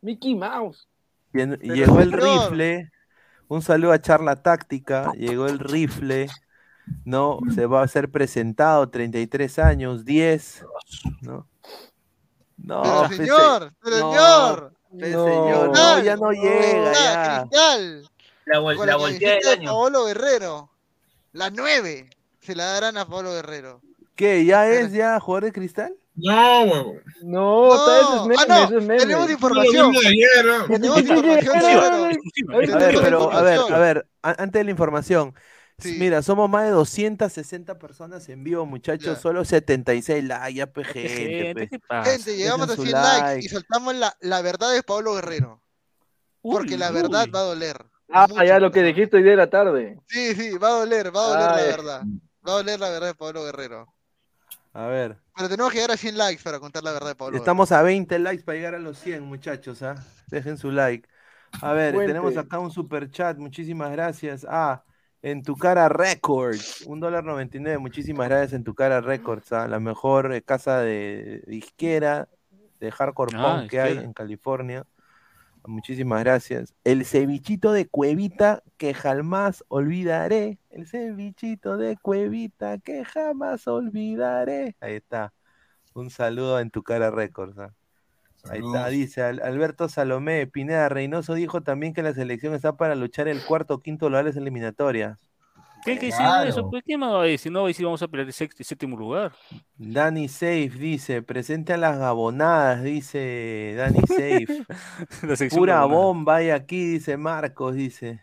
Mickey 0.00 0.34
Mouse. 0.34 0.88
Bien- 1.32 1.58
llegó 1.60 2.00
el 2.00 2.10
señor. 2.10 2.50
rifle. 2.50 2.90
Un 3.48 3.62
saludo 3.62 3.92
a 3.92 4.00
Charla 4.00 4.36
Táctica. 4.42 5.12
Llegó 5.16 5.46
el 5.46 5.58
rifle. 5.58 6.28
¿no? 7.04 7.38
Se 7.54 7.66
va 7.66 7.82
a 7.82 7.88
ser 7.88 8.10
presentado, 8.10 8.88
33 8.88 9.58
años, 9.58 10.06
10, 10.06 10.64
¿no? 11.20 11.46
No, 12.56 12.82
Pero 12.82 13.08
pe, 13.10 13.16
señor, 13.16 13.74
pero 13.82 13.98
no, 13.98 14.10
señor. 14.10 14.72
pe, 14.98 15.06
señor, 15.06 15.70
no, 15.74 16.02
ya 16.02 16.16
no 16.16 16.30
llega, 16.32 16.92
ya. 16.94 17.40
Cristal. 17.42 18.08
La, 18.46 18.58
vol- 18.60 18.76
la 18.86 18.92
del 18.96 19.02
camiseta 19.02 19.48
de 19.50 19.54
año. 19.56 19.70
Paolo 19.70 20.04
Guerrero. 20.06 20.70
La 21.32 21.50
9 21.50 22.08
se 22.40 22.54
la 22.56 22.64
darán 22.64 22.96
a 22.96 23.06
Paolo 23.06 23.32
Guerrero. 23.34 23.82
¿Qué? 24.16 24.44
¿Ya 24.46 24.66
es 24.66 24.90
ya 24.92 25.20
jugador 25.20 25.44
de 25.44 25.52
cristal? 25.52 25.94
No, 26.20 26.62
huevo. 26.64 26.94
No, 27.22 27.74
está- 27.74 28.00
eso 28.00 28.16
es 28.16 28.22
meme, 28.28 28.36
ah, 28.38 28.44
no, 28.48 28.64
eso 28.64 28.78
es 28.78 28.84
meme. 28.84 28.98
tenemos 28.98 29.30
información. 29.30 29.92
Tenemos 30.68 30.98
información. 30.98 31.56
A 32.52 32.56
ver, 32.78 32.98
pero, 33.00 33.32
a 33.32 33.42
ver, 33.42 33.60
a 33.72 33.78
ver, 33.78 34.08
antes 34.22 34.52
de 34.52 34.64
la 34.64 34.70
información. 34.70 35.34
Mira, 35.84 36.22
somos 36.22 36.50
más 36.50 36.64
de 36.64 36.70
260 36.70 37.78
personas 37.78 38.28
en 38.28 38.42
vivo, 38.42 38.66
muchachos, 38.66 39.20
solo 39.20 39.44
76 39.44 40.24
likes, 40.24 40.54
ya 40.54 40.66
pe, 40.66 40.82
gente. 40.82 41.68
Gente, 42.04 42.36
llegamos 42.36 42.68
a 42.68 42.72
Dejen 42.72 42.84
100 42.84 42.96
su 42.96 43.00
likes 43.02 43.20
like. 43.22 43.46
y 43.46 43.48
soltamos 43.48 43.94
la, 43.94 44.16
la 44.20 44.42
verdad 44.42 44.72
de 44.72 44.82
Pablo 44.82 45.14
Guerrero. 45.14 45.62
Porque 46.42 46.76
la 46.76 46.90
verdad 46.90 47.24
uy. 47.26 47.30
va 47.30 47.40
a 47.40 47.44
doler. 47.44 47.86
Ah, 48.10 48.26
ya 48.44 48.58
lo 48.58 48.72
que 48.72 48.82
dijiste 48.82 49.18
hoy 49.18 49.22
día 49.22 49.32
de 49.32 49.36
la 49.36 49.50
tarde. 49.50 49.98
Sí, 50.08 50.34
sí, 50.34 50.58
va 50.58 50.68
a 50.68 50.78
doler, 50.80 51.14
va 51.14 51.20
a 51.20 51.28
doler 51.28 51.50
la 51.50 51.76
verdad. 51.76 52.02
Va 52.46 52.52
a 52.52 52.56
doler 52.56 52.80
la 52.80 52.90
verdad 52.90 53.06
de 53.08 53.14
Pablo 53.14 53.44
Guerrero. 53.44 53.94
A 54.72 54.86
ver, 54.86 55.18
Pero 55.38 55.48
tenemos 55.48 55.70
que 55.70 55.78
llegar 55.78 55.92
a 55.92 55.96
100 55.96 56.18
likes 56.18 56.42
para 56.42 56.58
contar 56.58 56.82
la 56.82 56.90
verdad 56.90 57.16
Pablo 57.16 57.38
estamos 57.38 57.70
a 57.70 57.80
20 57.80 58.18
likes 58.18 58.42
para 58.42 58.56
llegar 58.56 58.74
a 58.74 58.80
los 58.80 58.98
100, 58.98 59.22
muchachos, 59.22 59.84
¿ah? 59.84 59.94
Dejen 60.26 60.58
su 60.58 60.72
like. 60.72 61.08
A 61.62 61.72
ver, 61.74 61.94
tenemos 61.94 62.36
acá 62.36 62.58
un 62.58 62.72
super 62.72 63.08
chat, 63.08 63.38
muchísimas 63.38 63.92
gracias. 63.92 64.44
Ah, 64.50 64.82
en 65.22 65.44
tu 65.44 65.56
cara 65.56 65.88
Records, 65.88 66.82
un 66.86 66.98
dólar 66.98 67.22
99, 67.24 67.78
muchísimas 67.78 68.28
gracias 68.28 68.54
en 68.54 68.64
tu 68.64 68.74
cara 68.74 69.00
Records, 69.00 69.52
¿ah? 69.52 69.68
la 69.68 69.78
mejor 69.78 70.32
eh, 70.32 70.42
casa 70.42 70.80
de, 70.80 71.44
izquierda, 71.46 72.28
de 72.80 72.90
hardcore 72.90 73.36
Ah, 73.36 73.60
punk 73.60 73.70
que 73.70 73.80
hay 73.80 73.96
en 73.96 74.12
California. 74.12 74.86
Muchísimas 75.66 76.24
gracias. 76.24 76.74
El 76.84 77.04
cevichito 77.04 77.72
de 77.72 77.86
Cuevita 77.86 78.62
que 78.76 78.94
jamás 78.94 79.64
olvidaré. 79.68 80.58
El 80.70 80.86
cevichito 80.86 81.76
de 81.76 81.96
Cuevita 81.96 82.78
que 82.78 83.04
jamás 83.04 83.66
olvidaré. 83.68 84.76
Ahí 84.80 84.94
está. 84.94 85.32
Un 85.94 86.10
saludo 86.10 86.60
en 86.60 86.70
tu 86.70 86.82
cara 86.82 87.10
Records. 87.10 87.58
¿ah? 87.58 87.74
Ahí 88.44 88.60
está, 88.60 88.88
dice 88.88 89.22
Al- 89.22 89.40
Alberto 89.42 89.88
Salomé. 89.88 90.46
Pineda 90.46 90.88
Reynoso 90.88 91.34
dijo 91.34 91.62
también 91.62 91.92
que 91.92 92.02
la 92.02 92.14
selección 92.14 92.54
está 92.54 92.76
para 92.76 92.94
luchar 92.94 93.28
el 93.28 93.44
cuarto 93.44 93.74
o 93.74 93.80
quinto 93.80 94.08
lugar 94.08 94.26
en 94.28 94.38
eliminatorias. 94.38 95.18
¿Qué 95.84 95.98
que 95.98 96.06
decir 96.06 96.18
Claro. 96.20 96.48
eso? 96.48 96.70
Pues, 96.70 96.82
¿Qué 96.84 96.96
me 96.98 97.06
va 97.06 97.22
a 97.22 97.24
decir? 97.24 97.50
No 97.52 97.60
va 97.60 97.66
a 97.66 97.68
decir 97.68 97.84
vamos 97.84 98.02
a 98.02 98.08
pelear 98.08 98.26
el 98.26 98.32
sexto 98.32 98.62
y 98.62 98.64
séptimo 98.64 98.96
lugar. 98.96 99.32
Dani 99.76 100.28
Safe 100.28 100.68
dice, 100.70 101.22
presente 101.22 101.72
a 101.72 101.76
las 101.76 101.98
gabonadas, 101.98 102.82
dice 102.82 103.74
Dani 103.76 104.00
Safe. 104.06 104.46
La 105.22 105.48
Pura 105.50 105.74
gabonada. 105.76 105.84
bomba 105.86 106.36
hay 106.36 106.50
aquí, 106.50 106.84
dice 106.86 107.16
Marcos, 107.16 107.74
dice. 107.74 108.20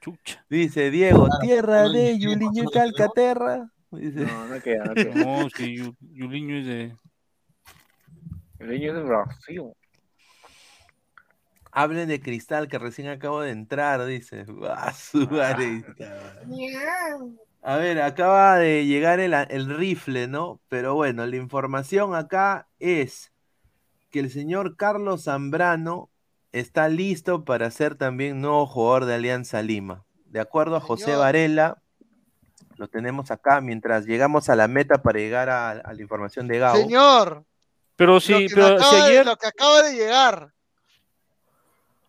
Chucha. 0.00 0.44
Dice 0.50 0.90
Diego, 0.90 1.26
Claro, 1.26 1.40
tierra 1.40 1.82
no 1.84 1.92
de 1.92 2.18
Yuliño 2.18 2.64
y. 2.64 2.72
Calcaterra. 2.72 3.70
Dice. 3.90 4.20
No, 4.26 4.46
no 4.48 4.60
queda, 4.60 4.84
no 4.84 4.94
queda. 4.94 5.14
No, 5.14 5.48
si 5.50 5.76
Yu- 5.78 5.96
Yuliño 6.00 6.56
es 6.58 6.66
de. 6.66 6.96
El 8.58 8.68
niño 8.70 8.88
es 8.90 8.94
de 8.96 9.02
Brasil. 9.02 9.62
Hablen 11.76 12.06
de 12.08 12.20
cristal 12.20 12.68
que 12.68 12.78
recién 12.78 13.08
acabo 13.08 13.40
de 13.40 13.50
entrar, 13.50 14.04
dice. 14.06 14.46
Ah, 14.70 14.92
su 14.92 15.26
madre. 15.28 15.84
A 17.62 17.76
ver, 17.76 18.00
acaba 18.02 18.56
de 18.58 18.84
llegar 18.86 19.18
el, 19.20 19.32
el 19.34 19.74
rifle, 19.76 20.28
¿no? 20.28 20.60
Pero 20.68 20.94
bueno, 20.94 21.26
la 21.26 21.36
información 21.36 22.14
acá 22.14 22.68
es 22.78 23.32
que 24.10 24.20
el 24.20 24.30
señor 24.30 24.76
Carlos 24.76 25.24
Zambrano 25.24 26.10
está 26.52 26.88
listo 26.88 27.44
para 27.44 27.70
ser 27.70 27.96
también 27.96 28.40
nuevo 28.40 28.66
jugador 28.66 29.06
de 29.06 29.14
Alianza 29.14 29.60
Lima. 29.62 30.04
De 30.26 30.40
acuerdo 30.40 30.76
a 30.76 30.80
José. 30.80 31.16
Varela, 31.16 31.78
lo 32.76 32.86
tenemos 32.88 33.30
acá 33.30 33.60
mientras 33.60 34.04
llegamos 34.04 34.48
a 34.48 34.56
la 34.56 34.68
meta 34.68 35.02
para 35.02 35.18
llegar 35.18 35.48
a, 35.48 35.70
a 35.70 35.92
la 35.92 36.02
información 36.02 36.46
de 36.46 36.58
Gabo. 36.58 36.76
Señor, 36.76 37.44
Pero 37.96 38.12
lo, 38.14 38.20
sí, 38.20 38.46
pero 38.54 38.78
si 38.80 38.94
de- 38.96 39.02
ayer. 39.02 39.26
lo 39.26 39.36
que 39.36 39.46
acaba 39.46 39.82
de 39.82 39.94
llegar. 39.94 40.52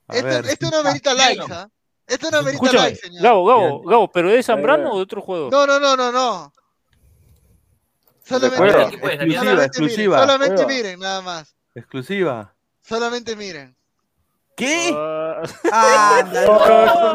Esto, 0.09 0.27
ver. 0.27 0.45
esto 0.45 0.69
no 0.69 0.77
amerita 0.77 1.13
likes, 1.13 1.51
¿ah? 1.51 1.69
Esto 2.07 2.29
no 2.31 2.37
amerita 2.37 2.63
Escúchame, 2.65 2.89
likes, 2.89 3.07
señor. 3.07 3.23
Gabo, 3.23 3.45
Gabo, 3.45 3.83
Gabo, 3.83 4.11
¿pero 4.11 4.31
es 4.31 4.45
Zambrano 4.45 4.91
o 4.91 4.97
de 4.97 5.03
otro 5.03 5.21
jugador? 5.21 5.51
No, 5.51 5.65
no, 5.65 5.79
no, 5.79 5.95
no, 5.95 6.11
no. 6.11 6.53
Solamente, 8.23 8.97
miren, 8.97 9.21
exclusiva, 9.21 9.37
solamente 9.39 9.65
exclusiva. 9.65 10.17
miren, 10.17 10.27
solamente 10.27 10.65
miren, 10.65 10.99
nada 10.99 11.21
más. 11.21 11.55
Exclusiva. 11.75 12.55
Solamente 12.81 13.35
miren. 13.35 13.75
¿Qué? 14.55 14.91
Ah, 14.95 15.43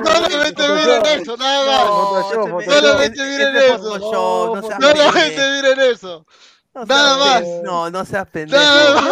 Solamente 0.05 0.69
miren 0.69 1.07
eso, 1.07 1.37
nada 1.37 1.67
más. 1.67 2.37
No, 2.37 2.61
Solamente 2.61 3.25
miren 3.25 3.57
este 3.57 3.75
eso. 3.75 3.99
No 3.99 4.63
Solamente 4.63 5.51
miren 5.51 5.81
eso. 5.81 6.27
No 6.73 6.85
Nada 6.87 7.15
seas 7.15 7.19
más. 7.19 7.41
pendejo. 7.43 7.63
No, 7.65 7.91
no 7.91 8.05
seas 8.05 8.29
pendejo. 8.29 8.63
Nada 8.63 9.01
más. 9.03 9.05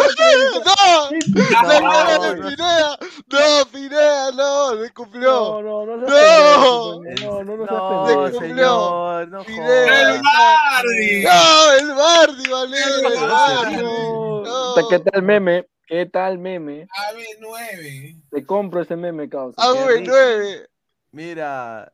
No, 0.63 1.81
No, 1.81 2.35
no. 2.35 2.49
Pineda. 2.49 2.97
No, 3.27 3.65
Pineda, 3.71 4.31
no, 4.31 4.75
me 4.75 4.89
cumplió. 4.91 5.31
No, 5.31 5.61
no, 5.61 5.85
no 5.85 5.97
No. 5.97 6.07
seas 6.07 6.39
pendejo, 7.03 7.43
no, 7.43 7.43
no, 7.43 7.57
no 7.57 7.65
seas 7.67 7.81
No, 7.81 8.05
pendejo. 8.23 8.39
señor, 8.45 9.27
no 9.27 9.43
Pineda. 9.43 10.11
¡El 10.13 10.21
Bardi! 10.21 11.23
No, 11.23 11.71
el 11.73 11.95
Bardi, 11.95 12.49
Valerio, 12.49 13.07
el 13.09 13.29
Bardi. 13.29 13.77
Puta, 13.77 14.81
¿Qué 14.89 14.99
tal 14.99 15.21
meme? 15.23 15.67
¿Qué 15.85 16.05
tal 16.05 16.37
meme? 16.37 16.87
AB9. 16.87 18.21
Te 18.31 18.45
compro 18.45 18.81
ese 18.81 18.95
meme, 18.95 19.27
causa. 19.27 19.55
Ah, 19.61 19.71
güey, 19.73 20.03
nueve. 20.05 20.69
Mira, 21.11 21.91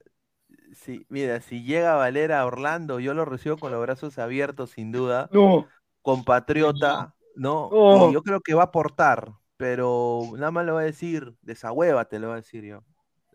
si, 0.85 1.05
mira, 1.09 1.41
si 1.41 1.63
llega 1.63 1.95
Valera 1.95 2.41
a 2.41 2.45
Orlando, 2.45 2.99
yo 2.99 3.13
lo 3.13 3.25
recibo 3.25 3.57
con 3.57 3.71
los 3.71 3.81
brazos 3.81 4.17
abiertos, 4.19 4.71
sin 4.71 4.91
duda. 4.91 5.29
No. 5.31 5.67
Compatriota, 6.01 7.15
¿no? 7.35 7.69
No. 7.71 8.09
Y 8.09 8.13
yo 8.13 8.21
creo 8.21 8.39
que 8.41 8.53
va 8.53 8.63
a 8.63 8.65
aportar, 8.65 9.31
pero 9.57 10.21
nada 10.33 10.51
más 10.51 10.65
le 10.65 10.71
va 10.71 10.81
a 10.81 10.85
decir, 10.85 11.33
desahuévate, 11.41 12.19
le 12.19 12.27
va 12.27 12.33
a 12.33 12.37
decir 12.37 12.63
yo. 12.63 12.83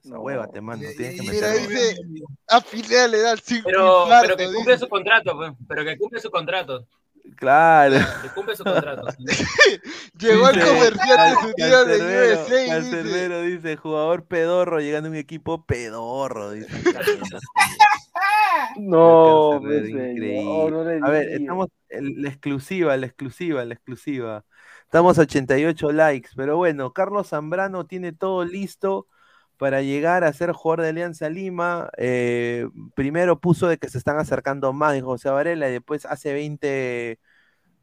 Desahuévate, 0.03 0.61
mano. 0.61 0.83
Tienes 0.97 1.21
que 1.21 1.31
Mira, 1.31 1.49
meterlo. 1.49 1.69
dice, 1.69 3.07
a 3.07 3.09
le 3.09 3.21
da 3.21 3.33
el 3.33 3.41
cinco 3.41 3.69
Pero, 3.69 4.37
que 4.37 4.43
dice. 4.45 4.55
cumple 4.55 4.79
su 4.79 4.89
contrato, 4.89 5.37
pues, 5.37 5.53
pero 5.69 5.85
que 5.85 5.99
cumple 5.99 6.21
su 6.21 6.31
contrato. 6.31 6.87
Claro. 7.37 7.97
Que 8.23 8.29
cumple 8.31 8.57
su 8.57 8.65
contrato. 8.65 9.07
Llegó 10.19 10.49
el 10.49 10.57
Dice, 10.57 10.69
comerciante 10.69 11.41
su 11.41 11.53
día 11.57 11.85
de 11.85 11.97
USA, 11.97 12.57
dice. 12.57 12.67
Cancerbero 12.69 13.43
dice, 13.43 13.77
jugador 13.77 14.27
pedorro 14.27 14.81
llegando 14.81 15.09
a 15.09 15.13
un 15.13 15.17
equipo 15.17 15.65
pedorro, 15.65 16.53
dice. 16.53 16.69
No, 18.77 19.61
señor, 19.63 19.87
increíble. 19.87 20.45
no 20.45 20.85
le 20.85 21.01
A 21.03 21.11
ver, 21.11 21.29
estamos 21.29 21.69
en 21.89 22.23
la 22.23 22.29
exclusiva, 22.29 22.97
la 22.97 23.07
exclusiva, 23.07 23.65
la 23.65 23.75
exclusiva. 23.75 24.45
Estamos 24.85 25.19
a 25.19 25.23
88 25.23 25.93
likes, 25.93 26.31
pero 26.37 26.57
bueno, 26.57 26.93
Carlos 26.93 27.29
Zambrano 27.29 27.87
tiene 27.87 28.13
todo 28.13 28.45
listo 28.45 29.07
para 29.61 29.83
llegar 29.83 30.25
a 30.25 30.33
ser 30.33 30.53
jugador 30.53 30.81
de 30.81 30.89
Alianza 30.89 31.29
Lima. 31.29 31.91
Eh, 31.99 32.67
primero 32.95 33.41
puso 33.41 33.69
de 33.69 33.77
que 33.77 33.91
se 33.91 33.99
están 33.99 34.19
acercando 34.19 34.73
más, 34.73 34.95
dijo 34.95 35.09
José 35.09 35.29
Varela, 35.29 35.69
y 35.69 35.73
después 35.73 36.07
hace 36.07 36.33
20, 36.33 37.19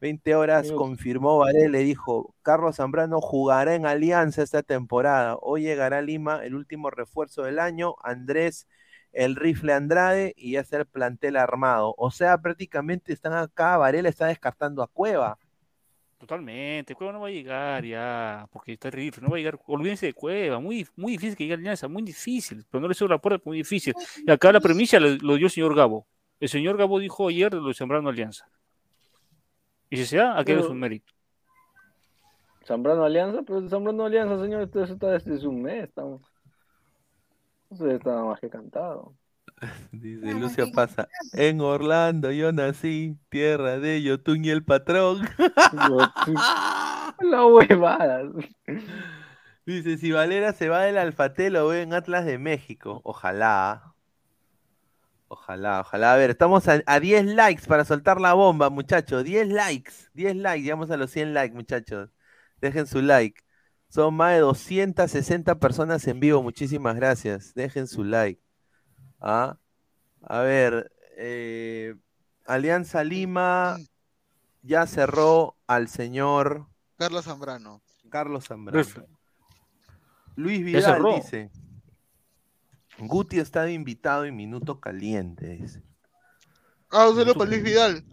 20 0.00 0.34
horas 0.34 0.72
confirmó 0.72 1.38
Varela 1.38 1.78
y 1.78 1.84
dijo, 1.84 2.34
Carlos 2.42 2.74
Zambrano 2.76 3.20
jugará 3.20 3.76
en 3.76 3.86
Alianza 3.86 4.42
esta 4.42 4.64
temporada. 4.64 5.36
Hoy 5.40 5.62
llegará 5.62 5.98
a 5.98 6.02
Lima 6.02 6.44
el 6.44 6.56
último 6.56 6.90
refuerzo 6.90 7.44
del 7.44 7.60
año, 7.60 7.94
Andrés 8.02 8.66
el 9.12 9.36
rifle 9.36 9.72
Andrade 9.72 10.34
y 10.36 10.52
ya 10.52 10.60
está 10.60 10.78
el 10.78 10.86
plantel 10.86 11.36
armado. 11.36 11.94
O 11.96 12.10
sea, 12.10 12.38
prácticamente 12.38 13.12
están 13.12 13.34
acá, 13.34 13.76
Varela 13.76 14.08
está 14.08 14.26
descartando 14.26 14.82
a 14.82 14.88
Cueva. 14.88 15.38
Totalmente, 16.18 16.96
Cueva 16.96 17.12
no 17.12 17.20
va 17.20 17.28
a 17.28 17.30
llegar 17.30 17.84
ya, 17.84 18.48
porque 18.52 18.72
está 18.72 18.90
rifle, 18.90 19.22
no 19.22 19.30
va 19.30 19.36
a 19.36 19.38
llegar, 19.38 19.58
olvídense 19.66 20.06
de 20.06 20.14
Cueva, 20.14 20.58
muy, 20.58 20.86
muy 20.96 21.12
difícil 21.12 21.36
que 21.36 21.44
llegue 21.44 21.54
a 21.54 21.56
Alianza, 21.58 21.86
muy 21.86 22.02
difícil, 22.02 22.66
pero 22.68 22.80
no 22.80 22.88
le 22.88 22.94
cierro 22.94 23.14
la 23.14 23.20
puerta, 23.20 23.40
muy 23.44 23.58
difícil. 23.58 23.94
Y 24.26 24.30
acá 24.30 24.50
la 24.52 24.60
premisa 24.60 24.98
lo, 24.98 25.10
lo 25.10 25.36
dio 25.36 25.46
el 25.46 25.50
señor 25.52 25.76
Gabo. 25.76 26.06
El 26.40 26.48
señor 26.48 26.76
Gabo 26.76 26.98
dijo 26.98 27.28
ayer 27.28 27.54
lo 27.54 27.68
de 27.68 27.74
Zambrano 27.74 28.08
Alianza. 28.08 28.48
Y 29.90 29.96
si 29.96 30.06
se 30.06 30.16
da, 30.16 30.34
aquí 30.36 30.46
Pero- 30.52 30.60
es 30.60 30.66
un 30.66 30.78
mérito. 30.80 31.12
Zambrano 32.66 33.04
Alianza, 33.04 33.42
pero 33.46 33.66
Zambrano 33.68 34.04
Alianza, 34.04 34.42
señor, 34.42 34.62
esto 34.62 34.82
eso 34.82 34.92
está 34.94 35.12
desde 35.12 35.46
un 35.46 35.62
mes, 35.62 35.84
estamos. 35.84 36.20
Ya 37.70 37.92
estaba 37.92 38.24
más 38.24 38.40
que 38.40 38.50
cantado. 38.50 39.14
Dice 39.92 40.34
Lucio 40.34 40.70
Pasa. 40.72 41.08
En 41.32 41.60
Orlando 41.60 42.30
yo 42.30 42.52
nací, 42.52 43.16
tierra 43.28 43.78
de 43.78 44.02
Yotun 44.02 44.44
y 44.44 44.50
el 44.50 44.64
patrón. 44.64 45.28
La 47.20 47.46
huevada. 47.46 48.22
Dice, 49.66 49.98
si 49.98 50.12
Valera 50.12 50.52
se 50.52 50.68
va 50.68 50.82
del 50.82 50.98
Alfatel, 50.98 51.54
lo 51.54 51.68
veo 51.68 51.82
en 51.82 51.92
Atlas 51.92 52.24
de 52.24 52.38
México. 52.38 53.00
Ojalá. 53.04 53.94
Ojalá, 55.28 55.80
ojalá. 55.80 56.14
A 56.14 56.16
ver, 56.16 56.30
estamos 56.30 56.68
a, 56.68 56.80
a 56.86 57.00
10 57.00 57.26
likes 57.26 57.66
para 57.66 57.84
soltar 57.84 58.20
la 58.20 58.34
bomba, 58.34 58.70
muchachos. 58.70 59.24
10 59.24 59.48
likes, 59.48 59.92
10 60.14 60.36
likes. 60.36 60.62
Llegamos 60.62 60.90
a 60.90 60.96
los 60.96 61.10
100 61.10 61.34
likes, 61.34 61.54
muchachos. 61.54 62.08
Dejen 62.60 62.86
su 62.86 63.02
like. 63.02 63.42
Son 63.88 64.14
más 64.14 64.34
de 64.34 64.40
260 64.40 65.58
personas 65.58 66.06
en 66.06 66.20
vivo. 66.20 66.42
Muchísimas 66.42 66.96
gracias. 66.96 67.54
Dejen 67.54 67.86
su 67.86 68.04
like. 68.04 68.40
¿Ah? 69.20 69.58
A 70.22 70.40
ver, 70.40 70.92
eh, 71.16 71.94
Alianza 72.46 73.02
Lima 73.04 73.76
ya 74.62 74.86
cerró 74.86 75.56
al 75.66 75.88
señor 75.88 76.66
Carlos 76.96 77.24
Zambrano. 77.24 77.82
Carlos 78.10 78.46
Zambrano. 78.46 78.82
Ref- 78.82 79.04
Luis 80.36 80.64
Vidal 80.64 80.82
cerró. 80.82 81.14
dice. 81.16 81.50
Guti 82.98 83.38
está 83.38 83.62
de 83.62 83.72
invitado 83.72 84.24
en 84.24 84.34
Minuto 84.36 84.80
Caliente. 84.80 85.48
dice. 85.50 85.82
Ah, 86.90 87.08
un 87.08 87.16
saludo 87.16 87.34
para 87.34 87.50
Luis 87.50 87.62
Vidal. 87.62 88.04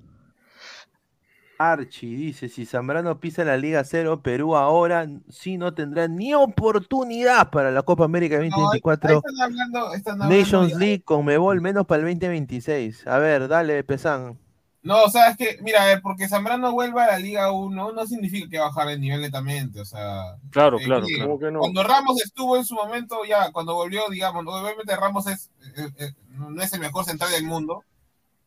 Archie 1.57 2.15
dice, 2.15 2.49
si 2.49 2.65
Zambrano 2.65 3.19
pisa 3.19 3.43
la 3.43 3.57
Liga 3.57 3.83
Cero, 3.83 4.21
Perú 4.21 4.55
ahora 4.55 5.07
sí 5.29 5.57
no 5.57 5.73
tendrá 5.73 6.07
ni 6.07 6.33
oportunidad 6.33 7.49
para 7.49 7.71
la 7.71 7.81
Copa 7.83 8.05
América 8.05 8.35
No, 8.37 8.43
ahí- 8.43 8.49
2024. 8.49 9.09
ahí 9.09 9.15
están 9.17 9.41
hablando, 9.41 9.93
están 9.93 10.21
hablando 10.21 10.35
Nations 10.37 10.71
ya. 10.73 10.77
League 10.77 11.03
con 11.03 11.25
Mebol 11.25 11.61
menos 11.61 11.85
para 11.85 12.01
el 12.01 12.05
2026. 12.07 13.07
A 13.07 13.17
ver, 13.19 13.47
dale, 13.47 13.83
Pesán. 13.83 14.37
No, 14.83 15.03
o 15.03 15.09
sea, 15.09 15.29
es 15.31 15.37
que, 15.37 15.57
mira, 15.63 15.81
a 15.81 15.85
ver, 15.87 16.01
porque 16.03 16.27
Zambrano 16.27 16.71
vuelva 16.71 17.05
a 17.05 17.07
la 17.07 17.17
Liga 17.17 17.51
1 17.51 17.91
no 17.91 18.05
significa 18.05 18.47
que 18.47 18.59
va 18.59 18.65
a 18.65 18.67
bajar 18.67 18.89
el 18.91 19.01
nivel 19.01 19.19
netamente, 19.19 19.79
o 19.81 19.85
sea... 19.85 20.35
Claro, 20.51 20.77
eh, 20.79 20.83
claro, 20.83 21.07
claro. 21.07 21.23
¿Cómo 21.25 21.39
que 21.39 21.51
no? 21.51 21.59
Cuando 21.59 21.81
Ramos 21.83 22.21
estuvo 22.21 22.55
en 22.55 22.65
su 22.65 22.75
momento, 22.75 23.17
ya, 23.27 23.51
cuando 23.51 23.73
volvió, 23.73 24.03
digamos, 24.11 24.43
¿no? 24.43 24.51
obviamente 24.51 24.95
Ramos 24.95 25.25
es, 25.25 25.49
eh, 25.75 25.89
eh, 25.97 26.11
no 26.29 26.61
es 26.61 26.71
el 26.73 26.81
mejor 26.81 27.03
central 27.03 27.31
del 27.31 27.45
mundo, 27.45 27.83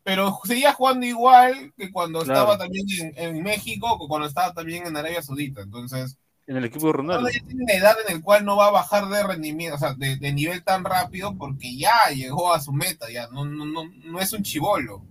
pero 0.08 0.40
seguía 0.44 0.72
jugando 0.72 1.04
igual 1.04 1.70
que 1.76 1.92
cuando 1.92 2.20
Claro. 2.22 2.40
estaba 2.40 2.56
también 2.56 2.86
en, 2.98 3.12
en 3.36 3.42
México 3.42 3.86
o 3.92 4.08
cuando 4.08 4.26
estaba 4.26 4.54
también 4.54 4.86
en 4.86 4.96
Arabia 4.96 5.20
Saudita, 5.20 5.60
entonces... 5.60 6.16
En 6.46 6.56
el 6.56 6.64
equipo 6.64 6.86
de 6.86 6.94
Ronaldo. 6.94 7.28
Ya 7.28 7.44
tiene 7.44 7.64
una 7.64 7.74
edad 7.74 7.94
en 8.08 8.16
la 8.16 8.22
cual 8.22 8.42
no 8.46 8.56
va 8.56 8.68
a 8.68 8.70
bajar 8.70 9.06
de 9.10 9.22
rendimiento, 9.22 9.76
o 9.76 9.78
sea, 9.78 9.92
de, 9.92 10.16
de 10.16 10.32
nivel 10.32 10.64
tan 10.64 10.82
rápido 10.82 11.36
porque 11.36 11.76
ya 11.76 11.92
llegó 12.14 12.54
a 12.54 12.60
su 12.62 12.72
meta, 12.72 13.10
ya 13.10 13.28
no, 13.28 13.44
no, 13.44 13.66
no, 13.66 13.84
no 14.02 14.18
es 14.18 14.32
un 14.32 14.42
chivolo. 14.42 15.04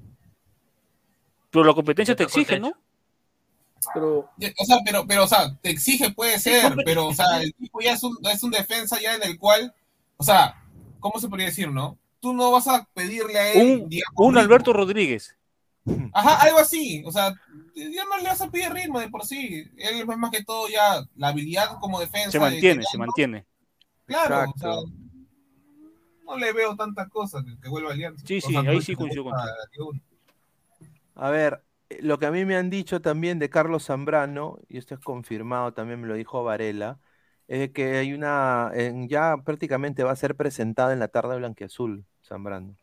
Pero 1.51 1.63
la 1.63 1.75
competencia 1.75 2.15
te 2.15 2.23
exige, 2.23 2.59
¿no? 2.59 2.73
Pero, 3.93 4.31
O 4.57 4.65
sea, 4.65 4.77
pero, 4.83 5.05
pero, 5.05 5.25
o 5.25 5.27
sea, 5.27 5.55
te 5.61 5.69
exige, 5.69 6.09
puede 6.11 6.39
ser, 6.39 6.73
pero, 6.83 7.05
o 7.05 7.13
sea, 7.13 7.39
el 7.43 7.53
tipo 7.53 7.81
ya 7.81 7.91
es 7.93 8.01
un, 8.01 8.17
es 8.33 8.41
un 8.41 8.49
defensa 8.49 8.99
ya 8.99 9.13
en 9.13 9.21
el 9.21 9.37
cual, 9.37 9.75
o 10.17 10.23
sea, 10.23 10.55
¿cómo 10.99 11.19
se 11.19 11.29
podría 11.29 11.45
decir, 11.49 11.69
no? 11.69 11.99
Tú 12.19 12.33
no 12.33 12.51
vas 12.51 12.67
a 12.67 12.87
pedirle 12.93 13.37
a 13.39 13.53
él, 13.53 13.83
Un, 13.83 13.89
digamos, 13.89 14.13
un. 14.17 14.37
Alberto 14.37 14.73
Rodríguez. 14.73 15.35
Ajá, 16.13 16.41
algo 16.41 16.59
así, 16.59 17.03
o 17.05 17.11
sea, 17.11 17.33
ya 17.75 18.05
no 18.05 18.17
le 18.17 18.23
vas 18.23 18.41
a 18.41 18.49
pedir 18.49 18.71
ritmo 18.73 18.99
de 18.99 19.09
por 19.09 19.23
sí. 19.25 19.65
Él 19.77 19.99
es 19.99 20.05
más 20.17 20.31
que 20.31 20.43
todo 20.43 20.67
ya 20.67 21.01
la 21.15 21.29
habilidad 21.29 21.77
como 21.79 21.99
defensa. 21.99 22.31
Se 22.31 22.39
mantiene, 22.39 22.81
de- 22.81 22.87
se 22.87 22.97
mantiene. 22.97 23.45
Claro, 24.05 24.51
o 24.51 24.57
sea, 24.57 24.75
no 26.25 26.37
le 26.37 26.53
veo 26.53 26.75
tanta 26.75 27.07
cosa 27.07 27.43
que, 27.43 27.59
que 27.59 27.69
vuelva 27.69 27.89
a 27.91 27.93
Alianza. 27.93 28.25
Sí, 28.27 28.37
O 28.37 28.41
sí, 28.41 28.51
sea, 28.53 28.61
ahí 28.61 28.81
sí 28.81 28.95
coincido 28.95 29.23
contigo. 29.25 29.93
a 31.15 31.29
ver, 31.29 31.63
lo 32.01 32.19
que 32.19 32.25
a 32.25 32.31
mí 32.31 32.45
me 32.45 32.57
han 32.57 32.69
dicho 32.69 33.01
también 33.01 33.39
de 33.39 33.49
Carlos 33.49 33.85
Zambrano, 33.85 34.59
y 34.69 34.77
esto 34.77 34.93
es 34.95 34.99
confirmado, 34.99 35.73
también 35.73 36.01
me 36.01 36.07
lo 36.07 36.15
dijo 36.15 36.43
Varela, 36.43 36.99
es 37.47 37.71
que 37.71 37.97
hay 37.97 38.13
una, 38.13 38.71
en- 38.73 39.07
ya 39.07 39.37
prácticamente 39.43 40.03
va 40.03 40.11
a 40.11 40.15
ser 40.15 40.35
presentado 40.35 40.91
en 40.91 40.99
la 40.99 41.07
tarde 41.07 41.37
blanquiazul, 41.37 42.03
Zambrano. 42.23 42.75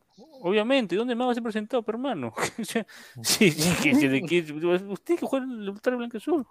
Obviamente, 0.42 0.94
¿dónde 0.96 1.14
más 1.14 1.28
va 1.28 1.32
a 1.32 1.34
ser 1.34 1.42
presentado, 1.42 1.82
pero, 1.82 1.96
hermano? 1.98 2.32
Sí, 3.22 3.50
sí, 3.50 3.74
que- 3.82 4.22
que- 4.26 4.44
que- 4.44 4.52
usted 4.88 5.18
que 5.18 5.26
juega 5.26 5.44
en 5.44 5.52
el 5.52 5.68
Ultra 5.70 5.96
Blanco 5.96 6.16
Azul. 6.18 6.46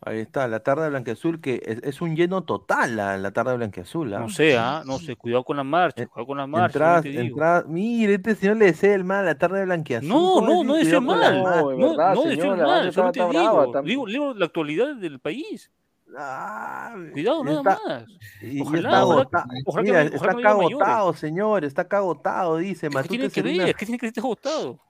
Ahí 0.00 0.20
está, 0.20 0.46
la 0.46 0.60
tarde 0.60 0.88
blanquiazul, 0.90 1.40
que 1.40 1.60
es, 1.66 1.80
es 1.82 2.00
un 2.00 2.14
lleno 2.14 2.44
total 2.44 2.94
la, 2.94 3.18
la 3.18 3.32
tarde 3.32 3.56
blanquiazul. 3.56 4.14
¿ah? 4.14 4.20
No 4.20 4.28
sé, 4.28 4.56
¿ah? 4.56 4.84
No 4.86 4.98
sé, 5.00 5.16
cuidado 5.16 5.42
con 5.42 5.56
la 5.56 5.64
marcha, 5.64 6.06
cuidado 6.06 6.26
con 6.28 6.38
la 6.38 6.46
marcha. 6.46 7.00
Entradas, 7.04 7.66
mire, 7.66 8.14
este 8.14 8.36
señor 8.36 8.58
le 8.58 8.66
desea 8.66 8.94
el 8.94 9.02
mal 9.02 9.20
a 9.20 9.22
la 9.24 9.34
tarde 9.38 9.64
blanquiazul. 9.64 10.08
No, 10.08 10.34
¿cómo 10.34 10.46
no, 10.46 10.52
así? 10.60 10.64
no 10.66 10.74
deseo 10.74 11.00
la 11.00 11.06
mal. 11.06 11.42
No, 11.42 11.68
de 11.68 11.76
no 12.14 12.22
deseo 12.30 12.56
la 12.56 12.64
mal. 12.64 12.90
digo, 13.32 13.72
tam- 13.72 13.84
digo, 13.84 14.06
digo 14.06 14.34
la 14.34 14.44
actualidad 14.44 14.94
del 14.94 15.18
país. 15.18 15.68
Ah, 16.16 16.94
Cuidado, 17.12 17.44
nada 17.44 17.58
está- 17.58 17.78
más. 17.86 18.04
Y, 18.42 18.58
y 18.58 18.60
Ojalá, 18.62 18.78
está 18.78 19.04
ojalá- 19.04 19.20
agota- 19.22 19.44
ojalá 19.66 19.84
que 19.84 19.90
Mira, 19.90 20.02
está 20.02 20.50
agotado, 20.50 21.14
señor, 21.14 21.64
está 21.64 21.82
agotado, 21.90 22.56
dice. 22.56 22.88
¿Qué 22.88 22.94
Matute 22.94 23.08
tiene 23.08 23.30
que 23.30 23.40
una-? 23.40 23.72
¿Qué 23.74 23.86
tiene 23.86 23.98
que 23.98 24.06
estar 24.06 24.24
agotado? 24.24 24.80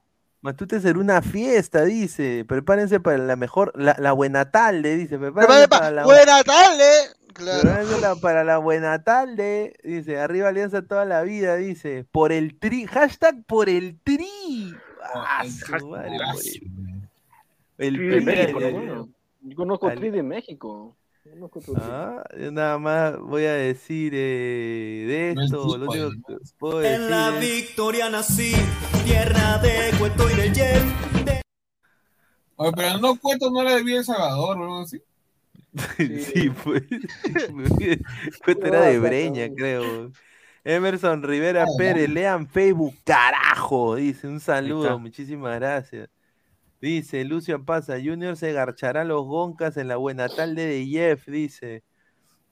Matute 0.41 0.79
será 0.79 0.97
una 0.99 1.21
fiesta, 1.21 1.83
dice. 1.83 2.45
Prepárense 2.47 2.99
para 3.01 3.17
la 3.17 3.35
mejor, 3.35 3.73
la, 3.75 3.95
la 3.99 4.13
buena 4.13 4.49
tarde, 4.51 4.95
dice. 4.95 5.17
Prepárense 5.19 5.67
pa- 5.67 5.79
para 5.79 5.91
la 5.91 6.03
Buena 6.05 6.43
tarde. 6.43 6.85
Claro. 7.33 7.61
prepárense 7.61 8.01
la- 8.01 8.15
para 8.15 8.43
la 8.45 8.57
buena 8.57 9.03
tarde, 9.03 9.73
dice. 9.83 10.17
Arriba 10.19 10.47
Alianza 10.47 10.81
toda 10.83 11.03
la 11.03 11.21
vida, 11.23 11.57
dice. 11.57 12.05
Por 12.11 12.31
el 12.31 12.57
tri, 12.57 12.85
hashtag 12.85 13.43
por 13.45 13.67
el 13.67 13.99
tri. 14.01 14.73
Ah, 15.13 15.43
su 15.45 15.87
madre, 15.89 16.17
por 16.17 16.41
el- 17.77 17.87
el 17.87 17.95
Tri 17.95 18.07
de 18.07 18.15
tri, 18.15 18.25
México, 18.25 18.59
el- 18.61 18.85
¿no? 18.87 19.09
Yo 19.41 19.55
conozco 19.55 19.87
Al- 19.87 19.97
Tri 19.99 20.09
de 20.09 20.23
México. 20.23 20.95
Ah, 21.75 22.23
yo 22.39 22.51
nada 22.51 22.77
más 22.79 23.19
voy 23.19 23.43
a 23.45 23.53
decir 23.53 24.13
eh, 24.15 25.05
de 25.07 25.33
No 25.35 25.41
es 25.41 25.45
esto, 25.51 25.77
lo 25.77 25.87
tipo, 25.87 25.91
único 25.91 26.09
¿no? 26.29 26.37
que 26.39 26.43
puedo 26.57 26.79
decir 26.79 26.95
En 27.01 27.09
la 27.11 27.29
es- 27.29 27.39
victoria 27.41 28.09
nací, 28.09 28.53
tierra 29.05 29.57
de 29.59 29.91
Cueto 29.99 30.29
y 30.29 30.35
del 30.35 30.55
Jeff. 30.55 30.83
Oye, 32.55 32.71
pero 32.75 32.97
no 32.97 33.15
cuento, 33.17 33.49
no 33.51 33.63
le 33.63 33.75
debía 33.75 33.97
El 33.99 34.05
Salvador 34.05 34.57
o 34.57 34.61
algo 34.63 34.79
así. 34.81 35.01
Sí, 35.97 36.49
pues. 36.63 36.83
Cuesta 38.43 38.67
era 38.67 38.81
de 38.81 38.99
Breña, 38.99 39.49
creo. 39.55 40.11
Emerson 40.63 41.23
Rivera 41.23 41.65
Pérez, 41.77 42.09
lean 42.09 42.47
Facebook, 42.47 42.95
carajo. 43.05 43.95
Dice, 43.95 44.27
un 44.27 44.39
saludo, 44.39 44.97
muchísimas 44.99 45.55
gracias. 45.59 46.09
Dice, 46.81 47.25
Lucio 47.25 47.63
Pasa, 47.65 47.95
Junior 48.01 48.37
se 48.37 48.53
garchará 48.53 49.03
los 49.03 49.25
goncas 49.25 49.75
en 49.77 49.87
la 49.89 49.97
buena 49.97 50.29
tarde 50.29 50.65
de 50.65 50.85
Jeff, 50.85 51.27
dice. 51.27 51.83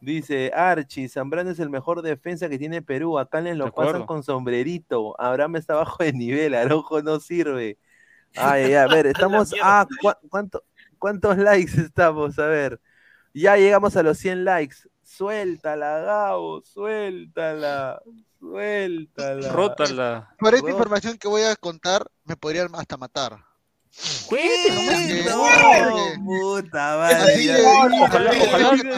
Dice, 0.02 0.52
Archie, 0.54 1.10
Zambrano 1.10 1.50
es 1.50 1.60
el 1.60 1.70
mejor 1.70 2.02
defensa 2.02 2.50
que 2.50 2.60
tiene 2.60 2.82
Perú. 2.82 3.18
Acá 3.18 3.42
les 3.42 3.56
lo 3.58 3.66
De 3.66 3.72
pasan 3.72 3.88
acuerdo. 3.88 4.06
con 4.06 4.24
sombrerito. 4.24 5.20
Abraham 5.20 5.56
está 5.56 5.76
bajo 5.76 6.04
de 6.04 6.14
nivel, 6.14 6.54
Araujo 6.56 7.02
no 7.02 7.20
sirve. 7.20 7.78
Ay, 8.36 8.66
ay, 8.66 8.74
a 8.76 8.88
ver, 8.88 9.08
estamos. 9.08 9.54
Ah, 9.64 9.88
¿cu- 10.02 10.12
cuánto- 10.30 10.64
¿cuántos 11.00 11.38
likes 11.38 11.80
estamos? 11.82 12.38
A 12.38 12.48
ver. 12.48 12.80
Ya 13.34 13.56
llegamos 13.56 13.96
a 13.96 14.04
los 14.04 14.18
100 14.18 14.44
likes. 14.46 14.76
Suéltala, 15.02 16.00
Gabo, 16.00 16.62
suéltala, 16.64 18.02
suéltala. 18.40 19.52
Rótala. 19.54 20.36
Por 20.38 20.54
esta 20.54 20.70
información 20.70 21.18
que 21.18 21.28
voy 21.30 21.44
a 21.44 21.56
contar, 21.56 22.06
me 22.26 22.36
podrían 22.36 22.68
hasta 22.76 22.98
matar. 22.98 23.38
No, 25.26 26.24
puta 26.24 26.98
madre. 26.98 27.64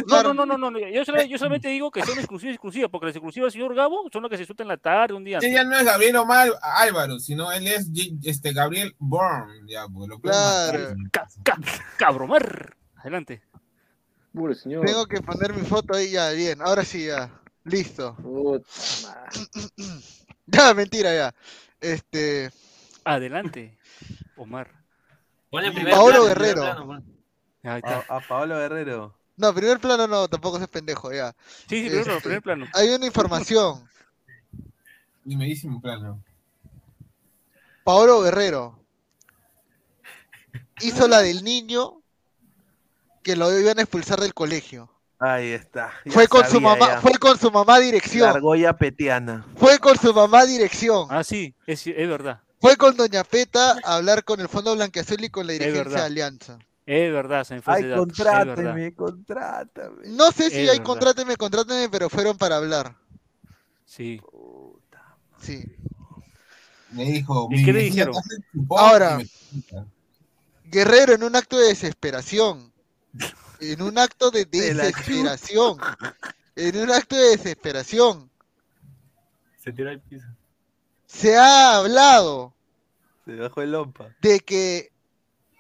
no, 0.07 0.33
no, 0.33 0.45
no, 0.45 0.57
no, 0.57 0.79
Yo, 0.79 1.05
solamente, 1.05 1.31
yo 1.31 1.37
solamente 1.37 1.67
digo 1.69 1.89
que 1.91 2.03
son 2.03 2.17
exclusivas, 2.17 2.55
exclusivas, 2.55 2.89
porque 2.91 3.07
las 3.07 3.15
exclusivas 3.15 3.53
del 3.53 3.61
señor 3.61 3.75
Gabo 3.75 4.09
son 4.11 4.23
las 4.23 4.29
que 4.29 4.37
se 4.37 4.45
sueltan 4.45 4.65
en 4.65 4.69
la 4.69 4.77
tarde, 4.77 5.13
un 5.13 5.23
día 5.23 5.37
antes. 5.37 5.49
Ella 5.49 5.63
no 5.63 5.77
es 5.77 5.85
Gabriel 5.85 6.15
Omar 6.17 6.49
Álvaro, 6.61 7.19
sino 7.19 7.51
él 7.51 7.67
es 7.67 7.87
este, 8.23 8.51
Gabriel 8.53 8.93
Bourne. 8.99 9.61
Ya, 9.67 9.87
pues, 9.87 10.09
lo 10.09 10.19
Claro. 10.19 10.95
Ca- 11.11 11.27
ca- 11.43 11.57
cabromar. 11.97 12.75
Adelante. 12.97 13.41
Pobre 14.33 14.55
señor. 14.55 14.85
Tengo 14.85 15.05
que 15.07 15.21
poner 15.21 15.53
mi 15.53 15.65
foto 15.65 15.95
ahí 15.95 16.11
ya, 16.11 16.29
bien. 16.31 16.61
Ahora 16.61 16.83
sí, 16.83 17.05
ya. 17.07 17.29
Listo. 17.63 18.15
Puta 18.21 18.67
madre. 19.03 19.29
Ya, 20.51 20.73
mentira, 20.73 21.13
ya. 21.13 21.35
Este. 21.79 22.49
Adelante, 23.05 23.77
Omar. 24.35 24.78
Ponle 25.49 25.71
primer 25.71 25.93
Paolo 25.93 26.09
plano, 26.23 26.23
primer 26.35 26.37
Guerrero. 26.37 26.61
plano, 26.61 26.85
pon. 26.85 27.05
Ahí 27.63 27.77
está. 27.83 28.05
A, 28.07 28.17
a 28.17 28.19
Paolo 28.21 28.55
Guerrero. 28.57 29.15
No, 29.37 29.53
primer 29.53 29.79
plano 29.79 30.07
no, 30.07 30.27
tampoco 30.27 30.57
es 30.57 30.67
pendejo, 30.67 31.13
ya. 31.13 31.33
Sí, 31.69 31.83
sí, 31.83 31.89
primer 31.89 32.03
plano, 32.03 32.17
Este, 32.17 32.21
primer 32.23 32.41
plano. 32.41 32.65
Hay 32.73 32.89
una 32.89 33.05
información. 33.05 33.89
Primerísimo 35.23 35.81
plano. 35.81 36.21
Paolo 37.83 38.21
Guerrero 38.21 38.79
hizo 40.81 41.07
la 41.07 41.21
del 41.21 41.43
niño 41.43 42.01
que 43.23 43.35
lo 43.35 43.57
iban 43.57 43.79
a 43.79 43.81
expulsar 43.81 44.19
del 44.19 44.33
colegio. 44.33 44.91
Ahí 45.19 45.51
está. 45.51 45.91
Fue 46.07 46.27
con 46.27 46.45
su 46.45 46.61
mamá, 46.61 46.87
ya. 46.87 47.01
fue 47.01 47.17
con 47.19 47.37
su 47.37 47.51
mamá 47.51 47.79
dirección. 47.79 48.23
La 48.29 48.35
argolla 48.35 48.77
petiana. 48.77 49.45
Fue 49.57 49.77
con 49.79 49.97
su 49.97 50.13
mamá 50.13 50.45
dirección. 50.45 51.07
Ah, 51.09 51.23
sí, 51.23 51.53
es, 51.65 51.85
es 51.85 52.07
verdad. 52.07 52.41
Fue 52.59 52.75
con 52.75 52.95
Doña 52.97 53.23
Peta 53.23 53.77
a 53.83 53.95
hablar 53.95 54.23
con 54.23 54.39
el 54.41 54.49
Fondo 54.49 54.75
Blanqueazul 54.75 55.23
y 55.23 55.29
con 55.29 55.47
la 55.47 55.53
dirigencia 55.53 55.99
de. 55.99 56.05
Alianza. 56.05 56.59
Es 56.85 57.11
verdad, 57.13 57.43
se 57.43 57.55
me 57.55 57.61
fue 57.61 57.73
Ay, 57.75 57.79
ese 57.81 57.89
dato, 57.89 58.01
es 58.01 58.07
contráteme, 58.17 58.73
verdad. 58.73 58.93
contrátame. 58.97 60.07
No 60.07 60.31
sé 60.31 60.49
si 60.49 60.57
Es 60.61 60.69
hay 60.69 60.77
verdad. 60.79 60.83
contráteme, 60.83 61.35
contráteme, 61.37 61.89
pero 61.89 62.09
fueron 62.09 62.37
para 62.37 62.57
hablar. 62.57 62.95
Sí. 63.85 64.19
Sí. 65.39 65.63
Me 66.91 67.05
dijo. 67.05 67.47
¿Y 67.51 67.63
qué 67.63 67.71
le 67.73 67.81
dijeron? 67.83 68.15
Ahora, 68.71 69.19
Guerrero 70.65 71.13
en 71.13 71.23
un 71.23 71.35
acto 71.35 71.57
de 71.57 71.67
desesperación. 71.67 72.73
En 73.61 73.81
un 73.81 73.97
acto 73.97 74.31
de 74.31 74.45
desesperación. 74.45 75.77
En 76.55 76.77
un 76.77 76.91
acto 76.91 77.17
de 77.17 77.31
desesperación. 77.31 78.31
Se 79.61 79.73
tiró 79.73 79.89
al 79.89 79.99
piso. 79.99 80.25
Se 81.11 81.35
ha 81.35 81.77
hablado 81.77 82.53
Se 83.25 83.35
bajó 83.35 83.61
el 83.63 83.71
lompa. 83.71 84.09
de 84.21 84.39
que 84.41 84.91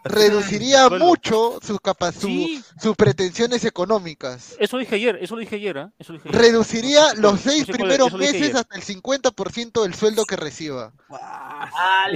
reduciría 0.03 0.89
mucho 0.89 1.59
sus, 1.61 1.77
su- 2.13 2.27
Sí. 2.27 2.63
sus 2.79 2.95
pretensiones 2.95 3.65
económicas. 3.65 4.55
Eso 4.59 4.77
dije 4.77 4.95
ayer, 4.95 5.17
eso 5.21 5.35
lo 5.35 5.41
dije 5.41 5.55
ayer, 5.55 5.77
¿ah? 5.79 5.91
Eso 5.99 6.13
lo 6.13 6.19
dije 6.19 6.29
ayer. 6.29 6.41
Reduciría 6.41 7.13
No 7.15 7.21
los 7.31 7.41
seis 7.41 7.61
no 7.61 7.65
sé 7.65 7.71
cuál- 7.71 7.77
primeros 7.79 8.13
meses 8.13 8.55
hasta 8.55 8.75
el 8.75 8.83
50% 8.83 9.83
del 9.83 9.93
sueldo 9.95 10.23
que 10.25 10.35
reciba. 10.35 10.93
Sí, 11.09 11.15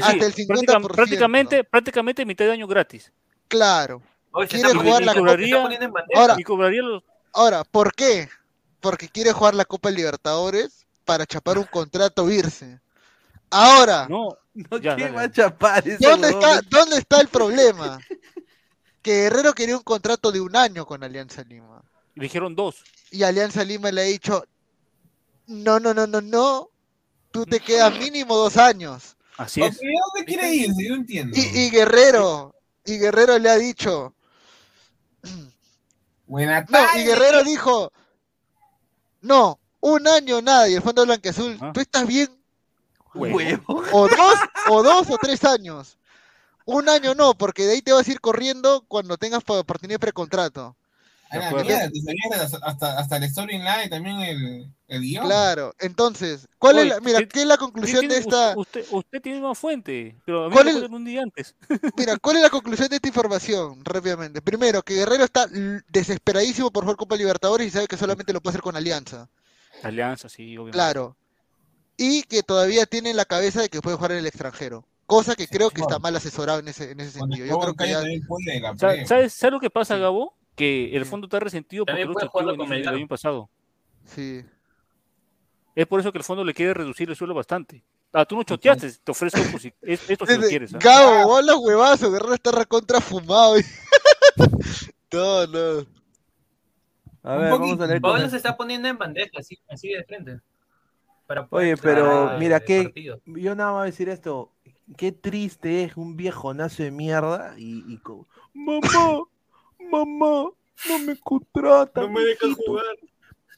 hasta 0.02 0.26
el 0.26 0.34
50%. 0.34 0.88
práctica- 0.88 0.96
prácticamente, 0.96 1.64
prácticamente 1.64 2.26
mitad 2.26 2.46
de 2.46 2.52
año 2.52 2.68
gratis. 2.68 3.12
Claro. 3.48 4.02
Oye, 4.32 4.48
Quiere 4.48 4.70
está 4.70 4.80
jugar 4.80 5.04
la 5.04 5.14
cobraría- 5.16 5.58
bandeja. 5.62 5.92
Ahora, 6.16 6.36
Y 6.38 6.44
cobraría 6.44 6.82
los. 6.84 7.04
ahora, 7.34 7.64
¿por 7.64 7.94
qué? 7.94 8.30
Porque 8.80 9.10
quiere 9.10 9.32
jugar 9.34 9.56
la 9.56 9.66
Copa 9.66 9.90
Libertadores 9.92 10.86
para 11.04 11.26
chapar 11.26 11.58
un 11.58 11.66
contrato 11.66 12.30
e 12.30 12.36
irse. 12.36 12.80
Ahora, 13.54 14.08
No, 14.10 14.38
No, 14.54 14.78
Ya, 14.80 14.96
¿qué 14.96 15.04
dale. 15.04 15.16
va 15.16 15.22
a 15.24 15.32
chapar 15.32 15.88
ese 15.88 15.98
¿dónde 16.06 16.30
está, 16.30 16.62
¿dónde 16.70 16.98
está 16.98 17.22
el 17.22 17.28
problema? 17.28 18.00
Que 19.02 19.24
Guerrero 19.24 19.54
quería 19.54 19.76
un 19.78 19.84
contrato 19.84 20.32
de 20.32 20.40
un 20.42 20.56
año 20.56 20.86
con 20.86 21.04
Alianza 21.04 21.44
Lima. 21.44 21.82
le 22.16 22.24
dijeron 22.24 22.56
dos. 22.56 22.84
Y 23.12 23.24
Alianza 23.24 23.64
Lima 23.64 23.92
le 23.92 24.02
ha 24.02 24.06
dicho, 24.06 24.46
no, 25.48 25.80
no, 25.80 25.94
no, 25.94 26.06
no, 26.08 26.22
no, 26.22 26.70
tú 27.32 27.46
te 27.46 27.60
quedas 27.60 27.98
mínimo 28.00 28.36
dos 28.36 28.58
años. 28.58 29.16
Así 29.38 29.62
es. 29.62 29.76
¿a 29.76 29.80
¿Dónde 30.14 30.26
quiere 30.26 30.54
irse? 30.54 30.84
Yo 30.84 30.90
no 30.92 30.96
entiendo. 31.02 31.36
Y, 31.38 31.42
y 31.66 31.70
Guerrero, 31.72 32.56
y 32.86 32.98
Guerrero 33.00 33.38
le 33.40 33.50
ha 33.50 33.58
dicho, 33.58 34.14
Buena 36.26 36.62
no, 36.62 36.66
y 36.68 36.72
tarde. 36.72 37.04
Guerrero 37.04 37.44
dijo, 37.44 37.92
no, 39.22 39.60
un 39.82 40.08
año 40.08 40.42
nada, 40.42 40.70
y 40.70 40.76
el 40.76 40.82
Fondo 40.82 41.06
Blanqueazul, 41.06 41.58
Ah. 41.62 41.72
¿tú 41.74 41.82
estás 41.82 42.08
bien? 42.08 42.30
Huevo. 43.14 43.36
Huevo. 43.38 43.84
O 43.92 44.08
dos, 44.08 44.36
o 44.70 44.84
dos 44.84 45.10
o 45.10 45.18
tres 45.18 45.44
años. 45.44 45.98
Un 46.66 46.88
año 46.88 47.14
no, 47.14 47.34
porque 47.34 47.66
de 47.66 47.74
ahí 47.74 47.82
te 47.82 47.92
vas 47.92 48.08
a 48.08 48.12
ir 48.12 48.22
corriendo 48.22 48.86
cuando 48.88 49.18
tengas 49.18 49.44
oportunidad 49.46 49.96
de 49.96 50.00
precontrato. 50.00 50.76
A 51.30 51.38
la 51.38 51.48
acuerdo. 51.48 51.66
mierda, 51.66 51.90
te 51.90 52.66
hasta, 52.66 53.00
hasta, 53.00 53.18
el 53.18 53.28
storyline, 53.28 53.90
también 53.90 54.20
el, 54.20 54.72
el 54.88 55.02
guion. 55.02 55.26
Claro, 55.26 55.74
entonces, 55.80 56.48
¿cuál 56.60 56.78
es 56.78 56.88
la, 56.90 57.00
mira, 57.00 57.26
¿qué 57.26 57.42
es 57.42 57.48
la 57.48 57.58
conclusión 57.58 58.08
de 58.08 58.18
esta, 58.18 58.54
Usted, 58.56 58.86
usted, 58.92 59.20
tiene 59.20 59.40
una 59.40 59.56
fuente, 59.56 60.16
pero 60.26 60.46
a 60.46 60.50
mí 60.50 60.54
¿Cuál 60.54 60.66
me 60.66 60.72
es- 60.72 60.90
un 60.90 61.04
día 61.04 61.24
antes. 61.24 61.56
mira, 61.98 62.18
cuál 62.18 62.36
es 62.36 62.44
la 62.44 62.52
conclusión 62.52 62.88
de 62.88 62.98
esta 62.98 63.08
información? 63.08 63.84
Rápidamente. 63.84 64.44
Primero, 64.44 64.84
que 64.84 64.94
Guerrero 64.94 65.24
está 65.24 65.48
desesperadísimo 65.90 66.70
por 66.70 66.84
jugar 66.84 66.98
Copa 66.98 67.16
Libertadores 67.16 67.68
y 67.68 67.72
sabe 67.72 67.88
que 67.88 67.98
solamente 67.98 68.32
lo 68.32 68.40
puede 68.40 68.52
hacer 68.52 68.62
con 68.62 68.76
Alianza. 68.76 69.28
Alianza, 69.82 70.30
sí, 70.30 70.56
obviamente. 70.56 70.78
Claro. 70.78 71.18
Y 71.98 72.24
que 72.24 72.44
todavía 72.44 72.86
tiene 72.86 73.12
en 73.12 73.18
la 73.18 73.26
cabeza 73.26 73.62
de 73.62 73.70
que 73.70 73.82
puede 73.82 73.96
jugar 73.96 74.14
en 74.14 74.20
el 74.20 74.26
extranjero. 74.26 74.86
Cosa 75.06 75.36
que 75.36 75.48
creo 75.48 75.70
que 75.70 75.82
está 75.82 76.00
mal 76.00 76.16
asesorado 76.16 76.60
en 76.60 76.68
ese, 76.68 76.92
en 76.92 77.00
ese 77.00 77.20
sentido. 77.20 77.46
Yo 77.46 77.60
creo 77.60 77.74
que 77.76 77.90
ya. 77.90 78.02
¿Sabes, 78.78 79.34
¿Sabes 79.34 79.52
lo 79.52 79.60
que 79.60 79.70
pasa, 79.70 79.98
Gabo? 79.98 80.36
Que 80.56 80.96
el 80.96 81.06
fondo 81.06 81.28
está 81.28 81.40
resentido 81.40 81.86
porque 81.86 82.02
inicios 82.02 82.32
del 82.46 82.68
Melgar. 82.68 82.94
año 82.94 83.08
pasado. 83.08 83.50
sí. 84.06 84.44
Es 85.76 85.88
por 85.88 86.00
eso 86.00 86.12
que 86.12 86.20
el 86.20 86.24
fondo 86.24 86.44
le 86.44 86.54
quiere 86.54 86.74
reducir 86.74 87.10
el 87.10 87.16
suelo 87.16 87.34
bastante. 87.34 87.84
Ah, 88.12 88.26
tú 88.26 88.36
no 88.36 88.44
choteaste, 88.44 88.92
te 89.04 89.12
ofrezco 89.12 89.40
esto 89.82 90.26
si 90.28 90.38
lo 90.38 90.48
quieres. 90.48 90.76
¿ah? 90.76 90.78
Gabo, 90.80 91.28
vos 91.30 91.44
los 91.44 91.58
huevazos, 91.58 92.12
Guerrero 92.12 92.36
está 92.36 92.52
recontra 92.52 93.02
fumado. 93.02 93.56
no, 95.12 95.48
no. 95.48 95.88
A 97.24 97.36
ver, 97.38 97.52
vamos 97.52 97.80
a 97.80 97.88
leer. 97.88 98.02
Pablo 98.02 98.30
se 98.30 98.38
está 98.38 98.56
poniendo 98.56 98.88
en 98.88 99.00
bandeja, 99.00 99.40
así, 99.40 99.58
así 99.68 99.90
de 99.90 100.04
frente. 100.04 100.40
Para 101.28 101.48
poder 101.48 101.74
Oye, 101.74 101.82
pero 101.82 102.38
mira, 102.38 102.60
que 102.60 102.84
partido. 102.84 103.22
yo 103.26 103.56
nada 103.56 103.72
más 103.72 103.80
voy 103.80 103.84
a 103.84 103.92
decir 103.92 104.10
esto. 104.10 104.52
Qué 104.98 105.12
triste 105.12 105.84
es 105.86 105.96
un 105.96 106.18
viejonazo 106.18 106.84
de 106.84 106.92
mierda 106.92 107.54
y, 107.58 107.84
y 107.88 107.98
co- 108.00 108.28
mamá, 108.54 109.24
mamá, 109.90 110.50
no 110.90 111.00
me 111.06 111.18
contratan. 111.20 112.04
No 112.06 112.10
me 112.12 112.22
dejan 112.26 112.50
hijito, 112.52 112.64
jugar. 112.66 112.86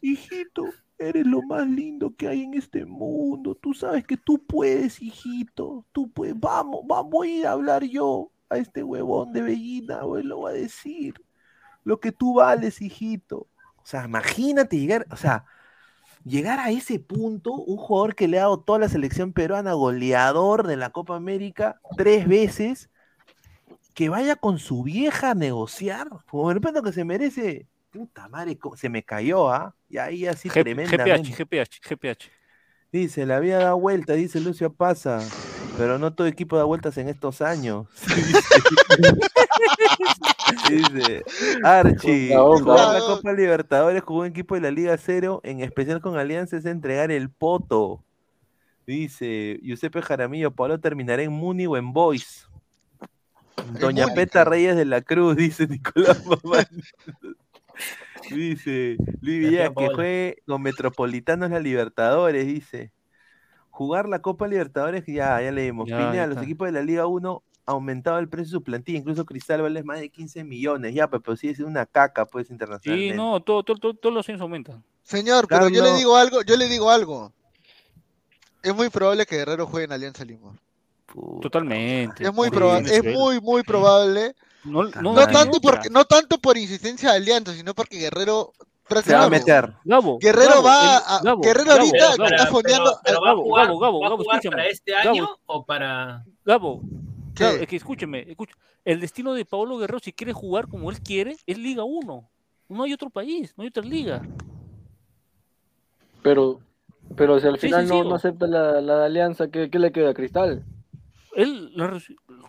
Hijito, 0.02 0.64
eres 1.00 1.26
lo 1.26 1.42
más 1.42 1.68
lindo 1.68 2.14
que 2.16 2.28
hay 2.28 2.44
en 2.44 2.54
este 2.54 2.86
mundo. 2.86 3.56
Tú 3.56 3.74
sabes 3.74 4.06
que 4.06 4.18
tú 4.18 4.38
puedes, 4.46 5.02
hijito. 5.02 5.84
Tú 5.92 6.10
puedes. 6.12 6.40
Vamos, 6.40 6.82
vamos, 6.86 7.12
voy 7.12 7.32
a 7.32 7.36
ir 7.40 7.48
a 7.48 7.52
hablar 7.54 7.84
yo 7.84 8.32
a 8.50 8.58
este 8.58 8.84
huevón 8.84 9.34
de 9.34 9.42
Bellina, 9.42 10.04
güey, 10.04 10.24
lo 10.24 10.38
voy 10.38 10.52
a 10.52 10.56
decir. 10.56 11.16
Lo 11.84 12.00
que 12.00 12.12
tú 12.12 12.36
vales, 12.36 12.82
hijito. 12.82 13.48
O 13.78 13.86
sea, 13.86 14.06
imagínate 14.06 14.78
llegar, 14.78 15.08
o 15.12 15.16
sea, 15.18 15.46
llegar 16.26 16.60
a 16.60 16.72
ese 16.72 16.99
punto, 16.99 17.53
un 17.53 17.77
jugador 17.77 18.15
que 18.15 18.27
le 18.27 18.39
ha 18.39 18.43
dado 18.43 18.60
toda 18.60 18.80
la 18.80 18.89
selección 18.89 19.31
peruana, 19.31 19.73
goleador 19.73 20.68
de 20.68 20.76
la 20.76 20.89
Copa 20.89 21.15
América 21.15 21.80
tres 21.95 22.27
veces, 22.27 22.89
que 23.93 24.10
vaya 24.10 24.35
con 24.35 24.60
su 24.60 24.84
vieja 24.84 25.31
a 25.31 25.35
negociar, 25.35 26.10
por 26.30 26.57
el 26.57 26.84
que 26.84 26.91
se 26.91 27.06
merece. 27.06 27.68
Puta 27.91 28.27
madre, 28.27 28.60
se 28.76 28.89
me 28.89 29.03
cayó, 29.03 29.49
¿ah? 29.49 29.73
Y 29.88 29.97
ahí 29.97 30.27
así 30.27 30.49
G- 30.49 30.64
tremendamente. 30.64 31.31
GPH, 31.31 31.38
GPH, 31.38 31.80
GPH. 31.89 32.30
Dice, 32.91 33.26
la 33.26 33.39
vida 33.39 33.60
da 33.60 33.73
vuelta, 33.73 34.14
dice 34.14 34.41
Lucio 34.41 34.73
Pasa, 34.73 35.22
pero 35.77 35.97
no 35.97 36.14
todo 36.14 36.27
equipo 36.27 36.57
da 36.57 36.65
vueltas 36.65 36.97
en 36.97 37.07
estos 37.07 37.41
años. 37.41 37.88
dice, 40.70 41.24
Archie, 41.64 42.36
jugar 42.36 42.94
la 42.94 43.00
Copa 43.00 43.34
Libertadores 43.34 44.04
con 44.04 44.18
un 44.18 44.26
equipo 44.28 44.56
de 44.56 44.62
la 44.62 44.72
Liga 44.72 44.98
Cero, 44.98 45.42
en 45.44 45.62
especial 45.62 46.02
con 46.02 46.18
Alianza, 46.18 46.58
es 46.58 46.66
entregar 46.66 47.12
el 47.12 47.30
poto. 47.30 48.04
Dice, 48.86 49.60
Giuseppe 49.64 50.02
Jaramillo, 50.02 50.52
Pablo 50.52 50.80
terminará 50.80 51.24
en 51.24 51.32
Muni 51.32 51.66
o 51.66 51.78
en 51.78 51.92
Boys. 51.92 52.48
Doña 53.80 54.08
Peta. 54.14 54.44
Reyes 54.44 54.76
de 54.76 54.86
la 54.86 55.02
Cruz, 55.02 55.36
dice 55.38 55.68
Nicolás 55.68 56.24
Mamán. 56.26 56.66
Dice 58.30 58.98
Luis 59.22 59.50
Villas 59.50 59.72
que 59.76 59.88
juegue 59.88 60.38
con 60.46 60.62
Metropolitanos 60.62 61.50
la 61.50 61.60
Libertadores, 61.60 62.46
dice. 62.46 62.92
Jugar 63.72 64.08
la 64.08 64.20
Copa 64.20 64.48
Libertadores, 64.48 65.04
ya, 65.06 65.42
ya 65.42 65.52
leímos. 65.52 65.90
Ya, 65.90 65.98
Pineda, 65.98 66.16
ya 66.16 66.28
los 66.28 66.44
equipos 66.44 66.68
de 66.68 66.72
la 66.72 66.82
Liga 66.82 67.08
1 67.08 67.44
aumentado 67.66 68.20
el 68.20 68.30
precio 68.30 68.46
de 68.46 68.52
su 68.60 68.64
plantilla, 68.64 69.00
incluso 69.00 69.26
Cristal 69.26 69.62
vale 69.62 69.84
más 69.84 70.00
de 70.00 70.10
15 70.10 70.44
millones, 70.44 70.94
ya, 70.94 71.08
pues, 71.10 71.22
pero 71.24 71.36
sigue 71.36 71.56
siendo 71.56 71.72
una 71.72 71.86
caca, 71.86 72.26
pues, 72.26 72.48
Sí, 72.48 72.54
internacionalmente. 72.54 73.16
no, 73.16 73.40
todo, 73.42 73.64
todo, 73.64 73.78
todo- 73.78 73.94
todos 73.96 74.14
los 74.14 74.28
años 74.30 74.42
aumentan. 74.42 74.84
Señor, 75.04 75.48
pero 75.48 75.70
yo 75.70 75.84
le 75.84 75.94
digo 75.94 76.16
algo, 76.16 76.42
yo 76.44 76.58
le 76.58 76.68
digo 76.68 76.90
algo. 76.90 77.32
Es 78.64 78.76
muy 78.76 78.90
probable 78.90 79.26
que 79.26 79.36
Guerrero 79.38 79.68
juegue 79.68 79.86
en 79.86 79.92
Alianza 79.92 80.26
Lima. 80.26 80.56
Puta. 81.06 81.42
Totalmente. 81.42 82.24
Es 82.24 82.34
muy 82.34 82.50
probable, 82.50 82.96
es 82.96 83.04
muy, 83.04 83.40
muy 83.40 83.62
probable. 83.64 84.36
No, 84.64 84.84
no, 84.84 85.02
No 85.02 85.14
Madre. 85.14 85.32
tanto, 85.34 85.60
porque, 85.62 85.90
no 85.92 86.06
tanto 86.06 86.40
por 86.40 86.58
insistencia 86.58 87.12
de 87.12 87.18
Alianza, 87.18 87.54
sino 87.54 87.76
porque 87.76 87.98
Guerrero 88.00 88.54
Se 89.04 89.14
va 89.14 89.26
a 89.26 89.30
meter. 89.30 89.74
Gabo, 89.84 90.18
Guerrero 90.20 90.50
Gabo, 90.62 90.64
va 90.64 90.98
a- 90.98 91.22
Gabo, 91.24 91.42
Guerrero 91.42 91.66
Gabo, 91.70 91.82
ahorita 91.82 92.26
está 92.26 92.48
fondeando- 92.48 93.00
pero- 93.04 93.20
pero 93.20 93.22
va 93.22 93.28
a 93.28 93.32
Gabo, 93.32 93.44
jugar, 93.44 93.66
Gabo, 93.68 93.80
Gabo, 93.80 94.00
va 94.00 94.06
a 94.08 94.10
Gabo, 94.10 94.24
para 94.52 94.68
este 94.68 94.92
Gabo. 94.92 95.10
año 95.12 95.30
o 95.46 95.66
para 95.66 96.26
Gabo. 96.44 96.82
Claro, 97.36 97.57
es 97.57 97.68
que 97.68 97.76
escúcheme, 97.76 98.26
escucha, 98.28 98.56
el 98.84 98.99
destino 98.99 99.34
de 99.34 99.45
Pablo 99.45 99.78
Guerrero, 99.78 99.99
si 99.99 100.14
quiere 100.14 100.34
jugar 100.34 100.68
como 100.68 100.90
él 100.90 100.99
quiere, 101.02 101.36
es 101.45 101.57
Liga 101.57 101.84
1. 101.84 102.30
No 102.70 102.84
hay 102.84 102.94
otro 102.94 103.10
país, 103.10 103.53
no 103.56 103.62
hay 103.64 103.68
otra 103.70 103.84
liga. 103.84 104.22
Pero, 106.24 106.60
pero 107.16 107.40
si 107.40 107.48
al 107.48 107.60
Sí, 107.60 107.68
final 107.68 107.84
sí, 107.84 107.90
no, 107.90 107.95
sí, 108.02 108.02
no 108.07 108.14
o- 108.14 108.16
acepta 108.16 108.48
la, 108.48 108.82
la 108.82 109.06
alianza, 109.06 109.49
¿qué, 109.49 109.70
qué 109.70 109.78
le 109.78 109.91
queda 109.91 110.10
a 110.10 110.14
Cristal? 110.14 110.64
Él, 111.36 111.72
la 111.76 111.99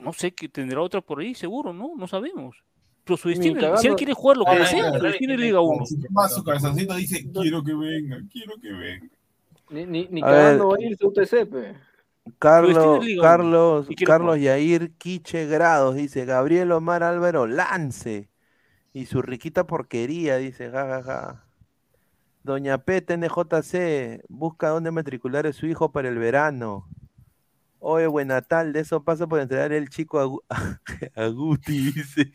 no 0.01 0.13
sé 0.13 0.33
que 0.33 0.49
tendrá 0.49 0.81
otra 0.81 1.01
por 1.01 1.21
ahí, 1.21 1.35
seguro, 1.35 1.73
¿no? 1.73 1.93
No 1.97 2.07
sabemos. 2.07 2.57
Pero 3.05 3.17
su 3.17 3.29
destino, 3.29 3.77
si 3.79 3.87
él 3.87 3.95
quiere 3.95 4.15
jugar 4.15 4.37
lo 4.37 4.45
que 4.45 4.59
desea, 4.59 4.87
ahora, 4.87 4.99
su 4.99 5.05
destino 5.07 5.35
es 5.35 5.41
Liga 5.41 5.61
1. 5.61 5.87
Si 5.87 6.01
toma 6.01 6.29
su 6.29 6.43
dice, 6.97 7.31
quiero 7.33 7.63
que 7.63 7.75
venga, 7.75 8.21
quiero 8.33 8.55
que 8.61 8.73
venga. 8.73 9.09
Ni, 9.71 9.85
ni, 9.87 10.09
ni 10.09 10.23
cagando 10.23 10.69
va 10.69 10.77
a 10.77 10.83
irse 10.83 11.05
a 11.05 11.09
UTC, 11.09 11.47
pe. 11.51 11.75
Carlos, 12.39 13.05
Carlos, 13.21 13.89
Carlos. 14.05 14.39
Yair 14.41 14.93
Quiche 14.99 15.47
Grados, 15.47 15.95
dice 15.95 16.25
Gabriel 16.25 16.73
Omar 16.73 17.03
Álvaro 17.03 17.47
Lance. 17.47 18.29
Y 18.93 19.07
su 19.07 19.23
riquita 19.23 19.67
porquería, 19.67 20.37
dice, 20.39 20.71
jajaja. 20.71 21.45
Doña 22.43 22.79
P, 22.79 23.01
TNJC, 23.03 24.23
busca 24.29 24.69
dónde 24.69 24.91
matricular 24.91 25.47
a 25.47 25.53
su 25.53 25.67
hijo 25.67 25.91
para 25.93 26.09
el 26.09 26.19
verano. 26.19 26.89
Oye, 27.79 28.07
buen 28.07 28.29
Natal, 28.29 28.73
de 28.73 28.81
eso 28.81 29.03
pasa 29.03 29.27
por 29.27 29.41
entregar 29.41 29.73
el 29.73 29.89
chico 29.91 30.19
a, 30.19 30.27
Gu- 30.27 30.43
a 31.15 31.27
Guti, 31.29 31.93
dice. 31.93 32.33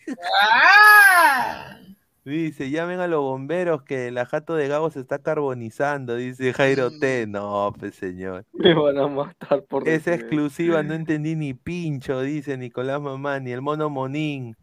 Dice, 2.24 2.70
llamen 2.70 3.00
a 3.00 3.08
los 3.08 3.22
bomberos 3.22 3.82
que 3.82 4.12
la 4.12 4.28
jato 4.28 4.54
de 4.54 4.68
Gabo 4.68 4.92
se 4.92 5.00
está 5.00 5.20
carbonizando, 5.20 6.16
dice 6.16 6.54
Jairo 6.54 6.92
T. 7.00 7.26
No, 7.28 7.74
pues 7.78 7.96
señor. 7.96 8.46
Me 8.54 8.76
van 8.76 9.00
a 9.00 9.08
matar 9.08 9.64
por 9.64 9.88
Esa 9.90 10.14
exclusiva 10.14 10.84
no 10.84 10.94
entendí 10.94 11.36
ni 11.36 11.56
pincho, 11.56 12.22
dice 12.22 12.58
Nicolás 12.58 13.02
Mamá, 13.02 13.40
ni 13.40 13.52
el 13.52 13.62
mono 13.62 13.90
Monín. 13.90 14.56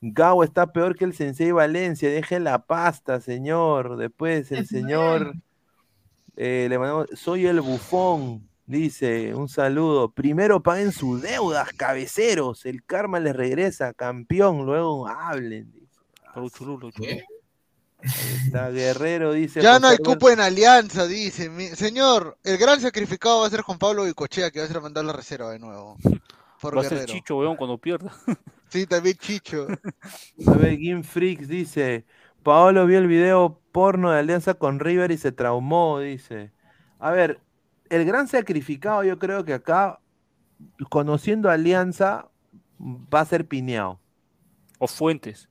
Gabo 0.00 0.44
está 0.44 0.72
peor 0.72 0.96
que 0.96 1.04
el 1.04 1.12
Sensei 1.12 1.50
Valencia, 1.50 2.08
deje 2.08 2.38
la 2.38 2.64
pasta, 2.64 3.20
señor. 3.20 3.96
Después 3.96 4.52
el 4.52 4.66
señor 4.68 5.34
eh, 6.36 6.68
le 6.70 6.78
mandamos, 6.78 7.08
soy 7.14 7.44
el 7.46 7.60
bufón, 7.60 8.48
dice, 8.66 9.34
un 9.34 9.48
saludo. 9.48 10.12
Primero 10.12 10.62
paguen 10.62 10.92
sus 10.92 11.20
deudas, 11.22 11.72
cabeceros. 11.72 12.66
El 12.66 12.84
karma 12.84 13.18
les 13.18 13.34
regresa, 13.34 13.94
campeón, 13.94 14.64
luego 14.64 15.08
hablen. 15.08 15.79
Está 18.02 18.70
Guerrero, 18.70 19.32
dice. 19.32 19.60
Ya 19.60 19.78
no 19.78 19.88
hay 19.88 19.98
cupo 19.98 20.30
en 20.30 20.40
alianza, 20.40 21.06
dice. 21.06 21.50
Mi- 21.50 21.68
Señor, 21.68 22.38
el 22.44 22.56
gran 22.56 22.80
sacrificado 22.80 23.40
va 23.40 23.46
a 23.46 23.50
ser 23.50 23.60
Juan 23.60 23.78
Pablo 23.78 24.04
Bicochea, 24.04 24.50
que 24.50 24.60
va 24.60 24.64
a 24.64 24.68
ser 24.68 24.80
mandar 24.80 25.04
la 25.04 25.12
reserva 25.12 25.50
de 25.50 25.58
nuevo. 25.58 25.98
Por 26.60 26.76
Va 26.76 26.80
a 26.80 26.84
ser. 26.84 27.04
Chicho, 27.06 27.36
weón, 27.36 27.56
cuando 27.56 27.76
pierda. 27.78 28.10
Sí, 28.68 28.86
también 28.86 29.16
Chicho. 29.16 29.66
A 30.46 30.52
ver, 30.52 30.78
Game 30.78 31.02
Freaks 31.02 31.48
dice, 31.48 32.06
Paolo 32.42 32.86
vio 32.86 32.98
el 32.98 33.06
video 33.06 33.60
porno 33.72 34.10
de 34.10 34.20
Alianza 34.20 34.54
con 34.54 34.78
River 34.80 35.10
y 35.10 35.18
se 35.18 35.32
traumó, 35.32 35.98
dice. 36.00 36.52
A 36.98 37.10
ver, 37.10 37.40
el 37.90 38.04
gran 38.06 38.28
sacrificado 38.28 39.04
yo 39.04 39.18
creo 39.18 39.44
que 39.44 39.52
acá, 39.52 40.00
conociendo 40.88 41.50
a 41.50 41.54
Alianza, 41.54 42.28
va 42.78 43.20
a 43.20 43.24
ser 43.26 43.46
Pineao. 43.46 44.00
O 44.78 44.86
Fuentes. 44.86 45.49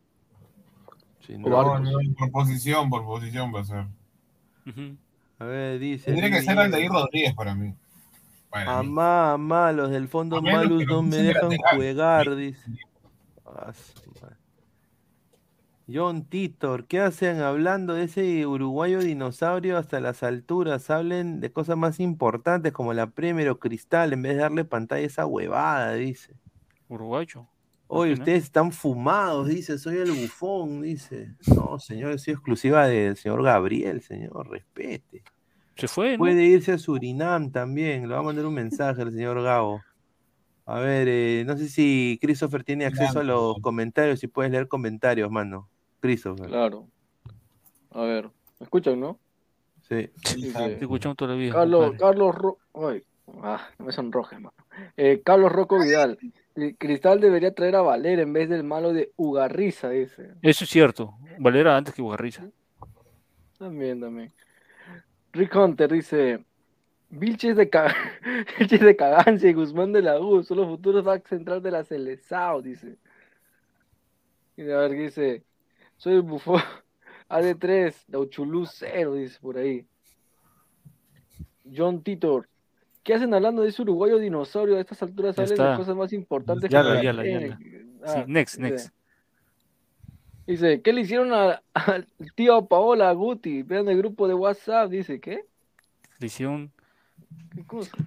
Sin 1.30 1.44
No, 1.44 1.80
no, 1.80 1.92
por 2.18 2.32
posición, 2.32 2.90
por 2.90 3.06
posición 3.06 3.54
va 3.54 3.60
a 3.60 3.66
ser. 3.66 3.86
A 5.38 5.46
ver, 5.46 5.78
dice. 5.78 6.06
Tendría 6.06 6.32
que 6.32 6.42
ser. 6.42 6.58
Aldair 6.58 6.90
Rodríguez 6.90 7.36
para 7.36 7.54
mí. 7.54 7.76
Para 8.50 8.66
mí. 8.66 8.90
Amá, 8.90 9.34
amá, 9.34 9.72
los 9.72 9.92
del 9.92 10.08
fondo 10.08 10.42
Malus 10.42 10.88
no 10.88 11.04
me 11.04 11.18
dejan 11.18 11.52
lateral. 11.52 11.92
jugar, 11.94 12.36
dice. 12.36 12.72
Ah. 13.46 13.72
John 15.92 16.26
Titor, 16.26 16.88
¿qué 16.88 17.00
hacen 17.00 17.42
hablando 17.42 17.94
de 17.94 18.06
ese 18.06 18.48
uruguayo 18.48 19.00
dinosaurio 19.00 19.78
hasta 19.78 20.00
las 20.00 20.24
alturas? 20.24 20.90
Hablen 20.90 21.42
de 21.42 21.52
cosas 21.52 21.78
más 21.78 22.00
importantes 22.00 22.74
como 22.74 22.94
la 22.94 23.12
Premier 23.12 23.50
o 23.50 23.60
Cristal 23.60 24.14
en 24.14 24.24
vez 24.24 24.34
de 24.34 24.42
darle 24.42 24.66
pantalla 24.66 25.04
a 25.04 25.06
esa 25.06 25.26
huevada, 25.28 25.94
dice. 25.94 26.34
Uruguayo. 26.88 27.48
Oye, 27.92 28.14
ustedes 28.14 28.44
están 28.44 28.72
fumados, 28.72 29.48
dice, 29.48 29.80
soy 29.80 29.98
el 29.98 30.12
bufón, 30.12 30.84
dice. 30.84 31.34
No, 31.56 31.80
señor, 31.80 32.20
soy 32.20 32.36
exclusiva 32.36 32.88
del 32.88 33.18
señor 33.18 33.42
Gabriel, 33.42 34.04
señor, 34.04 34.48
respete. 34.48 35.24
Se 35.76 35.88
fue, 35.88 36.12
¿no? 36.12 36.20
Puede 36.20 36.44
irse 36.44 36.72
a 36.72 36.78
Surinam 36.78 37.52
también. 37.52 38.08
Le 38.08 38.14
va 38.14 38.20
a 38.20 38.24
mandar 38.24 38.46
un 38.46 38.54
mensaje 38.54 39.02
al 39.02 39.12
señor 39.12 39.42
Gabo. 39.42 39.82
A 40.68 40.80
ver, 40.80 41.08
eh, 41.10 41.44
no 41.48 41.58
sé 41.58 41.68
si 41.68 42.20
Christopher 42.22 42.64
tiene 42.64 42.86
acceso 42.86 43.22
a 43.22 43.24
los 43.24 43.58
comentarios, 43.60 44.20
si 44.20 44.28
puedes 44.28 44.52
leer 44.52 44.68
comentarios, 44.68 45.32
mano. 45.32 45.68
Christopher. 46.00 46.46
Claro. 46.46 46.88
A 47.90 48.04
ver, 48.04 48.26
¿me 48.60 48.66
escuchan, 48.66 49.00
no? 49.00 49.18
Sí. 49.88 50.12
Dice, 50.36 50.76
Te 50.76 50.82
escuchamos 50.82 51.18
toda 51.18 51.34
la 51.34 51.40
vida. 51.40 51.54
Carlos, 51.54 51.88
compadre. 51.88 51.98
Carlos 51.98 52.36
Ro... 52.36 52.58
Ay, 52.76 53.04
ah, 53.42 53.68
no 53.80 53.86
me 53.86 53.92
sonroje, 53.92 54.36
mano. 54.36 54.54
Eh, 54.96 55.24
Carlos 55.26 55.52
Rocco 55.52 55.80
Vidal. 55.80 56.20
Cri- 56.56 56.76
Cristal 56.78 57.20
debería 57.20 57.54
traer 57.54 57.76
a 57.76 57.82
Valer 57.82 58.20
en 58.20 58.34
vez 58.34 58.50
del 58.50 58.64
malo 58.64 58.94
de 58.94 59.12
Ugarriza, 59.16 59.90
dice. 59.90 60.34
Eso 60.42 60.64
es 60.64 60.70
cierto. 60.70 61.18
Valera 61.38 61.76
antes 61.78 61.94
que 61.94 62.02
Bugarriza. 62.02 62.50
También, 63.58 64.00
también. 64.00 64.32
Rick 65.34 65.56
Hunter 65.56 65.92
dice: 65.92 66.44
Vilches 67.10 67.56
de, 67.56 67.70
ca... 67.70 67.94
Vilches 68.60 68.82
de 68.82 68.96
Cagancia 68.96 69.50
y 69.50 69.54
Guzmán 69.54 69.94
de 69.94 70.02
la 70.02 70.20
U 70.20 70.44
son 70.44 70.58
los 70.58 70.68
futuros 70.68 71.04
back 71.04 71.28
central 71.28 71.62
de 71.62 71.72
la 71.72 71.84
Celesao, 71.84 72.62
dice. 72.62 72.98
Y 74.58 74.64
a 74.70 74.78
ver, 74.78 74.92
¿qué 74.92 75.02
dice: 75.04 75.44
Soy 75.98 76.14
el 76.16 76.22
bufón 76.22 76.62
AD3, 77.30 78.06
Dauchulú 78.08 78.66
0, 78.66 79.14
dice 79.16 79.38
por 79.40 79.58
ahí. 79.58 79.86
John 81.72 82.02
Titor. 82.02 82.50
¿Qué 83.04 83.14
hacen 83.14 83.34
hablando 83.34 83.62
de 83.62 83.70
ese 83.70 83.82
uruguayo 83.82 84.18
dinosaurio? 84.20 84.78
A 84.78 84.82
estas 84.82 85.02
alturas 85.04 85.36
Ya 85.36 85.44
de 85.44 85.54
está. 85.54 85.78
cosas 85.78 85.96
más 85.96 86.14
importantes 86.14 86.70
Yala, 86.70 86.96
que 86.96 87.04
yala, 87.04 87.24
la 87.24 87.30
yala. 87.30 87.60
Ah, 88.06 88.24
Sí, 88.26 88.32
next, 88.32 88.58
dice, 88.58 88.72
next. 88.74 88.90
Dice, 90.48 90.82
¿qué 90.82 90.94
le 90.94 91.02
hicieron 91.02 91.34
a- 91.34 91.62
al 91.74 92.08
tío 92.36 92.66
Paola 92.68 93.12
Guti? 93.14 93.64
Vean 93.64 93.88
el 93.90 93.98
grupo 93.98 94.28
de 94.28 94.34
WhatsApp, 94.34 94.90
dice, 94.90 95.20
¿qué? 95.20 95.46
Le 96.20 96.28
hicieron. 96.28 96.72
¿Qué 97.56 97.64
cosa? 97.66 97.98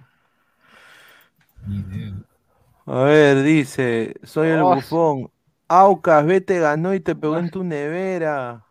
A 2.85 3.03
ver, 3.03 3.43
dice, 3.43 4.15
soy 4.23 4.49
el 4.49 4.63
Oh, 4.63 4.75
bufón. 4.75 5.31
Aucas, 5.67 6.25
vete, 6.25 6.59
ganó 6.59 6.93
y 6.93 6.99
te 6.99 7.15
pegó 7.15 7.37
en 7.37 7.49
tu 7.49 7.63
nevera. 7.63 8.65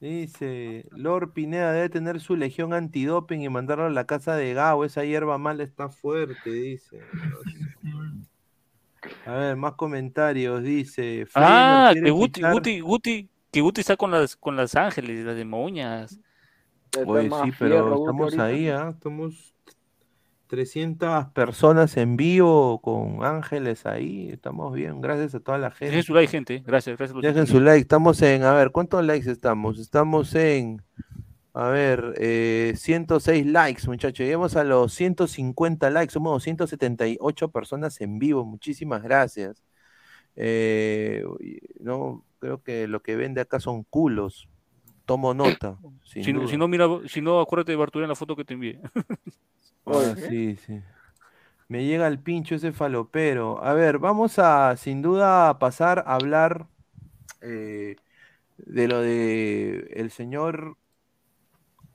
Dice, 0.00 0.86
Lord 0.92 1.32
Pineda 1.32 1.72
debe 1.72 1.88
tener 1.88 2.20
su 2.20 2.36
legión 2.36 2.72
antidoping 2.72 3.42
y 3.42 3.48
mandarlo 3.48 3.86
a 3.86 3.90
la 3.90 4.04
casa 4.04 4.36
de 4.36 4.54
Gabo. 4.54 4.84
Esa 4.84 5.04
hierba 5.04 5.38
mala 5.38 5.64
está 5.64 5.88
fuerte, 5.88 6.50
dice. 6.50 7.00
A 9.26 9.32
ver, 9.32 9.56
más 9.56 9.74
comentarios. 9.74 10.62
Dice, 10.62 11.26
Ah, 11.34 11.92
que 11.94 12.10
Guti, 12.10 12.42
Guti, 12.42 12.80
Guti, 12.80 13.28
que 13.50 13.60
Guti 13.60 13.80
está 13.80 13.96
con 13.96 14.12
las, 14.12 14.36
con 14.36 14.54
las 14.54 14.76
ángeles, 14.76 15.24
las 15.24 15.36
demonias. 15.36 16.20
Oye, 17.04 17.28
sí, 17.44 17.52
pero 17.58 17.96
estamos 17.96 18.38
ahí, 18.38 18.68
¿ah? 18.68 18.90
Estamos 18.90 19.54
300 20.48 21.26
personas 21.32 21.96
en 21.96 22.16
vivo 22.16 22.80
con 22.80 23.24
ángeles 23.24 23.86
ahí. 23.86 24.30
Estamos 24.32 24.74
bien, 24.74 25.00
gracias 25.00 25.34
a 25.34 25.40
toda 25.40 25.58
la 25.58 25.70
gente. 25.70 25.86
Dejen 25.86 26.02
su 26.02 26.14
like, 26.14 26.30
gente. 26.30 26.62
Gracias, 26.66 26.96
gracias. 26.96 27.20
Dejen 27.20 27.46
su 27.46 27.60
like. 27.60 27.82
Estamos 27.82 28.20
en, 28.22 28.42
a 28.42 28.54
ver, 28.54 28.70
¿cuántos 28.70 29.04
likes 29.04 29.30
estamos? 29.30 29.78
Estamos 29.78 30.34
en, 30.34 30.82
a 31.52 31.68
ver, 31.68 32.14
eh, 32.16 32.72
106 32.76 33.46
likes, 33.46 33.86
muchachos. 33.86 34.24
Llegamos 34.26 34.56
a 34.56 34.64
los 34.64 34.92
150 34.94 35.90
likes. 35.90 36.12
Somos 36.12 36.32
278 36.32 37.50
personas 37.50 38.00
en 38.00 38.18
vivo. 38.18 38.44
Muchísimas 38.44 39.02
gracias. 39.02 39.62
Eh, 40.34 41.24
no, 41.80 42.24
creo 42.38 42.62
que 42.62 42.88
lo 42.88 43.02
que 43.02 43.16
vende 43.16 43.42
acá 43.42 43.60
son 43.60 43.84
culos. 43.84 44.48
Tomo 45.04 45.34
nota. 45.34 45.78
Si, 46.08 46.24
si 46.24 46.32
no, 46.32 46.68
mira, 46.68 46.86
si 47.06 47.20
no, 47.20 47.38
acuérdate 47.38 47.72
de 47.72 47.76
Bartolé 47.76 48.04
en 48.04 48.08
la 48.08 48.14
foto 48.14 48.34
que 48.34 48.42
te 48.42 48.54
envié. 48.54 48.80
Ah, 49.90 50.14
sí, 50.16 50.56
sí. 50.56 50.80
Me 51.68 51.84
llega 51.84 52.06
el 52.06 52.18
pincho 52.18 52.54
ese 52.54 52.72
falopero. 52.72 53.62
A 53.62 53.74
ver, 53.74 53.98
vamos 53.98 54.38
a 54.38 54.76
sin 54.76 55.02
duda 55.02 55.58
pasar 55.58 56.02
a 56.06 56.14
hablar 56.14 56.66
eh, 57.42 57.96
de 58.58 58.88
lo 58.88 59.00
de 59.00 59.90
el 59.94 60.10
señor, 60.10 60.76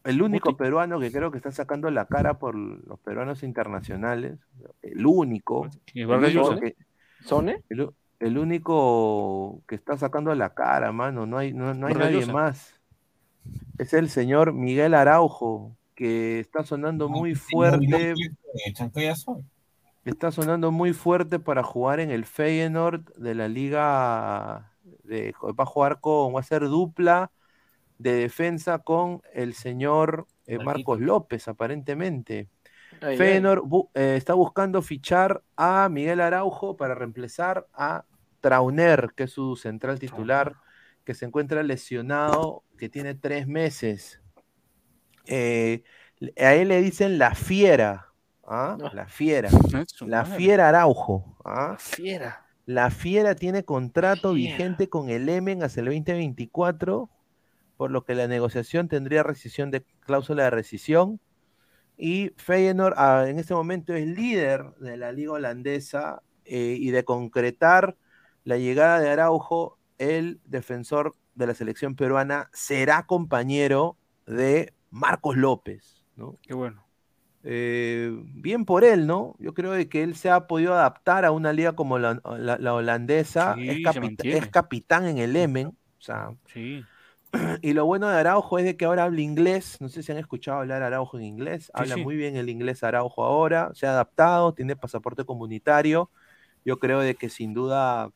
el 0.03 0.21
único 0.21 0.57
peruano 0.57 0.99
que 0.99 1.11
creo 1.11 1.31
que 1.31 1.37
está 1.37 1.51
sacando 1.51 1.89
la 1.89 2.05
cara 2.05 2.37
por 2.37 2.55
los 2.55 2.99
peruanos 2.99 3.41
internacionales. 3.43 4.37
El 4.81 5.05
único. 5.05 5.69
¿Y 5.93 6.01
el 6.01 6.09
único 6.11 6.59
que- 6.59 6.75
¿Sone? 7.21 7.63
el, 7.69 7.81
u- 7.81 7.93
el 8.19 8.37
único 8.37 9.61
que 9.67 9.75
está 9.75 9.97
sacando 9.97 10.35
la 10.35 10.53
cara, 10.53 10.91
mano. 10.91 11.25
No 11.25 11.37
hay, 11.37 11.53
no, 11.53 11.73
no 11.73 11.87
hay 11.87 11.93
nadie 11.95 12.25
más. 12.33 12.73
Es 13.77 13.93
el 13.93 14.09
señor 14.09 14.53
Miguel 14.53 14.93
Araujo, 14.93 15.75
que 15.95 16.39
está 16.39 16.63
sonando 16.63 17.09
muy 17.09 17.35
fuerte. 17.35 18.13
Está 20.05 20.31
sonando 20.31 20.71
muy 20.71 20.93
fuerte 20.93 21.39
para 21.39 21.63
jugar 21.63 21.99
en 21.99 22.11
el 22.11 22.25
Feyenoord 22.25 23.13
de 23.15 23.35
la 23.35 23.47
liga. 23.47 24.71
De, 25.03 25.33
va 25.41 25.63
a 25.63 25.65
jugar 25.65 25.99
con, 26.01 26.35
va 26.35 26.41
a 26.41 26.43
ser 26.43 26.67
dupla 26.67 27.31
de 27.97 28.13
defensa 28.13 28.79
con 28.79 29.21
el 29.33 29.53
señor 29.53 30.27
eh, 30.45 30.57
Marcos 30.59 30.99
López, 30.99 31.47
aparentemente. 31.47 32.49
Ay. 33.01 33.17
Feyenoord 33.17 33.63
bu- 33.63 33.89
eh, 33.93 34.15
está 34.17 34.33
buscando 34.33 34.81
fichar 34.81 35.41
a 35.55 35.87
Miguel 35.89 36.19
Araujo 36.19 36.75
para 36.75 36.95
reemplazar 36.95 37.67
a 37.73 38.03
Trauner, 38.41 39.13
que 39.15 39.23
es 39.23 39.31
su 39.31 39.55
central 39.55 39.99
titular, 39.99 40.55
que 41.05 41.13
se 41.13 41.25
encuentra 41.25 41.63
lesionado, 41.63 42.63
que 42.77 42.89
tiene 42.89 43.15
tres 43.15 43.47
meses. 43.47 44.19
Eh, 45.25 45.83
a 46.39 46.53
él 46.53 46.69
le 46.69 46.81
dicen 46.81 47.17
la 47.17 47.35
fiera. 47.35 48.09
¿ah? 48.45 48.77
La 48.93 49.07
fiera. 49.07 49.49
su 49.87 50.07
La 50.07 50.25
fiera 50.25 50.69
Araujo. 50.69 51.37
¿ah? 51.43 51.75
Fiera. 51.79 52.43
La 52.65 52.91
Fiera 52.91 53.35
tiene 53.35 53.65
contrato 53.65 54.33
vigente 54.33 54.87
con 54.87 55.09
el 55.09 55.27
Emen 55.27 55.63
hasta 55.63 55.81
el 55.81 55.87
2024, 55.87 57.09
por 57.75 57.91
lo 57.91 58.05
que 58.05 58.15
la 58.15 58.27
negociación 58.27 58.87
tendría 58.87 59.21
rescisión 59.21 59.69
de 59.69 59.83
cláusula 59.99 60.45
de 60.45 60.49
rescisión. 60.49 61.19
Y 61.97 62.31
Feyenoord 62.37 62.93
ah, 62.97 63.25
en 63.27 63.37
este 63.37 63.53
momento 63.53 63.93
es 63.93 64.07
líder 64.07 64.63
de 64.79 64.95
la 64.95 65.11
liga 65.11 65.33
holandesa 65.33 66.23
eh, 66.45 66.77
y 66.79 66.91
de 66.91 67.03
concretar 67.03 67.97
la 68.45 68.57
llegada 68.57 68.99
de 68.99 69.09
Araujo, 69.09 69.77
el 69.97 70.39
defensor 70.45 71.15
de 71.35 71.47
la 71.47 71.53
selección 71.53 71.95
peruana 71.95 72.49
será 72.53 73.05
compañero 73.05 73.97
de 74.25 74.73
Marcos 74.93 75.35
López, 75.37 76.03
¿no? 76.15 76.37
Qué 76.41 76.53
bueno. 76.53 76.85
Eh, 77.43 78.09
bien 78.35 78.63
por 78.63 78.85
él, 78.85 79.05
¿no? 79.05 79.35
Yo 79.39 79.53
creo 79.53 79.71
de 79.71 79.89
que 79.89 80.03
él 80.03 80.15
se 80.15 80.29
ha 80.29 80.47
podido 80.47 80.73
adaptar 80.73 81.25
a 81.25 81.31
una 81.31 81.51
liga 81.51 81.73
como 81.73 81.99
la, 81.99 82.21
la- 82.37 82.57
la 82.57 82.73
holandesa, 82.73 83.55
Sí, 83.55 83.83
es, 84.23 84.47
capitán 84.49 85.05
en 85.07 85.17
el 85.17 85.35
Emen, 85.35 85.67
o 85.67 86.01
sea, 86.01 86.29
Sí. 86.53 86.85
y 87.61 87.73
lo 87.73 87.85
bueno 87.85 88.07
de 88.07 88.15
Araujo 88.17 88.59
es 88.59 88.65
de 88.65 88.77
que 88.77 88.85
ahora 88.85 89.05
habla 89.05 89.21
inglés. 89.21 89.77
No 89.81 89.89
sé 89.89 90.03
si 90.03 90.11
han 90.11 90.19
escuchado 90.19 90.59
hablar 90.59 90.83
Araujo 90.83 91.17
en 91.17 91.23
inglés. 91.25 91.65
Sí, 91.65 91.71
Habla 91.73 91.97
muy 91.97 92.15
bien 92.15 92.35
el 92.37 92.49
inglés 92.49 92.83
Araujo 92.83 93.23
ahora. 93.23 93.71
Se 93.73 93.87
ha 93.87 93.91
adaptado, 93.91 94.53
tiene 94.53 94.75
pasaporte 94.75 95.25
comunitario. 95.25 96.11
Yo 96.63 96.79
creo 96.79 96.99
de 96.99 97.15
que 97.15 97.29
sin 97.29 97.53
duda 97.53 98.11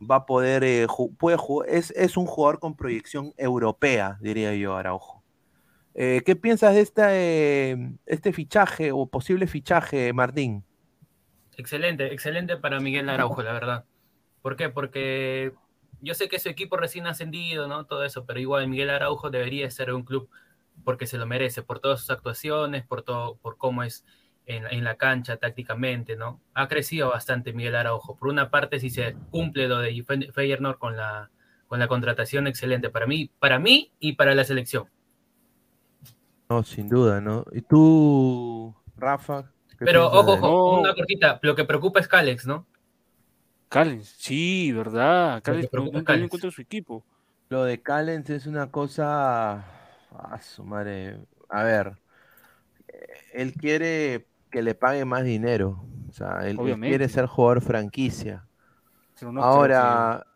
va 0.00 0.16
a 0.16 0.26
poder, 0.26 0.64
eh, 0.64 0.86
ju- 0.88 1.16
puede 1.16 1.36
jugar, 1.36 1.68
es, 1.70 1.90
es 1.92 2.16
un 2.16 2.26
jugador 2.26 2.60
con 2.60 2.76
proyección 2.76 3.32
europea, 3.36 4.18
diría 4.20 4.54
yo, 4.54 4.76
Araujo. 4.76 5.19
Eh, 5.94 6.22
¿Qué 6.24 6.36
piensas 6.36 6.74
de 6.74 6.88
eh, 7.10 7.76
este 8.06 8.32
fichaje 8.32 8.92
o 8.92 9.06
posible 9.06 9.46
fichaje, 9.46 10.12
Martín? 10.12 10.64
Excelente, 11.56 12.12
excelente 12.12 12.56
para 12.56 12.80
Miguel 12.80 13.08
Araujo, 13.08 13.42
la 13.42 13.52
verdad. 13.52 13.84
¿Por 14.40 14.56
qué? 14.56 14.70
Porque 14.70 15.52
yo 16.00 16.14
sé 16.14 16.28
que 16.28 16.38
su 16.38 16.48
equipo 16.48 16.76
recién 16.76 17.06
ascendido, 17.06 17.68
¿no? 17.68 17.84
Todo 17.84 18.04
eso, 18.04 18.24
pero 18.24 18.40
igual 18.40 18.68
Miguel 18.68 18.90
Araujo 18.90 19.30
debería 19.30 19.70
ser 19.70 19.92
un 19.92 20.04
club 20.04 20.30
porque 20.84 21.06
se 21.06 21.18
lo 21.18 21.26
merece, 21.26 21.62
por 21.62 21.80
todas 21.80 22.00
sus 22.00 22.10
actuaciones, 22.10 22.86
por 22.86 23.02
todo, 23.02 23.36
por 23.36 23.58
cómo 23.58 23.82
es 23.82 24.04
en, 24.46 24.84
la 24.84 24.96
cancha 24.96 25.36
tácticamente, 25.36 26.16
¿no? 26.16 26.40
Ha 26.54 26.68
crecido 26.68 27.10
bastante 27.10 27.52
Miguel 27.52 27.76
Araujo. 27.76 28.16
Por 28.16 28.28
una 28.28 28.50
parte, 28.50 28.80
si 28.80 28.90
se 28.90 29.14
cumple 29.30 29.68
lo 29.68 29.78
de 29.78 30.02
Fe- 30.02 30.32
Feyenoord 30.32 30.78
con 30.78 30.96
la, 30.96 31.30
con 31.68 31.78
la 31.78 31.88
contratación, 31.88 32.46
excelente 32.46 32.90
para 32.90 33.06
mí, 33.06 33.30
para 33.38 33.58
mí 33.58 33.92
y 34.00 34.14
para 34.14 34.34
la 34.34 34.44
selección. 34.44 34.88
No, 36.50 36.64
sin 36.64 36.88
duda, 36.88 37.20
¿no? 37.20 37.44
¿Y 37.52 37.60
tú, 37.60 38.74
Rafa? 38.96 39.52
Pero 39.78 40.08
ojo, 40.08 40.32
ojo, 40.32 40.80
una 40.80 40.94
cortita, 40.94 41.38
lo 41.42 41.54
que 41.54 41.64
preocupa 41.64 42.00
es 42.00 42.08
Calex, 42.08 42.44
¿no? 42.44 42.66
Callens, 43.68 44.16
sí, 44.18 44.72
verdad. 44.72 45.40
Callens 45.44 45.68
preocupa 45.68 46.16
no, 46.16 46.24
encuentra 46.24 46.50
su 46.50 46.60
equipo. 46.60 47.04
Lo 47.50 47.62
de 47.62 47.80
Callens 47.80 48.28
es 48.30 48.46
una 48.46 48.68
cosa. 48.68 49.64
A 50.10 50.40
su 50.42 50.64
madre. 50.64 51.20
A 51.48 51.62
ver. 51.62 51.96
eh, 52.88 53.06
Él 53.32 53.54
quiere 53.54 54.26
que 54.50 54.62
le 54.62 54.74
pague 54.74 55.04
más 55.04 55.22
dinero. 55.22 55.84
O 56.08 56.12
sea, 56.12 56.48
él, 56.48 56.58
quiere 56.80 57.08
ser 57.08 57.26
jugador 57.26 57.62
franquicia. 57.62 58.44
Pero 59.20 59.30
no 59.30 59.40
creo 59.40 59.52
Ahora, 59.52 60.26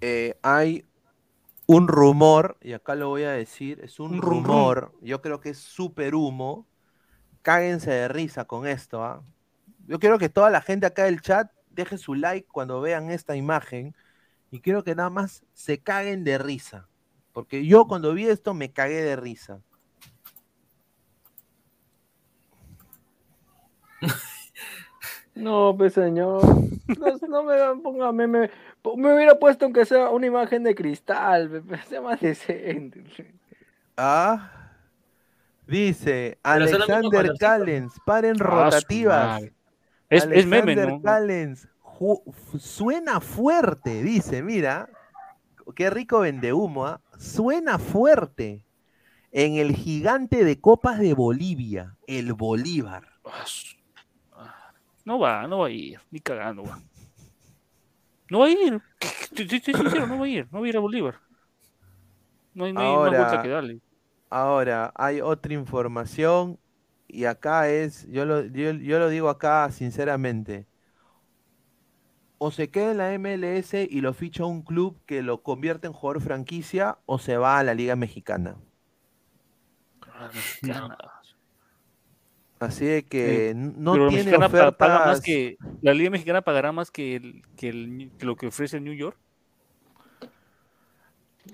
eh, 0.00 0.36
hay 0.42 0.84
un 1.66 1.88
rumor, 1.88 2.58
y 2.62 2.72
acá 2.72 2.94
lo 2.94 3.08
voy 3.08 3.24
a 3.24 3.32
decir, 3.32 3.80
es 3.82 4.00
un, 4.00 4.14
Un 4.14 4.22
rum 4.22 4.44
rum. 4.44 4.44
rumor, 4.44 4.94
yo 5.00 5.20
creo 5.22 5.40
que 5.40 5.50
es 5.50 5.58
súper 5.58 6.14
humo. 6.14 6.66
Cáguense 7.42 7.90
de 7.90 8.08
risa 8.08 8.44
con 8.46 8.66
esto, 8.66 9.04
¿ah? 9.04 9.22
Yo 9.86 9.98
quiero 10.00 10.18
que 10.18 10.28
toda 10.28 10.50
la 10.50 10.60
gente 10.62 10.86
acá 10.86 11.04
del 11.04 11.20
chat 11.22 11.50
deje 11.70 11.98
su 11.98 12.14
like 12.14 12.48
cuando 12.52 12.80
vean 12.80 13.10
esta 13.10 13.36
imagen 13.36 13.94
y 14.50 14.60
quiero 14.60 14.84
que 14.84 14.94
nada 14.94 15.10
más 15.10 15.44
se 15.54 15.80
caguen 15.82 16.24
de 16.24 16.38
risa. 16.38 16.88
Porque 17.32 17.66
yo 17.66 17.86
cuando 17.86 18.14
vi 18.14 18.26
esto 18.28 18.54
me 18.54 18.72
cagué 18.72 19.02
de 19.02 19.16
risa. 19.16 19.62
No, 25.34 25.74
pues 25.76 25.92
señor. 25.94 26.42
No, 26.96 27.06
no 27.28 27.42
me 27.42 27.82
ponga 27.82 28.12
meme. 28.12 28.50
Me 28.96 29.14
hubiera 29.14 29.38
puesto 29.38 29.64
aunque 29.64 29.84
sea 29.84 30.10
una 30.10 30.26
imagen 30.26 30.62
de 30.62 30.74
cristal. 30.74 31.62
Sea 31.88 32.00
más 32.00 32.20
decente. 32.20 33.04
Ah. 33.96 34.52
Dice 35.66 36.38
Alexander. 36.42 37.32
Callens, 37.40 37.92
paren 38.04 38.36
Ah, 38.40 38.44
rotativas. 38.44 39.42
Es- 40.08 40.24
es 40.24 40.46
meme, 40.46 40.72
Alexander 40.72 40.88
¿no? 40.88 41.02
Callens, 41.02 41.68
suena 42.58 43.20
fuerte, 43.20 44.02
dice, 44.02 44.42
mira. 44.42 44.88
Qué 45.74 45.90
rico 45.90 46.20
vende 46.20 46.52
humo, 46.52 47.00
Suena 47.18 47.78
fuerte. 47.80 48.62
En 49.32 49.54
el 49.56 49.74
gigante 49.74 50.44
de 50.44 50.60
copas 50.60 51.00
de 51.00 51.12
Bolivia, 51.14 51.96
el 52.06 52.32
Bolívar. 52.34 53.08
No 55.04 55.18
va, 55.18 55.46
no 55.48 55.58
va 55.58 55.66
a 55.66 55.70
ir, 55.70 56.00
ni 56.10 56.20
cagando 56.20 56.62
va. 56.64 56.78
No 58.30 58.40
va 58.40 58.46
a 58.46 58.50
ir. 58.50 58.80
Estoy 59.36 59.60
sincero, 59.60 60.06
no 60.06 60.18
va 60.18 60.26
a 60.26 60.28
ir, 60.28 60.48
no 60.52 60.60
va 60.60 60.66
a 60.66 60.68
ir 60.68 60.76
a 60.76 60.80
Bolívar. 60.80 61.20
No 62.54 62.64
hay, 62.64 62.72
no 62.72 62.82
hay 62.82 62.98
más 62.98 63.14
vuelta 63.14 63.38
Ahora, 63.38 63.40
que 63.40 63.48
darle. 63.48 63.80
ahora, 64.30 64.92
hay 64.96 65.20
otra 65.20 65.54
información 65.54 66.60
y 67.08 67.24
acá 67.26 67.68
es, 67.70 68.06
yo 68.10 68.24
lo, 68.26 68.44
yo, 68.46 68.72
yo 68.72 68.98
lo 68.98 69.08
digo 69.08 69.28
acá 69.30 69.70
sinceramente. 69.72 70.68
O 72.38 72.50
se 72.50 72.70
queda 72.70 72.92
en 72.92 72.96
la 72.96 73.12
MLS 73.18 73.74
y 73.74 74.00
lo 74.00 74.14
ficha 74.14 74.46
un 74.46 74.62
club 74.62 75.02
que 75.04 75.20
lo 75.20 75.42
convierte 75.42 75.86
en 75.86 75.92
jugador 75.92 76.22
franquicia 76.22 76.98
o 77.04 77.18
se 77.18 77.36
va 77.36 77.58
a 77.58 77.62
la 77.62 77.74
Liga 77.74 77.94
Mexicana. 77.94 78.56
Ah, 80.02 80.30
mexicana. 80.34 81.15
Así 82.58 82.86
de 82.86 83.04
que 83.04 83.50
Eh, 83.50 83.54
no 83.54 83.92
pero 83.92 84.04
la 84.04 84.10
tiene 84.10 84.24
mexicana 84.24 84.48
pa- 84.48 84.72
paga 84.72 84.94
más 84.94 85.02
ofertas. 85.18 85.20
que 85.24 85.56
la 85.82 85.92
liga 85.94 86.10
mexicana 86.10 86.40
pagará 86.42 86.72
más 86.72 86.90
que, 86.90 87.16
el, 87.16 87.42
que, 87.56 87.68
el- 87.68 88.10
que 88.18 88.24
lo 88.26 88.36
que 88.36 88.46
ofrece 88.46 88.78
el 88.78 88.84
New 88.84 88.94
York. 88.94 89.18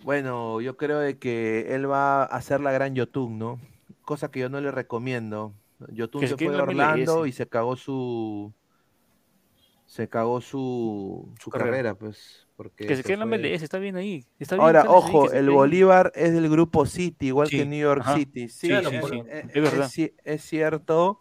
Bueno, 0.05 0.61
yo 0.61 0.77
creo 0.77 0.99
de 1.01 1.19
que 1.19 1.75
él 1.75 1.91
va 1.91 2.23
a 2.23 2.25
hacer 2.27 2.61
la 2.61 2.73
gran 2.73 2.95
Yotun, 2.95 3.39
¿no? 3.39 3.61
Cosa 4.05 4.31
que 4.31 4.41
yo 4.41 4.49
no 4.49 4.61
le 4.61 4.71
recomiendo. 4.71 5.55
Yotun 5.89 6.27
se 6.27 6.37
fue 6.37 6.49
a 6.55 6.59
la 6.59 6.63
Orlando 6.63 7.27
y 7.27 7.33
se 7.33 7.47
cagó 7.47 7.77
su 7.77 8.53
se 9.87 10.09
cagó 10.09 10.41
su, 10.41 11.29
su 11.39 11.51
carrera. 11.51 11.71
carrera, 11.71 11.95
pues, 11.97 12.47
porque 12.63 12.87
Que 12.87 12.97
se 12.97 13.03
se 13.03 13.03
quede 13.03 13.15
en 13.15 13.21
la 13.21 13.27
fue- 13.27 13.39
MLS, 13.39 13.63
está 13.65 13.79
bien 13.79 13.97
ahí. 13.97 14.25
Está 14.39 14.55
bien, 14.57 14.65
Ahora, 14.67 14.83
ahí, 14.83 14.87
ojo, 14.89 15.25
que 15.25 15.31
se 15.31 15.39
el 15.39 15.49
ahí. 15.49 15.55
Bolívar 15.55 16.13
es 16.15 16.33
del 16.33 16.49
grupo 16.49 16.87
City, 16.87 17.27
igual 17.29 17.49
que 17.49 17.63
Sí, 17.63 17.67
New 17.67 17.81
York 17.81 18.03
ajá. 18.05 18.15
City. 18.17 18.49
Sí, 18.49 18.69
Claro, 18.69 18.91
sí, 18.91 18.97
es 18.97 19.45
eh, 19.57 19.61
verdad. 19.61 19.85
Es, 19.87 19.99
ci- 19.99 20.13
es 20.25 20.43
cierto, 20.43 21.21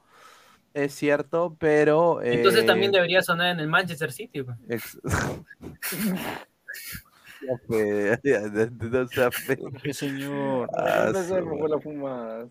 es 0.73 0.93
cierto, 0.93 1.55
pero 1.59 2.21
Entonces 2.21 2.63
eh, 2.63 2.67
también 2.67 2.91
debería 2.91 3.21
sonar 3.21 3.51
en 3.53 3.59
el 3.59 3.67
Manchester 3.67 4.11
City. 4.11 4.43
pues. 4.43 4.57
fue, 7.67 8.19
no- 8.23 8.89
no 8.89 9.07
sea 9.07 9.31
feo. 9.31 9.71
Qué 9.81 9.93
señor. 9.93 10.69
Ah, 10.77 11.05
Empecemos 11.07 11.53
su- 11.55 11.59
con 11.59 11.71
la 11.71 11.79
fumada. 11.79 12.47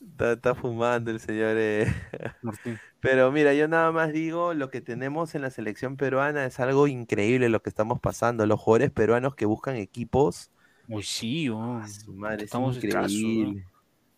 Está, 0.00 0.32
está 0.32 0.54
fumando 0.54 1.10
el 1.10 1.20
señor. 1.20 1.56
eh. 1.58 1.86
Martín. 2.42 2.80
Pero 3.00 3.32
mira, 3.32 3.54
yo 3.54 3.68
nada 3.68 3.92
más 3.92 4.12
digo, 4.12 4.54
lo 4.54 4.70
que 4.70 4.80
tenemos 4.82 5.34
en 5.34 5.42
la 5.42 5.50
selección 5.50 5.96
peruana 5.96 6.44
es 6.46 6.60
algo 6.60 6.88
increíble 6.88 7.48
lo 7.48 7.62
que 7.62 7.70
estamos 7.70 8.00
pasando. 8.00 8.46
Los 8.46 8.60
jugadores 8.60 8.90
peruanos 8.92 9.34
que 9.36 9.46
buscan 9.46 9.76
equipos, 9.76 10.50
Uy, 10.88 11.02
sí, 11.02 11.48
oh, 11.48 11.80
su 11.86 12.12
madre, 12.12 12.44
es 12.44 12.44
estamos 12.44 12.76
escasos, 12.76 13.34
¿no? 13.34 13.56
increíble. 13.56 13.64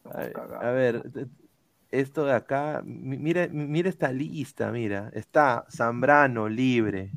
A 0.05 0.19
ver, 0.19 0.35
a 0.63 0.71
ver, 0.73 1.13
t- 1.13 1.27
esto 1.91 2.25
de 2.27 2.35
acá, 2.35 2.83
mi- 2.85 3.19
mira, 3.19 3.49
mira 3.53 3.89
esta 3.91 4.13
lista, 4.13 4.73
mira, 4.73 5.11
está 5.15 5.67
Zambrano 5.71 6.49
libre. 6.49 7.13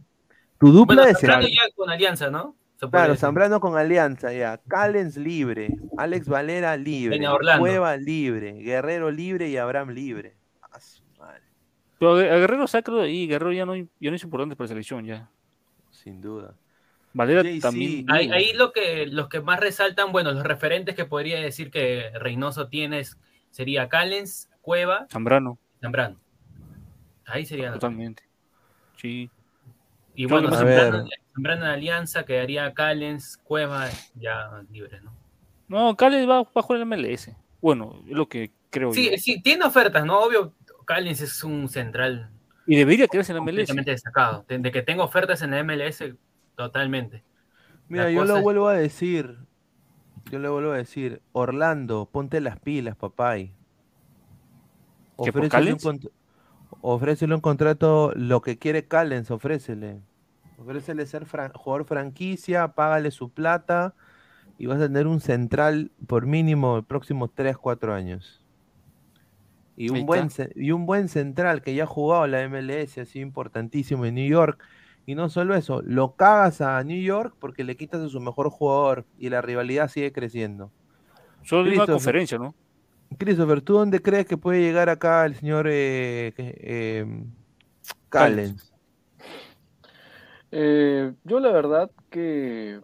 Tu 0.59 0.71
dupla 0.71 0.95
Bueno, 0.95 1.05
de 1.05 1.15
Zambrano 1.15 1.47
ya 1.47 1.69
con 1.75 1.89
Alianza, 1.89 2.29
¿no? 2.29 2.57
Claro. 2.79 3.15
Zambrano 3.15 3.59
con 3.59 3.77
Alianza, 3.77 4.33
ya. 4.33 4.59
Callens 4.67 5.17
libre, 5.17 5.69
Alex 5.97 6.27
Valera 6.27 6.75
libre. 6.75 7.19
Cueva 7.57 7.95
libre, 7.97 8.53
Guerrero 8.53 9.11
libre 9.11 9.49
y 9.49 9.57
Abraham 9.57 9.91
libre. 9.91 10.35
Madre, 11.17 11.41
Pero 11.97 12.15
a 12.15 12.37
Guerrero 12.37 12.65
de 12.65 13.01
ahí. 13.01 13.27
Guerrero 13.27 13.53
ya 13.53 13.65
no, 13.65 13.75
ya 13.75 14.09
no 14.09 14.15
es 14.15 14.23
importante 14.23 14.55
para 14.55 14.65
la 14.65 14.69
selección 14.69 15.05
ya. 15.05 15.29
sin 15.89 16.21
duda. 16.21 16.55
Valera 17.13 17.43
también. 17.61 18.05
Ahí, 18.11 18.51
lo 18.53 18.73
que, 18.73 19.07
los 19.07 19.29
que 19.29 19.39
más 19.39 19.61
resaltan, 19.61 20.11
bueno, 20.11 20.33
los 20.33 20.43
referentes 20.43 20.95
que 20.95 21.05
podría 21.05 21.39
decir 21.39 21.71
que 21.71 22.11
Reynoso 22.15 22.67
tiene 22.67 23.03
sería 23.51 23.87
Callens, 23.87 24.49
Cueva 24.61 25.07
Zambrano, 25.09 25.57
y 25.77 25.81
Zambrano. 25.81 26.19
Ahí 27.25 27.45
sería 27.45 27.71
totalmente. 27.71 28.23
Sí. 28.97 29.31
Y 30.13 30.25
Creo 30.25 30.41
bueno, 30.41 30.53
Zambrano, 30.53 31.07
ver. 31.35 31.51
Zambrano 31.51 31.65
en 31.65 31.71
Alianza 31.71 32.25
quedaría 32.25 32.73
Callens, 32.73 33.37
Cueva 33.43 33.87
ya 34.15 34.63
libre, 34.71 34.99
¿no? 35.01 35.13
No, 35.67 35.95
Cales 35.97 36.27
va, 36.29 36.43
va 36.43 36.49
a 36.55 36.61
jugar 36.61 36.81
en 36.81 36.93
el 36.93 36.99
MLS. 36.99 37.35
Bueno, 37.61 38.01
es 38.07 38.11
lo 38.15 38.27
que 38.29 38.51
creo 38.69 38.93
Sí, 38.93 39.09
yo. 39.11 39.17
sí, 39.17 39.41
tiene 39.41 39.65
ofertas, 39.65 40.05
¿no? 40.05 40.19
Obvio, 40.19 40.53
Callens 40.85 41.21
es 41.21 41.43
un 41.43 41.67
central 41.69 42.29
Y 42.67 42.75
debería 42.75 43.07
quedarse 43.07 43.31
en 43.31 43.37
la 43.37 43.41
MLS. 43.41 43.51
completamente 43.67 43.91
destacado. 43.91 44.45
De, 44.47 44.71
que 44.71 44.81
tenga 44.83 45.03
ofertas 45.03 45.41
en 45.41 45.51
la 45.51 45.63
MLS, 45.63 46.15
totalmente. 46.55 47.23
Mira, 47.87 48.05
La 48.05 48.11
yo 48.11 48.25
lo 48.25 48.37
es- 48.37 48.43
vuelvo 48.43 48.67
a 48.67 48.73
decir. 48.73 49.37
Yo 50.31 50.39
le 50.39 50.49
vuelvo 50.49 50.71
a 50.71 50.77
decir. 50.77 51.21
Orlando, 51.33 52.07
ponte 52.11 52.39
las 52.41 52.59
pilas, 52.59 52.95
papay. 52.95 53.53
¿Que 55.23 55.31
por 55.31 55.45
Ofrécele 55.45 55.45
un, 55.45 55.49
Callens? 55.79 55.85
cont- 55.85 56.11
ofrécele 56.81 57.33
un 57.35 57.41
contrato, 57.41 58.11
lo 58.15 58.41
que 58.41 58.57
quiere 58.57 58.87
Callens, 58.87 59.31
ofrécele. 59.31 60.01
Ofrécele 60.57 61.05
ser 61.05 61.25
fran- 61.25 61.51
jugador 61.53 61.85
franquicia, 61.85 62.69
págale 62.69 63.11
su 63.11 63.29
plata 63.29 63.93
y 64.57 64.67
vas 64.67 64.79
a 64.79 64.87
tener 64.87 65.07
un 65.07 65.19
central 65.19 65.91
por 66.07 66.25
mínimo 66.25 66.77
el 66.77 66.83
próximo 66.83 67.27
3, 67.27 67.57
4 67.57 67.93
años. 67.93 68.41
Y 69.77 69.89
un, 69.89 70.05
buen, 70.05 70.29
y 70.55 70.71
un 70.71 70.85
buen 70.85 71.09
central 71.09 71.61
que 71.61 71.75
ya 71.75 71.83
ha 71.83 71.87
jugado 71.87 72.25
la 72.27 72.47
MLS, 72.47 73.01
ha 73.01 73.05
sido 73.05 73.25
importantísimo 73.25 74.05
en 74.05 74.15
New 74.15 74.27
York. 74.27 74.63
Y 75.05 75.15
no 75.15 75.29
solo 75.29 75.55
eso, 75.55 75.81
lo 75.83 76.15
cagas 76.15 76.61
a 76.61 76.81
New 76.83 77.01
York 77.01 77.35
porque 77.39 77.63
le 77.63 77.75
quitas 77.75 78.01
a 78.01 78.09
su 78.09 78.19
mejor 78.21 78.49
jugador 78.49 79.05
y 79.19 79.29
la 79.29 79.41
rivalidad 79.41 79.89
sigue 79.89 80.11
creciendo. 80.11 80.71
Solo 81.43 81.65
de 81.65 81.75
una 81.75 81.85
conferencia, 81.95 82.37
¿no? 82.39 82.55
Christopher, 83.19 83.61
¿tú 83.61 83.73
dónde 83.73 84.01
crees 84.01 84.25
que 84.25 84.37
puede 84.37 84.61
llegar 84.61 84.89
acá 84.89 85.25
el 85.25 85.35
señor 85.35 85.67
eh, 85.69 86.33
eh, 86.37 87.05
Callens? 88.09 88.73
Eh, 90.57 91.13
yo 91.25 91.41
la 91.41 91.51
verdad 91.51 91.91
que 92.09 92.79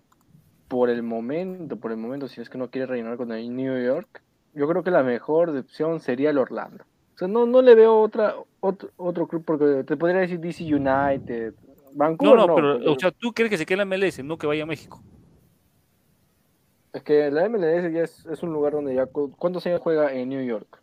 por 0.68 0.90
el 0.90 1.04
momento, 1.04 1.78
por 1.78 1.92
el 1.92 1.98
momento, 1.98 2.28
si 2.28 2.42
es 2.42 2.50
que 2.50 2.58
no 2.58 2.70
quiere 2.70 2.86
rellenar 2.86 3.16
con 3.16 3.32
el 3.32 3.56
New 3.56 3.82
York, 3.82 4.22
yo 4.54 4.68
creo 4.68 4.84
que 4.84 4.92
la 4.92 5.04
mejor 5.04 5.50
opción 5.58 6.02
sería 6.02 6.32
el 6.32 6.38
Orlando. 6.38 6.84
O 6.84 7.18
sea, 7.18 7.28
no, 7.30 7.46
no 7.46 7.62
le 7.62 7.76
veo 7.76 8.00
otra, 8.02 8.36
otro, 8.60 8.90
otro 8.98 9.26
club 9.28 9.44
porque 9.46 9.86
te 9.86 9.96
podría 9.96 10.20
decir 10.22 10.40
DC 10.42 10.64
United, 10.66 11.54
No, 11.64 11.92
Vancouver 11.94 12.36
no, 12.40 12.48
no, 12.48 12.56
pero, 12.56 12.74
porque 12.74 12.90
o 12.90 13.00
sea, 13.00 13.12
tú 13.12 13.32
crees 13.32 13.50
que 13.52 13.58
se 13.58 13.66
quede 13.66 13.82
en 13.82 13.90
la 13.90 13.96
MLS, 13.96 14.22
no 14.22 14.38
que 14.38 14.48
vaya 14.48 14.64
a 14.64 14.68
México. 14.68 15.02
es 16.94 17.04
que 17.04 17.32
la 17.32 17.46
MLS 17.46 17.94
ya 17.94 18.04
es, 18.04 18.26
es 18.26 18.44
un 18.44 18.52
lugar 18.52 18.74
donde 18.74 18.94
ya, 18.96 19.06
cu- 19.06 19.34
¿cuántos 19.38 19.66
años 19.66 19.80
juega 19.82 20.12
en 20.14 20.28
New 20.28 20.44
York? 20.44 20.81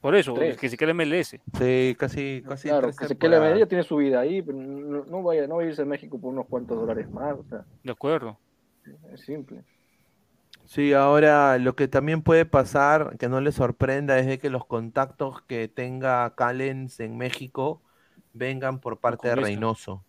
Por 0.00 0.14
eso, 0.14 0.34
Tres. 0.34 0.56
que 0.56 0.68
se 0.68 0.76
quede 0.76 0.92
en 0.92 0.96
MLS. 0.98 1.40
Sí, 1.58 1.96
casi, 1.98 2.42
casi 2.46 2.68
Claro, 2.68 2.92
que 2.92 3.06
se 3.06 3.16
quede 3.18 3.36
MLS 3.40 3.58
ya 3.58 3.66
tiene 3.66 3.82
su 3.84 3.96
vida 3.96 4.20
ahí, 4.20 4.42
pero 4.42 4.56
no, 4.58 5.04
no 5.04 5.22
vaya, 5.22 5.46
no 5.46 5.56
vaya 5.56 5.66
a 5.66 5.70
irse 5.70 5.82
a 5.82 5.86
México 5.86 6.20
por 6.20 6.32
unos 6.32 6.46
cuantos 6.46 6.78
dólares 6.78 7.10
más, 7.10 7.36
o 7.38 7.44
sea, 7.48 7.64
De 7.82 7.90
acuerdo. 7.92 8.38
es 9.12 9.20
simple. 9.22 9.64
Sí, 10.66 10.92
ahora 10.92 11.58
lo 11.58 11.74
que 11.74 11.88
también 11.88 12.22
puede 12.22 12.44
pasar, 12.44 13.16
que 13.18 13.28
no 13.28 13.40
le 13.40 13.52
sorprenda, 13.52 14.18
es 14.18 14.26
de 14.26 14.38
que 14.38 14.50
los 14.50 14.66
contactos 14.66 15.40
que 15.42 15.66
tenga 15.66 16.34
Callens 16.34 17.00
en 17.00 17.16
México 17.16 17.80
vengan 18.34 18.78
por 18.78 18.98
parte 18.98 19.28
de. 19.28 19.36
Reynoso. 19.36 20.04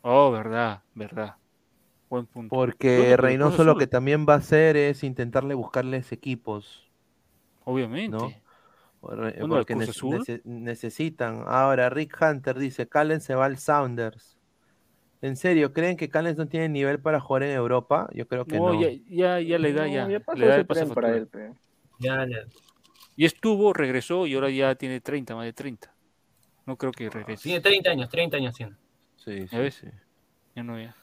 Oh, 0.00 0.30
verdad, 0.30 0.82
verdad. 0.94 1.36
Buen 2.08 2.26
punto. 2.26 2.54
Porque 2.54 3.16
Reynoso 3.18 3.64
lo 3.64 3.76
que 3.76 3.86
también 3.86 4.24
va 4.26 4.34
a 4.34 4.38
hacer 4.38 4.76
es 4.78 5.04
intentarle 5.04 5.54
buscarles 5.54 6.10
equipos, 6.10 6.90
Obviamente. 7.64 8.16
¿no? 8.16 8.32
Porque 9.00 9.74
Cruz 9.74 10.02
nece- 10.04 10.40
necesitan. 10.44 11.44
Ahora, 11.46 11.88
Rick 11.90 12.16
Hunter 12.20 12.58
dice, 12.58 12.88
Callens 12.88 13.24
se 13.24 13.34
va 13.34 13.46
al 13.46 13.58
Sounders. 13.58 14.36
¿En 15.20 15.36
serio? 15.36 15.72
¿Creen 15.72 15.96
que 15.96 16.08
Callens 16.08 16.38
no 16.38 16.46
tiene 16.46 16.68
nivel 16.68 17.00
para 17.00 17.20
jugar 17.20 17.42
en 17.42 17.50
Europa? 17.56 18.08
Yo 18.12 18.26
creo 18.28 18.44
que 18.44 18.58
No, 18.58 18.72
no. 18.72 18.80
ya, 18.80 18.90
ya, 19.08 19.40
ya 19.40 19.58
le 19.58 19.72
da, 19.72 19.86
No, 19.86 19.92
ya. 19.94 20.08
ya 20.08 20.34
le 20.34 20.46
da 20.46 20.56
el 20.56 20.66
pase 20.66 20.82
tren 20.82 20.94
para 20.94 21.16
él, 21.16 21.26
pe. 21.26 21.52
Ya, 21.98 22.24
ya. 22.26 22.44
Y 23.16 23.24
estuvo, 23.24 23.72
regresó 23.72 24.26
y 24.28 24.34
ahora 24.34 24.50
ya 24.50 24.76
tiene 24.76 25.00
30, 25.00 25.34
más 25.34 25.44
de 25.44 25.52
30. 25.52 25.92
No 26.66 26.76
creo 26.76 26.92
que 26.92 27.10
regrese. 27.10 27.42
Tiene 27.44 27.60
30 27.60 27.90
años, 27.90 28.08
30 28.08 28.36
años 28.36 28.54
tiene. 28.54 28.76
Sí, 29.16 29.46
¿Ya 29.50 29.58
ves? 29.58 29.82
Ya 30.54 30.62
no, 30.62 30.80
ya. 30.80 30.94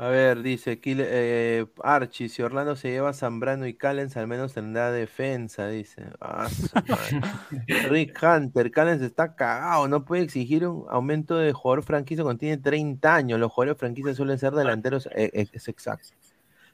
A 0.00 0.08
ver, 0.08 0.40
dice 0.40 0.80
Kile- 0.80 1.04
eh, 1.06 1.66
Archie, 1.84 2.30
si 2.30 2.40
Orlando 2.40 2.74
se 2.74 2.88
lleva 2.88 3.10
a 3.10 3.12
Zambrano 3.12 3.66
y 3.66 3.74
Callens, 3.74 4.16
al 4.16 4.26
menos 4.28 4.54
tendrá 4.54 4.90
defensa, 4.90 5.68
dice. 5.68 6.06
Ah. 6.22 6.48
Rick 7.90 8.18
Hunter, 8.22 8.70
Callens 8.70 9.02
está 9.02 9.36
cagado, 9.36 9.88
no 9.88 10.06
puede 10.06 10.22
exigir 10.22 10.66
un 10.66 10.86
aumento 10.88 11.36
de 11.36 11.52
jugador 11.52 11.82
franquicia 11.84 12.24
cuando 12.24 12.38
tiene 12.38 12.56
30 12.56 13.14
años. 13.14 13.38
Los 13.38 13.52
jugadores 13.52 13.78
franquicia 13.78 14.14
suelen 14.14 14.38
ser 14.38 14.54
delanteros, 14.54 15.04
eh, 15.14 15.30
eh, 15.34 15.48
es 15.52 15.68
exacto. 15.68 16.08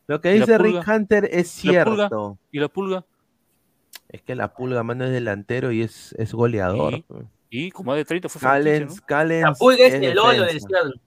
Lo 0.07 0.21
que 0.21 0.37
¿Y 0.37 0.39
la 0.39 0.47
dice 0.47 0.59
Rick? 0.59 0.87
Hunter 0.87 1.29
es 1.33 1.49
cierto. 1.49 2.39
¿Y 2.53 2.61
la 2.61 2.69
pulga? 2.69 3.05
Es 4.09 4.23
que 4.23 4.37
la 4.37 4.55
pulga, 4.55 4.85
mano, 4.85 5.05
es 5.05 5.11
delantero 5.11 5.73
y 5.73 5.83
es, 5.83 6.13
es 6.17 6.33
goleador. 6.33 6.95
¿Y? 6.95 7.05
Y 7.51 7.71
con 7.73 7.87
más 7.87 7.97
de 7.97 8.05
30 8.05 8.29
fue 8.29 8.41
Callens, 8.41 9.01
¿no? 9.01 9.03
Callens 9.05 9.43
La 9.49 9.55
pulga 9.55 9.85
es 9.85 9.95
es 9.95 10.03
el 10.05 10.15
Lolo. 10.15 10.47
Seattle. 10.47 11.01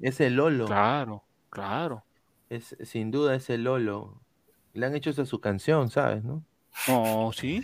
Es 0.00 0.20
el 0.20 0.34
Lolo. 0.34 0.66
Claro, 0.66 1.22
claro. 1.52 2.04
Es, 2.50 2.74
sin 2.84 3.10
duda 3.10 3.34
es 3.34 3.48
el 3.50 3.64
Lolo. 3.64 4.20
Le 4.74 4.86
han 4.86 4.94
hecho 4.94 5.10
esa 5.10 5.24
su 5.26 5.40
canción, 5.40 5.90
¿sabes? 5.90 6.24
¿No? 6.24 6.42
No, 6.88 7.30
sí. 7.38 7.62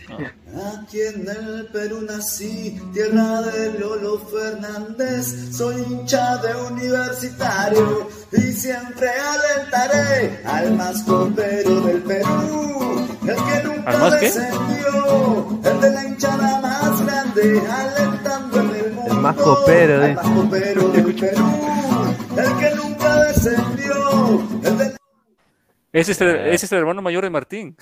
Aquí 0.79 1.01
en 1.01 1.27
el 1.27 1.65
Perú 1.73 2.01
nací, 2.07 2.79
tierra 2.93 3.41
de 3.41 3.79
Lolo 3.79 4.19
Fernández. 4.19 5.55
Soy 5.57 5.81
hincha 5.81 6.37
de 6.37 6.55
universitario 6.71 8.07
y 8.31 8.41
siempre 8.53 9.09
alentaré 9.09 10.41
al 10.45 10.75
más 10.75 11.01
copero 11.03 11.81
del 11.81 12.01
Perú. 12.03 13.07
El 13.23 13.35
que 13.35 13.63
nunca 13.67 13.89
¿Al 13.91 13.99
más 13.99 14.15
qué? 14.15 14.25
descendió, 14.27 15.59
el 15.63 15.81
de 15.81 15.89
la 15.91 16.05
hinchada 16.07 16.61
más 16.61 17.05
grande, 17.05 17.61
alentando 17.67 18.59
en 18.61 18.75
el 18.75 18.93
mundo. 18.93 19.11
El 19.11 19.17
más 19.21 19.35
copero, 19.35 19.93
al 19.95 20.09
dice. 20.09 20.15
más 20.15 20.35
copero 20.43 20.87
del 20.89 21.15
Perú. 21.15 21.45
El 22.37 22.57
que 22.57 22.75
nunca 22.75 22.98
descendió, 23.15 24.47
el 25.91 26.01
es, 26.11 26.21
el, 26.21 26.27
ese 26.27 26.65
es 26.65 26.71
el 26.71 26.79
hermano 26.79 27.01
mayor 27.01 27.23
de 27.23 27.29
Martín. 27.31 27.75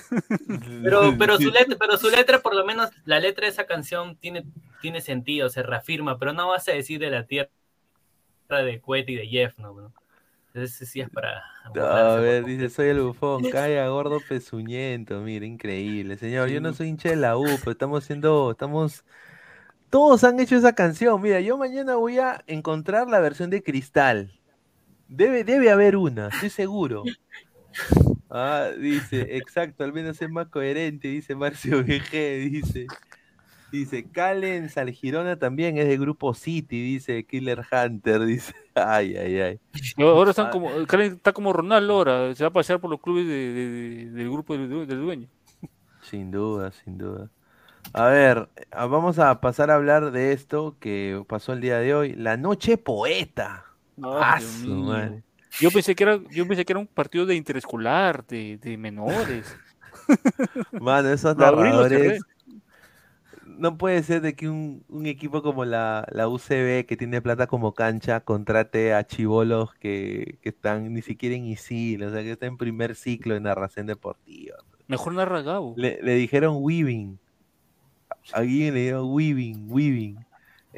Pero, 0.81 1.15
pero, 1.17 1.37
su 1.37 1.51
letra, 1.51 1.75
pero 1.77 1.97
su 1.97 2.09
letra, 2.09 2.39
por 2.39 2.55
lo 2.55 2.65
menos, 2.65 2.89
la 3.03 3.19
letra 3.19 3.45
de 3.45 3.51
esa 3.51 3.65
canción 3.65 4.15
tiene, 4.15 4.45
tiene 4.81 5.01
sentido, 5.01 5.49
se 5.49 5.61
reafirma, 5.61 6.17
pero 6.17 6.31
no 6.31 6.47
vas 6.47 6.67
a 6.69 6.71
decir 6.71 6.99
de 6.99 7.09
la 7.09 7.25
tierra 7.25 7.49
de 8.47 8.79
Cuete 8.79 9.11
y 9.11 9.15
de 9.15 9.27
Jeff, 9.27 9.57
¿no? 9.59 9.73
bro? 9.73 9.91
Ese 10.53 10.85
sí 10.85 11.01
es 11.01 11.09
para... 11.09 11.43
A 11.75 12.15
ver, 12.15 12.45
dice, 12.45 12.69
soy 12.69 12.87
el 12.87 13.01
bufón, 13.01 13.43
calla 13.51 13.87
gordo 13.89 14.19
pezuñento, 14.27 15.19
mira, 15.19 15.45
increíble. 15.45 16.17
Señor, 16.17 16.49
yo 16.49 16.61
no 16.61 16.73
soy 16.73 16.87
hincha 16.87 17.09
de 17.09 17.17
la 17.17 17.37
U, 17.37 17.45
pero 17.59 17.71
estamos 17.71 18.05
siendo, 18.05 18.51
estamos, 18.51 19.03
todos 19.89 20.23
han 20.23 20.39
hecho 20.39 20.55
esa 20.55 20.73
canción. 20.73 21.21
Mira, 21.21 21.41
yo 21.41 21.57
mañana 21.57 21.95
voy 21.95 22.19
a 22.19 22.41
encontrar 22.47 23.09
la 23.09 23.19
versión 23.19 23.49
de 23.49 23.61
Cristal. 23.61 24.31
Debe, 25.07 25.43
debe 25.43 25.71
haber 25.71 25.95
una, 25.95 26.27
estoy 26.27 26.49
seguro. 26.49 27.03
Ah, 28.29 28.69
dice, 28.77 29.38
exacto, 29.38 29.84
al 29.84 29.93
menos 29.93 30.21
es 30.21 30.29
más 30.29 30.47
coherente, 30.47 31.07
dice 31.07 31.35
Marcio 31.35 31.79
VG, 31.84 32.49
dice. 32.51 32.88
Dice, 33.71 34.09
Callens 34.09 34.77
al 34.77 34.91
Girona 34.91 35.38
también 35.38 35.77
es 35.77 35.88
de 35.88 35.97
Grupo 35.97 36.34
City, 36.34 36.81
dice 36.81 37.25
Killer 37.25 37.65
Hunter, 37.69 38.25
dice. 38.25 38.53
Ay, 38.75 39.15
ay, 39.17 39.39
ay. 39.41 39.59
Ahora 39.97 40.29
están 40.29 40.47
Ah, 40.47 40.51
como, 40.51 40.69
Calen 40.85 41.13
está 41.13 41.34
como 41.34 41.51
Ronaldo 41.51 41.93
ahora, 41.93 42.34
se 42.35 42.43
va 42.43 42.49
a 42.49 42.53
pasear 42.53 42.79
por 42.79 42.89
los 42.89 43.01
clubes 43.01 43.25
de- 43.27 43.34
de- 43.53 43.69
de- 43.69 44.11
del 44.11 44.29
grupo 44.29 44.55
del, 44.57 44.88
del 44.88 45.01
dueño. 45.01 45.27
Sin 46.01 46.31
duda, 46.31 46.71
sin 46.71 46.97
duda. 46.97 47.29
A 47.93 48.05
ver, 48.07 48.47
ah, 48.71 48.85
vamos 48.85 49.19
a 49.19 49.41
pasar 49.41 49.69
a 49.71 49.75
hablar 49.75 50.11
de 50.11 50.31
esto 50.31 50.77
que 50.79 51.21
pasó 51.27 51.53
el 51.53 51.59
día 51.61 51.79
de 51.79 51.93
hoy. 51.95 52.13
La 52.13 52.38
noche 52.38 52.77
poeta. 52.77 53.65
Ah, 54.03 54.40
madre. 54.65 55.24
Yo 55.60 55.72
pensé 55.72 55.95
que 55.95 56.03
era, 56.03 56.19
yo 56.30 56.48
pensé 56.48 56.65
que 56.65 56.74
era 56.74 56.80
un 56.80 56.88
partido 56.88 57.26
de 57.26 57.36
interescolar, 57.36 58.26
de, 58.28 58.57
de 58.57 58.78
menores. 58.78 59.56
Mano, 60.72 61.10
esos 61.10 61.36
narradores. 61.36 62.22
No 63.45 63.76
puede 63.76 64.03
ser 64.03 64.22
de 64.22 64.36
que 64.36 64.48
un, 64.48 64.84
un 64.88 65.07
equipo 65.07 65.41
como 65.41 65.65
la, 65.65 66.07
la 66.11 66.28
UCB, 66.28 66.86
que 66.86 66.95
tiene 66.95 67.24
plata 67.24 67.48
como 67.48 67.74
cancha, 67.74 68.19
contrate 68.19 68.94
a 68.94 69.07
chivolos 69.07 69.74
que, 69.76 70.38
que 70.41 70.49
están 70.49 70.94
ni 70.94 71.02
siquiera 71.02 71.36
en 71.36 71.45
ISIL, 71.45 72.03
o 72.03 72.11
sea, 72.11 72.22
que 72.22 72.34
está 72.34 72.45
en 72.45 72.57
primer 72.57 72.95
ciclo 72.95 73.34
de 73.34 73.40
narración 73.40 73.88
deportiva. 73.88 74.57
Mejor 74.88 75.14
narra 75.14 75.41
Gabo. 75.41 75.74
Le, 75.76 75.99
le 76.03 76.14
dijeron 76.14 76.57
weaving. 76.60 77.18
A 78.32 78.38
alguien 78.38 78.76
le 78.76 78.82
dijeron 78.82 79.07
weaving, 79.10 79.65
weaving. 79.72 80.26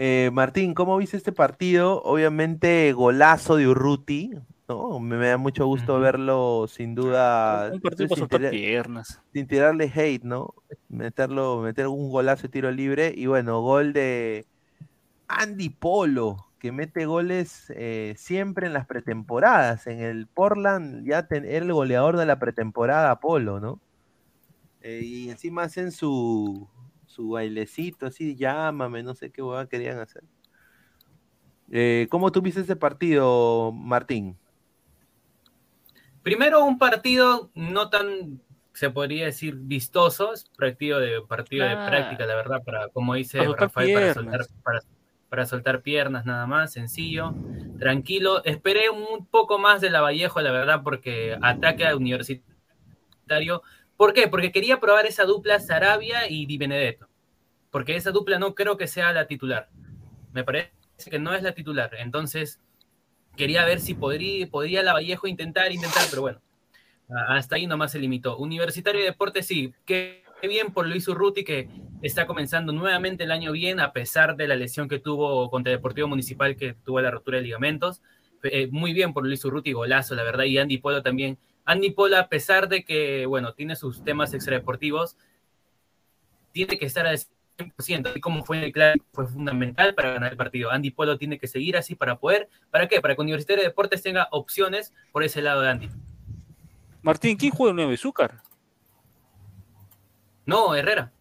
Eh, 0.01 0.29
Martín, 0.31 0.73
¿cómo 0.73 0.95
viste 0.95 1.17
este 1.17 1.33
partido? 1.33 2.01
Obviamente 2.03 2.93
golazo 2.93 3.57
de 3.57 3.67
Urruti, 3.67 4.31
¿no? 4.69 4.97
Me, 5.01 5.17
me 5.17 5.27
da 5.27 5.37
mucho 5.37 5.65
gusto 5.65 5.99
verlo, 5.99 6.67
sin 6.69 6.95
duda. 6.95 7.69
Un 7.73 7.81
partido 7.81 8.07
sin 8.15 8.27
tirar- 8.29 8.49
piernas. 8.51 9.21
sin 9.33 9.45
tirarle 9.45 9.91
hate, 9.93 10.23
¿no? 10.23 10.53
Meterlo, 10.87 11.59
meter 11.59 11.87
un 11.87 12.09
golazo 12.11 12.43
de 12.43 12.49
tiro 12.49 12.71
libre 12.71 13.13
y 13.13 13.25
bueno, 13.25 13.59
gol 13.61 13.91
de 13.91 14.45
Andy 15.27 15.67
Polo, 15.67 16.45
que 16.59 16.71
mete 16.71 17.05
goles 17.05 17.65
eh, 17.75 18.13
siempre 18.17 18.67
en 18.67 18.73
las 18.73 18.85
pretemporadas. 18.85 19.85
En 19.85 19.99
el 19.99 20.27
Portland 20.27 21.05
ya 21.05 21.27
ten- 21.27 21.43
era 21.43 21.65
el 21.65 21.73
goleador 21.73 22.15
de 22.15 22.25
la 22.25 22.39
pretemporada 22.39 23.19
Polo, 23.19 23.59
¿no? 23.59 23.81
Eh, 24.81 25.01
y 25.03 25.29
encima 25.29 25.63
hacen 25.63 25.91
su, 25.91 26.69
su 27.19 27.31
bailecito 27.31 28.05
así, 28.05 28.37
llámame, 28.37 29.03
no 29.03 29.13
sé 29.13 29.29
qué 29.29 29.41
hueá 29.41 29.67
querían 29.67 29.99
hacer. 29.99 30.23
Eh, 31.69 32.07
¿Cómo 32.09 32.31
tuviste 32.31 32.61
ese 32.61 32.77
partido, 32.77 33.73
Martín? 33.73 34.37
Primero, 36.23 36.63
un 36.63 36.77
partido 36.77 37.51
no 37.55 37.89
tan, 37.89 38.41
se 38.71 38.89
podría 38.89 39.25
decir, 39.25 39.55
vistoso, 39.57 40.31
es 40.31 40.45
partido 40.57 41.01
de, 41.01 41.21
partido 41.27 41.67
de 41.67 41.75
práctica, 41.75 42.25
la 42.25 42.35
verdad, 42.35 42.63
para, 42.63 42.87
como 42.87 43.15
dice 43.15 43.39
Para 43.39 43.49
soltar 43.49 43.67
Rafael, 43.67 43.93
para 43.93 44.13
soltar, 44.13 44.41
para, 44.63 44.79
para 45.27 45.45
soltar 45.45 45.81
piernas 45.81 46.25
nada 46.25 46.47
más, 46.47 46.71
sencillo, 46.71 47.35
tranquilo. 47.79 48.45
Esperé 48.45 48.89
un 48.89 49.25
poco 49.25 49.59
más 49.59 49.81
de 49.81 49.89
la 49.89 49.99
Vallejo, 49.99 50.39
la 50.39 50.53
verdad, 50.53 50.83
porque 50.85 51.37
ataque 51.41 51.85
a 51.85 51.97
Universitario 51.97 52.45
universitario. 53.19 53.61
¿Por 53.97 54.13
qué? 54.13 54.29
Porque 54.29 54.53
quería 54.53 54.79
probar 54.79 55.05
esa 55.05 55.25
dupla 55.25 55.59
Sarabia 55.59 56.29
y 56.29 56.45
Di 56.45 56.57
Benedetto. 56.57 57.08
Porque 57.71 57.95
esa 57.95 58.11
dupla 58.11 58.39
no 58.39 58.55
creo 58.55 58.77
que 58.77 58.87
sea 58.87 59.11
la 59.13 59.27
titular. 59.27 59.69
Me 60.33 60.43
parece 60.43 60.71
que 61.09 61.19
no 61.19 61.33
es 61.33 61.43
la 61.43 61.53
titular. 61.53 61.91
Entonces, 61.99 62.59
quería 63.35 63.65
ver 63.65 63.79
si 63.79 63.93
podría, 63.93 64.47
podría 64.47 64.83
la 64.83 64.93
Vallejo 64.93 65.27
intentar, 65.27 65.71
intentar, 65.71 66.03
pero 66.09 66.21
bueno, 66.21 66.41
hasta 67.09 67.55
ahí 67.55 67.67
nomás 67.67 67.91
se 67.91 67.99
limitó. 67.99 68.37
Universitario 68.37 69.01
de 69.01 69.07
Deportes, 69.07 69.47
sí, 69.47 69.73
qué 69.85 70.23
bien 70.47 70.71
por 70.71 70.87
Luis 70.87 71.07
Urruti 71.07 71.43
que 71.43 71.69
está 72.01 72.25
comenzando 72.25 72.71
nuevamente 72.71 73.23
el 73.23 73.31
año 73.31 73.51
bien, 73.51 73.79
a 73.79 73.91
pesar 73.91 74.35
de 74.35 74.47
la 74.47 74.55
lesión 74.55 74.87
que 74.87 74.99
tuvo 74.99 75.49
contra 75.49 75.71
Deportivo 75.71 76.07
Municipal, 76.07 76.55
que 76.55 76.73
tuvo 76.73 77.01
la 77.01 77.11
rotura 77.11 77.37
de 77.37 77.43
ligamentos. 77.43 78.01
Eh, 78.43 78.67
muy 78.71 78.93
bien 78.93 79.13
por 79.13 79.25
Luis 79.25 79.43
Urruti, 79.43 79.73
golazo, 79.73 80.15
la 80.15 80.23
verdad, 80.23 80.45
y 80.45 80.57
Andy 80.57 80.77
Polo 80.77 81.01
también. 81.01 81.37
Andy 81.65 81.91
Polo, 81.91 82.17
a 82.17 82.29
pesar 82.29 82.69
de 82.69 82.83
que, 82.83 83.25
bueno, 83.25 83.53
tiene 83.53 83.75
sus 83.75 84.03
temas 84.03 84.33
extradeportivos, 84.33 85.17
tiene 86.51 86.77
que 86.77 86.85
estar 86.85 87.05
al 87.05 87.19
100%, 87.69 88.09
así 88.09 88.19
como 88.21 88.43
fue 88.43 88.57
en 88.57 88.63
el 88.63 88.71
clásico, 88.71 89.05
fue 89.13 89.27
fundamental 89.27 89.93
para 89.93 90.13
ganar 90.13 90.31
el 90.31 90.37
partido. 90.37 90.71
Andy 90.71 90.91
Polo 90.91 91.17
tiene 91.17 91.37
que 91.39 91.47
seguir 91.47 91.75
así 91.77 91.95
para 91.95 92.17
poder, 92.19 92.49
¿para 92.71 92.87
qué? 92.87 93.01
Para 93.01 93.15
que 93.15 93.21
Universitario 93.21 93.61
de 93.63 93.69
Deportes 93.69 94.01
tenga 94.01 94.27
opciones 94.31 94.93
por 95.11 95.23
ese 95.23 95.41
lado 95.41 95.61
de 95.61 95.69
Andy. 95.69 95.89
Martín, 97.01 97.37
¿quién 97.37 97.51
juega 97.51 97.71
el 97.71 97.75
9? 97.77 97.97
¿Zúcar? 97.97 98.41
No, 100.45 100.73
Herrera. 100.75 101.11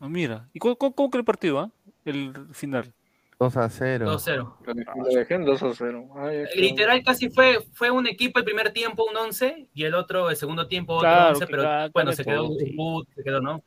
Ah, 0.00 0.08
mira. 0.08 0.48
¿Y 0.52 0.58
cómo, 0.58 0.76
cómo, 0.76 0.94
cómo 0.94 1.10
que 1.10 1.18
el 1.18 1.24
partido, 1.24 1.58
ah? 1.58 1.70
El 2.04 2.32
final. 2.52 2.92
2 3.40 3.56
a 3.56 3.68
0. 3.68 4.04
2 4.04 4.22
0. 4.24 4.58
Lo 4.64 5.04
dejé 5.14 5.34
en 5.34 5.44
2 5.44 5.62
a 5.62 5.72
0. 5.74 6.08
Ay, 6.16 6.44
Literal 6.56 7.02
casi 7.04 7.30
fue, 7.30 7.60
fue 7.72 7.90
un 7.90 8.06
equipo 8.06 8.38
el 8.40 8.44
primer 8.44 8.72
tiempo 8.72 9.04
un 9.08 9.16
11 9.16 9.68
y 9.74 9.84
el 9.84 9.94
otro 9.94 10.28
el 10.30 10.36
segundo 10.36 10.66
tiempo 10.66 10.94
otro 10.94 11.08
Claro, 11.08 11.28
11, 11.30 11.46
que 11.46 11.50
pero 11.50 11.62
cada- 11.62 11.88
bueno, 11.90 12.12
se 12.12 12.24
quedó, 12.24 12.48
se 13.14 13.22
quedó, 13.24 13.40
¿no? 13.40 13.62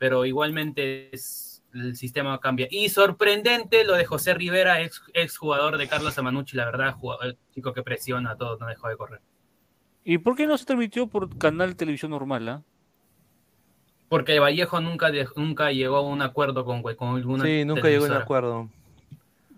Pero 0.00 0.24
igualmente 0.24 1.14
es- 1.14 1.62
el 1.74 1.94
sistema 1.94 2.40
cambia. 2.40 2.66
Y 2.70 2.88
sorprendente 2.88 3.84
lo 3.84 3.92
de 3.94 4.06
José 4.06 4.32
Rivera, 4.32 4.80
ex, 4.80 5.02
ex 5.12 5.36
jugador 5.36 5.76
de 5.76 5.86
Carlos 5.88 6.16
Amanucci, 6.18 6.56
la 6.56 6.64
verdad, 6.64 6.94
jugador, 6.94 7.36
chico 7.54 7.74
que 7.74 7.82
presiona 7.82 8.30
a 8.30 8.36
todos, 8.36 8.58
no 8.58 8.66
dejó 8.66 8.88
de 8.88 8.96
correr. 8.96 9.20
¿Y 10.02 10.16
por 10.16 10.36
qué 10.36 10.46
no 10.46 10.56
se 10.56 10.64
transmitió 10.64 11.06
por 11.06 11.36
canal 11.36 11.68
de 11.68 11.74
televisión 11.74 12.12
normal, 12.12 12.48
ah? 12.48 12.62
Porque 14.08 14.40
Vallejo 14.40 14.80
nunca, 14.80 15.10
de- 15.10 15.28
nunca 15.36 15.70
llegó 15.70 15.96
a 15.98 16.00
un 16.00 16.22
acuerdo 16.22 16.64
con, 16.64 16.82
con 16.82 17.16
alguna 17.16 17.44
Sí, 17.44 17.64
nunca 17.66 17.86
llegó 17.86 18.06
a 18.06 18.08
un 18.08 18.14
acuerdo. 18.14 18.68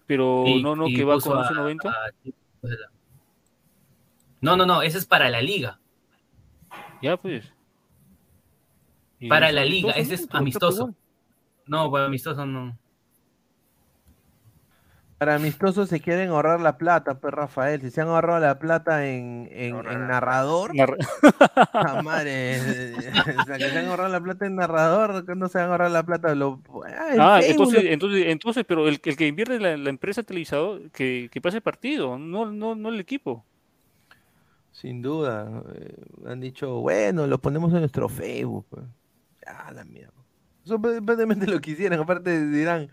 Pero 0.06 0.42
Y- 0.48 0.60
no, 0.60 0.74
no, 0.74 0.86
que 0.86 1.04
va 1.04 1.20
con 1.20 1.38
a- 1.38 1.42
11.90. 1.42 1.88
a- 1.88 2.10
No, 4.40 4.56
no, 4.56 4.66
no, 4.66 4.82
ese 4.82 4.98
es 4.98 5.06
para 5.06 5.30
la 5.30 5.40
liga. 5.40 5.78
Ya, 7.00 7.16
pues. 7.16 7.50
Para 9.28 9.52
la 9.52 9.64
liga, 9.64 9.92
amistoso, 9.92 10.00
ese 10.14 10.14
es. 10.22 10.26
Pero 10.28 10.38
amistoso. 10.38 10.94
No, 11.66 11.90
para 11.90 12.06
amistoso 12.06 12.44
no. 12.46 12.76
Para 15.18 15.36
amistosos 15.36 15.88
se 15.88 16.00
quieren 16.00 16.30
ahorrar 16.30 16.60
la 16.60 16.76
plata, 16.78 17.20
pues 17.20 17.32
Rafael. 17.32 17.80
Si 17.80 17.92
se 17.92 18.00
han 18.00 18.08
ahorrado 18.08 18.40
la 18.40 18.58
plata 18.58 19.06
en, 19.06 19.48
en, 19.52 19.76
en 19.76 20.08
narrador, 20.08 20.74
Narra- 20.74 20.96
ah, 21.74 22.02
madre, 22.02 22.58
o 23.38 23.44
sea, 23.44 23.56
que 23.56 23.70
se 23.70 23.78
han 23.78 23.86
ahorrado 23.86 24.08
la 24.10 24.20
plata 24.20 24.46
en 24.46 24.56
narrador, 24.56 25.24
que 25.24 25.36
no 25.36 25.48
se 25.48 25.60
han 25.60 25.70
ahorrado 25.70 25.92
la 25.92 26.02
plata. 26.02 26.34
Lo, 26.34 26.60
ah, 26.88 27.36
Ah, 27.36 27.40
entonces, 27.44 27.84
entonces, 27.84 28.24
entonces, 28.26 28.64
pero 28.66 28.88
el, 28.88 29.00
el 29.04 29.16
que 29.16 29.28
invierte 29.28 29.60
la, 29.60 29.76
la 29.76 29.90
empresa 29.90 30.24
televisado, 30.24 30.80
que, 30.92 31.28
que 31.30 31.40
pase 31.40 31.58
el 31.58 31.62
partido, 31.62 32.18
no, 32.18 32.46
no, 32.50 32.74
no 32.74 32.88
el 32.88 32.98
equipo. 32.98 33.44
Sin 34.72 35.02
duda. 35.02 35.62
eh, 35.76 35.94
han 36.26 36.40
dicho, 36.40 36.80
bueno, 36.80 37.28
lo 37.28 37.38
ponemos 37.38 37.72
en 37.74 37.78
nuestro 37.80 38.08
Facebook. 38.08 38.66
Ah, 39.46 39.72
la 39.72 39.84
mierda. 39.84 40.12
Sorprendentemente 40.64 41.46
lo 41.46 41.60
quisieran. 41.60 42.00
Aparte 42.00 42.46
dirán, 42.46 42.90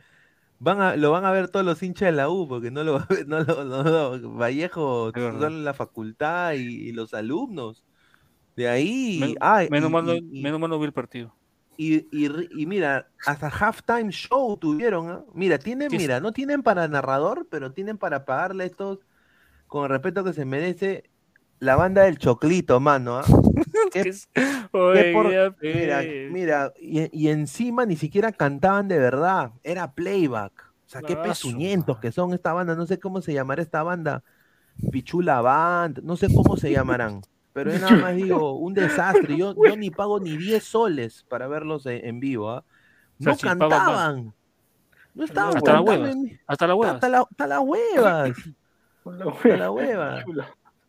van 0.59 0.81
a, 0.81 0.95
lo 0.97 1.11
van 1.11 1.25
a 1.25 1.31
ver 1.31 1.49
todos 1.49 1.65
los 1.65 1.83
hinchas 1.83 2.07
de 2.07 2.13
la 2.13 2.29
U, 2.29 2.47
porque 2.47 2.71
no 2.71 2.83
lo 2.83 2.93
va 2.95 3.01
a 3.03 3.07
ver, 3.13 3.27
no 3.29 3.41
lo, 3.43 3.65
no 3.65 4.33
Vallejo, 4.37 5.13
solo 5.29 5.49
la 5.49 5.73
facultad 5.73 6.53
y, 6.55 6.89
y 6.89 6.93
los 6.93 7.13
alumnos. 7.13 7.85
De 8.55 8.69
ahí, 8.69 9.35
Men- 9.35 9.37
ah, 9.41 9.63
y- 9.63 9.69
menos, 9.69 9.91
mal 9.91 10.05
y- 10.07 10.23
menos 10.37 10.59
mal 10.59 10.69
no 10.69 10.79
vi 10.79 10.85
el 10.85 10.93
partido. 10.93 11.37
y, 11.77 12.61
y 12.61 12.65
mira, 12.65 13.11
hasta 13.23 13.47
halftime 13.49 14.11
show 14.11 14.57
tuvieron, 14.57 15.09
¿ah? 15.09 15.25
Mira, 15.33 15.59
tienen, 15.59 15.95
mira, 15.95 16.19
no 16.19 16.33
tienen 16.33 16.61
para 16.63 16.87
narrador, 16.87 17.47
pero 17.49 17.71
tienen 17.73 17.97
para 17.97 18.25
pagarle 18.25 18.65
estos 18.65 18.99
con 19.67 19.83
el 19.85 19.89
respeto 19.91 20.23
que 20.23 20.33
se 20.33 20.45
merece 20.45 21.11
la 21.59 21.75
banda 21.75 22.03
del 22.03 22.17
Choclito, 22.17 22.79
mano, 22.79 23.17
¿ah? 23.17 23.25
¿Qué- 23.91 24.01
¿Qué 24.03 24.09
es? 24.09 24.27
qué 24.33 24.43
Oye, 24.71 25.13
por- 25.13 25.31
ya, 25.31 25.55
mira, 25.61 26.01
mira, 26.31 26.73
y, 26.79 27.09
y 27.17 27.29
encima 27.29 27.85
ni 27.85 27.95
siquiera 27.95 28.31
cantaban 28.31 28.87
de 28.87 28.99
verdad, 28.99 29.51
era 29.63 29.91
playback. 29.93 30.53
O 30.85 30.89
sea, 30.89 31.01
qué 31.01 31.13
Ah, 31.13 31.21
pezuñentos 31.23 31.99
que 31.99 32.11
son 32.11 32.33
esta 32.33 32.53
banda, 32.53 32.75
no 32.75 32.85
sé 32.87 32.99
cómo 32.99 33.21
se 33.21 33.33
llamará 33.33 33.61
esta 33.61 33.83
banda, 33.83 34.23
Pichula 34.91 35.41
Band, 35.41 35.99
no 36.03 36.15
sé 36.17 36.33
cómo 36.33 36.57
se 36.57 36.71
llamarán. 36.71 37.21
Pero 37.53 37.71
yo 37.73 37.79
nada 37.79 37.95
más 37.97 38.15
digo, 38.15 38.53
un 38.53 38.73
desastre. 38.73 39.37
Yo, 39.37 39.53
yo 39.53 39.75
ni 39.77 39.89
pago 39.91 40.19
ni 40.19 40.37
10 40.37 40.63
soles 40.63 41.25
para 41.27 41.47
verlos 41.47 41.85
en, 41.85 42.05
en 42.05 42.19
vivo. 42.19 42.49
¿ah? 42.51 42.63
No 43.19 43.35
cantaban. 43.37 44.33
No 45.13 45.25
estaban 45.25 45.57
Hasta 45.57 45.73
las 45.73 45.81
cantando 45.83 45.91
huevas. 45.91 46.15
Hasta 46.47 46.67
las 46.67 46.75
huevas. 46.77 46.95
hasta 46.95 47.09
la- 47.09 47.19
hasta 47.29 47.47
las 47.47 47.59
huevas. 47.59 48.37
La 49.05 49.25
Hasta 49.25 49.57
la 49.57 49.71
hueva. 49.71 50.23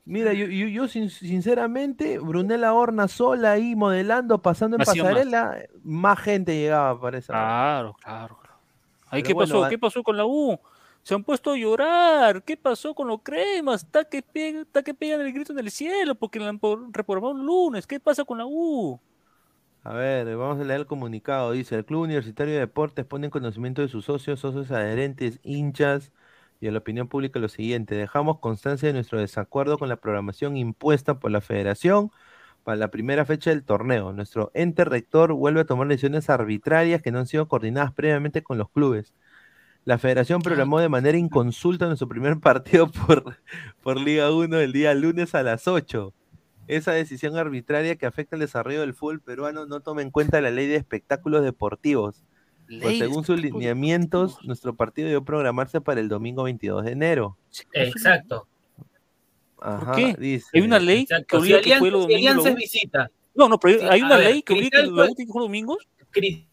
Mira, 0.05 0.33
yo, 0.33 0.47
yo, 0.47 0.67
yo 0.69 0.89
sin- 0.89 1.11
sinceramente, 1.11 2.19
Brunella 2.19 2.73
Horna 2.75 3.07
sola 3.09 3.53
ahí 3.53 3.77
modelando, 3.77 4.43
pasando 4.43 4.77
en 4.77 4.83
más. 4.85 4.89
pasarela, 4.89 5.59
más, 5.85 6.19
gente 6.21 6.55
llegaba 6.57 7.01
para 7.01 7.19
esa. 7.19 7.33
Claro, 7.33 7.95
claro. 7.95 8.37
claro. 8.39 8.59
Ahí, 9.11 9.23
Pero 9.23 9.29
¿qué 9.29 9.35
bueno, 9.35 9.55
pasó? 9.55 9.69
¿Qué 9.69 9.79
pasó 9.79 10.03
con 10.03 10.17
la 10.17 10.25
U? 10.27 10.59
Se 11.03 11.15
han 11.15 11.25
puesto 11.25 11.53
a 11.53 11.57
llorar. 11.57 12.43
¿Qué 12.45 12.57
pasó 12.57 12.95
con 12.95 13.09
los 13.09 13.23
cremas? 13.23 13.85
Está 13.85 14.05
que, 14.05 14.23
pega, 14.23 14.61
está 14.63 14.83
que 14.83 14.95
pegan 14.95 15.21
el 15.23 15.33
grito 15.33 15.53
en 15.53 15.59
el 15.61 15.71
cielo 15.71 16.15
porque 16.15 16.39
la 16.41 16.49
han 16.51 16.61
reprogramado 16.93 17.35
el 17.37 17.45
lunes. 17.47 17.87
¿Qué 17.87 18.01
pasa 18.01 18.25
con 18.25 18.39
la 18.39 18.47
U? 18.47 19.01
A 19.83 19.93
ver, 19.95 20.37
vamos 20.37 20.61
a 20.61 20.65
leer 20.65 20.81
el 20.81 20.87
comunicado. 20.87 21.53
Dice, 21.53 21.75
el 21.77 21.85
Club 21.87 22.03
Universitario 22.03 22.53
de 22.55 22.61
Deportes 22.61 23.05
pone 23.07 23.27
en 23.27 23.31
conocimiento 23.31 23.81
de 23.83 23.89
sus 23.89 24.05
socios, 24.05 24.41
socios 24.41 24.71
adherentes, 24.71 25.41
hinchas 25.43 26.13
y 26.61 26.69
a 26.69 26.73
la 26.73 26.79
opinión 26.79 27.09
pública 27.09 27.41
lo 27.41 27.49
siguiente. 27.49 27.95
Dejamos 27.95 28.39
constancia 28.39 28.89
de 28.89 28.93
nuestro 28.93 29.19
desacuerdo 29.19 29.79
con 29.79 29.89
la 29.89 29.97
programación 29.97 30.57
impuesta 30.57 31.19
por 31.19 31.31
la 31.31 31.41
federación 31.41 32.11
para 32.63 32.77
la 32.77 32.91
primera 32.91 33.25
fecha 33.25 33.51
del 33.51 33.65
torneo. 33.65 34.13
Nuestro 34.13 34.51
ente 34.55 34.85
rector 34.85 35.33
vuelve 35.33 35.61
a 35.61 35.65
tomar 35.65 35.89
decisiones 35.89 36.29
arbitrarias 36.29 37.01
que 37.01 37.11
no 37.11 37.19
han 37.19 37.27
sido 37.27 37.49
coordinadas 37.49 37.93
previamente 37.93 38.43
con 38.43 38.59
los 38.59 38.71
clubes. 38.71 39.15
La 39.87 39.97
federación 39.97 40.43
programó 40.43 40.79
de 40.79 40.91
manera 40.91 41.17
inconsulta 41.17 41.87
nuestro 41.87 42.09
primer 42.09 42.39
partido 42.41 42.91
por, 42.91 43.39
por 43.83 43.99
Liga 43.99 44.31
1 44.31 44.61
el 44.61 44.73
día 44.73 44.93
lunes 44.95 45.35
a 45.35 45.43
las 45.43 45.67
8. 45.67 46.13
Esa 46.69 46.93
decisión 46.93 47.37
arbitraria 47.37 47.97
que 47.97 48.07
afecta 48.07 48.37
el 48.37 48.41
desarrollo 48.41 48.81
del 48.81 48.95
fútbol 48.95 49.21
peruano 49.21 49.67
no 49.67 49.81
toma 49.81 50.03
en 50.03 50.11
cuenta 50.11 50.41
la 50.41 50.51
ley 50.51 50.69
de 50.69 50.77
espectáculos 50.77 51.43
deportivos. 51.43 52.23
Pues 52.81 52.99
según 52.99 53.25
sus 53.25 53.41
lineamientos, 53.41 54.39
nuestro 54.45 54.75
partido 54.77 55.07
debió 55.09 55.25
programarse 55.25 55.81
para 55.81 56.01
el 56.01 56.09
domingo 56.09 56.45
22 56.45 56.85
de 56.85 56.93
enero. 56.93 57.37
Exacto. 57.73 58.47
Ajá, 59.61 59.93
qué? 59.95 60.15
dice. 60.19 60.47
Hay 60.55 60.61
una 60.63 60.79
ley 60.79 61.05
que 61.07 61.15
Exacto. 61.15 61.37
Si 61.37 61.53
obliga 61.53 61.61
que 61.61 61.75
Alianza, 61.75 61.79
juegue 61.81 61.91
los 61.93 62.05
si 62.07 62.13
domingos. 62.13 62.31
Alianza 62.33 62.51
U. 62.53 62.57
visita. 62.57 63.11
No, 63.35 63.49
no, 63.49 63.59
pero 63.59 63.91
hay 63.91 64.01
a 64.01 64.05
una 64.07 64.17
ver, 64.17 64.27
ley 64.31 64.43
que 64.43 64.53
obliga 64.55 64.81
que 64.81 64.87
tiene 64.87 65.15
que 65.17 65.27
jugar 65.27 65.43
domingos. 65.45 65.79
Cris- 66.13 66.47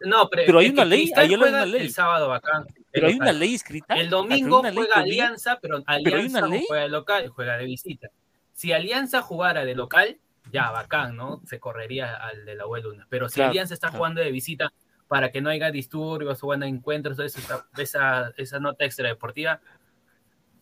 No, 0.00 0.28
pero, 0.30 0.42
Pero 0.46 0.58
hay 0.60 0.68
una 0.70 0.84
ley, 0.84 1.10
hay 1.14 1.34
una 1.34 1.66
ley. 1.66 1.82
El 1.82 1.92
sábado 1.92 2.28
bacán. 2.28 2.66
Pero 2.90 3.06
hay 3.06 3.14
una 3.14 3.32
ley 3.32 3.54
escrita. 3.54 3.94
El 3.94 4.10
domingo 4.10 4.60
juega 4.60 4.80
obliga- 4.80 4.94
Alianza, 4.96 5.58
pero 5.60 5.82
Alianza 5.86 6.38
una 6.38 6.40
no 6.48 6.54
ley. 6.54 6.64
juega 6.66 6.82
de 6.84 6.88
local, 6.88 7.28
juega 7.28 7.56
de 7.58 7.64
visita. 7.66 8.08
Si 8.52 8.72
Alianza 8.72 9.22
jugara 9.22 9.64
de 9.64 9.74
local, 9.74 10.18
ya 10.52 10.70
bacán, 10.70 11.16
¿no? 11.16 11.40
Se 11.46 11.60
correría 11.60 12.16
al 12.16 12.44
de 12.44 12.56
la 12.56 12.64
lunes. 12.64 13.06
Pero 13.08 13.28
si 13.28 13.36
Claro, 13.36 13.50
Alianza 13.50 13.74
está 13.74 13.88
claro. 13.88 13.98
jugando 13.98 14.20
de 14.22 14.32
visita 14.32 14.72
para 15.10 15.32
que 15.32 15.40
no 15.40 15.50
haya 15.50 15.72
disturbios 15.72 16.40
o 16.40 16.46
bueno, 16.46 16.64
encuentros, 16.66 17.18
esa, 17.18 17.66
esa, 17.76 18.32
esa 18.36 18.60
nota 18.60 18.84
extra 18.84 19.08
deportiva, 19.08 19.60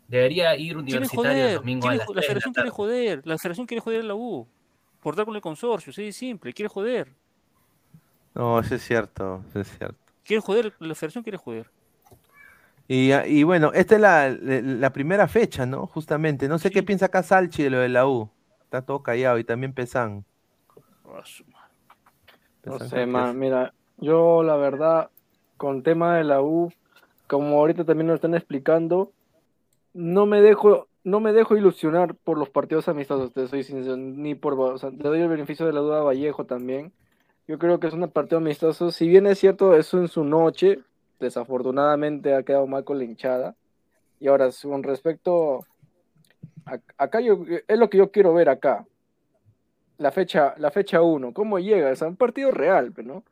debería 0.06 0.56
ir 0.56 0.74
universitario 0.74 1.48
el 1.48 1.54
domingo 1.56 1.86
a 1.86 1.96
las 1.96 1.98
la 1.98 2.06
3 2.06 2.08
de 2.08 2.14
la 2.14 2.22
federación 2.22 2.54
quiere 2.54 2.70
joder. 2.70 3.26
La 3.26 3.36
federación 3.36 3.66
quiere 3.66 3.80
joder 3.82 4.00
a 4.00 4.04
la 4.04 4.14
U. 4.14 4.48
Por 5.00 5.16
dar 5.16 5.26
con 5.26 5.36
el 5.36 5.42
consorcio. 5.42 5.92
Sí, 5.92 6.08
es 6.08 6.16
simple. 6.16 6.54
Quiere 6.54 6.70
joder. 6.70 7.14
No, 8.34 8.58
eso 8.58 8.74
es 8.74 8.82
cierto, 8.82 9.44
eso 9.50 9.60
es 9.60 9.68
cierto. 9.76 9.98
Quiere 10.24 10.40
joder. 10.40 10.72
La 10.78 10.94
federación 10.94 11.22
quiere 11.22 11.36
joder. 11.36 11.70
Y, 12.88 13.12
y 13.12 13.42
bueno, 13.42 13.70
esta 13.74 13.96
es 13.96 14.00
la, 14.00 14.30
la 14.30 14.94
primera 14.94 15.28
fecha, 15.28 15.66
¿no? 15.66 15.86
Justamente. 15.86 16.48
No 16.48 16.58
sé 16.58 16.70
qué 16.70 16.82
piensa 16.82 17.04
acá 17.04 17.22
Salchi 17.22 17.64
de 17.64 17.68
lo 17.68 17.80
de 17.80 17.90
la 17.90 18.06
U. 18.06 18.30
Está 18.62 18.80
todo 18.80 19.02
callado 19.02 19.38
y 19.38 19.44
también 19.44 19.74
Pesan. 19.74 20.24
No 22.64 22.78
sé, 22.78 23.04
man, 23.04 23.38
mira, 23.38 23.74
yo 23.98 24.42
la 24.42 24.56
verdad, 24.56 25.10
con 25.56 25.82
tema 25.82 26.16
de 26.16 26.24
la 26.24 26.42
U, 26.42 26.72
como 27.26 27.58
ahorita 27.58 27.84
también 27.84 28.06
nos 28.08 28.16
están 28.16 28.34
explicando, 28.34 29.12
no 29.92 30.26
me 30.26 30.40
dejo, 30.40 30.88
no 31.04 31.20
me 31.20 31.32
dejo 31.32 31.56
ilusionar 31.56 32.14
por 32.14 32.38
los 32.38 32.50
partidos 32.50 32.88
amistosos, 32.88 33.32
te 33.32 33.46
soy 33.48 33.62
sincero, 33.62 33.96
ni 33.96 34.34
por, 34.34 34.54
o 34.54 34.78
sea, 34.78 34.90
le 34.90 34.96
doy 34.98 35.20
el 35.20 35.28
beneficio 35.28 35.66
de 35.66 35.72
la 35.72 35.80
duda 35.80 36.00
a 36.00 36.04
Vallejo 36.04 36.44
también. 36.44 36.92
Yo 37.46 37.58
creo 37.58 37.80
que 37.80 37.86
es 37.86 37.94
un 37.94 38.08
partido 38.10 38.38
amistoso, 38.38 38.90
si 38.90 39.08
bien 39.08 39.26
es 39.26 39.38
cierto, 39.38 39.74
eso 39.74 39.98
en 39.98 40.08
su 40.08 40.24
noche, 40.24 40.80
desafortunadamente 41.18 42.34
ha 42.34 42.42
quedado 42.42 42.66
mal 42.66 42.84
con 42.84 42.98
la 42.98 43.04
hinchada. 43.04 43.56
Y 44.20 44.28
ahora, 44.28 44.50
con 44.62 44.82
respecto, 44.82 45.66
a- 46.66 46.78
acá 46.98 47.20
yo, 47.20 47.44
es 47.66 47.78
lo 47.78 47.88
que 47.88 47.98
yo 47.98 48.10
quiero 48.10 48.34
ver 48.34 48.48
acá. 48.48 48.86
La 49.96 50.12
fecha, 50.12 50.54
la 50.58 50.70
fecha 50.70 51.02
1, 51.02 51.32
¿cómo 51.32 51.58
llega? 51.58 51.90
Es 51.90 52.02
un 52.02 52.16
partido 52.16 52.50
real, 52.50 52.92
¿no? 53.04 53.24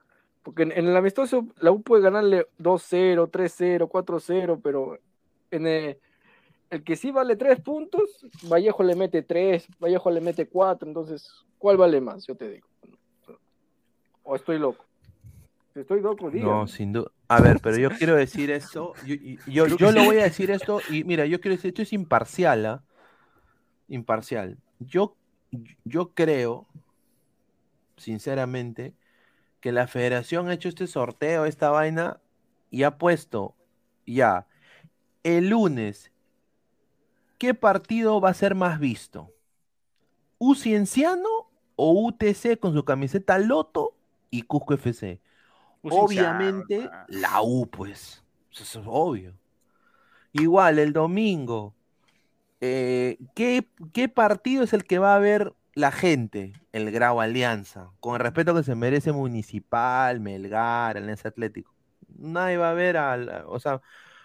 Porque 0.46 0.62
en, 0.62 0.70
en 0.70 0.86
el 0.86 0.96
amistoso 0.96 1.48
la 1.58 1.72
U 1.72 1.82
puede 1.82 2.04
ganarle 2.04 2.46
2-0, 2.60 3.32
3-0, 3.32 3.88
4-0, 3.90 4.60
pero 4.62 4.96
en 5.50 5.66
el, 5.66 5.98
el 6.70 6.84
que 6.84 6.94
sí 6.94 7.10
vale 7.10 7.34
3 7.34 7.60
puntos, 7.62 8.24
Vallejo 8.44 8.84
le 8.84 8.94
mete 8.94 9.22
3, 9.22 9.66
Vallejo 9.80 10.08
le 10.08 10.20
mete 10.20 10.46
4, 10.46 10.86
entonces, 10.86 11.28
¿cuál 11.58 11.76
vale 11.76 12.00
más? 12.00 12.28
Yo 12.28 12.36
te 12.36 12.48
digo. 12.48 12.68
¿O 14.22 14.36
estoy 14.36 14.60
loco? 14.60 14.84
Si 15.74 15.80
estoy 15.80 16.00
loco, 16.00 16.30
dígame. 16.30 16.52
No, 16.52 16.68
sin 16.68 16.92
duda. 16.92 17.10
A 17.26 17.40
ver, 17.40 17.58
pero 17.60 17.76
yo 17.78 17.90
quiero 17.90 18.14
decir 18.14 18.52
esto. 18.52 18.92
Yo, 19.04 19.66
yo, 19.66 19.90
lo 19.90 20.04
voy 20.04 20.18
a 20.18 20.22
decir 20.22 20.52
esto. 20.52 20.80
Y 20.88 21.02
mira, 21.02 21.26
yo 21.26 21.40
quiero 21.40 21.56
decir, 21.56 21.70
esto 21.70 21.82
es 21.82 21.92
imparcial, 21.92 22.66
¿ah? 22.66 22.84
Imparcial. 23.88 24.58
Yo, 24.78 25.16
yo 25.82 26.10
creo, 26.10 26.68
sinceramente, 27.96 28.94
que 29.66 29.72
la 29.72 29.88
federación 29.88 30.48
ha 30.48 30.54
hecho 30.54 30.68
este 30.68 30.86
sorteo, 30.86 31.44
esta 31.44 31.70
vaina, 31.70 32.20
y 32.70 32.84
ha 32.84 32.98
puesto 32.98 33.56
ya 34.06 34.46
el 35.24 35.48
lunes. 35.48 36.12
¿Qué 37.36 37.52
partido 37.52 38.20
va 38.20 38.28
a 38.28 38.34
ser 38.34 38.54
más 38.54 38.78
visto? 38.78 39.32
¿U 40.38 40.54
Cienciano 40.54 41.50
o 41.74 42.06
UTC 42.06 42.60
con 42.60 42.74
su 42.74 42.84
camiseta 42.84 43.40
Loto 43.40 43.96
y 44.30 44.42
Cusco 44.42 44.74
FC? 44.74 45.20
Obviamente 45.82 46.88
la 47.08 47.42
U, 47.42 47.68
pues. 47.68 48.22
Eso 48.52 48.80
es 48.80 48.86
obvio. 48.88 49.34
Igual, 50.30 50.78
el 50.78 50.92
domingo. 50.92 51.74
eh, 52.60 53.18
¿qué, 53.34 53.68
qué 53.92 54.08
partido 54.08 54.62
es 54.62 54.72
el 54.72 54.84
que 54.84 55.00
va 55.00 55.16
a 55.16 55.18
ver 55.18 55.54
la 55.76 55.92
gente? 55.92 56.54
El 56.72 56.90
Grau 56.90 57.20
Alianza. 57.20 57.92
Con 58.00 58.14
el 58.14 58.20
respeto 58.20 58.54
que 58.54 58.64
se 58.64 58.74
merece 58.74 59.12
Municipal, 59.12 60.18
Melgar, 60.18 60.96
Alianza 60.96 61.28
Atlético. 61.28 61.72
Nadie 62.08 62.56
va 62.56 62.70
a 62.70 62.74
ver 62.74 62.96
al. 62.96 63.44
O 63.46 63.60
sea, 63.60 63.82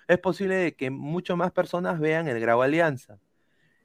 es 0.07 0.17
posible 0.17 0.75
que 0.75 0.89
mucho 0.89 1.35
más 1.35 1.51
personas 1.51 1.99
vean 1.99 2.27
el 2.27 2.39
Grau 2.39 2.61
Alianza. 2.61 3.19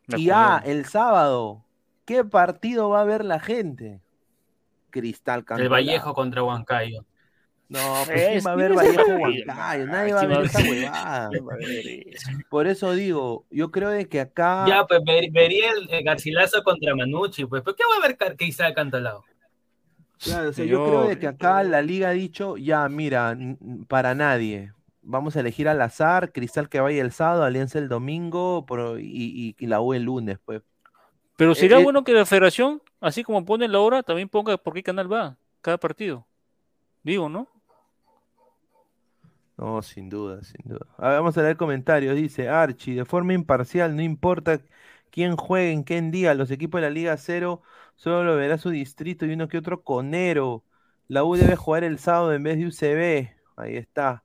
Y 0.07 0.31
ah, 0.31 0.63
el 0.65 0.85
sábado, 0.85 1.65
¿qué 2.05 2.25
partido 2.25 2.89
va 2.89 3.01
a 3.01 3.05
ver 3.05 3.25
la 3.25 3.41
gente? 3.41 4.01
Cristal 4.91 5.41
El 5.41 5.45
Cantolao. 5.45 5.71
Vallejo 5.73 6.15
contra 6.15 6.45
Huancayo. 6.45 7.05
No, 7.69 7.79
pues 8.07 8.29
¿quién 8.29 8.43
va 8.47 8.53
a 8.53 8.57
ver 8.57 8.75
Vallejo 8.75 9.03
Huancayo? 9.17 9.87
Nadie 9.87 10.13
va 10.13 10.21
a 10.21 10.27
ver 10.27 10.45
esa 10.47 10.59
huevada. 10.61 11.31
Por 12.49 12.67
eso 12.67 12.93
digo, 12.93 13.45
yo 13.51 13.71
creo 13.71 13.91
de 13.91 14.09
que 14.09 14.21
acá. 14.21 14.65
Ya, 14.69 14.87
pues 14.87 15.01
ver- 15.05 15.31
vería 15.33 15.73
el, 15.73 15.91
el 15.91 16.05
Garcilaso 16.05 16.63
contra 16.63 16.95
Manucci, 16.95 17.45
pues. 17.47 17.63
¿Pero 17.65 17.75
qué 17.77 17.83
va 17.91 18.05
a 18.05 18.07
ver 18.09 18.17
Car- 18.17 18.37
Cristal 18.37 18.75
Cantolao? 18.75 19.25
Claro, 20.19 20.49
o 20.49 20.53
sea, 20.53 20.65
yo 20.65 20.85
creo 20.85 21.09
de 21.09 21.19
que 21.19 21.27
acá 21.27 21.63
la 21.63 21.83
liga 21.83 22.09
ha 22.09 22.13
dicho, 22.13 22.57
ya, 22.57 22.89
mira, 22.89 23.37
para 23.89 24.15
nadie. 24.15 24.73
Vamos 25.03 25.37
a 25.37 25.41
elegir 25.41 25.69
al 25.69 25.81
azar, 25.83 26.33
Cristal 26.33 26.69
que 26.69 26.81
vaya 26.81 27.03
el 27.03 27.13
sábado, 27.13 27.45
Alianza 27.45 27.79
el 27.79 27.89
domingo 27.89 28.65
pro- 28.67 28.99
y, 28.99 29.05
y- 29.07 29.57
y 29.59 29.67
la 29.67 29.81
U 29.81 29.93
el 29.95 30.03
lunes, 30.05 30.39
pues. 30.45 30.63
Pero 31.37 31.53
Eh, 31.53 31.55
sería 31.57 31.79
eh, 31.81 31.85
bueno 31.85 32.03
que 32.03 32.13
la 32.13 32.25
federación, 32.27 32.81
así 33.01 33.23
como 33.23 33.45
pone 33.45 33.69
la 33.69 33.79
hora, 33.81 34.03
también 34.03 34.29
ponga 34.29 34.57
por 34.57 34.73
qué 34.73 34.83
canal 34.83 35.13
va 35.13 35.37
cada 35.61 35.77
partido. 35.79 36.27
Digo, 37.03 37.29
¿no? 37.29 37.47
No, 39.59 39.81
sin 39.83 40.09
duda, 40.11 40.43
sin 40.45 40.61
duda. 40.65 40.87
A 40.99 41.09
ver, 41.09 41.19
vamos 41.19 41.39
a 41.39 41.43
leer 41.43 41.57
comentarios. 41.57 42.15
Dice 42.15 42.49
Archie, 42.49 42.95
de 42.95 43.05
forma 43.07 43.33
imparcial, 43.33 43.97
no 43.97 44.03
importa 44.03 44.61
quién 45.11 45.37
juegue 45.37 45.73
en 45.73 45.85
qué 45.85 46.01
día, 46.03 46.35
los 46.35 46.51
equipos 46.51 46.81
de 46.81 46.89
la 46.89 46.91
Liga 46.93 47.17
Cero 47.17 47.63
solo 47.95 48.23
lo 48.25 48.37
verá 48.37 48.59
su 48.59 48.69
distrito 48.71 49.25
y 49.25 49.33
uno 49.33 49.49
que 49.49 49.57
otro 49.59 49.83
conero. 49.83 50.63
La 51.09 51.25
U 51.25 51.37
debe 51.37 51.57
jugar 51.57 51.85
el 51.85 51.99
sábado 51.99 52.35
en 52.35 52.43
vez 52.43 52.59
de 52.59 52.67
UCB. 52.67 53.35
Ahí 53.57 53.77
está. 53.77 54.25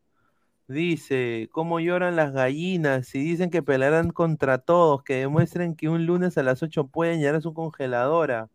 Dice, 0.67 1.49
¿cómo 1.51 1.79
lloran 1.79 2.15
las 2.15 2.33
gallinas? 2.33 3.13
Y 3.15 3.19
dicen 3.23 3.49
que 3.51 3.63
pelearán 3.63 4.11
contra 4.11 4.59
todos, 4.59 5.03
que 5.03 5.15
demuestren 5.15 5.75
que 5.75 5.89
un 5.89 6.05
lunes 6.05 6.37
a 6.37 6.43
las 6.43 6.63
8 6.63 6.87
pueden 6.87 7.19
llegar 7.19 7.35
a 7.35 7.41
su 7.41 7.53
congeladora. 7.53 8.49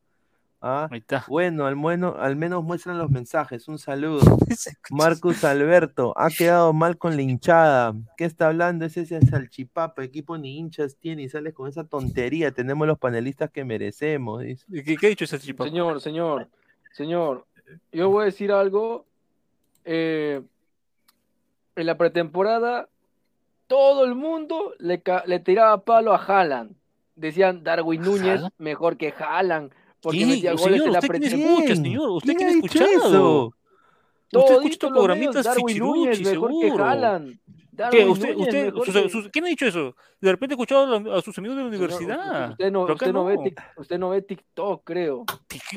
Ah, 0.68 0.88
Bueno, 1.28 1.66
al, 1.66 1.74
bueno, 1.76 2.16
al 2.18 2.34
menos 2.36 2.64
muestran 2.64 2.98
los 2.98 3.10
mensajes. 3.10 3.68
Un 3.68 3.78
saludo. 3.78 4.20
Marcus 4.90 5.44
Alberto, 5.44 6.12
ha 6.16 6.28
quedado 6.30 6.72
mal 6.72 6.98
con 6.98 7.14
la 7.14 7.22
hinchada. 7.22 7.94
¿Qué 8.16 8.24
está 8.24 8.48
hablando? 8.48 8.84
Ese 8.84 9.02
es 9.02 9.12
el 9.12 9.28
salchipapa, 9.28 10.02
equipo 10.02 10.36
ni 10.38 10.58
hinchas 10.58 10.96
tiene 10.96 11.22
y 11.22 11.28
sales 11.28 11.54
con 11.54 11.68
esa 11.68 11.84
tontería. 11.84 12.50
Tenemos 12.50 12.86
los 12.86 12.98
panelistas 12.98 13.50
que 13.50 13.64
merecemos. 13.64 14.42
dice. 14.42 14.66
¿Qué, 14.84 14.96
qué 14.96 15.06
ha 15.06 15.10
dicho 15.10 15.24
ese 15.24 15.38
chico? 15.38 15.64
Señor, 15.64 16.00
señor, 16.00 16.48
señor, 16.92 17.46
yo 17.92 18.10
voy 18.10 18.22
a 18.22 18.24
decir 18.26 18.50
algo. 18.52 19.04
eh, 19.84 20.42
en 21.76 21.86
la 21.86 21.96
pretemporada, 21.98 22.88
todo 23.66 24.04
el 24.04 24.14
mundo 24.14 24.72
le, 24.78 24.98
tiraba 25.40 25.78
palo 25.84 26.14
a 26.14 26.16
Haaland. 26.24 26.74
Decían 27.16 27.62
Darwin 27.64 28.00
Núñez 28.02 28.36
¿Haaland? 28.38 28.52
mejor 28.58 28.96
que 28.96 29.12
Haaland, 29.18 29.72
porque 30.06 30.18
¿Quién? 30.18 30.28
metía 30.28 30.52
goles 30.52 30.64
señor, 30.82 30.86
en 30.86 30.92
la 30.92 30.98
¿usted 31.00 31.08
quién 31.18 31.40
escucha, 31.40 31.74
señor? 31.74 32.10
¿Usted 32.10 32.34
¿Quién 32.36 32.36
quién 32.36 32.48
ha 32.48 32.52
escuchado? 32.52 33.08
eso? 33.08 33.54
Usted 34.32 34.54
escucha 34.54 34.88
programitas 34.88 35.44
Darwin 35.44 35.78
Núñez 35.78 36.18
que 36.18 36.24
seguro. 36.26 36.84
Haaland. 36.84 37.40
¿Qué? 37.76 37.82
Darwin 37.82 38.08
¿Usted, 38.08 38.28
Núñez 38.32 38.46
usted, 38.46 38.64
mejor 38.66 38.86
sus- 38.86 38.94
que- 39.02 39.08
sus- 39.10 39.28
¿Quién 39.28 39.44
ha 39.44 39.48
dicho 39.48 39.66
eso? 39.66 39.94
De 40.20 40.30
repente 40.32 40.54
he 40.54 40.56
escuchado 40.56 41.14
a, 41.14 41.22
sus 41.22 41.36
amigos 41.38 41.56
de 41.56 41.62
la 41.62 41.68
universidad. 41.68 42.50
Usted 42.52 42.70
no, 42.72 42.82
usted 42.84 43.06
ve, 43.06 43.12
no. 43.12 43.24
tic- 43.26 43.64
usted 43.76 43.98
no 43.98 44.08
ve 44.10 44.22
TikTok, 44.22 44.80
creo. 44.84 45.24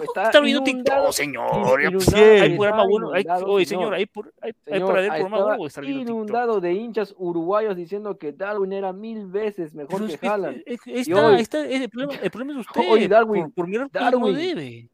Está, 0.01 0.23
está 0.23 0.39
viendo 0.39 0.63
TikTok, 0.63 1.11
señor? 1.11 1.79
hay 1.79 2.55
programa 2.55 2.83
está 2.83 2.89
bueno, 2.89 3.11
hay- 3.13 3.25
oye, 3.45 3.65
señor, 3.65 3.93
hay 3.93 4.05
por- 4.05 4.33
hay- 4.41 4.53
para 4.63 5.01
ver 5.01 5.09
programa 5.09 5.45
bueno, 5.45 5.65
estar 5.67 5.83
viendo 5.83 5.99
TikTok. 6.01 6.15
inundado 6.15 6.59
de 6.61 6.73
hinchas 6.73 7.13
uruguayos 7.17 7.75
diciendo 7.75 8.17
que 8.17 8.31
Darwin 8.31 8.73
era 8.73 8.93
mil 8.93 9.25
veces 9.27 9.73
mejor 9.73 10.05
Pero 10.05 10.19
que 10.19 10.27
Haaland. 10.27 10.63
es- 10.65 10.79
está, 10.85 11.37
está, 11.37 11.65
el, 11.65 11.89
problema, 11.89 12.13
el 12.21 12.31
problema 12.31 12.59
es 12.61 12.67
usted. 12.67 12.81
Oye, 12.89 13.07
Darwin, 13.07 13.43
por, 13.45 13.53
por 13.53 13.67
mirar 13.67 13.89
Darwin, 13.91 14.21
no 14.21 14.31
debe. 14.31 14.87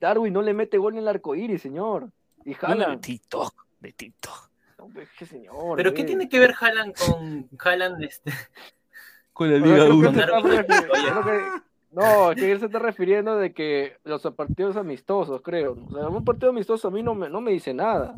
Darwin 0.00 0.32
no 0.32 0.42
le 0.42 0.54
mete 0.54 0.78
gol 0.78 0.94
en 0.94 1.00
el 1.00 1.08
arco 1.08 1.34
iris, 1.34 1.60
señor. 1.62 2.08
Y 2.44 2.50
de 2.54 2.56
Haaland. 2.62 3.00
TikTok, 3.02 3.52
de 3.80 3.92
TikTok. 3.92 4.49
No, 4.90 4.94
pues, 4.94 5.08
qué 5.18 5.26
señor. 5.26 5.76
¿Pero 5.76 5.94
qué 5.94 6.02
ve. 6.02 6.06
tiene 6.08 6.28
que 6.28 6.38
ver 6.38 6.54
Haaland 6.60 6.94
con 6.96 7.48
Haaland 7.58 8.02
este? 8.04 8.32
Con 9.32 9.50
la 9.50 9.56
Liga 9.58 9.76
creo 9.86 9.86
que 9.86 9.92
1. 9.92 10.12
se 10.12 10.20
está 10.20 10.38
refiri- 10.38 10.66
creo 10.90 11.24
que- 11.24 11.62
No, 11.92 12.30
es 12.32 12.36
que 12.36 12.52
él 12.52 12.60
se 12.60 12.66
está 12.66 12.78
refiriendo 12.78 13.36
de 13.38 13.52
que 13.54 13.96
los 14.04 14.20
partidos 14.36 14.76
amistosos, 14.76 15.40
creo. 15.42 15.78
O 15.88 15.92
sea, 15.94 16.08
un 16.08 16.24
partido 16.24 16.50
amistoso 16.50 16.88
a 16.88 16.90
mí 16.90 17.02
no 17.02 17.14
me, 17.14 17.30
no 17.30 17.40
me 17.40 17.52
dice 17.52 17.72
nada. 17.72 18.14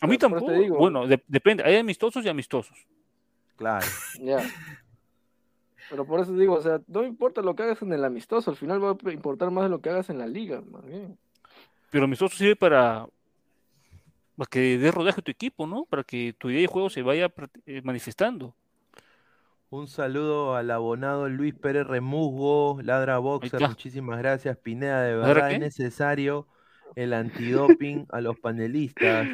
A 0.00 0.06
mí 0.06 0.16
te 0.18 0.28
tampoco. 0.28 0.52
digo. 0.52 0.76
Bueno, 0.76 1.06
de- 1.06 1.22
depende. 1.26 1.62
Hay 1.64 1.76
amistosos 1.76 2.24
y 2.24 2.28
amistosos. 2.28 2.76
Claro. 3.56 3.86
Ya. 4.20 4.38
Pero 5.90 6.04
por 6.04 6.20
eso 6.20 6.32
digo, 6.34 6.54
o 6.54 6.60
sea, 6.60 6.80
no 6.86 7.02
importa 7.02 7.40
lo 7.40 7.56
que 7.56 7.62
hagas 7.62 7.80
en 7.82 7.92
el 7.94 8.04
amistoso, 8.04 8.50
al 8.50 8.56
final 8.56 8.84
va 8.84 8.90
a 8.90 9.12
importar 9.12 9.50
más 9.50 9.64
de 9.64 9.70
lo 9.70 9.80
que 9.80 9.88
hagas 9.90 10.10
en 10.10 10.18
la 10.18 10.26
liga, 10.26 10.60
más 10.60 10.84
bien. 10.84 11.18
Pero 11.90 12.04
amistoso 12.04 12.36
sirve 12.36 12.56
para, 12.56 13.06
para 14.38 14.48
que 14.48 14.78
dé 14.78 14.92
rodaje 14.92 15.20
a 15.20 15.24
tu 15.24 15.32
equipo, 15.32 15.66
¿no? 15.66 15.84
Para 15.86 16.04
que 16.04 16.32
tu 16.38 16.48
idea 16.48 16.60
de 16.60 16.68
juego 16.68 16.88
se 16.90 17.02
vaya 17.02 17.32
eh, 17.66 17.82
manifestando. 17.82 18.54
Un 19.68 19.88
saludo 19.88 20.54
al 20.54 20.70
abonado 20.70 21.28
Luis 21.28 21.54
Pérez 21.54 21.84
Remusgo, 21.86 22.78
Ladra 22.82 23.18
Boxer, 23.18 23.60
muchísimas 23.60 24.16
gracias. 24.18 24.56
Pineda, 24.56 25.02
de 25.02 25.16
¿Ladra 25.16 25.34
verdad 25.34 25.50
es 25.50 25.54
qué? 25.54 25.58
necesario 25.58 26.46
el 26.94 27.12
antidoping 27.14 28.06
a 28.10 28.20
los 28.20 28.38
panelistas. 28.38 29.26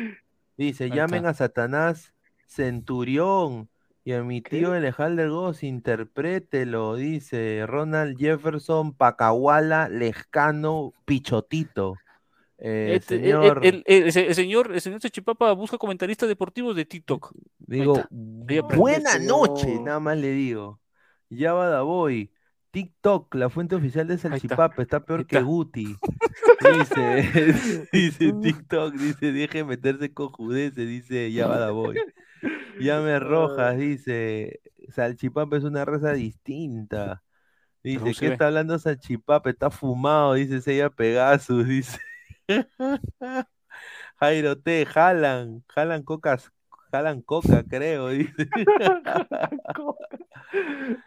Dice, 0.56 0.89
llamen 0.89 1.26
a 1.26 1.35
Satanás 1.35 2.14
Centurión 2.47 3.68
y 4.05 4.12
a 4.12 4.22
mi 4.22 4.40
tío 4.40 4.72
Alejandro 4.72 5.32
Goss, 5.32 5.62
interprételo, 5.62 6.97
dice 6.97 7.64
Ronald 7.66 8.18
Jefferson, 8.18 8.94
Pacahuala, 8.94 9.90
Lescano, 9.90 10.93
Pichotito. 11.05 11.97
Eh, 12.59 12.94
Este, 12.97 13.16
el, 13.16 13.22
señor, 13.22 13.60
el- 13.66 13.85
el- 13.86 14.02
el- 14.05 14.16
el 14.16 14.35
señor, 14.35 14.72
el 14.72 14.81
señor 14.81 15.01
Chipapa 15.01 15.52
busca 15.52 15.76
comentaristas 15.76 16.28
deportivos 16.28 16.76
de 16.76 16.85
TikTok. 16.85 17.32
Digo, 17.59 18.02
buena 18.74 19.18
noche, 19.18 19.81
nada 19.81 20.01
más 20.01 20.16
le 20.18 20.31
digo. 20.31 20.81
Ya 21.31 21.52
va 21.52 21.68
da 21.68 21.82
boy. 21.82 22.31
TikTok, 22.70 23.35
la 23.36 23.51
fuente 23.51 23.76
oficial 23.76 24.06
de 24.09 24.18
Salchipapa, 24.18 24.82
está 24.82 25.05
peor 25.05 25.26
que. 25.26 25.40
Guti. 25.40 25.97
Dice, 26.60 27.89
dice 27.93 28.32
TikTok, 28.43 28.94
dice, 28.94 29.32
deje 29.32 29.59
de 29.59 29.64
meterse 29.64 30.12
con 30.12 30.28
judeces, 30.31 30.86
dice 30.89 31.31
ya 31.32 31.47
va 31.47 31.59
da 31.59 31.70
boy. 31.70 31.97
Llame 32.81 33.18
Rojas, 33.20 33.76
dice, 33.78 34.60
Salchipapa 34.89 35.56
es 35.56 35.64
una 35.64 35.85
raza 35.85 36.12
distinta. 36.12 37.22
Dice, 37.82 38.12
¿qué 38.18 38.28
ve. 38.28 38.32
está 38.32 38.47
hablando 38.47 38.74
esa 38.74 38.97
chipapa? 38.98 39.51
Está 39.51 39.70
fumado, 39.70 40.35
dice 40.35 40.60
Seiya 40.60 40.90
Pegasus, 40.90 41.66
dice. 41.68 41.98
Jairo 44.20 44.56
T, 44.58 44.86
jalan, 44.86 45.64
jalan 45.74 46.02
cocas, 46.04 46.50
jalan 46.92 47.22
coca, 47.22 47.64
creo, 47.64 48.08
dice. 48.10 48.48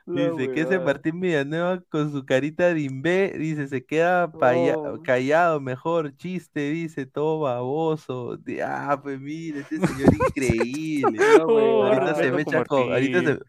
Dice 0.05 0.51
que 0.51 0.61
ese. 0.61 0.79
Martín 0.79 1.21
Villanueva 1.21 1.81
con 1.89 2.11
su 2.11 2.25
carita 2.25 2.73
de 2.73 2.81
imbé, 2.81 3.33
dice, 3.37 3.67
se 3.67 3.85
queda 3.85 4.29
Oh. 4.33 5.01
callado, 5.03 5.61
mejor 5.61 6.15
chiste, 6.17 6.69
dice, 6.71 7.05
todo 7.05 7.39
baboso. 7.41 8.37
Ah, 8.65 8.99
pues 9.01 9.19
mire, 9.21 9.61
este 9.61 9.77
señor 9.79 10.13
increíble. 10.13 11.19
Oh, 11.45 11.83
ahorita 11.83 12.15
se 12.15 12.31
me 12.31 12.41
echa 12.41 12.65
con, 12.65 12.91
ahorita 12.91 13.19
se, 13.19 13.25
Martín. 13.25 13.45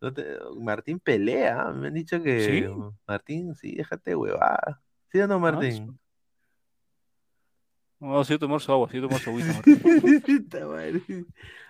no 0.00 0.12
te- 0.12 0.38
Martín 0.60 0.98
pelea, 1.00 1.64
me 1.72 1.88
han 1.88 1.94
dicho 1.94 2.22
que 2.22 2.40
¿Sí? 2.40 2.66
Martín, 3.06 3.54
sí, 3.54 3.76
déjate 3.76 4.14
huevada. 4.14 4.82
¿Sí 5.12 5.20
o 5.20 5.26
no, 5.26 5.40
Martín? 5.40 5.98
No, 8.00 8.24
si 8.24 8.32
yo 8.32 8.38
tomar 8.38 8.60
su 8.60 8.72
agua, 8.72 8.88
si 8.90 8.96
yo 8.96 9.02
tomar 9.02 9.20
su 9.20 9.30
agüita. 9.30 9.60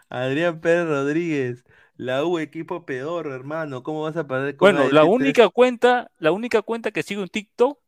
Adrián 0.08 0.60
Pérez 0.60 0.86
Rodríguez, 0.86 1.64
la 1.96 2.24
U 2.24 2.38
equipo 2.38 2.84
peor, 2.84 3.26
hermano. 3.28 3.82
¿Cómo 3.82 4.02
vas 4.02 4.16
a 4.16 4.26
perder 4.26 4.56
con 4.56 4.72
Bueno, 4.72 4.90
la 4.90 5.02
ADT3? 5.02 5.08
única 5.12 5.48
cuenta, 5.48 6.10
la 6.18 6.32
única 6.32 6.62
cuenta 6.62 6.90
que 6.90 7.02
sigo 7.02 7.22
en 7.22 7.28
TikTok 7.28 7.78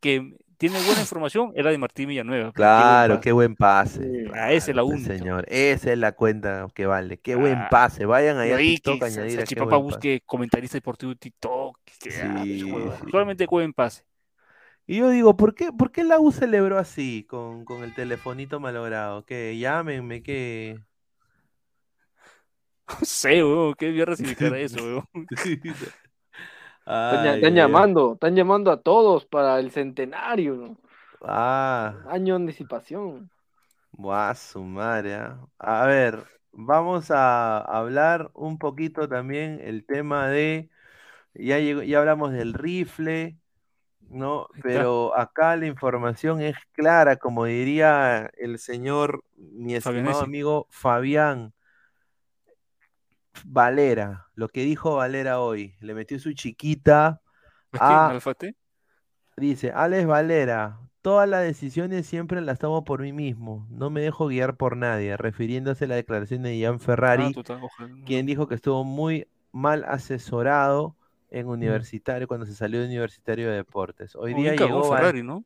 que 0.00 0.34
tiene 0.58 0.78
buena 0.86 1.00
información 1.00 1.52
es 1.54 1.64
la 1.64 1.70
de 1.70 1.78
Martín 1.78 2.08
Villanueva. 2.08 2.52
Claro, 2.52 3.16
qué 3.16 3.24
qué 3.24 3.32
buen 3.32 3.54
pase. 3.56 4.26
Ah, 4.34 4.52
esa 4.52 4.70
es 4.70 4.76
la 4.76 4.84
única. 4.84 5.18
señor. 5.18 5.44
Esa 5.48 5.92
es 5.92 5.98
la 5.98 6.12
cuenta 6.12 6.66
que 6.74 6.86
vale. 6.86 7.18
Qué 7.18 7.34
buen 7.34 7.54
Ah, 7.54 7.68
pase. 7.70 8.06
Vayan 8.06 8.38
ahí 8.38 8.50
Y 8.50 8.52
a 8.52 8.58
TikTok 8.58 8.98
que 8.98 9.04
a 9.04 9.08
añadir 9.08 9.24
a 9.24 9.26
qué 9.26 9.36
Salchipapa 9.36 9.64
buen 9.76 9.86
pase. 9.88 9.96
busque 9.96 10.22
comentarista 10.24 10.76
deportivo 10.76 11.12
de 11.12 11.16
TikTok. 11.16 11.78
que- 12.00 12.10
ah, 12.22 12.42
Sí, 12.44 12.62
huevada. 12.72 12.98
sí. 13.04 13.10
Solamente 13.10 13.46
buen 13.46 13.72
pase. 13.72 14.04
Y 14.86 14.98
yo 14.98 15.10
digo, 15.10 15.36
¿por 15.36 15.54
qué, 15.54 15.72
por 15.72 15.90
qué 15.92 16.04
la 16.04 16.20
U 16.20 16.30
celebró 16.32 16.78
así 16.78 17.24
con, 17.28 17.64
con 17.64 17.82
el 17.82 17.94
telefonito 17.94 18.60
malogrado? 18.60 19.24
Que 19.24 19.58
llámenme, 19.58 20.22
que. 20.22 20.80
No 22.88 23.04
sé, 23.06 23.42
weón, 23.44 23.74
qué 23.74 23.90
mierda 23.90 24.16
significará 24.16 24.58
eso, 24.58 24.82
weón. 24.82 25.08
Están, 27.10 27.54
Ay, 27.54 27.56
llamando, 27.56 28.12
están 28.14 28.34
llamando 28.36 28.70
a 28.70 28.80
todos 28.80 29.26
para 29.26 29.58
el 29.58 29.70
centenario, 29.72 30.54
¿no? 30.56 30.76
Ah, 31.20 31.94
Año 32.04 32.34
de 32.34 32.40
anticipación. 32.42 33.30
Buah, 33.92 34.34
su 34.34 34.62
madre, 34.62 35.14
¿ah? 35.14 35.48
A 35.58 35.86
ver, 35.86 36.24
vamos 36.52 37.10
a 37.10 37.58
hablar 37.60 38.30
un 38.34 38.58
poquito 38.58 39.08
también 39.08 39.60
el 39.62 39.86
tema 39.86 40.28
de, 40.28 40.70
ya 41.34 41.58
llegó- 41.60 41.82
ya 41.84 42.00
hablamos 42.00 42.32
del 42.32 42.54
rifle, 42.54 43.38
¿no? 44.10 44.48
Pero 44.62 45.16
acá 45.16 45.56
la 45.56 45.66
información 45.66 46.40
es 46.40 46.56
clara, 46.72 47.16
como 47.16 47.44
diría 47.44 48.30
el 48.36 48.58
señor, 48.58 49.24
mi 49.36 49.74
estimado 49.74 50.20
amigo 50.20 50.66
Fabián 50.70 51.52
Valera, 53.44 54.28
lo 54.34 54.48
que 54.48 54.62
dijo 54.62 54.96
Valera 54.96 55.40
hoy, 55.40 55.74
le 55.80 55.94
metió 55.94 56.18
su 56.18 56.32
chiquita. 56.32 57.20
Dice, 59.36 59.70
Alex 59.70 60.06
Valera, 60.06 60.80
todas 61.02 61.28
las 61.28 61.42
decisiones 61.42 62.06
siempre 62.06 62.40
las 62.40 62.58
tomo 62.58 62.84
por 62.84 63.02
mí 63.02 63.12
mismo, 63.12 63.66
no 63.70 63.90
me 63.90 64.00
dejo 64.00 64.28
guiar 64.28 64.56
por 64.56 64.76
nadie, 64.76 65.16
refiriéndose 65.16 65.84
a 65.84 65.88
la 65.88 65.94
declaración 65.96 66.42
de 66.42 66.56
Ian 66.56 66.76
Ah, 66.76 66.78
Ferrari, 66.78 67.34
quien 68.06 68.24
dijo 68.24 68.48
que 68.48 68.54
estuvo 68.54 68.82
muy 68.82 69.28
mal 69.52 69.84
asesorado 69.84 70.95
en 71.30 71.46
Universitario 71.46 72.28
cuando 72.28 72.46
se 72.46 72.54
salió 72.54 72.80
de 72.80 72.86
Universitario 72.86 73.50
de 73.50 73.56
Deportes. 73.56 74.14
Hoy 74.16 74.34
día 74.34 74.54
llegó 74.54 74.92
Ferrari, 74.92 75.22
¿no? 75.22 75.44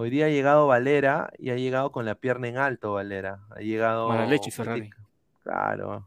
hoy 0.00 0.10
día 0.10 0.26
ha 0.26 0.28
llegado 0.28 0.68
Valera 0.68 1.32
y 1.38 1.50
ha 1.50 1.56
llegado 1.56 1.90
con 1.90 2.04
la 2.04 2.14
pierna 2.14 2.46
en 2.46 2.56
alto, 2.56 2.92
Valera. 2.92 3.40
Ha 3.50 3.58
llegado 3.58 4.08
Mala 4.08 4.26
leche, 4.26 4.52
Ferrari. 4.52 4.90
Claro. 5.42 6.06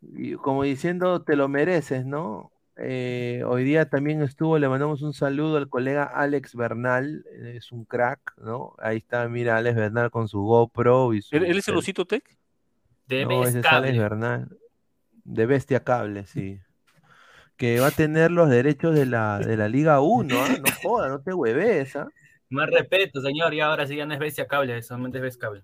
Y 0.00 0.34
como 0.34 0.62
diciendo, 0.62 1.22
te 1.22 1.34
lo 1.34 1.48
mereces, 1.48 2.06
¿no? 2.06 2.52
Eh, 2.76 3.42
hoy 3.44 3.64
día 3.64 3.90
también 3.90 4.22
estuvo, 4.22 4.56
le 4.60 4.68
mandamos 4.68 5.02
un 5.02 5.12
saludo 5.12 5.56
al 5.56 5.68
colega 5.68 6.04
Alex 6.04 6.54
Bernal, 6.54 7.24
eh, 7.32 7.54
es 7.56 7.72
un 7.72 7.84
crack, 7.84 8.34
¿no? 8.38 8.76
Ahí 8.78 8.98
está, 8.98 9.28
mira, 9.28 9.56
Alex 9.56 9.74
Bernal 9.74 10.12
con 10.12 10.28
su 10.28 10.40
GoPro 10.42 11.14
y 11.14 11.22
su... 11.22 11.34
¿Él, 11.34 11.46
él 11.46 11.58
es 11.58 11.66
el 11.66 11.76
osito 11.76 12.06
tech? 12.06 12.22
De 13.08 13.26
No, 13.26 13.42
ese 13.42 13.58
es. 13.58 13.66
Alex 13.66 13.98
Bernal, 13.98 14.56
de 15.24 15.46
Bestia 15.46 15.82
Cable, 15.82 16.26
sí. 16.26 16.60
Que 17.58 17.80
va 17.80 17.88
a 17.88 17.90
tener 17.90 18.30
los 18.30 18.48
derechos 18.48 18.94
de 18.94 19.04
la, 19.04 19.40
de 19.40 19.56
la 19.56 19.68
Liga 19.68 20.00
1, 20.00 20.34
¿ah? 20.40 20.48
No 20.48 20.72
joda, 20.82 21.08
no 21.08 21.20
te 21.20 21.34
hueves, 21.34 21.94
¿ah? 21.96 22.08
Más 22.48 22.70
respeto, 22.70 23.20
señor, 23.20 23.52
y 23.52 23.60
ahora 23.60 23.86
sí 23.86 23.96
ya 23.96 24.06
no 24.06 24.14
es 24.14 24.20
bestia 24.20 24.46
cable, 24.46 24.80
solamente 24.80 25.18
es 25.18 25.22
bestia 25.22 25.48
cable. 25.48 25.62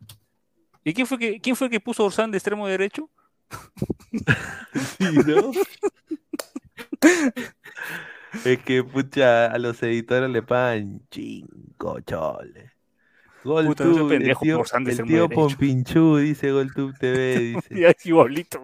¿Y 0.85 0.93
quién 0.93 1.07
fue 1.07 1.19
que, 1.19 1.41
quién 1.41 1.57
fue 1.57 1.71
que 1.71 1.81
puso 1.81 2.05
Orsán 2.05 2.31
de 2.31 2.37
extremo 2.37 2.67
derecho? 2.67 3.09
Sí, 4.99 5.07
¿no? 5.27 5.53
Es 8.45 8.59
que, 8.59 8.83
pucha, 8.83 9.47
a 9.47 9.59
los 9.59 9.81
editores 9.83 10.29
le 10.29 10.43
pagan 10.43 11.01
cinco 11.11 12.01
choles. 12.01 12.73
Puta, 13.45 13.85
no 13.85 13.95
seas 13.95 13.99
GolTube, 13.99 14.13
el 14.13 14.37
tío, 14.39 14.65
el 14.87 15.05
tío. 15.05 15.29
Pompinchú, 15.29 16.17
dice 16.17 16.51
GolTube 16.51 16.99
TV, 16.99 17.39
dice. 17.39 17.81
Ya 17.81 17.91
es 17.91 18.07
igualito. 18.07 18.61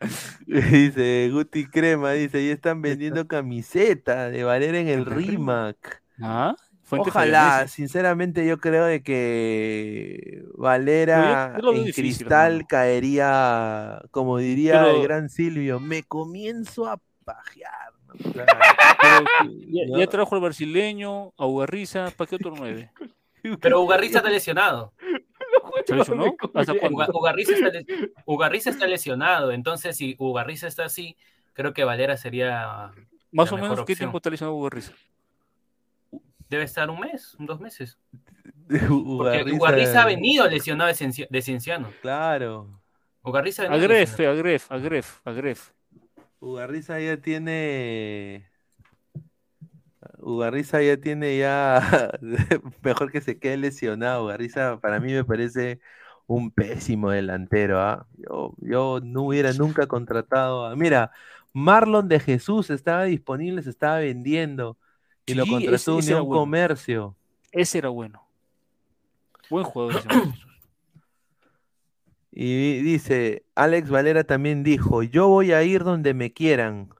Dice 0.46 1.30
Guti 1.32 1.66
Crema, 1.66 2.12
dice, 2.12 2.38
ahí 2.38 2.48
están 2.50 2.82
vendiendo 2.82 3.26
camiseta 3.26 4.30
de 4.30 4.44
Valera 4.44 4.78
en 4.78 4.88
el 4.88 5.06
RIMAC. 5.06 6.02
Ah, 6.20 6.54
Ojalá, 6.88 7.66
sinceramente 7.66 8.46
yo 8.46 8.58
creo 8.58 8.84
de 8.84 9.02
que 9.02 10.44
Valera 10.54 11.56
en 11.58 11.74
difícil, 11.84 11.94
cristal 11.94 12.52
hermano. 12.52 12.66
caería, 12.68 14.02
como 14.12 14.38
diría 14.38 14.82
Pero- 14.84 14.96
el 14.96 15.02
gran 15.02 15.28
Silvio, 15.28 15.80
me 15.80 16.04
comienzo 16.04 16.86
a 16.86 17.00
pajear. 17.24 17.92
ya, 19.68 19.86
¿no? 19.88 19.98
ya 19.98 20.06
trajo 20.06 20.34
al 20.36 20.40
brasileño, 20.40 21.32
a 21.36 21.46
Ugarriza, 21.46 22.12
¿para 22.16 22.28
qué 22.28 22.36
otro 22.36 22.54
nueve? 22.56 22.90
Pero 23.60 23.80
Ugarriza 23.80 24.18
está 24.18 24.30
lesionado. 24.30 24.92
Ugarriza 27.12 27.52
está, 27.52 27.68
le- 27.70 27.86
Ugarriza 28.24 28.70
está 28.70 28.86
lesionado, 28.86 29.52
entonces 29.52 29.96
si 29.96 30.16
Ugarriza 30.18 30.66
está 30.66 30.84
así, 30.84 31.16
creo 31.52 31.72
que 31.72 31.84
Valera 31.84 32.16
sería 32.16 32.90
Más 33.32 33.46
la 33.50 33.52
o 33.52 33.56
mejor 33.56 33.60
menos, 33.62 33.76
¿qué 33.78 33.82
opción. 33.92 33.96
tiempo 33.98 34.18
está 34.18 34.30
lesionado 34.30 34.56
Ugarriza? 34.56 34.92
Debe 36.48 36.64
estar 36.64 36.88
un 36.90 37.00
mes, 37.00 37.34
dos 37.38 37.60
meses. 37.60 37.98
Ugarriza- 38.68 39.38
Porque 39.44 39.52
Ugarriza 39.52 40.02
ha 40.02 40.06
venido 40.06 40.46
lesionado 40.48 40.88
de, 40.88 40.94
Cienci- 40.94 41.26
de 41.28 41.42
Cienciano. 41.42 41.90
Claro. 42.02 42.80
Ugarriza 43.22 43.62
ha 43.62 43.68
venido 43.68 43.84
Agref. 43.84 44.20
Agref, 44.20 44.70
Agref, 44.72 45.20
Agref. 45.24 45.70
Ugarriza 46.38 47.00
ya 47.00 47.16
tiene. 47.16 48.48
Ugarriza 50.26 50.82
ya 50.82 50.96
tiene 50.96 51.38
ya. 51.38 52.18
Mejor 52.82 53.12
que 53.12 53.20
se 53.20 53.38
quede 53.38 53.56
lesionado. 53.58 54.24
Ugarriza 54.24 54.80
para 54.80 54.98
mí 54.98 55.12
me 55.12 55.22
parece 55.22 55.78
un 56.26 56.50
pésimo 56.50 57.10
delantero. 57.10 57.80
¿ah? 57.80 58.06
Yo, 58.16 58.52
yo 58.58 58.98
no 59.04 59.22
hubiera 59.22 59.52
nunca 59.52 59.86
contratado 59.86 60.66
a. 60.66 60.74
Mira, 60.74 61.12
Marlon 61.52 62.08
de 62.08 62.18
Jesús 62.18 62.70
estaba 62.70 63.04
disponible, 63.04 63.62
se 63.62 63.70
estaba 63.70 63.98
vendiendo. 63.98 64.76
Y 65.26 65.34
lo 65.34 65.46
contrató 65.46 65.74
ese- 65.74 65.98
ese 65.98 66.12
Unión 66.12 66.26
bueno. 66.26 66.40
Comercio. 66.40 67.16
Ese 67.52 67.78
era 67.78 67.90
bueno. 67.90 68.26
Buen 69.48 69.64
jugador 69.64 69.96
ese. 69.96 70.08
Y 72.38 72.82
dice, 72.82 73.46
Alex 73.54 73.88
Valera 73.88 74.24
también 74.24 74.62
dijo, 74.62 75.02
yo 75.02 75.26
voy 75.28 75.52
a 75.52 75.62
ir 75.62 75.84
donde 75.84 76.12
me 76.12 76.34
quieran. 76.34 76.90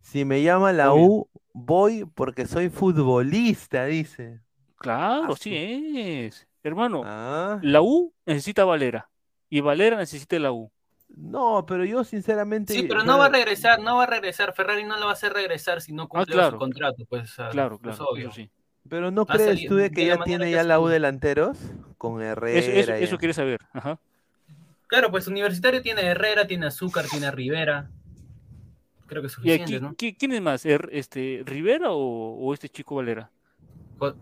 Si 0.00 0.24
me 0.24 0.42
llama 0.42 0.72
la. 0.72 0.94
U, 0.94 1.28
voy 1.52 2.04
porque 2.14 2.46
soy 2.46 2.68
futbolista, 2.68 3.84
dice. 3.86 4.40
Claro, 4.76 5.36
sí 5.36 5.54
es. 5.56 6.46
Hermano, 6.62 7.02
Ah. 7.04 7.58
la 7.62 7.82
U 7.82 8.12
necesita 8.26 8.62
a 8.62 8.66
Valera. 8.66 9.08
Y 9.50 9.60
Valera 9.60 9.96
necesita 9.96 10.38
la 10.38 10.52
U. 10.52 10.70
No, 11.14 11.66
pero 11.66 11.84
yo 11.84 12.04
sinceramente... 12.04 12.72
Sí, 12.72 12.84
pero 12.88 13.04
no 13.04 13.18
va 13.18 13.26
a 13.26 13.28
regresar, 13.28 13.80
no 13.80 13.96
va 13.96 14.04
a 14.04 14.06
regresar. 14.06 14.54
Ferrari 14.54 14.82
no 14.84 14.96
lo 14.96 15.04
va 15.06 15.10
a 15.10 15.14
hacer 15.14 15.32
regresar 15.34 15.82
si 15.82 15.92
no 15.92 16.08
cumple 16.08 16.32
Ah, 16.34 16.36
claro. 16.36 16.50
su 16.52 16.58
contrato. 16.58 17.04
Pues, 17.08 17.34
Claro, 17.50 17.74
es 17.76 17.80
claro, 17.82 18.04
obvio. 18.08 18.28
eso 18.28 18.34
sí. 18.36 18.50
Pero 18.88 19.10
¿no 19.10 19.26
crees 19.26 19.66
tú 19.68 19.76
de 19.76 19.90
que 19.90 20.02
de 20.04 20.08
la 20.10 20.16
ya 20.16 20.24
tiene 20.24 20.44
que 20.46 20.50
ya 20.52 20.62
la 20.64 20.80
U 20.80 20.86
delanteros? 20.88 21.58
Con 21.98 22.22
Herrera. 22.22 22.58
Eso, 22.58 22.70
eso, 22.70 22.96
y- 22.98 23.04
eso 23.04 23.18
quería 23.18 23.34
saber. 23.34 23.60
Ajá. 23.72 23.98
Claro, 24.88 25.10
pues 25.10 25.26
Universitario 25.28 25.82
tiene 25.82 26.02
Herrera, 26.02 26.46
tiene 26.46 26.66
Azúcar, 26.66 27.04
tiene 27.10 27.30
Rivera. 27.30 27.90
Creo 29.06 29.22
que 29.22 29.26
es 29.26 29.32
¿Y 29.32 29.36
suficiente, 29.36 29.74
aquí, 29.76 29.80
¿no? 29.82 29.94
¿qui- 29.94 30.16
quién 30.18 30.32
es 30.32 30.40
más? 30.40 30.64
Er- 30.64 30.88
este, 30.92 31.42
¿Rivera 31.44 31.90
o, 31.92 32.36
o 32.38 32.54
este 32.54 32.68
chico 32.68 32.96
Valera? 32.96 33.30
Jo- 33.98 34.14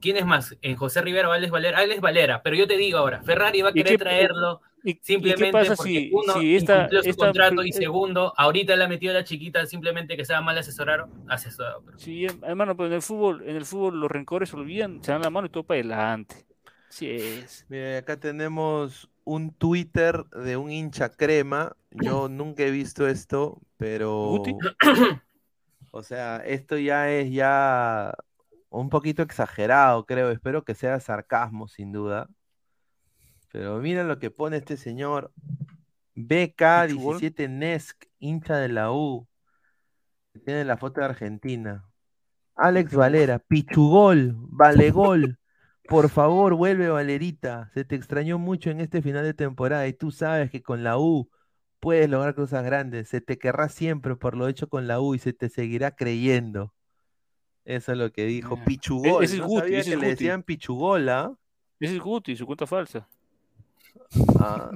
¿Quién 0.00 0.18
es 0.18 0.26
más? 0.26 0.56
¿En 0.62 0.76
José 0.76 1.00
Rivera 1.00 1.28
o 1.28 1.32
Alex 1.32 1.50
Valera? 1.50 1.78
Alex 1.78 2.00
Valera, 2.00 2.42
pero 2.42 2.54
yo 2.54 2.66
te 2.66 2.76
digo 2.76 2.98
ahora, 2.98 3.22
Ferrari 3.22 3.62
va 3.62 3.68
a 3.68 3.72
¿Y 3.72 3.74
querer 3.74 3.92
qué- 3.92 3.98
traerlo 3.98 4.60
y- 4.84 4.90
y 4.90 4.94
qué 4.94 5.00
simplemente 5.02 5.50
pasa 5.52 5.74
porque 5.74 5.90
si- 5.90 6.10
uno 6.12 6.32
si 6.34 6.54
esta- 6.56 6.76
incumplió 6.76 7.02
su 7.02 7.08
esta- 7.10 7.24
contrato 7.26 7.64
y 7.64 7.70
eh, 7.70 7.72
segundo, 7.72 8.32
ahorita 8.36 8.76
le 8.76 8.84
ha 8.84 8.88
metido 8.88 9.12
a 9.12 9.14
la 9.14 9.24
chiquita 9.24 9.66
simplemente 9.66 10.16
que 10.16 10.24
sea 10.24 10.40
mal 10.42 10.56
asesorado, 10.58 11.08
asesorado. 11.28 11.82
pero- 11.84 11.98
Sí, 11.98 12.24
hermano, 12.42 12.76
pero 12.76 12.86
en 12.88 12.92
el 12.92 13.02
fútbol, 13.02 13.42
en 13.48 13.56
el 13.56 13.64
fútbol 13.64 13.98
los 13.98 14.10
rencores 14.10 14.50
se 14.50 14.56
olvidan, 14.56 15.02
se 15.02 15.10
dan 15.12 15.22
la 15.22 15.30
mano 15.30 15.46
y 15.46 15.50
todo 15.50 15.64
para 15.64 15.80
adelante. 15.80 16.36
Sí 16.88 17.10
es. 17.10 17.66
Mira, 17.68 17.98
acá 17.98 18.16
tenemos 18.20 19.08
un 19.26 19.52
Twitter 19.52 20.24
de 20.30 20.56
un 20.56 20.70
hincha 20.70 21.10
crema. 21.10 21.76
Yo 21.90 22.28
nunca 22.30 22.62
he 22.62 22.70
visto 22.70 23.06
esto, 23.06 23.60
pero. 23.76 24.42
O 25.92 26.02
sea, 26.02 26.42
esto 26.44 26.76
ya 26.76 27.10
es 27.10 27.32
ya 27.32 28.12
un 28.68 28.90
poquito 28.90 29.22
exagerado, 29.22 30.04
creo. 30.04 30.30
Espero 30.30 30.62
que 30.62 30.74
sea 30.74 31.00
sarcasmo, 31.00 31.68
sin 31.68 31.90
duda. 31.90 32.28
Pero 33.50 33.78
mira 33.78 34.04
lo 34.04 34.18
que 34.18 34.30
pone 34.30 34.58
este 34.58 34.76
señor. 34.76 35.32
BK17 36.14 37.48
Nesk, 37.48 38.04
hincha 38.18 38.56
de 38.58 38.68
la 38.68 38.92
U. 38.92 39.26
Tiene 40.44 40.66
la 40.66 40.76
foto 40.76 41.00
de 41.00 41.06
Argentina. 41.06 41.88
Alex 42.56 42.94
Valera, 42.94 43.38
Pichugol, 43.38 44.34
Valegol. 44.36 45.38
Por 45.88 46.08
favor, 46.10 46.54
vuelve 46.54 46.88
Valerita. 46.88 47.70
Se 47.74 47.84
te 47.84 47.94
extrañó 47.94 48.38
mucho 48.38 48.70
en 48.70 48.80
este 48.80 49.02
final 49.02 49.24
de 49.24 49.34
temporada 49.34 49.86
y 49.86 49.92
tú 49.92 50.10
sabes 50.10 50.50
que 50.50 50.62
con 50.62 50.82
la 50.82 50.98
U 50.98 51.30
puedes 51.80 52.08
lograr 52.10 52.34
cosas 52.34 52.64
grandes. 52.64 53.08
Se 53.08 53.20
te 53.20 53.38
querrá 53.38 53.68
siempre 53.68 54.16
por 54.16 54.36
lo 54.36 54.48
hecho 54.48 54.68
con 54.68 54.86
la 54.86 55.00
U 55.00 55.14
y 55.14 55.18
se 55.18 55.32
te 55.32 55.48
seguirá 55.48 55.92
creyendo. 55.94 56.72
Eso 57.64 57.92
es 57.92 57.98
lo 57.98 58.12
que 58.12 58.24
dijo 58.26 58.58
Ah. 58.60 58.64
Pichugol. 58.64 59.24
Ese 59.24 59.34
es 59.36 59.40
no 59.40 59.46
Guti, 59.48 59.60
sabía 59.62 59.78
ese 59.80 59.90
que 59.90 59.94
es 59.94 60.00
le 60.00 60.06
Guti. 60.06 60.10
decían 60.24 60.42
Pichugol, 60.42 61.08
¿ah? 61.08 61.32
Ese 61.80 61.96
es 61.96 62.00
Guti, 62.02 62.36
su 62.36 62.46
cuenta 62.46 62.66
falsa. 62.66 63.08
Ah, 64.38 64.70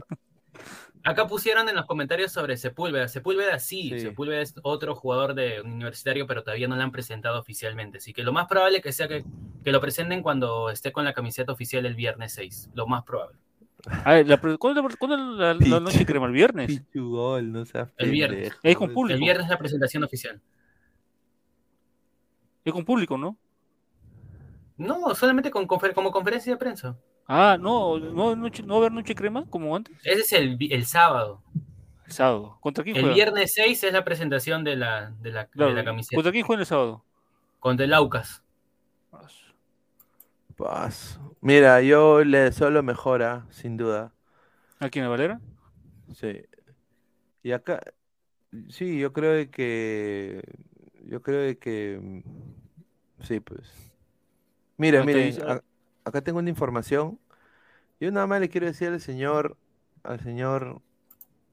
Acá 1.03 1.27
pusieron 1.27 1.67
en 1.69 1.75
los 1.77 1.87
comentarios 1.87 2.31
sobre 2.31 2.57
Sepúlveda. 2.59 3.09
Sepúlveda 3.09 3.59
sí, 3.59 3.89
Sí. 3.91 4.01
Sepúlveda 4.01 4.43
es 4.43 4.55
otro 4.63 4.95
jugador 4.95 5.35
de 5.35 5.63
universitario, 5.63 6.27
pero 6.27 6.43
todavía 6.43 6.69
no 6.69 6.77
lo 6.77 6.83
han 6.83 6.93
presentado 6.93 7.39
oficialmente. 7.41 7.99
Así 7.99 8.13
que 8.13 8.23
lo 8.23 8.33
más 8.33 8.47
probable 8.49 8.83
que 8.83 8.93
sea 8.93 9.09
que, 9.09 9.25
que 9.65 9.73
lo 9.73 9.81
presenten 9.81 10.23
cuando 10.23 10.69
esté 10.71 10.93
con 10.93 11.05
la 11.07 11.15
camiseta 11.15 11.53
oficial 11.53 11.87
el 11.87 11.95
viernes 11.95 12.33
6. 12.35 12.71
Lo 12.75 12.87
más 12.87 13.03
probable. 13.05 13.39
A 14.05 14.13
ver, 14.13 14.29
la 14.29 14.37
¿cuándo, 14.39 14.81
es 14.87 14.91
la- 14.93 14.97
cuándo 14.99 15.17
es 15.17 15.39
la, 15.39 15.69
la 15.69 15.81
noche 15.81 16.05
crema? 16.05 16.27
¿El 16.27 16.33
viernes? 16.33 16.67
Pichugol, 16.67 17.51
no 17.51 17.65
seas 17.65 17.89
El 17.97 18.11
viernes. 18.11 18.53
Es 18.63 18.77
con 18.77 18.93
público. 18.93 19.15
El 19.15 19.21
viernes 19.21 19.49
la 19.49 19.57
presentación 19.59 20.05
oficial. 20.05 20.39
Es 22.63 22.73
con 22.75 22.85
público, 22.85 23.17
¿no? 23.17 23.39
No, 24.77 25.15
solamente 25.15 25.51
con 25.51 25.67
confer- 25.67 25.95
como 25.95 26.11
conferencia 26.11 26.53
de 26.53 26.59
prensa. 26.59 26.95
Ah, 27.27 27.57
no, 27.61 27.99
no, 27.99 28.35
noche- 28.35 28.63
no 28.63 28.75
va 28.75 28.75
a 28.75 28.79
haber 28.87 28.93
noche 28.93 29.15
crema 29.15 29.45
como 29.49 29.75
antes. 29.77 29.97
Ese 30.05 30.21
es 30.21 30.33
el, 30.33 30.59
el 30.73 30.85
sábado. 30.87 31.43
El 32.07 32.13
sábado. 32.13 32.59
¿Contra 32.61 32.83
quién 32.83 32.97
El 32.97 33.03
juega? 33.03 33.15
viernes 33.15 33.53
6 33.55 33.85
es 33.85 33.93
la 33.93 34.05
presentación 34.05 34.65
de 34.65 34.77
la, 34.77 35.11
de 35.21 35.31
la, 35.31 35.49
de 35.55 35.71
la 35.73 35.85
camiseta. 35.85 36.17
¿Contra 36.17 36.33
quién 36.33 36.45
juega 36.45 36.61
el 36.61 36.67
sábado? 36.67 37.05
Contra 37.61 37.85
el 37.85 37.95
Aucas. 37.95 38.43
Paz. 40.57 41.19
Mira, 41.41 41.81
yo 41.81 42.23
le 42.25 42.39
deseo 42.39 42.71
lo 42.71 42.83
mejor, 42.83 43.23
¿ah? 43.23 43.47
sin 43.51 43.77
duda. 43.77 44.13
¿A 44.79 44.89
quién, 44.91 45.05
a 45.05 45.09
Valera? 45.09 45.41
Sí. 46.15 46.43
Y 47.43 47.53
acá, 47.53 47.81
sí, 48.69 48.99
yo 48.99 49.13
creo 49.13 49.33
de 49.33 49.49
que, 49.51 50.43
yo 51.07 51.23
creo 51.23 51.41
de 51.41 51.57
que, 51.59 51.99
mm, 52.03 53.23
sí, 53.25 53.41
pues. 53.41 53.73
Mira, 54.77 54.99
No, 55.01 55.07
te 55.07 55.13
miren, 55.15 55.27
dice- 55.29 55.43
a- 55.43 55.63
acá 56.11 56.23
tengo 56.23 56.39
una 56.41 56.51
información. 56.51 57.21
Yo 58.01 58.11
nada 58.13 58.27
más 58.29 58.41
le 58.41 58.49
quiero 58.51 58.67
decir 58.67 58.89
al 58.89 59.01
señor, 59.01 59.57
al 60.05 60.21
señor, 60.23 60.83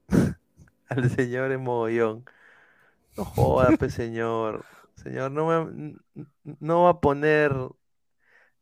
al 0.90 1.10
señor 1.12 1.52
en 1.52 1.62
mogollón. 1.64 2.26
No 3.18 3.26
joda, 3.26 3.74
pues, 3.78 3.94
señor. 3.94 4.66
Señor, 4.96 5.32
no, 5.32 5.48
me- 5.72 5.96
no 6.60 6.84
va 6.84 6.92
a 6.92 7.02
poner 7.02 7.54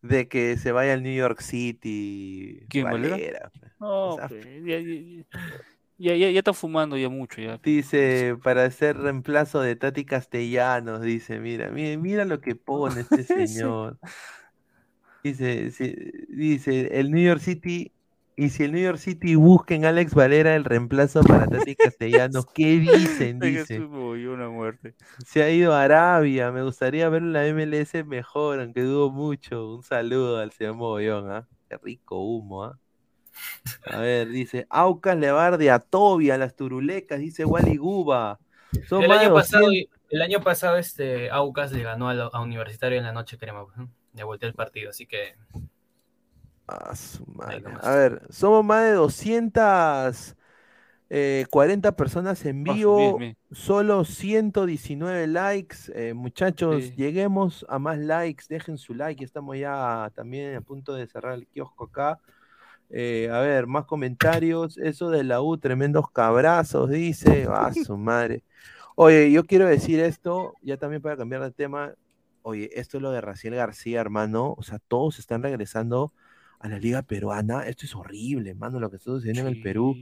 de 0.02 0.28
que 0.28 0.58
se 0.58 0.72
vaya 0.72 0.94
al 0.94 1.04
New 1.04 1.14
York 1.16 1.42
City. 1.42 2.68
¿Quién, 2.70 2.90
Valera? 2.90 3.52
Pues. 3.60 3.72
No, 3.80 3.90
O 4.10 4.12
sea, 4.12 4.28
pues, 4.30 4.46
ya, 5.98 6.16
ya, 6.16 6.16
ya, 6.32 6.40
está 6.40 6.54
fumando 6.54 6.98
ya 6.98 7.10
mucho. 7.10 7.42
Ya. 7.42 7.60
Dice, 7.64 8.38
para 8.44 8.64
hacer 8.66 8.96
reemplazo 8.98 9.60
de 9.62 9.76
Tati 9.76 10.06
Castellanos, 10.06 11.02
dice, 11.02 11.40
mira, 11.40 11.72
mira, 11.72 11.98
mira 12.00 12.26
lo 12.26 12.40
que 12.40 12.56
pone 12.56 13.02
este 13.02 13.24
señor. 13.26 13.98
Sí, 14.00 14.10
dice, 15.34 17.00
el 17.00 17.12
New 17.12 17.24
York 17.24 17.42
City, 17.42 17.92
y 18.38 18.50
si 18.50 18.64
el 18.64 18.74
New 18.74 18.84
York 18.84 18.98
City 18.98 19.36
busquen 19.36 19.86
Alex 19.86 20.14
Valera 20.14 20.56
el 20.56 20.66
reemplazo 20.66 21.24
para 21.24 21.48
Tati 21.48 21.76
Castellanos, 21.76 22.46
¿qué 22.54 22.80
dicen? 22.80 23.40
Dice, 23.40 23.80
una 23.80 24.50
muerte. 24.50 24.94
se 25.26 25.44
ha 25.44 25.50
ido 25.50 25.74
a 25.74 25.84
Arabia, 25.84 26.52
me 26.52 26.64
gustaría 26.64 27.08
ver 27.10 27.22
la 27.22 27.44
MLS 27.54 28.06
mejor, 28.06 28.60
aunque 28.60 28.82
dudo 28.82 29.10
mucho. 29.10 29.76
Un 29.76 29.84
saludo 29.84 30.40
al 30.40 30.52
señor 30.52 30.76
Mogollón, 30.76 31.32
¿ah? 31.32 31.48
Qué 31.70 31.78
rico 31.78 32.20
humo, 32.20 32.66
¿ah? 32.66 32.78
A 33.86 34.00
ver, 34.00 34.30
dice, 34.30 34.66
Aucas 34.70 35.18
le 35.18 35.32
va 35.32 35.48
a 35.48 35.80
Toby 35.80 36.32
a 36.32 36.38
las 36.38 36.56
turulecas, 36.56 37.20
dice 37.20 37.46
Wally 37.46 37.78
Guba. 37.78 38.40
Son 38.88 39.04
El 39.04 39.12
año, 39.12 39.34
pasado, 39.34 39.66
200 39.66 39.96
el 40.10 40.22
año 40.22 40.42
pasado 40.42 40.78
este 40.78 41.30
Aucas 41.30 41.72
le 41.72 41.84
ganó 41.84 42.10
a, 42.10 42.42
Universitario 42.42 42.98
en 42.98 43.04
la 43.04 43.12
noche 43.12 43.38
crema. 43.38 43.66
¿no? 43.76 43.90
Le 44.16 44.24
volteó 44.24 44.48
el 44.48 44.56
partido, 44.56 44.90
así 44.90 45.06
que 45.06 45.36
Ah, 46.68 46.96
su 46.96 47.24
madre. 47.28 47.64
A 47.84 47.92
ver, 47.96 48.22
somos 48.30 48.66
más 48.66 48.84
de 48.86 48.94
240 48.94 51.92
personas 51.96 52.44
en 52.46 52.62
Ah, 52.62 52.66
su 52.72 52.74
vivo, 52.74 53.20
mil. 53.20 53.38
solo 53.52 54.04
119 54.04 55.28
likes. 55.28 55.78
Eh, 55.94 56.14
muchachos, 56.16 56.86
Sí. 56.86 56.96
lleguemos 56.96 57.66
a 57.70 57.78
más 57.78 58.00
likes, 58.00 58.46
dejen 58.50 58.78
su 58.80 58.96
like, 58.96 59.24
estamos 59.24 59.58
ya 59.58 60.12
también 60.16 60.56
a 60.56 60.62
punto 60.62 60.96
de 60.96 61.06
cerrar 61.08 61.34
el 61.36 61.46
kiosco 61.48 61.84
acá. 61.86 62.20
Eh, 62.90 63.30
a 63.32 63.40
ver, 63.42 63.68
más 63.68 63.86
comentarios. 63.86 64.78
Eso 64.78 65.10
de 65.12 65.24
la 65.24 65.42
U, 65.42 65.58
tremendos 65.58 66.10
cabrazos, 66.12 66.90
dice. 66.90 67.48
Ah, 67.50 67.72
su 67.74 67.74
madre. 67.98 68.44
Oye, 68.96 69.32
yo 69.32 69.44
quiero 69.44 69.66
decir 69.68 70.00
esto, 70.00 70.54
ya 70.62 70.78
también 70.78 71.02
para 71.02 71.18
cambiar 71.18 71.42
de 71.44 71.52
tema. 71.52 71.94
Oye, 72.48 72.70
esto 72.80 72.98
es 72.98 73.02
lo 73.02 73.10
de 73.10 73.22
Raciel 73.22 73.56
García, 73.56 74.00
hermano. 74.00 74.54
O 74.56 74.62
sea, 74.62 74.78
todos 74.78 75.18
están 75.18 75.42
regresando 75.42 76.14
a 76.60 76.68
la 76.68 76.78
liga 76.78 77.02
peruana. 77.02 77.66
Esto 77.66 77.88
es 77.88 77.96
horrible, 77.96 78.52
hermano, 78.52 78.80
lo 78.80 78.92
que 78.92 78.98
está 78.98 79.10
sucediendo 79.10 79.42
en 79.42 79.48
el 79.56 79.64
Perú. 79.64 79.96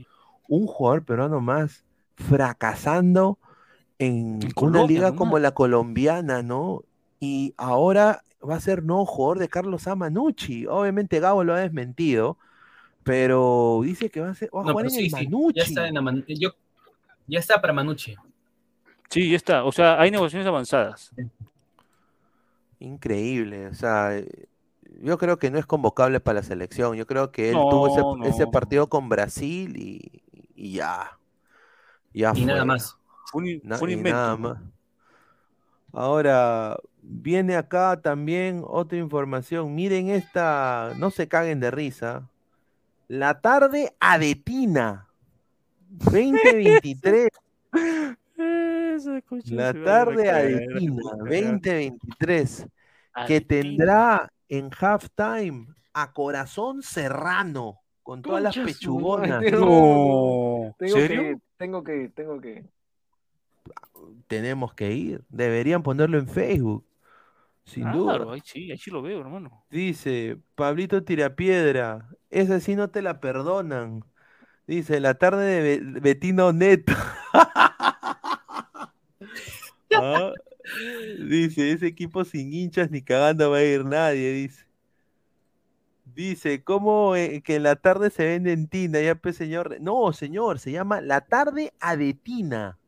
Un 0.46 0.66
jugador 0.66 1.04
peruano 1.06 1.40
más 1.40 1.84
fracasando 2.16 3.38
en 3.98 4.40
una 4.60 4.84
liga 4.84 5.16
como 5.16 5.38
la 5.38 5.52
colombiana, 5.52 6.42
¿no? 6.42 6.82
Y 7.18 7.54
ahora 7.56 8.22
va 8.46 8.56
a 8.56 8.60
ser 8.60 8.82
nuevo 8.82 9.06
jugador 9.06 9.38
de 9.38 9.48
Carlos 9.48 9.88
Amanucci. 9.88 10.66
Obviamente 10.66 11.20
Gabo 11.20 11.44
lo 11.44 11.54
ha 11.54 11.60
desmentido, 11.60 12.36
pero 13.04 13.80
dice 13.82 14.10
que 14.10 14.20
va 14.20 14.28
a, 14.28 14.34
ser, 14.34 14.50
va 14.54 14.60
a 14.60 14.64
No, 14.64 14.72
jugar 14.72 14.84
en 14.84 14.90
sí, 14.90 15.04
el 15.04 15.10
sí, 15.10 15.14
Manucci. 15.28 15.54
ya 15.60 15.62
está 15.62 15.88
en 15.88 15.94
la 15.94 16.02
Man- 16.02 16.24
yo- 16.28 16.54
ya 17.26 17.38
está 17.38 17.58
para 17.58 17.72
Manucci. 17.72 18.14
Sí, 19.08 19.30
ya 19.30 19.36
está. 19.36 19.64
O 19.64 19.72
sea, 19.72 19.98
hay 19.98 20.10
negociaciones 20.10 20.46
avanzadas. 20.46 21.10
Increíble, 22.78 23.66
o 23.68 23.74
sea, 23.74 24.10
yo 25.00 25.18
creo 25.18 25.38
que 25.38 25.50
no 25.50 25.58
es 25.58 25.66
convocable 25.66 26.20
para 26.20 26.40
la 26.40 26.42
selección. 26.42 26.96
Yo 26.96 27.06
creo 27.06 27.30
que 27.32 27.50
él 27.50 27.56
tuvo 27.66 27.86
No, 27.86 28.16
ese, 28.16 28.28
ese 28.30 28.44
no. 28.44 28.50
partido 28.52 28.88
con 28.88 29.08
Brasil 29.08 29.76
y, 29.76 30.22
y 30.54 30.72
ya. 30.74 31.18
Ya 32.12 32.34
Y 32.34 32.44
nada 32.44 32.64
fue. 32.64 32.66
más. 32.66 32.96
Fue 33.30 33.42
un, 33.42 33.62
Na- 33.62 33.78
fue 33.78 33.86
un 33.88 33.92
y 33.92 33.94
invento. 33.94 34.18
nada 34.22 34.36
más. 34.36 34.58
Ahora, 35.92 36.76
viene 37.02 37.56
acá 37.56 38.00
también 38.02 38.62
otra 38.66 38.98
información. 38.98 39.74
Miren 39.74 40.08
esta, 40.08 40.92
no 40.98 41.10
se 41.10 41.28
caguen 41.28 41.60
de 41.60 41.70
risa. 41.70 42.28
La 43.08 43.40
tarde 43.40 43.94
adetina. 44.00 45.08
2023. 45.90 47.28
La 49.46 49.72
tarde 49.72 50.24
caer, 50.24 50.54
adetina 50.54 50.96
se 50.96 51.02
va 51.02 51.10
a 51.10 51.16
cagar. 51.18 51.28
2023. 51.28 52.66
Que 53.26 53.40
tendrá 53.40 54.30
en 54.48 54.70
halftime 54.78 55.68
a 55.92 56.12
Corazón 56.12 56.82
Serrano 56.82 57.80
con 58.02 58.20
todas 58.22 58.42
las 58.42 58.54
Concha 58.56 58.72
su 58.72 58.78
pechugonas. 58.78 59.28
madre, 59.30 59.50
No. 59.52 60.74
Tengo 60.78 60.94
¿Serio? 60.96 61.22
que 61.22 61.30
ir, 61.30 61.38
tengo 61.56 61.84
que 61.84 61.96
ir, 62.02 62.12
tengo 62.12 62.40
que 62.40 62.50
ir. 62.50 62.64
Tenemos 64.26 64.74
que 64.74 64.92
ir. 64.92 65.22
Deberían 65.28 65.82
ponerlo 65.82 66.18
en 66.18 66.26
Facebook. 66.28 66.84
Sin 67.64 67.90
duda. 67.92 68.16
Claro, 68.16 68.32
ahí 68.32 68.42
sí, 68.44 68.70
ahí 68.70 68.76
sí 68.76 68.90
lo 68.90 69.00
veo, 69.00 69.20
hermano. 69.20 69.64
Dice, 69.70 70.36
Pablito 70.54 71.02
Tirapiedra, 71.02 72.08
esa 72.30 72.60
sí 72.60 72.76
no 72.76 72.88
te 72.90 73.00
la 73.00 73.20
perdonan. 73.20 74.04
Dice, 74.66 75.00
la 75.00 75.14
tarde 75.14 75.44
de 75.62 75.78
Be- 75.80 76.00
Betino 76.00 76.52
Neto. 76.52 76.92
Ah, 80.00 80.32
Dice, 81.28 81.72
ese 81.72 81.86
equipo 81.86 82.24
sin 82.24 82.52
hinchas 82.52 82.90
ni 82.90 83.02
cagando 83.02 83.50
va 83.50 83.58
a 83.58 83.64
ir 83.64 83.84
nadie, 83.84 84.32
dice. 84.32 84.64
Dice, 86.14 86.62
¿cómo 86.62 87.16
eh, 87.16 87.42
que 87.42 87.56
en 87.56 87.64
la 87.64 87.76
tarde 87.76 88.10
se 88.10 88.24
vende 88.24 88.52
en 88.52 88.68
Tina? 88.68 89.00
Ya, 89.00 89.14
pues, 89.14 89.36
señor. 89.36 89.80
No, 89.80 90.12
señor, 90.12 90.58
se 90.58 90.70
llama 90.70 91.00
La 91.00 91.22
Tarde 91.22 91.72
Adetina 91.80 92.78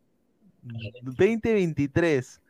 2023 1.03 2.41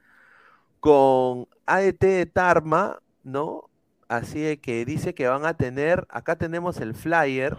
con 0.80 1.48
ADT 1.66 2.00
de 2.00 2.26
Tarma, 2.26 3.00
¿no? 3.24 3.70
Así 4.08 4.40
de 4.40 4.60
que 4.60 4.84
dice 4.84 5.14
que 5.14 5.26
van 5.26 5.46
a 5.46 5.56
tener, 5.56 6.06
acá 6.10 6.36
tenemos 6.36 6.80
el 6.80 6.94
flyer 6.94 7.56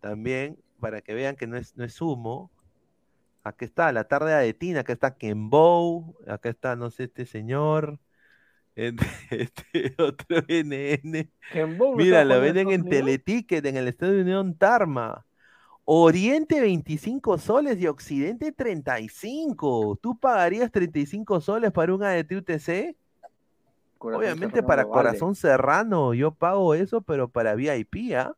también, 0.00 0.58
para 0.80 1.00
que 1.00 1.14
vean 1.14 1.36
que 1.36 1.46
no 1.46 1.56
es, 1.56 1.76
no 1.76 1.84
es 1.84 2.00
humo. 2.00 2.50
Aquí 3.44 3.66
está, 3.66 3.92
la 3.92 4.04
tarde 4.04 4.32
adetina, 4.32 4.80
acá 4.80 4.94
está 4.94 5.16
Kenbow, 5.16 6.16
acá 6.26 6.48
está, 6.48 6.76
no 6.76 6.90
sé, 6.90 7.04
este 7.04 7.26
señor, 7.26 7.98
este, 8.74 9.06
este 9.30 9.94
otro 10.02 10.38
NN. 10.48 11.30
Kenbow 11.52 11.94
Mira, 11.94 12.22
en 12.22 12.28
venden 12.40 12.70
en. 12.70 12.88
Teleticket, 12.88 13.66
en 13.66 13.76
el 13.76 13.88
Estadio 13.88 14.14
de 14.14 14.22
Unión 14.22 14.54
Tarma. 14.56 15.26
Oriente 15.84 16.62
25 16.62 17.36
soles 17.36 17.78
y 17.78 17.86
Occidente 17.86 18.52
35. 18.52 19.98
¿Tú 20.00 20.18
pagarías 20.18 20.72
35 20.72 21.42
soles 21.42 21.70
para 21.72 21.94
un 21.94 22.02
ADT 22.02 22.32
UTC? 22.32 22.96
Corazón 23.98 24.22
Obviamente 24.22 24.56
Serrano 24.56 24.66
para 24.66 24.84
vale. 24.84 24.92
Corazón 24.94 25.34
Serrano 25.34 26.14
yo 26.14 26.30
pago 26.32 26.74
eso, 26.74 27.02
pero 27.02 27.28
para 27.28 27.54
VIP, 27.54 28.14
¿ah? 28.16 28.34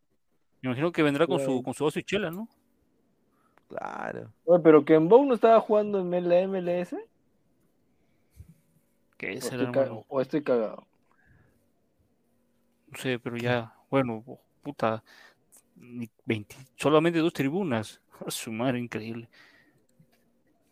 Me 0.60 0.70
imagino 0.70 0.90
que 0.90 1.04
vendrá 1.04 1.28
con 1.28 1.38
su, 1.38 1.62
con 1.62 1.74
su 1.74 1.84
oso 1.84 2.00
y 2.00 2.02
chela, 2.02 2.32
¿no? 2.32 2.48
Claro. 3.68 4.32
Oye, 4.44 4.62
pero 4.62 4.84
Kenbow 4.84 5.24
no 5.24 5.34
estaba 5.34 5.60
jugando 5.60 6.00
en 6.00 6.28
la 6.28 6.40
MLS. 6.40 6.96
¿Qué 9.16 9.26
O 9.26 9.30
es 9.30 9.44
estoy, 9.44 9.72
ca- 9.72 9.90
o 10.08 10.20
estoy 10.20 10.42
cagado. 10.42 10.86
No 12.88 12.98
sé, 12.98 13.18
pero 13.18 13.36
ya, 13.36 13.74
bueno, 13.90 14.22
puta, 14.62 15.02
ni 15.76 16.08
20, 16.24 16.56
solamente 16.76 17.18
dos 17.18 17.32
tribunas. 17.32 18.00
A 18.26 18.30
su 18.30 18.52
madre, 18.52 18.78
increíble. 18.78 19.28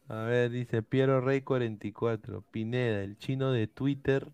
A 0.09 0.23
ver, 0.23 0.51
dice 0.51 0.83
Piero 0.83 1.21
Rey 1.21 1.41
44. 1.43 2.43
Pineda, 2.51 3.03
el 3.03 3.19
chino 3.19 3.53
de 3.53 3.67
Twitter, 3.67 4.29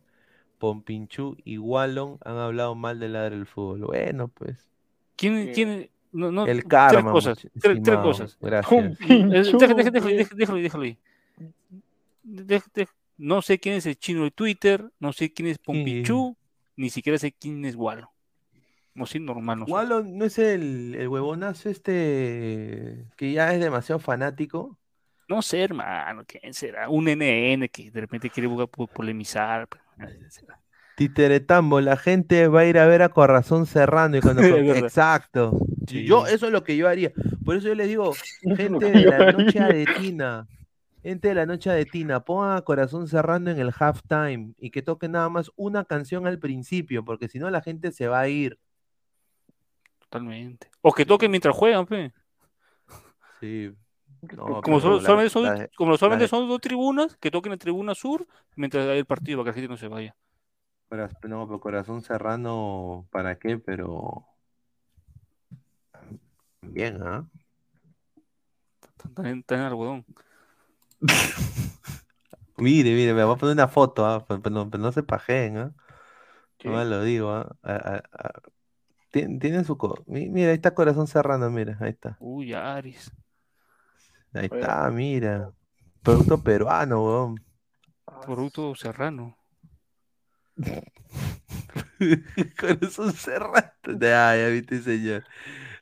Pompinchú 0.58 1.36
y 1.44 1.58
Wallon 1.58 2.18
han 2.24 2.36
hablado 2.36 2.74
mal 2.74 2.98
de 2.98 3.08
ladre 3.08 3.36
el 3.36 3.46
fútbol. 3.46 3.86
Bueno, 3.86 4.28
pues. 4.28 4.68
¿Quién, 5.16 5.52
quién, 5.52 5.90
no, 6.12 6.30
no, 6.32 6.46
El 6.46 6.58
tres 6.58 6.68
karma, 6.68 7.12
cosas, 7.12 7.38
much- 7.44 7.50
tres, 7.60 7.82
tres 7.82 7.98
cosas. 7.98 8.36
Gracias. 12.24 12.88
No 13.16 13.42
sé 13.42 13.58
quién 13.58 13.74
es 13.76 13.86
el 13.86 13.96
chino 13.98 14.24
de 14.24 14.30
Twitter, 14.30 14.90
no 14.98 15.12
sé 15.12 15.32
quién 15.32 15.48
es 15.48 15.58
Pompichú, 15.58 16.36
ni 16.76 16.88
siquiera 16.90 17.18
sé 17.18 17.32
quién 17.32 17.64
es 17.64 17.74
Walo. 17.76 18.10
No 18.94 19.06
sé, 19.06 19.20
normal, 19.20 19.60
no 19.60 19.66
sé. 19.66 19.72
No 20.02 20.24
es 20.24 20.38
el, 20.38 20.94
el 20.98 21.08
huevonazo 21.08 21.68
este 21.70 23.04
que 23.16 23.32
ya 23.32 23.52
es 23.54 23.60
demasiado 23.60 23.98
fanático. 23.98 24.76
No 25.28 25.42
sé, 25.42 25.62
hermano, 25.62 26.24
quién 26.26 26.52
será. 26.54 26.88
Un 26.88 27.04
NN 27.08 27.68
que 27.68 27.90
de 27.90 28.00
repente 28.00 28.30
quiere 28.30 28.48
polemizar. 28.92 29.68
pero. 29.68 29.84
Titeretambo, 30.96 31.80
la 31.80 31.96
gente 31.96 32.48
va 32.48 32.60
a 32.60 32.66
ir 32.66 32.78
a 32.78 32.86
ver 32.86 33.02
a 33.02 33.08
Corazón 33.08 33.66
Serrano 33.66 34.16
y 34.16 34.20
cuando 34.20 34.42
exacto. 34.42 35.58
Sí. 35.86 36.04
Yo 36.04 36.26
eso 36.26 36.46
es 36.46 36.52
lo 36.52 36.62
que 36.64 36.76
yo 36.76 36.88
haría. 36.88 37.12
Por 37.44 37.56
eso 37.56 37.68
yo 37.68 37.74
les 37.74 37.88
digo, 37.88 38.12
gente 38.56 38.90
de 38.90 39.04
la 39.06 39.32
noche 39.32 39.60
de 39.60 39.86
Tina, 39.98 40.46
gente 41.02 41.28
de 41.28 41.34
la 41.34 41.46
noche 41.46 41.70
de 41.70 41.84
Tina, 41.86 42.20
pongan 42.20 42.56
a 42.56 42.62
Corazón 42.62 43.08
Serrano 43.08 43.50
en 43.50 43.58
el 43.58 43.72
halftime 43.78 44.52
y 44.58 44.70
que 44.70 44.82
toquen 44.82 45.12
nada 45.12 45.28
más 45.28 45.50
una 45.56 45.84
canción 45.84 46.26
al 46.26 46.38
principio, 46.38 47.04
porque 47.04 47.28
si 47.28 47.38
no 47.38 47.48
la 47.50 47.62
gente 47.62 47.92
se 47.92 48.06
va 48.08 48.20
a 48.20 48.28
ir. 48.28 48.58
Totalmente. 50.00 50.68
O 50.82 50.92
que 50.92 51.06
toquen 51.06 51.30
mientras 51.30 51.54
juegan, 51.54 51.86
pe. 51.86 52.12
Sí. 53.40 53.72
No, 54.36 54.60
Como, 54.60 54.80
solo- 54.80 54.96
la- 54.96 55.02
solamente 55.02 55.30
son, 55.30 55.42
la- 55.44 55.68
como 55.76 55.96
solamente 55.96 56.24
la- 56.24 56.28
son 56.28 56.46
dos 56.48 56.60
tribunas, 56.60 57.16
que 57.16 57.30
toquen 57.30 57.52
en 57.52 57.58
tribuna 57.58 57.94
sur 57.94 58.26
mientras 58.54 58.86
hay 58.86 58.98
el 58.98 59.06
partido 59.06 59.38
para 59.38 59.44
que 59.44 59.50
la 59.50 59.54
gente 59.62 59.68
no 59.72 59.76
se 59.78 59.88
vaya. 59.88 60.14
No, 60.90 61.46
pero 61.46 61.60
Corazón 61.60 62.02
Serrano, 62.02 63.06
¿para 63.10 63.38
qué? 63.38 63.58
Pero. 63.58 64.26
Bien, 66.62 67.00
¿ah? 67.02 67.26
Están 69.04 69.26
en, 69.26 69.38
están 69.38 69.60
en 69.60 69.64
algodón. 69.66 70.04
Mire, 72.56 72.90
mire, 72.94 73.14
me 73.14 73.24
voy 73.24 73.34
a 73.34 73.38
poner 73.38 73.54
una 73.54 73.68
foto, 73.68 74.04
¿ah? 74.04 74.24
Pero, 74.26 74.42
pero 74.42 74.54
no, 74.54 74.70
pero 74.70 74.82
no 74.82 74.92
se 74.92 75.02
pajeen, 75.02 75.58
¿ah? 75.58 75.72
No 76.64 76.72
me 76.72 76.84
lo 76.84 77.02
digo, 77.02 77.30
¿ah? 77.30 78.02
Tien- 79.12 79.40
Tienen 79.40 79.64
su... 79.64 79.78
co- 79.78 80.02
Mira, 80.06 80.50
ahí 80.50 80.54
está 80.56 80.74
Corazón 80.74 81.06
Serrano, 81.06 81.50
mira, 81.50 81.76
ahí 81.80 81.90
está. 81.90 82.16
Uy, 82.20 82.52
Aris. 82.52 83.10
Ahí 84.34 84.46
está, 84.46 84.90
mira. 84.90 85.52
Producto 86.02 86.42
peruano, 86.42 87.04
weón. 87.04 87.44
Producto 88.26 88.74
serrano. 88.74 89.36
Corazón 92.58 93.12
Serrano. 93.12 93.70
Ya, 94.00 94.36
ya 94.36 94.48
viste, 94.48 94.80
señor. 94.82 95.24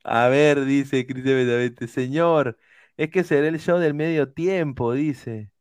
A 0.05 0.29
ver, 0.29 0.65
dice 0.65 1.07
Cristian 1.07 1.37
Benavente, 1.37 1.89
señor, 1.89 2.59
es 2.97 3.11
que 3.11 3.25
será 3.25 3.49
el 3.49 3.61
show 3.61 3.79
del 3.79 3.95
medio 3.95 4.33
tiempo, 4.33 4.93
dice. 4.95 5.53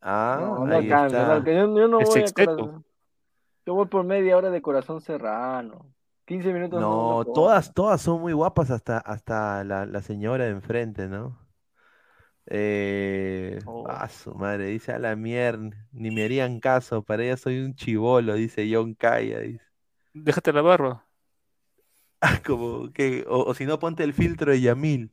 Ah, 0.00 0.48
No, 0.48 0.66
no 0.66 0.74
ahí 0.74 0.90
alcanza, 0.90 1.24
no 1.24 1.32
está. 1.32 1.32
alcanza. 1.32 1.60
Yo, 1.66 1.78
yo 1.78 1.88
no 1.88 2.02
El 2.02 2.06
voy 2.06 2.20
a 2.22 2.32
sexteto. 2.32 2.32
corazón. 2.32 2.84
Yo 3.66 3.74
voy 3.74 3.86
por 3.88 4.04
media 4.04 4.36
hora 4.36 4.50
de 4.50 4.62
corazón 4.62 5.00
serrano. 5.02 5.94
15 6.26 6.52
minutos 6.52 6.86
no. 6.88 7.18
No, 7.18 7.24
todas, 7.32 7.72
todas 7.72 8.00
son 8.02 8.20
muy 8.20 8.32
guapas 8.32 8.70
hasta, 8.70 8.98
hasta 8.98 9.64
la, 9.64 9.86
la 9.86 10.02
señora 10.02 10.44
de 10.44 10.50
enfrente, 10.50 11.08
¿no? 11.08 11.38
Eh, 12.48 13.58
Oh. 13.66 13.86
a 13.88 14.08
su 14.08 14.34
madre, 14.34 14.66
dice 14.66 14.92
a 14.92 14.98
la 14.98 15.16
mierda, 15.16 15.70
ni 15.92 16.10
me 16.10 16.24
harían 16.24 16.60
caso, 16.60 17.02
para 17.02 17.24
ella 17.24 17.36
soy 17.36 17.60
un 17.60 17.74
chivolo, 17.74 18.34
dice 18.34 18.68
John 18.72 18.94
Kaya, 18.94 19.40
dice. 19.40 19.64
Déjate 20.14 20.52
la 20.52 20.62
barba. 20.62 21.06
Como 22.46 22.92
que, 22.92 23.24
o, 23.28 23.44
o 23.44 23.54
si 23.54 23.66
no, 23.66 23.78
ponte 23.78 24.04
el 24.04 24.14
filtro 24.14 24.52
de 24.52 24.60
Yamil. 24.60 25.10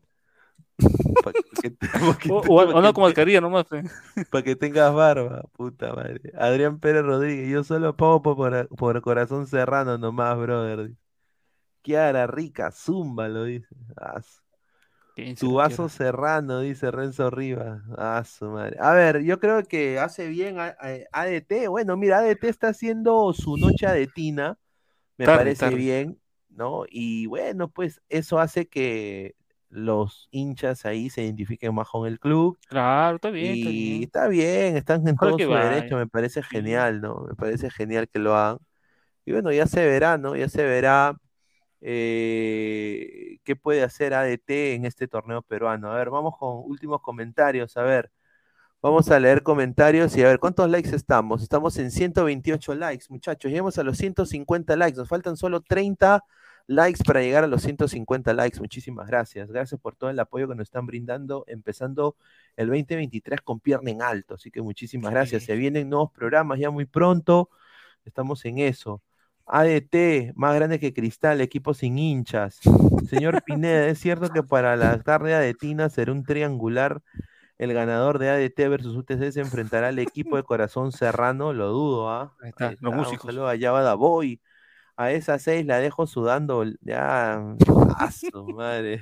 Para 1.23 1.33
que, 1.61 1.69
te- 1.71 1.87
pa' 1.99 2.17
que 2.17 2.29
O, 2.31 2.37
o, 2.37 2.41
pa' 2.41 2.73
o 2.75 2.77
anda 2.77 2.89
que 2.89 2.93
con 2.93 3.03
te- 3.03 3.07
mascarilla 3.09 3.41
nomás. 3.41 3.65
pe. 3.65 3.83
pa' 4.31 4.41
que 4.43 4.55
tengas 4.55 4.93
barba, 4.93 5.43
puta 5.53 5.93
madre. 5.93 6.21
Adrián 6.37 6.79
Pérez 6.79 7.03
Rodríguez, 7.03 7.49
yo 7.49 7.63
solo 7.63 7.95
pago 7.95 8.21
por, 8.21 8.67
por, 8.69 9.01
corazón 9.01 9.47
serrano 9.47 9.97
nomás, 9.97 10.37
brother. 10.37 10.91
Kiara 11.81 12.27
Rica, 12.27 12.71
zumba, 12.71 13.27
lo 13.29 13.45
dice. 13.45 13.67
Ah, 13.97 14.21
su- 14.21 14.41
¿Quién 14.41 14.42
Tu 15.37 15.53
vaso 15.55 15.89
serrano, 15.89 16.61
dice 16.61 16.91
Renzo 16.91 17.29
Rivas. 17.29 17.81
Ah, 17.97 18.23
su 18.25 18.45
madre. 18.45 18.77
A 18.79 18.93
ver, 18.93 19.23
yo 19.23 19.39
creo 19.39 19.63
que 19.63 19.99
hace 19.99 20.27
bien 20.27 20.59
a- 20.59 20.75
a- 20.79 21.07
ADT. 21.11 21.67
Bueno, 21.67 21.97
mira, 21.97 22.19
ADT 22.19 22.47
está 22.49 22.69
haciendo 22.69 23.33
su 23.33 23.57
noche 23.57 23.85
adetina. 23.87 24.57
Me 25.17 25.29
Tarde, 25.29 25.29
parece 25.29 25.55
tarde. 25.55 25.75
bien, 25.75 26.19
¿no? 26.49 26.85
Y 26.89 27.27
bueno, 27.27 27.69
pues 27.69 28.01
eso 28.09 28.39
hace 28.39 28.67
que 28.67 29.35
los 29.69 30.29
hinchas 30.31 30.85
ahí 30.85 31.09
se 31.09 31.23
identifiquen 31.23 31.75
más 31.75 31.89
con 31.89 32.07
el 32.07 32.19
club. 32.19 32.59
Claro, 32.67 33.15
está 33.15 33.29
bien, 33.29 33.53
está 33.53 33.71
Y 33.79 34.03
bien. 34.03 34.05
está 34.05 34.27
bien, 34.27 34.77
están 34.77 35.07
en 35.07 35.19
todo 35.19 35.39
su 35.39 35.55
derecho, 35.55 35.97
me 35.97 36.07
parece 36.07 36.43
genial, 36.43 37.01
¿no? 37.01 37.25
Me 37.29 37.35
parece 37.35 37.69
genial 37.71 38.07
que 38.09 38.19
lo 38.19 38.35
hagan. 38.35 38.59
Y 39.25 39.33
bueno, 39.33 39.51
ya 39.51 39.67
se 39.67 39.85
verá, 39.85 40.17
¿no? 40.17 40.35
Ya 40.35 40.49
se 40.49 40.63
verá 40.65 41.17
eh, 41.85 43.39
qué 43.43 43.55
puede 43.57 43.83
hacer 43.83 44.13
ADT 44.13 44.49
en 44.75 44.85
este 44.85 45.07
torneo 45.07 45.41
peruano. 45.41 45.91
A 45.91 45.95
ver, 45.97 46.09
vamos 46.09 46.37
con 46.37 46.61
últimos 46.65 47.01
comentarios. 47.01 47.75
A 47.77 47.83
ver, 47.83 48.09
vamos 48.81 49.09
a 49.11 49.19
leer 49.19 49.43
comentarios 49.43 50.15
y 50.17 50.23
a 50.23 50.27
ver, 50.27 50.39
¿cuántos 50.39 50.69
likes 50.69 50.95
estamos? 50.95 51.43
Estamos 51.43 51.77
en 51.77 51.91
128 51.91 52.75
likes, 52.75 53.05
muchachos. 53.09 53.51
Llegamos 53.51 53.77
a 53.77 53.83
los 53.83 53.97
150 53.97 54.75
likes. 54.77 54.97
Nos 54.97 55.09
faltan 55.09 55.35
solo 55.37 55.61
30 55.61 56.23
likes 56.67 57.03
para 57.03 57.21
llegar 57.21 57.43
a 57.43 57.47
los 57.47 57.61
150 57.63 58.33
likes. 58.33 58.59
Muchísimas 58.59 59.07
gracias. 59.07 59.51
Gracias 59.51 59.79
por 59.81 59.95
todo 59.95 60.09
el 60.09 60.19
apoyo 60.19 60.47
que 60.47 60.55
nos 60.55 60.67
están 60.67 60.85
brindando, 60.85 61.43
empezando 61.47 62.15
el 62.55 62.67
2023 62.67 63.41
con 63.41 63.59
pierna 63.59 63.91
en 63.91 64.01
alto. 64.01 64.35
Así 64.35 64.51
que 64.51 64.61
muchísimas 64.61 65.11
gracias. 65.11 65.43
Se 65.43 65.55
vienen 65.55 65.89
nuevos 65.89 66.11
programas 66.11 66.59
ya 66.59 66.69
muy 66.71 66.85
pronto. 66.85 67.49
Estamos 68.05 68.45
en 68.45 68.59
eso. 68.59 69.01
ADT, 69.45 70.33
más 70.35 70.55
grande 70.55 70.79
que 70.79 70.93
Cristal, 70.93 71.41
equipo 71.41 71.73
sin 71.73 71.97
hinchas. 71.97 72.59
Señor 73.09 73.43
Pineda, 73.43 73.87
¿es 73.87 73.99
cierto 73.99 74.29
que 74.29 74.43
para 74.43 74.75
la 74.75 75.01
tarde 75.01 75.33
adetina 75.35 75.89
será 75.89 76.11
un 76.11 76.23
triangular? 76.23 77.01
El 77.57 77.73
ganador 77.73 78.19
de 78.19 78.29
ADT 78.29 78.69
versus 78.69 78.95
UTC 78.95 79.31
se 79.31 79.41
enfrentará 79.41 79.89
al 79.89 79.99
equipo 79.99 80.37
de 80.37 80.43
Corazón 80.43 80.91
Serrano, 80.91 81.53
lo 81.53 81.69
dudo, 81.69 82.09
¿ah? 82.09 82.35
Ahí 82.41 82.49
está, 82.49 82.65
Ahí 82.69 82.77
los 82.81 82.89
está, 82.89 82.89
un 82.89 82.95
músicos. 82.97 83.25
saludo 83.27 83.47
a 83.47 83.55
Yabada 83.55 83.93
Boy. 83.95 84.41
A 84.95 85.11
esas 85.11 85.41
seis 85.41 85.65
la 85.65 85.77
dejo 85.79 86.05
sudando, 86.07 86.63
ya, 86.81 87.35
a 87.97 88.11
su 88.11 88.45
madre. 88.47 89.01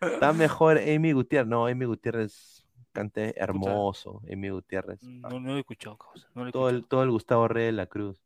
Está 0.00 0.32
mejor 0.32 0.78
Amy 0.78 1.12
Gutiérrez. 1.12 1.48
No, 1.48 1.66
Amy 1.66 1.84
Gutiérrez 1.86 2.64
cante 2.92 3.34
hermoso. 3.40 4.22
Amy 4.30 4.50
Gutiérrez. 4.50 5.02
No, 5.02 5.40
no 5.40 5.50
lo 5.50 5.56
he 5.56 5.60
escuchado, 5.60 5.96
causa. 5.96 6.28
No 6.34 6.42
lo 6.42 6.48
he 6.48 6.52
Todo 6.52 6.68
el, 6.68 6.84
todo 6.86 7.02
el 7.02 7.10
Gustavo 7.10 7.48
Rey 7.48 7.66
de 7.66 7.72
la 7.72 7.86
Cruz. 7.86 8.21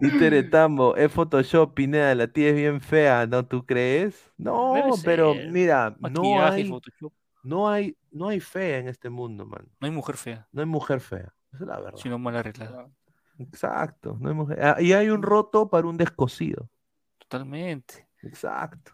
Etambo, 0.00 0.96
es 0.96 1.10
Photoshop, 1.12 1.74
Pineda, 1.74 2.14
la 2.14 2.28
tía 2.28 2.48
es 2.50 2.56
bien 2.56 2.80
fea, 2.80 3.26
¿no? 3.26 3.44
¿Tú 3.46 3.64
crees? 3.64 4.32
No, 4.36 4.74
pero 5.04 5.34
mira, 5.34 5.96
no 5.98 6.42
hay, 6.42 6.70
no 7.42 7.68
hay, 7.68 7.96
no 8.10 8.28
hay 8.28 8.40
fea 8.40 8.78
en 8.78 8.88
este 8.88 9.10
mundo, 9.10 9.46
man. 9.46 9.66
No 9.80 9.86
hay 9.86 9.92
mujer 9.92 10.16
fea, 10.16 10.46
No 10.52 10.60
hay 10.60 10.66
mujer 10.66 11.00
fea, 11.00 11.32
esa 11.52 11.64
es 11.64 11.68
la 11.68 11.80
verdad. 11.80 11.98
sino 11.98 12.18
mal 12.18 12.36
arreglada. 12.36 12.88
Exacto, 13.38 14.16
no 14.20 14.28
hay 14.28 14.34
mujer. 14.34 14.58
ah, 14.62 14.76
Y 14.80 14.92
hay 14.92 15.10
un 15.10 15.22
roto 15.22 15.68
para 15.68 15.86
un 15.86 15.96
descosido. 15.96 16.68
Totalmente. 17.18 18.06
Exacto. 18.22 18.92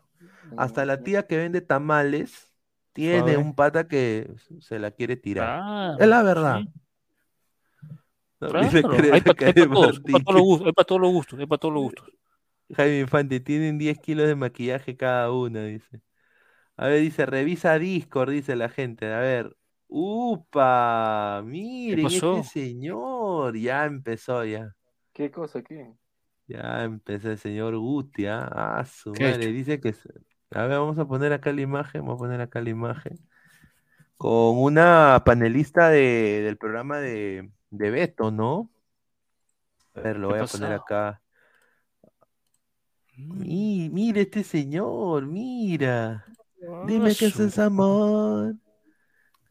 Hasta 0.57 0.85
la 0.85 1.02
tía 1.02 1.27
que 1.27 1.36
vende 1.36 1.61
tamales 1.61 2.52
tiene 2.93 3.36
un 3.36 3.55
pata 3.55 3.89
que 3.89 4.31
se 4.61 4.78
la 4.78 4.91
quiere 4.91 5.17
tirar. 5.17 5.59
Claro, 5.59 5.99
es 5.99 6.07
la 6.09 6.23
verdad. 6.23 6.61
sí. 6.61 6.69
No, 8.43 8.49
Claro, 8.49 8.69
hay 9.12 9.21
para 9.23 9.53
todos, 9.53 10.01
para 10.01 10.39
los 10.39 10.43
gustos, 10.43 10.67
hay 10.67 10.73
para 10.73 10.85
todos 10.85 11.01
los 11.01 11.12
gustos, 11.12 11.39
hay 11.39 11.47
para 11.47 11.59
todos 11.61 11.75
los 11.75 11.83
gustos. 11.85 12.11
Jaime 12.75 13.01
Infante, 13.01 13.39
tienen 13.41 13.79
10 13.79 13.99
kilos 14.01 14.27
de 14.27 14.35
maquillaje 14.35 14.97
cada 14.97 15.31
una, 15.31 15.65
dice. 15.65 16.01
A 16.77 16.89
ver, 16.89 17.01
dice, 17.01 17.27
revisa 17.27 17.79
Discord, 17.79 18.31
dice 18.31 18.57
la 18.57 18.69
gente. 18.69 19.12
A 19.12 19.21
ver. 19.21 19.57
¡Upa! 19.87 21.43
Miren, 21.45 22.07
este 22.07 22.43
señor. 22.45 23.57
Ya 23.57 23.85
empezó, 23.85 24.45
ya. 24.45 24.75
¿Qué 25.12 25.31
cosa 25.31 25.62
qué? 25.62 25.93
Ya 26.49 26.83
empezó 26.83 27.31
el 27.31 27.39
señor 27.39 27.77
Guti, 27.77 28.27
¿ah? 28.27 28.49
Ah, 28.51 28.85
su 28.87 29.12
¿Qué 29.12 29.27
ha 29.27 29.31
madre. 29.33 29.45
hecho? 29.45 29.53
Dice 29.53 29.81
que. 29.81 29.95
A 30.51 30.67
ver, 30.67 30.79
vamos 30.79 30.99
a 30.99 31.07
poner 31.07 31.33
acá 31.33 31.53
la 31.53 31.61
imagen. 31.61 32.01
Vamos 32.01 32.17
a 32.17 32.19
poner 32.19 32.41
acá 32.41 32.61
la 32.62 32.71
imagen. 32.71 33.19
Con 34.17 34.59
una 34.59 35.23
panelista 35.27 35.91
de, 35.91 36.41
del 36.43 36.57
programa 36.57 36.99
de, 36.99 37.51
de 37.73 37.91
Beto, 37.91 38.31
¿no? 38.31 38.70
A 39.94 40.01
ver, 40.01 40.18
lo 40.18 40.28
¿Qué 40.28 40.34
voy 40.34 40.44
a 40.44 40.47
poner 40.47 40.73
acá. 40.75 41.20
Mi- 43.17 43.89
mira 43.91 44.20
este 44.20 44.42
señor, 44.42 45.26
mira. 45.26 46.25
Dime 46.86 47.15
que 47.15 47.26
Ah, 47.26 47.31
su- 47.31 47.42
eso 47.42 47.44
es 47.44 47.59
amor. 47.59 48.55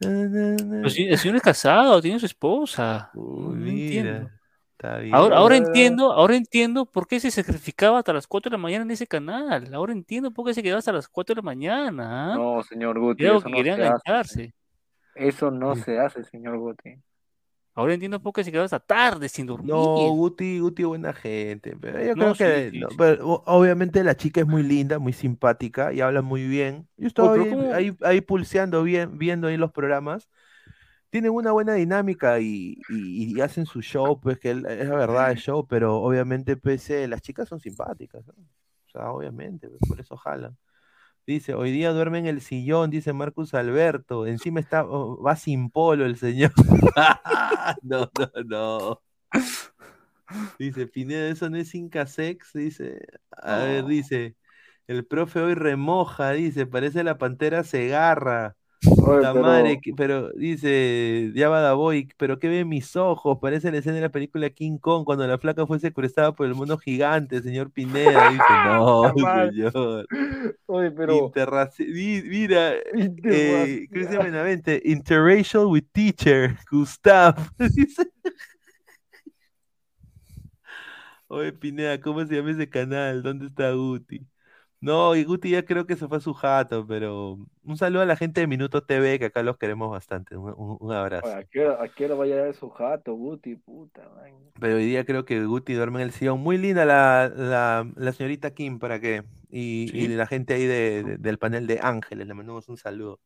Na, 0.00 0.08
na, 0.10 0.56
na. 0.56 0.76
Pero 0.78 0.88
si- 0.90 1.04
el 1.06 1.18
señor 1.18 1.36
es 1.36 1.42
casado, 1.42 2.00
tiene 2.00 2.18
su 2.18 2.26
esposa. 2.26 3.10
Uy, 3.14 3.54
No, 3.56 3.66
entiendo. 3.68 4.30
está 4.72 4.98
bien. 4.98 5.14
Ahora, 5.14 5.36
ahora 5.36 5.56
entiendo, 5.56 6.12
ahora 6.12 6.34
entiendo 6.36 6.86
por 6.86 7.06
qué 7.06 7.20
se 7.20 7.30
sacrificaba 7.30 7.98
hasta 7.98 8.12
las 8.12 8.26
4 8.26 8.50
de 8.50 8.54
la 8.56 8.62
mañana 8.62 8.84
en 8.84 8.90
ese 8.90 9.06
canal. 9.06 9.72
Ahora 9.74 9.92
entiendo 9.92 10.30
por 10.32 10.46
qué 10.46 10.54
se 10.54 10.62
quedaba 10.62 10.78
hasta 10.80 10.92
las 10.92 11.06
4 11.08 11.34
de 11.34 11.38
la 11.40 11.44
mañana. 11.44 12.32
¿ah? 12.32 12.36
No, 12.36 12.62
señor 12.64 12.98
Guti, 12.98 13.24
eso 13.26 13.40
que 13.42 13.50
no 13.50 13.56
quería 13.56 13.76
se 14.04 14.12
hace. 14.12 14.54
Eso 15.14 15.50
no 15.50 15.74
Mm. 15.74 15.84
se 15.84 15.98
hace, 16.00 16.24
señor 16.24 16.58
Guti. 16.58 16.96
Ahora 17.74 17.94
entiendo 17.94 18.20
por 18.22 18.32
qué 18.32 18.44
se 18.44 18.50
quedaba 18.50 18.64
hasta 18.66 18.80
tarde 18.80 19.28
sin 19.28 19.46
dormir. 19.46 19.92
No, 19.94 20.14
Guti, 20.16 20.58
Guti, 20.60 20.84
buena 20.84 21.12
gente. 21.12 21.76
Pero 21.76 22.02
yo 22.02 22.16
No, 22.16 22.34
creo 22.34 22.34
sí, 22.34 22.60
que, 22.60 22.70
sí, 22.70 22.74
no, 22.74 22.88
sí. 22.88 22.96
pero, 22.96 23.26
o- 23.28 23.42
obviamente 23.46 24.02
la 24.02 24.16
chica 24.16 24.40
es 24.40 24.46
muy 24.46 24.62
linda, 24.62 24.98
muy 24.98 25.12
simpática 25.12 25.92
y 25.92 26.00
habla 26.00 26.22
muy 26.22 26.46
bien. 26.46 26.88
Yo 26.96 27.06
estaba 27.08 27.34
ahí, 27.34 27.42
ahí, 27.72 27.96
ahí 28.02 28.20
pulseando 28.20 28.82
bien, 28.82 29.18
viendo 29.18 29.46
ahí 29.48 29.56
los 29.56 29.72
programas. 29.72 30.28
Tienen 31.10 31.32
una 31.32 31.52
buena 31.52 31.74
dinámica 31.74 32.40
y, 32.40 32.84
y- 32.88 33.36
y 33.38 33.40
hacen 33.42 33.66
su 33.66 33.82
show, 33.82 34.20
pues 34.20 34.38
que 34.40 34.52
es 34.52 34.58
la 34.58 34.96
verdad 34.96 35.30
el 35.32 35.38
show, 35.38 35.66
pero 35.68 35.96
obviamente 36.02 36.56
pues, 36.56 36.90
eh, 36.90 37.08
las 37.08 37.22
chicas 37.22 37.48
son 37.48 37.60
simpáticas, 37.60 38.26
¿no? 38.26 38.34
O 38.34 38.90
sea, 38.92 39.12
obviamente, 39.12 39.68
pues, 39.68 39.80
por 39.88 40.00
eso 40.00 40.16
jalan. 40.16 40.56
Dice, 41.26 41.54
hoy 41.54 41.70
día 41.70 41.92
duerme 41.92 42.18
en 42.18 42.26
el 42.26 42.40
sillón, 42.40 42.90
dice 42.90 43.12
Marcus 43.12 43.54
Alberto. 43.54 44.26
Encima 44.26 44.60
está, 44.60 44.84
oh, 44.84 45.22
va 45.22 45.36
sin 45.36 45.70
polo 45.70 46.04
el 46.04 46.16
señor. 46.16 46.52
no, 47.82 48.10
no, 48.18 48.42
no. 48.44 49.02
Dice, 50.58 50.86
Pineda, 50.86 51.28
eso 51.28 51.48
no 51.50 51.58
es 51.58 51.74
Inca 51.74 52.06
Sex, 52.06 52.52
dice. 52.54 53.00
A 53.30 53.58
ver, 53.58 53.86
dice, 53.86 54.36
el 54.86 55.06
profe 55.06 55.40
hoy 55.40 55.54
remoja, 55.54 56.32
dice, 56.32 56.66
parece 56.66 57.04
la 57.04 57.18
pantera 57.18 57.62
Puta 58.82 59.32
pero- 59.32 59.42
madre, 59.42 59.80
que- 59.80 59.92
pero 59.94 60.30
dice, 60.32 61.30
ya 61.34 61.48
va 61.48 61.60
da 61.60 61.74
boy, 61.74 62.08
pero 62.16 62.38
¿qué 62.40 62.48
ven 62.48 62.68
mis 62.68 62.96
ojos? 62.96 63.38
Parece 63.40 63.70
la 63.70 63.78
escena 63.78 63.96
de 63.96 64.00
la 64.02 64.08
película 64.08 64.50
King 64.50 64.78
Kong 64.78 65.04
cuando 65.04 65.24
la 65.26 65.38
flaca 65.38 65.66
fue 65.66 65.78
secuestrada 65.78 66.32
por 66.34 66.46
el 66.46 66.54
mono 66.56 66.76
gigante, 66.78 67.40
señor 67.42 67.70
Pineda. 67.70 68.30
Dice, 68.30 68.42
no, 68.66 69.12
señor. 69.14 70.06
Oye, 70.66 70.90
pero. 70.90 71.28
Interraci- 71.30 71.86
Mira, 72.28 72.72
eh, 72.74 72.82
Interracial. 72.94 73.88
Cristian 73.90 74.22
Benavente, 74.24 74.82
interracial 74.84 75.66
with 75.66 75.84
teacher, 75.92 76.56
Gustav. 76.70 77.36
Dice. 77.58 78.10
Oye, 81.28 81.52
Pineda, 81.52 82.00
¿cómo 82.00 82.24
se 82.26 82.34
llama 82.36 82.50
ese 82.50 82.68
canal? 82.68 83.22
¿Dónde 83.22 83.46
está 83.46 83.72
Guti? 83.72 84.26
No, 84.82 85.14
y 85.14 85.22
Guti 85.22 85.50
ya 85.50 85.64
creo 85.64 85.86
que 85.86 85.94
se 85.94 86.08
fue 86.08 86.16
a 86.18 86.20
su 86.20 86.34
jato, 86.34 86.84
pero 86.84 87.38
un 87.62 87.76
saludo 87.76 88.02
a 88.02 88.04
la 88.04 88.16
gente 88.16 88.40
de 88.40 88.48
Minuto 88.48 88.82
TV, 88.82 89.20
que 89.20 89.26
acá 89.26 89.44
los 89.44 89.56
queremos 89.56 89.88
bastante. 89.92 90.36
Un, 90.36 90.52
un- 90.56 90.76
un 90.80 90.92
abrazo. 90.92 91.28
Oye, 91.28 91.36
¿a 91.36 91.44
qué 91.44 91.60
hora, 91.64 91.82
a 91.84 91.88
qué 91.88 92.04
hora 92.06 92.14
va 92.16 92.24
a 92.24 92.26
llegar 92.26 92.52
su 92.54 92.68
jato, 92.68 93.14
Guti? 93.14 93.54
Puta, 93.54 94.02
man. 94.16 94.32
Pero 94.60 94.74
hoy 94.76 94.84
día 94.86 95.04
creo 95.04 95.24
que 95.24 95.44
Guti 95.44 95.74
duerme 95.74 96.00
en 96.00 96.06
el 96.08 96.12
sillón. 96.12 96.40
Muy 96.40 96.58
linda 96.58 96.84
la, 96.84 97.32
la, 97.34 97.88
la 97.94 98.12
señorita 98.12 98.52
Kim, 98.54 98.80
¿para 98.80 98.98
qué? 99.00 99.22
Y, 99.50 99.88
y 99.96 100.08
la 100.08 100.26
gente 100.26 100.54
ahí 100.54 100.66
de- 100.66 101.04
de- 101.04 101.16
del 101.16 101.38
panel 101.38 101.68
de 101.68 101.78
Ángeles, 101.80 102.26
le 102.26 102.34
mandamos 102.34 102.68
un 102.68 102.76
saludo. 102.76 103.20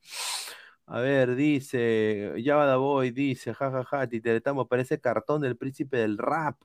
A 0.87 1.01
ver, 1.01 1.37
dice, 1.37 2.35
Yabada 2.37 2.77
Boy, 2.77 3.13
dice, 3.13 3.55
jajaja, 3.55 4.07
Titeretamo, 4.07 4.69
parece 4.69 5.01
cartón 5.01 5.41
del 5.41 5.57
príncipe 5.57 5.97
del 5.97 6.19
rap. 6.19 6.57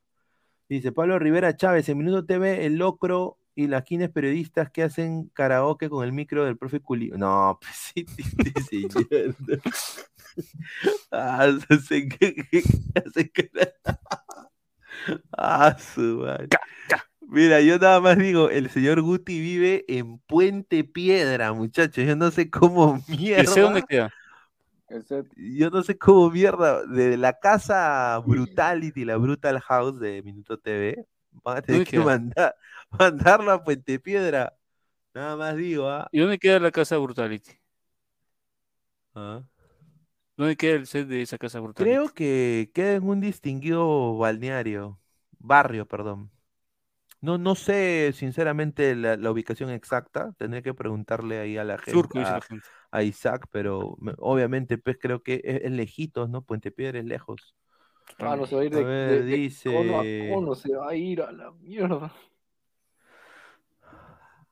Dice 0.69 0.91
Pablo 0.91 1.17
Rivera 1.17 1.55
Chávez, 1.55 1.89
en 1.89 1.97
Minuto 1.97 2.25
TV, 2.25 2.65
el 2.65 2.75
locro 2.77 3.37
y 3.55 3.67
las 3.67 3.83
quines 3.83 4.09
periodistas 4.09 4.71
que 4.71 4.83
hacen 4.83 5.29
karaoke 5.33 5.89
con 5.89 6.05
el 6.05 6.13
micro 6.13 6.45
del 6.45 6.57
profe 6.57 6.79
Culi. 6.79 7.09
No, 7.11 7.59
pues 7.61 7.75
sí, 7.75 8.05
sí. 8.69 8.87
Ah, 11.11 11.49
que- 11.73 12.63
Ah, 15.37 15.77
su 15.77 16.01
madre. 16.19 16.47
Mira, 17.21 17.61
yo 17.61 17.77
nada 17.79 17.99
más 18.01 18.17
digo, 18.17 18.49
el 18.49 18.69
señor 18.69 19.01
Guti 19.01 19.39
vive 19.39 19.85
en 19.87 20.19
Puente 20.19 20.83
Piedra, 20.83 21.53
muchachos. 21.53 22.05
Yo 22.05 22.15
no 22.15 22.29
sé 22.29 22.49
cómo 22.49 23.01
mierda. 23.07 23.43
¿Ese 23.43 23.61
dónde 23.61 23.83
queda? 23.83 24.13
Ese- 24.89 25.23
Yo 25.37 25.69
no 25.69 25.81
sé 25.83 25.97
cómo 25.97 26.29
mierda. 26.29 26.85
De 26.85 27.15
la 27.17 27.39
casa 27.39 28.21
Brutality, 28.25 29.05
la 29.05 29.17
Brutal 29.17 29.59
House 29.61 29.99
de 29.99 30.21
Minuto 30.23 30.57
TV, 30.59 31.05
van 31.43 31.57
a 31.57 31.61
tener 31.61 31.79
¿Dónde 31.79 31.85
que 31.85 31.91
queda? 31.97 32.05
mandar, 32.05 32.55
mandarlo 32.99 33.51
a 33.51 33.63
Puente 33.63 33.99
Piedra. 33.99 34.57
Nada 35.13 35.35
más 35.37 35.55
digo, 35.57 35.89
¿ah? 35.89 36.09
¿Y 36.11 36.19
dónde 36.19 36.39
queda 36.39 36.59
la 36.59 36.71
casa 36.71 36.97
Brutality? 36.97 37.51
Ah. 39.15 39.43
¿Dónde 40.37 40.57
queda 40.57 40.75
el 40.75 40.87
set 40.87 41.07
de 41.07 41.21
esa 41.21 41.37
casa 41.37 41.59
Brutality? 41.61 41.99
Creo 41.99 42.13
que 42.13 42.71
queda 42.73 42.93
en 42.95 43.07
un 43.09 43.21
distinguido 43.21 44.17
balneario, 44.17 44.99
barrio, 45.39 45.87
perdón. 45.87 46.31
No, 47.21 47.37
no 47.37 47.55
sé 47.55 48.11
sinceramente 48.15 48.95
la, 48.95 49.15
la 49.17 49.31
ubicación 49.31 49.69
exacta, 49.69 50.33
tendré 50.37 50.63
que 50.63 50.73
preguntarle 50.73 51.39
ahí 51.39 51.57
a 51.57 51.63
la 51.63 51.77
gente, 51.77 52.09
Surco, 52.09 52.19
a, 52.19 52.35
la 52.35 52.41
gente. 52.41 52.69
a 52.91 53.03
Isaac, 53.03 53.47
pero 53.51 53.95
me- 53.99 54.13
obviamente 54.17 54.77
pues 54.79 54.97
creo 54.99 55.21
que 55.23 55.41
es, 55.43 55.61
es 55.63 55.71
lejitos, 55.71 56.29
¿no? 56.29 56.43
Puente 56.43 56.71
Piedra 56.71 56.99
es 56.99 57.05
lejos. 57.05 57.55
Ah, 58.19 58.35
no 58.37 58.45
se 58.45 58.55
va 58.55 58.61
a 58.61 58.65
ir 58.65 58.71
A 58.71 58.79
de, 58.79 58.85
ver, 58.85 59.23
de- 59.23 59.23
de 59.23 59.39
dice- 59.41 59.69
cono 59.71 59.99
a 59.99 60.05
cono, 60.17 60.55
se 60.55 60.73
va 60.75 60.89
a 60.89 60.95
ir 60.95 61.21
a 61.21 61.31
la 61.31 61.51
mierda. 61.51 62.13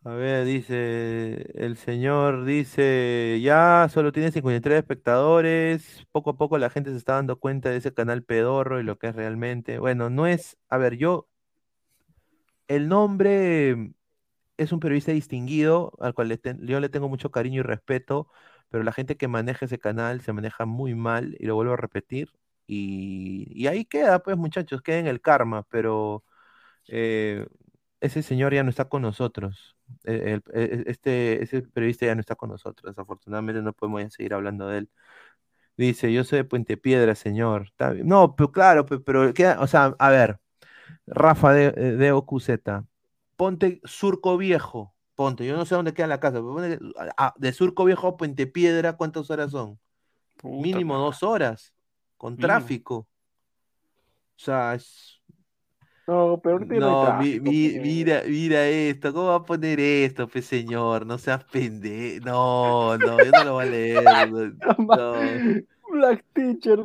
A 0.06 0.12
ver, 0.14 0.46
dice, 0.46 1.52
el 1.56 1.76
señor 1.76 2.46
dice, 2.46 3.40
ya 3.44 3.88
solo 3.92 4.14
tiene 4.14 4.32
53 4.32 4.78
espectadores, 4.80 6.08
poco 6.12 6.30
a 6.32 6.38
poco 6.38 6.58
la 6.58 6.70
gente 6.70 6.92
se 6.92 6.96
está 6.98 7.16
dando 7.16 7.38
cuenta 7.38 7.70
de 7.70 7.78
ese 7.78 7.94
canal 7.94 8.24
pedorro 8.24 8.80
y 8.80 8.84
lo 8.84 8.98
que 8.98 9.08
es 9.08 9.16
realmente. 9.16 9.78
Bueno, 9.78 10.10
no 10.10 10.26
es, 10.26 10.58
a 10.70 10.78
ver, 10.78 10.96
yo, 10.98 11.28
el 12.68 12.88
nombre 12.88 13.94
es 14.58 14.72
un 14.74 14.80
periodista 14.80 15.12
distinguido, 15.12 15.94
al 16.02 16.14
cual 16.14 16.30
le 16.30 16.40
yo 16.62 16.80
le 16.80 16.90
tengo 16.90 17.10
mucho 17.10 17.32
cariño 17.32 17.62
y 17.62 17.64
respeto, 17.64 18.30
pero 18.70 18.84
la 18.84 18.94
gente 18.94 19.18
que 19.18 19.28
maneja 19.28 19.66
ese 19.66 19.80
canal 19.80 20.22
se 20.22 20.34
maneja 20.34 20.66
muy 20.66 20.96
mal, 20.96 21.36
y 21.40 21.46
lo 21.48 21.56
vuelvo 21.56 21.74
a 21.74 21.78
repetir, 21.78 22.32
y, 22.68 23.48
y 23.56 23.68
ahí 23.68 23.86
queda, 23.86 24.20
pues 24.24 24.38
muchachos, 24.38 24.82
queda 24.82 25.00
en 25.00 25.08
el 25.08 25.22
karma, 25.22 25.64
pero 25.70 26.24
eh, 26.88 27.48
ese 28.02 28.24
señor 28.24 28.54
ya 28.56 28.64
no 28.64 28.72
está 28.72 28.86
con 28.90 29.04
nosotros. 29.04 29.78
Eh, 30.06 30.34
el- 30.34 30.44
eh, 30.54 30.84
este, 30.88 31.44
ese 31.44 31.62
periodista 31.64 32.06
ya 32.06 32.16
no 32.16 32.22
está 32.22 32.36
con 32.36 32.50
nosotros. 32.50 32.94
Desafortunadamente 32.96 33.62
no 33.62 33.74
podemos 33.74 34.02
ya 34.04 34.10
seguir 34.10 34.34
hablando 34.34 34.68
de 34.68 34.80
él. 34.80 34.90
Dice, 35.78 36.12
yo 36.14 36.24
soy 36.26 36.40
de 36.40 36.44
Puente 36.46 36.78
Piedra, 36.78 37.16
señor. 37.16 37.64
Está 37.68 37.92
bien. 37.92 38.08
No, 38.08 38.36
pero 38.36 38.52
claro, 38.52 38.86
pe- 38.86 39.00
pero, 39.00 39.34
queda, 39.34 39.60
o 39.62 39.68
sea, 39.68 39.96
a 40.00 40.10
ver, 40.12 40.40
Rafa 41.08 41.54
de, 41.54 41.68
eh, 41.68 41.72
de 41.98 42.12
OQZ, 42.14 42.86
ponte 43.36 43.82
Surco 43.86 44.38
Viejo, 44.38 44.94
ponte, 45.16 45.46
yo 45.46 45.56
no 45.56 45.66
sé 45.66 45.76
dónde 45.76 45.94
queda 45.94 46.08
la 46.08 46.20
casa, 46.20 46.38
pero 46.38 46.54
ponte, 46.54 46.80
de 47.38 47.54
Surco 47.54 47.86
Viejo 47.86 48.08
a 48.08 48.18
Puente 48.18 48.48
Piedra, 48.48 48.98
¿cuántas 48.98 49.30
horas 49.30 49.52
son? 49.52 49.80
Mínimo 50.44 50.98
dos 50.98 51.24
horas, 51.24 51.74
con 52.18 52.38
Mínimo. 52.38 52.80
tráfico. 52.80 52.96
O 54.38 54.42
sea, 54.42 54.74
es, 54.76 55.19
No, 56.10 56.40
pero 56.42 56.56
ahorita 56.56 56.74
no 56.76 56.86
hay 56.86 56.92
No, 56.92 57.02
mi- 57.02 57.06
tráfico, 57.40 57.44
mi- 57.52 57.70
pe. 57.70 57.80
mira, 57.82 58.22
mira 58.28 58.68
esto, 58.68 59.14
¿cómo 59.14 59.28
va 59.28 59.36
a 59.36 59.44
poner 59.46 59.80
esto, 59.80 60.28
pe 60.28 60.42
señor? 60.42 61.06
No 61.06 61.18
seas 61.20 61.44
pendejo. 61.44 62.26
No, 62.26 62.98
no, 62.98 63.24
yo 63.24 63.32
no 63.32 63.44
lo 63.44 63.54
voy 63.54 63.66
a 63.68 63.70
leer. 63.70 64.54
No, 64.88 64.96
no, 64.96 65.22
Black 65.92 66.24
Teacher. 66.34 66.80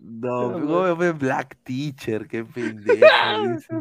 no, 0.00 0.52
¿cómo 0.52 0.96
poner 0.96 1.12
Black 1.14 1.56
Teacher? 1.62 2.26
Qué 2.26 2.44
pendejo. 2.44 3.06
dice. 3.54 3.74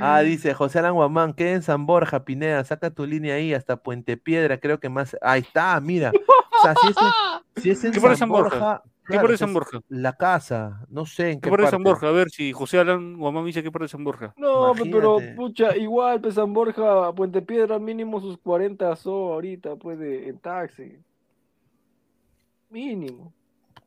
Ah, 0.00 0.20
dice 0.24 0.54
José 0.54 0.78
Alan 0.78 0.94
Guamán, 0.94 1.34
queda 1.34 1.52
en 1.52 1.62
San 1.62 1.84
Borja, 1.86 2.24
Pineda, 2.24 2.64
saca 2.64 2.90
tu 2.90 3.06
línea 3.06 3.34
ahí 3.34 3.52
hasta 3.52 3.76
Puente 3.76 4.16
Piedra, 4.16 4.58
creo 4.58 4.80
que 4.80 4.88
más. 4.88 5.16
Ahí 5.20 5.42
está, 5.42 5.78
mira. 5.80 6.10
O 6.10 6.62
sea, 6.62 6.74
si 6.80 6.88
es 6.88 6.96
en, 6.96 7.62
si 7.62 7.70
es 7.70 7.84
en 7.84 7.92
¿Qué 7.92 8.00
parte 8.00 8.10
de 8.12 8.16
San 8.16 8.18
San 8.20 8.28
Borja? 8.30 8.58
Borja, 8.58 8.82
¿Qué 9.06 9.16
parte 9.16 9.32
de 9.32 9.38
San 9.38 9.52
Borja? 9.52 9.80
La 9.88 10.14
casa, 10.14 10.86
no 10.88 11.04
sé 11.04 11.32
en 11.32 11.40
¿Qué 11.40 11.44
qué 11.44 11.50
parte 11.50 11.64
de 11.66 11.70
San. 11.70 11.82
Borja? 11.82 12.08
A 12.08 12.12
ver 12.12 12.30
si 12.30 12.52
José 12.52 12.78
Alan 12.78 13.16
Guamán 13.18 13.42
me 13.42 13.48
dice 13.48 13.62
qué 13.62 13.70
parte 13.70 13.84
de 13.84 13.88
San 13.90 14.04
Borja. 14.04 14.32
No, 14.36 14.72
pe, 14.74 14.88
pero 14.90 15.18
pucha, 15.36 15.76
igual, 15.76 16.20
pues 16.20 16.34
San 16.34 16.52
Borja, 16.52 17.12
Puente 17.12 17.42
Piedra, 17.42 17.78
mínimo 17.78 18.20
sus 18.20 18.38
40 18.38 18.96
so 18.96 19.34
ahorita, 19.34 19.76
pues, 19.76 19.98
de, 19.98 20.28
en 20.28 20.38
taxi. 20.38 20.98
Mínimo. 22.70 23.32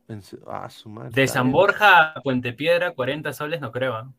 En 0.06 0.22
ah, 0.46 0.70
su 0.70 0.88
madre, 0.88 1.10
De 1.12 1.26
San. 1.26 1.52
Borja 1.52 2.12
a 2.12 2.20
Puente 2.22 2.52
Piedra, 2.52 2.92
40 2.92 3.32
soles, 3.32 3.60
no 3.60 3.72
creo. 3.72 3.94
¿ah? 3.94 4.10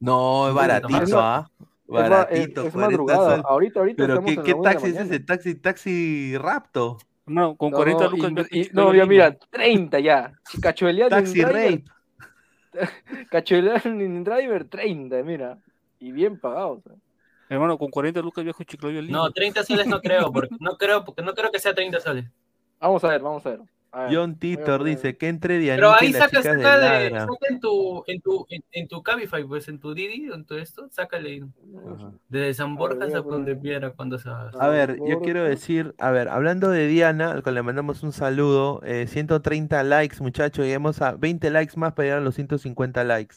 No, 0.00 0.48
es 0.48 0.54
baratito. 0.54 1.20
¿ah? 1.20 1.48
Es- 1.58 1.66
Baratito, 1.88 2.62
es 2.66 2.72
40 2.72 2.78
madrugada. 2.78 3.30
soles. 3.30 3.44
Ahorita- 3.46 3.80
ahorita 3.80 3.96
Pero 3.96 4.14
estamos 4.14 4.44
¿qué, 4.44 4.54
qué 4.54 4.60
taxi 4.60 4.86
es 4.88 4.96
ese? 4.96 5.20
Taxi, 5.20 5.54
taxi 5.54 6.36
rapto. 6.36 6.98
No, 7.26 7.56
con 7.56 7.70
No, 7.72 7.76
40 7.78 8.04
no, 8.04 8.10
lucas. 8.10 8.46
y- 8.50 8.60
y- 8.60 8.70
no, 8.72 8.94
ya 8.94 9.04
mira, 9.04 9.36
30 9.50 9.98
ya. 10.00 10.32
Cachueleando 10.62 11.16
Taxi 11.16 11.42
driver. 11.42 11.54
rape. 11.72 11.84
Cachueleando 13.30 13.88
en 14.04 14.24
driver, 14.24 14.64
30, 14.68 15.22
mira. 15.22 15.58
Y 15.98 16.12
bien 16.12 16.38
pagados. 16.38 16.86
¿eh? 16.86 16.94
Hermano, 17.48 17.78
con 17.78 17.90
40 17.90 18.20
lucas 18.20 18.44
viajo 18.44 18.62
a 18.62 18.88
Lima. 18.88 19.18
No, 19.18 19.30
30 19.32 19.62
soles 19.64 19.86
no 19.86 20.00
creo, 20.00 20.32
porque 20.32 20.54
no 20.60 20.76
creo, 20.76 21.04
porque 21.04 21.22
no 21.22 21.34
creo 21.34 21.50
que 21.50 21.58
sea 21.58 21.74
30 21.74 22.00
soles. 22.00 22.26
Vamos 22.80 23.02
a 23.04 23.08
ver, 23.08 23.22
vamos 23.22 23.44
a 23.46 23.50
ver. 23.50 23.60
A 23.96 24.02
ver, 24.08 24.14
John 24.14 24.30
a 24.32 24.38
Titor 24.38 24.84
dice 24.84 25.16
que 25.16 25.28
entre 25.28 25.54
Pero 25.58 25.62
Dianita 25.88 25.96
y 26.02 26.06
ahí 26.06 26.12
las 26.12 26.22
saca, 26.24 26.36
chicas 26.38 26.56
de 26.58 26.62
saca, 26.62 26.78
de, 26.78 27.10
Ladra. 27.10 27.20
saca 27.20 27.46
en 27.48 27.60
tu, 27.60 28.04
en 28.06 28.20
tu, 28.20 28.46
en, 28.50 28.64
en 28.72 28.88
tu 28.88 29.02
Cabify, 29.02 29.44
pues 29.44 29.68
en 29.68 29.78
tu 29.80 29.94
Didi, 29.94 30.30
en 30.32 30.44
todo 30.44 30.58
esto, 30.58 30.86
sácale. 30.90 31.44
Desde 32.28 32.54
San 32.54 32.76
Borja 32.76 33.04
a 33.04 33.06
hasta 33.06 33.22
poner- 33.22 33.44
Puente 33.44 33.56
Piedra, 33.56 33.90
cuando 33.92 34.18
se 34.18 34.28
A 34.28 34.68
ver, 34.68 34.98
yo 35.06 35.20
quiero 35.22 35.44
decir, 35.44 35.94
a 35.98 36.10
ver, 36.10 36.28
hablando 36.28 36.68
de 36.70 36.86
Diana, 36.88 37.32
al 37.32 37.42
cual 37.42 37.54
le 37.54 37.62
mandamos 37.62 38.02
un 38.02 38.12
saludo, 38.12 38.82
eh, 38.84 39.06
130 39.06 39.82
likes, 39.82 40.16
muchachos, 40.20 40.64
lleguemos 40.66 41.00
a 41.00 41.12
20 41.12 41.48
likes 41.50 41.76
más 41.78 41.94
para 41.94 42.04
llegar 42.06 42.18
a 42.18 42.24
los 42.24 42.34
150 42.34 43.02
likes. 43.04 43.36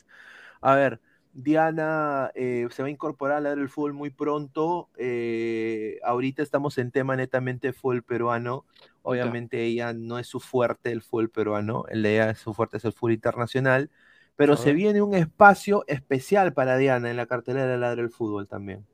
A 0.62 0.76
ver, 0.76 1.00
Diana 1.34 2.32
eh, 2.36 2.68
se 2.72 2.82
va 2.82 2.88
a 2.88 2.92
incorporar 2.92 3.38
a 3.38 3.42
la 3.42 3.50
del 3.56 3.70
fútbol 3.70 3.94
muy 3.94 4.10
pronto. 4.10 4.90
eh, 4.98 6.00
ahorita 6.04 6.42
estamos 6.44 6.78
en 6.78 6.92
tema 6.92 7.16
netamente 7.16 7.72
fútbol 7.72 8.04
peruano. 8.04 8.66
Obviamente 9.02 9.64
ella 9.64 9.94
no 9.94 10.20
es 10.20 10.28
su 10.28 10.40
fuerte 10.40 10.92
el 10.92 11.02
fútbol 11.02 11.30
peruano, 11.30 11.86
el 11.90 12.04
de 12.04 12.16
ella 12.16 12.36
su 12.36 12.54
fuerte 12.54 12.78
es 12.78 12.86
el 12.86 12.94
fútbol 12.94 13.14
internacional. 13.14 13.90
Pero 14.36 14.56
se 14.56 14.72
viene 14.72 15.02
un 15.02 15.16
espacio 15.16 15.84
especial 15.88 16.54
para 16.54 16.78
Diana 16.78 17.10
en 17.12 17.18
la 17.18 17.26
cartelera 17.26 17.68
de 17.68 17.78
Ladra 17.78 18.02
del 18.02 18.10
Fútbol 18.10 18.48
también 18.48 18.86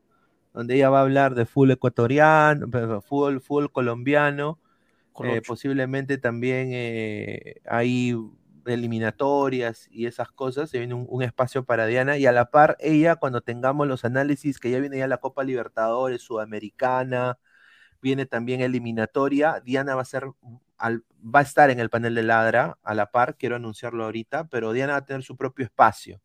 donde 0.56 0.76
ella 0.76 0.90
va 0.90 1.00
a 1.00 1.02
hablar 1.02 1.36
de 1.36 1.46
fútbol 1.46 1.72
ecuatoriano, 1.72 2.68
fútbol, 3.02 3.42
fútbol 3.42 3.72
colombiano, 3.74 4.58
eh, 5.22 5.42
posiblemente 5.46 6.18
también 6.18 6.70
eh, 6.72 7.56
hay 7.66 8.16
eliminatorias 8.66 9.90
y 9.92 10.06
esas 10.06 10.32
cosas, 10.32 10.70
se 10.70 10.80
viene 10.80 10.94
un, 10.94 11.06
un 11.10 11.24
espacio 11.24 11.66
para 11.66 11.86
Diana 11.88 12.18
y 12.18 12.26
a 12.26 12.32
la 12.32 12.52
par 12.52 12.78
ella 12.80 13.18
cuando 13.18 13.42
tengamos 13.42 13.86
los 13.86 14.06
análisis, 14.06 14.58
que 14.58 14.72
ya 14.72 14.80
viene 14.80 14.98
ya 14.98 15.08
la 15.08 15.18
Copa 15.18 15.44
Libertadores, 15.44 16.22
Sudamericana, 16.22 17.38
viene 18.06 18.28
también 18.28 18.62
eliminatoria, 18.62 19.62
Diana 19.66 19.96
va 19.96 20.04
a 20.04 20.06
ser, 20.06 20.26
al- 20.78 21.04
va 21.24 21.40
a 21.40 21.44
estar 21.44 21.72
en 21.72 21.80
el 21.82 21.90
panel 21.90 22.16
de 22.16 22.24
Ladra 22.24 22.78
a 22.84 22.94
la 22.96 23.12
par, 23.12 23.36
quiero 23.38 23.56
anunciarlo 23.58 24.06
ahorita, 24.06 24.48
pero 24.50 24.74
Diana 24.74 24.94
va 24.94 25.00
a 25.00 25.06
tener 25.06 25.24
su 25.24 25.36
propio 25.38 25.66
espacio. 25.66 26.22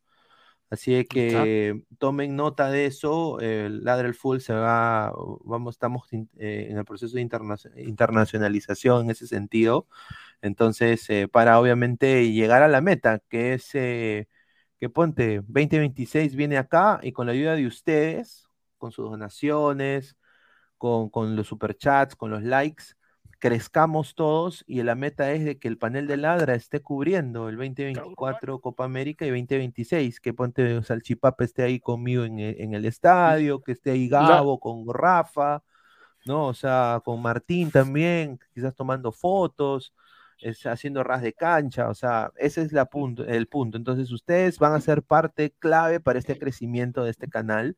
Así 0.69 1.05
que 1.05 1.83
tomen 1.99 2.35
nota 2.37 2.69
de 2.71 2.85
eso. 2.87 3.39
eh, 3.41 3.69
Ladra 3.71 4.07
el 4.07 4.15
Full 4.15 4.39
se 4.39 4.53
va, 4.53 5.13
vamos, 5.43 5.75
estamos 5.75 6.11
in- 6.13 6.29
eh, 6.39 6.67
en 6.71 6.77
el 6.77 6.85
proceso 6.85 7.15
de 7.15 7.21
interna- 7.21 7.57
internacionalización 7.77 9.05
en 9.05 9.11
ese 9.11 9.27
sentido. 9.27 9.87
Entonces, 10.41 11.09
eh, 11.09 11.27
para 11.29 11.59
obviamente 11.61 12.31
llegar 12.31 12.63
a 12.63 12.67
la 12.69 12.81
meta, 12.81 13.21
que 13.29 13.53
es 13.55 13.69
eh, 13.75 14.27
que 14.79 14.89
ponte 14.89 15.41
2026 15.47 16.35
viene 16.35 16.57
acá 16.57 16.99
y 17.03 17.11
con 17.13 17.27
la 17.27 17.33
ayuda 17.33 17.55
de 17.55 17.67
ustedes, 17.67 18.49
con 18.77 18.91
sus 18.91 19.09
donaciones, 19.09 20.17
con, 20.81 21.09
con 21.11 21.35
los 21.35 21.45
superchats, 21.45 22.15
con 22.15 22.31
los 22.31 22.41
likes, 22.41 22.95
crezcamos 23.37 24.15
todos 24.15 24.63
y 24.65 24.81
la 24.81 24.95
meta 24.95 25.31
es 25.31 25.45
de 25.45 25.59
que 25.59 25.67
el 25.67 25.77
panel 25.77 26.07
de 26.07 26.17
Ladra 26.17 26.55
esté 26.55 26.81
cubriendo 26.81 27.49
el 27.49 27.57
2024 27.57 28.59
Copa 28.59 28.85
América 28.85 29.23
y 29.23 29.29
2026, 29.29 30.19
que 30.19 30.33
ponte 30.33 30.81
Salchipapa 30.81 31.43
esté 31.43 31.61
ahí 31.61 31.79
conmigo 31.79 32.23
en, 32.23 32.39
en 32.39 32.73
el 32.73 32.85
estadio, 32.85 33.61
que 33.61 33.73
esté 33.73 33.91
ahí 33.91 34.09
Gabo 34.09 34.59
con 34.59 34.91
Rafa, 34.91 35.61
¿no? 36.25 36.47
O 36.47 36.53
sea, 36.55 36.99
con 37.05 37.21
Martín 37.21 37.69
también, 37.69 38.39
quizás 38.51 38.73
tomando 38.75 39.11
fotos, 39.11 39.93
es, 40.39 40.65
haciendo 40.65 41.03
ras 41.03 41.21
de 41.21 41.33
cancha, 41.33 41.89
o 41.89 41.93
sea, 41.93 42.31
ese 42.37 42.63
es 42.63 42.73
la 42.73 42.85
punto, 42.85 43.23
el 43.23 43.47
punto. 43.47 43.77
Entonces 43.77 44.11
ustedes 44.11 44.57
van 44.57 44.73
a 44.73 44.81
ser 44.81 45.03
parte 45.03 45.53
clave 45.59 45.99
para 45.99 46.17
este 46.17 46.39
crecimiento 46.39 47.03
de 47.03 47.11
este 47.11 47.29
canal, 47.29 47.77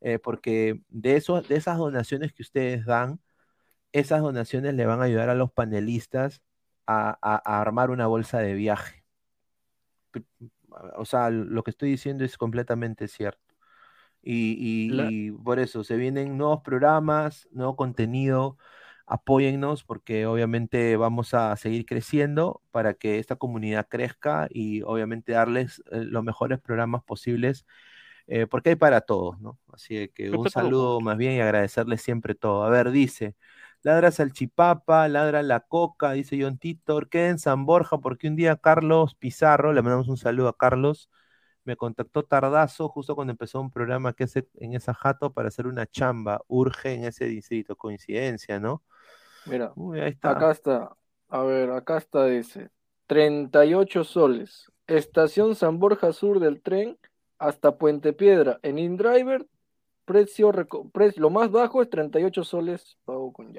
eh, 0.00 0.18
porque 0.18 0.82
de, 0.88 1.16
eso, 1.16 1.42
de 1.42 1.56
esas 1.56 1.78
donaciones 1.78 2.32
que 2.32 2.42
ustedes 2.42 2.84
dan, 2.86 3.20
esas 3.92 4.22
donaciones 4.22 4.74
le 4.74 4.86
van 4.86 5.00
a 5.00 5.04
ayudar 5.04 5.30
a 5.30 5.34
los 5.36 5.52
panelistas 5.52 6.42
a, 6.86 7.18
a- 7.22 7.42
a 7.44 7.60
armar 7.62 7.90
una 7.90 8.06
bolsa 8.08 8.40
de 8.40 8.54
viaje. 8.54 9.04
O 10.96 11.04
sea, 11.04 11.30
lo 11.30 11.62
que 11.64 11.70
estoy 11.70 11.90
diciendo 11.90 12.24
es 12.24 12.36
completamente 12.38 13.08
cierto. 13.08 13.40
Y, 14.22 14.52
y- 14.58 14.88
La- 14.88 15.12
y 15.28 15.32
por 15.32 15.58
eso 15.60 15.84
se 15.84 15.96
vienen 15.96 16.38
nuevos 16.38 16.62
programas, 16.62 17.48
nuevo 17.52 17.76
contenido. 17.76 18.58
Apóyennos 19.06 19.84
porque 19.84 20.26
obviamente 20.26 20.96
vamos 20.96 21.34
a 21.34 21.56
seguir 21.56 21.86
creciendo 21.86 22.62
para 22.72 22.94
que 22.94 23.18
esta 23.20 23.36
comunidad 23.36 23.88
crezca 23.88 24.48
y 24.50 24.82
obviamente 24.82 25.32
darles 25.32 25.80
eh, 25.92 26.04
los 26.04 26.24
mejores 26.24 26.60
programas 26.60 27.04
posibles 27.04 27.66
eh, 28.32 28.46
porque 28.46 28.70
hay 28.70 28.76
para 28.76 29.00
todos, 29.00 29.40
¿no? 29.40 29.58
Así 29.72 30.08
que 30.14 30.30
un 30.30 30.48
saludo 30.48 31.00
más 31.00 31.16
bien 31.16 31.32
y 31.32 31.40
agradecerles 31.40 32.00
siempre 32.00 32.36
todo. 32.36 32.62
A 32.62 32.70
ver, 32.70 32.92
dice, 32.92 33.34
ladra 33.82 34.12
salchipapa, 34.12 35.08
ladra 35.08 35.42
la 35.42 35.58
coca, 35.58 36.12
dice 36.12 36.38
John 36.40 36.56
Titor, 36.56 37.08
queda 37.08 37.30
en 37.30 37.40
San 37.40 37.66
Borja 37.66 37.98
porque 37.98 38.28
un 38.28 38.36
día 38.36 38.54
Carlos 38.54 39.16
Pizarro, 39.16 39.72
le 39.72 39.82
mandamos 39.82 40.06
un 40.06 40.16
saludo 40.16 40.46
a 40.46 40.56
Carlos, 40.56 41.10
me 41.64 41.74
contactó 41.74 42.22
tardazo 42.22 42.88
justo 42.88 43.16
cuando 43.16 43.32
empezó 43.32 43.60
un 43.60 43.72
programa 43.72 44.12
que 44.12 44.22
hace 44.22 44.46
en 44.60 44.74
esa 44.74 44.94
jato 44.94 45.32
para 45.32 45.48
hacer 45.48 45.66
una 45.66 45.88
chamba, 45.88 46.40
urge 46.46 46.94
en 46.94 47.06
ese 47.06 47.24
distrito, 47.24 47.74
coincidencia, 47.74 48.60
¿no? 48.60 48.84
Mira, 49.46 49.72
Uy, 49.74 49.98
ahí 49.98 50.10
está. 50.10 50.30
acá 50.30 50.52
está. 50.52 50.96
A 51.30 51.42
ver, 51.42 51.72
acá 51.72 51.96
está, 51.96 52.26
dice. 52.26 52.70
38 53.08 54.04
soles. 54.04 54.70
Estación 54.86 55.56
San 55.56 55.80
Borja 55.80 56.12
Sur 56.12 56.38
del 56.38 56.62
tren 56.62 56.96
hasta 57.40 57.76
Puente 57.76 58.12
Piedra. 58.12 58.60
En 58.62 58.78
InDriver, 58.78 59.46
precio, 60.04 60.52
lo 61.16 61.30
más 61.30 61.50
bajo 61.50 61.82
es 61.82 61.90
38 61.90 62.44
soles 62.44 62.96
pago 63.04 63.32
con. 63.32 63.52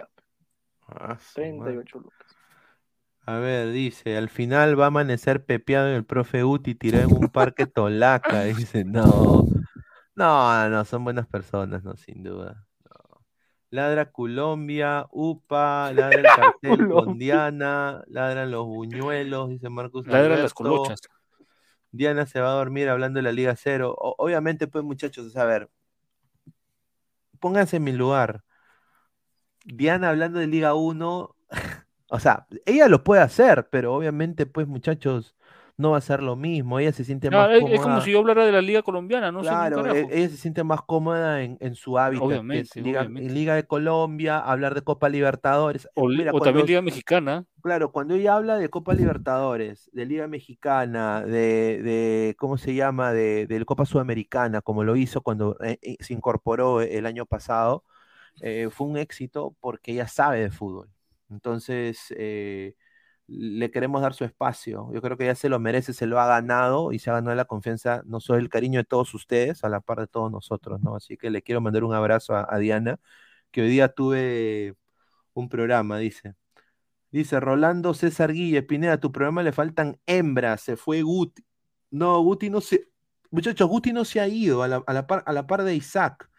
Ah, 0.88 1.18
madre. 1.18 1.20
38 1.34 2.00
lucas. 2.00 2.38
A 3.26 3.38
ver, 3.38 3.72
dice, 3.72 4.18
al 4.18 4.30
final 4.30 4.80
va 4.80 4.86
a 4.86 4.88
amanecer 4.88 5.46
pepeado 5.46 5.90
en 5.90 5.96
el 5.96 6.06
profe 6.06 6.44
Uti 6.44 6.76
tirado 6.76 7.10
en 7.10 7.16
un 7.16 7.30
parque 7.30 7.66
tolaca. 7.66 8.44
Dice, 8.44 8.84
no, 8.84 9.46
no, 10.16 10.70
no, 10.70 10.86
son 10.86 11.04
buenas 11.04 11.28
personas, 11.28 11.84
no, 11.84 11.96
sin 11.96 12.24
duda. 12.24 12.66
no. 12.84 13.22
Ladra 13.70 14.12
Colombia, 14.12 15.08
UPA, 15.12 15.94
ladra 15.94 16.20
el 16.20 16.24
cartel 16.36 16.90
con. 16.90 17.18
Diana, 17.18 18.04
ladran 18.08 18.52
los 18.52 18.66
buñuelos, 18.66 19.50
dice 19.50 19.70
Marcus 19.70 20.08
Ladran 20.08 20.42
las 20.42 20.54
colochas. 20.54 21.00
Diana 21.92 22.26
se 22.26 22.40
va 22.42 22.50
a 22.52 22.56
dormir 22.56 22.90
hablando 22.90 23.18
de 23.20 23.24
la 23.24 23.32
Liga 23.32 23.56
Cero. 23.56 23.96
O- 23.98 24.16
obviamente, 24.18 24.68
pues, 24.68 24.84
muchachos, 24.84 25.36
a 25.38 25.46
ver, 25.46 25.70
pónganse 27.40 27.76
en 27.78 27.84
mi 27.84 27.92
lugar. 27.92 28.44
Diana 29.66 30.10
hablando 30.10 30.40
de 30.40 30.48
Liga 30.48 30.74
1, 30.76 31.36
o 32.10 32.20
sea, 32.20 32.48
ella 32.66 32.88
lo 32.88 33.04
puede 33.04 33.22
hacer, 33.22 33.70
pero 33.72 33.94
obviamente, 33.96 34.46
pues, 34.46 34.68
muchachos, 34.68 35.36
no 35.82 35.92
va 35.92 35.98
a 35.98 36.02
ser 36.02 36.22
lo 36.22 36.36
mismo. 36.36 36.80
Ella 36.80 36.94
se 36.94 37.04
siente 37.04 37.30
más 37.30 37.50
es, 37.50 37.56
es 37.58 37.62
cómoda. 37.62 37.82
como 37.82 38.02
si 38.02 38.12
yo 38.12 38.20
hablara 38.20 38.46
de 38.46 38.52
la 38.52 38.62
liga 38.62 38.82
colombiana, 38.84 39.32
no 39.32 39.42
Claro, 39.42 39.86
e- 39.94 40.08
ella 40.12 40.30
se 40.30 40.38
siente 40.38 40.64
más 40.64 40.82
cómoda 40.84 41.42
en, 41.42 41.58
en 41.60 41.76
su 41.76 41.98
hábitat, 41.98 42.24
es 42.24 42.28
Obviamente, 42.30 42.82
Liga, 42.82 43.02
obviamente. 43.02 43.34
Liga 43.34 43.56
de 43.56 43.66
Colombia, 43.66 44.40
hablar 44.40 44.76
de 44.76 44.82
Copa 44.84 45.10
Libertadores. 45.10 45.90
O, 45.96 46.08
Mira, 46.08 46.32
también 46.32 46.66
liga 46.68 46.82
mexicana. 46.82 47.46
Claro, 47.62 47.92
cuando 47.92 48.16
ella 48.16 48.36
habla 48.36 48.58
de 48.58 48.70
Copa 48.70 48.94
Libertadores, 48.94 49.90
de 49.94 50.06
Liga 50.06 50.28
Mexicana, 50.28 51.22
de, 51.22 51.82
de 51.84 52.36
¿cómo 52.38 52.58
se 52.58 52.74
llama? 52.74 53.14
De, 53.14 53.46
de 53.46 53.66
Copa 53.66 53.86
Sudamericana, 53.86 54.62
como 54.62 54.84
lo 54.84 54.96
hizo 54.96 55.22
cuando 55.22 55.58
eh, 55.62 55.78
eh, 55.82 55.98
se 56.00 56.14
incorporó 56.14 56.82
el 56.82 57.06
año 57.06 57.26
pasado, 57.26 57.84
eh, 58.42 58.70
fue 58.72 58.88
un 58.88 58.98
éxito 58.98 59.56
porque 59.60 59.92
ella 59.92 60.08
sabe 60.08 60.40
de 60.42 60.52
fútbol. 60.52 60.90
Entonces, 61.30 62.14
eh, 62.18 62.76
le 63.28 63.72
queremos 63.72 64.02
dar 64.02 64.14
su 64.14 64.26
espacio. 64.26 64.90
Yo 64.94 65.02
creo 65.02 65.18
que 65.18 65.26
ella 65.26 65.36
se 65.36 65.50
lo 65.50 65.60
merece, 65.60 65.94
se 65.94 66.06
lo 66.08 66.20
ha 66.20 66.28
ganado 66.28 66.92
y 66.92 67.00
se 67.00 67.10
ha 67.10 67.14
ganado 67.14 67.36
la 67.36 67.46
confianza, 67.46 68.02
no 68.06 68.20
solo 68.20 68.40
el 68.40 68.50
cariño 68.50 68.80
de 68.80 68.86
todos 68.86 69.14
ustedes, 69.14 69.64
a 69.64 69.70
la 69.70 69.82
par 69.82 70.00
de 70.00 70.08
todos 70.08 70.32
nosotros, 70.32 70.82
¿no? 70.82 70.96
Así 70.96 71.18
que 71.18 71.30
le 71.30 71.42
quiero 71.42 71.62
mandar 71.62 71.84
un 71.84 71.94
abrazo 71.94 72.36
a, 72.36 72.48
a 72.50 72.58
Diana, 72.60 73.00
que 73.52 73.62
hoy 73.64 73.70
día 73.70 73.90
tuve 73.90 74.76
un 75.34 75.50
programa, 75.50 75.98
dice. 76.00 76.36
Dice 77.12 77.40
Rolando 77.40 77.94
César 77.94 78.32
Guille, 78.34 78.64
Pineda, 78.64 78.94
a 78.94 79.00
tu 79.00 79.12
programa 79.12 79.44
le 79.44 79.52
faltan 79.52 80.00
hembras, 80.06 80.62
se 80.62 80.78
fue 80.78 81.02
Guti. 81.02 81.46
No, 81.92 82.22
Guti 82.22 82.50
no 82.50 82.62
se. 82.62 82.90
Muchachos, 83.32 83.68
Guti 83.70 83.94
no 83.94 84.06
se 84.06 84.20
ha 84.22 84.28
ido 84.28 84.64
a 84.64 84.68
la, 84.68 84.84
a 84.88 84.94
la 84.94 85.08
par, 85.08 85.24
a 85.26 85.34
la 85.34 85.48
par 85.48 85.64
de 85.64 85.76
Isaac. 85.76 86.30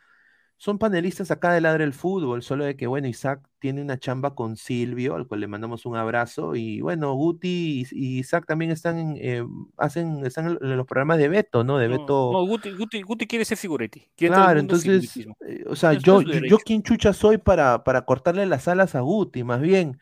Son 0.56 0.78
panelistas 0.78 1.30
acá 1.30 1.52
de 1.52 1.60
Ladre 1.60 1.84
el 1.84 1.92
Fútbol, 1.94 2.42
solo 2.42 2.64
de 2.64 2.76
que, 2.76 2.86
bueno, 2.86 3.08
Isaac 3.08 3.48
tiene 3.62 3.80
una 3.80 3.96
chamba 3.96 4.34
con 4.34 4.56
Silvio, 4.56 5.14
al 5.14 5.28
cual 5.28 5.38
le 5.40 5.46
mandamos 5.46 5.86
un 5.86 5.94
abrazo. 5.96 6.56
Y 6.56 6.80
bueno, 6.80 7.14
Guti 7.14 7.86
y, 7.92 8.18
Isaac 8.18 8.44
también 8.44 8.72
están 8.72 8.98
en, 8.98 9.16
eh, 9.20 9.44
hacen, 9.76 10.26
están 10.26 10.58
en 10.60 10.76
los 10.76 10.84
programas 10.84 11.18
de 11.18 11.28
Beto, 11.28 11.62
¿no? 11.62 11.78
De 11.78 11.86
Beto. 11.86 12.32
No, 12.32 12.44
Guti, 12.44 12.72
Guti, 12.72 13.02
Guti 13.02 13.26
quiere 13.28 13.44
ser 13.44 13.56
figuretti. 13.56 14.00
Quiere 14.16 14.34
Claro, 14.34 14.58
entonces, 14.58 15.16
eh, 15.46 15.64
o 15.68 15.76
sea, 15.76 15.92
yo, 15.92 16.22
yo, 16.22 16.40
yo 16.48 16.58
quién 16.58 16.82
chucha 16.82 17.12
soy 17.12 17.38
para, 17.38 17.84
para 17.84 18.04
cortarle 18.04 18.46
las 18.46 18.66
alas 18.66 18.96
a 18.96 19.00
Guti, 19.00 19.44
más 19.44 19.60
bien, 19.60 20.00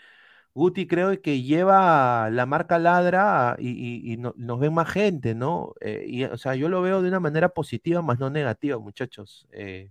Guti 0.54 0.86
creo 0.86 1.20
que 1.20 1.42
lleva 1.42 2.30
la 2.30 2.46
marca 2.46 2.78
Ladra 2.78 3.56
y, 3.58 3.68
y- 3.70 4.12
y 4.14 4.16
no- 4.16 4.34
nos 4.36 4.58
ven 4.58 4.72
más 4.74 4.88
gente, 4.90 5.34
¿no? 5.34 5.74
Eh, 5.82 6.06
y, 6.08 6.24
o 6.24 6.38
sea, 6.38 6.54
yo 6.54 6.68
lo 6.70 6.82
veo 6.82 7.02
de 7.02 7.08
una 7.08 7.20
manera 7.20 7.50
positiva, 7.50 8.02
más 8.02 8.18
no 8.18 8.30
negativa, 8.30 8.78
muchachos. 8.78 9.46
Eh, 9.52 9.90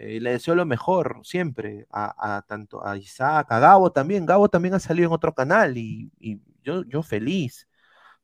eh, 0.00 0.20
le 0.20 0.32
deseo 0.32 0.54
lo 0.54 0.66
mejor 0.66 1.20
siempre 1.24 1.86
a, 1.90 2.36
a 2.38 2.42
tanto 2.42 2.86
a 2.86 2.96
Isaac, 2.98 3.48
a 3.52 3.58
Gabo 3.60 3.92
también. 3.92 4.26
Gabo 4.26 4.48
también 4.48 4.74
ha 4.74 4.80
salido 4.80 5.08
en 5.08 5.14
otro 5.14 5.34
canal 5.34 5.76
y, 5.78 6.10
y 6.20 6.40
yo, 6.64 6.84
yo 6.84 7.02
feliz. 7.02 7.68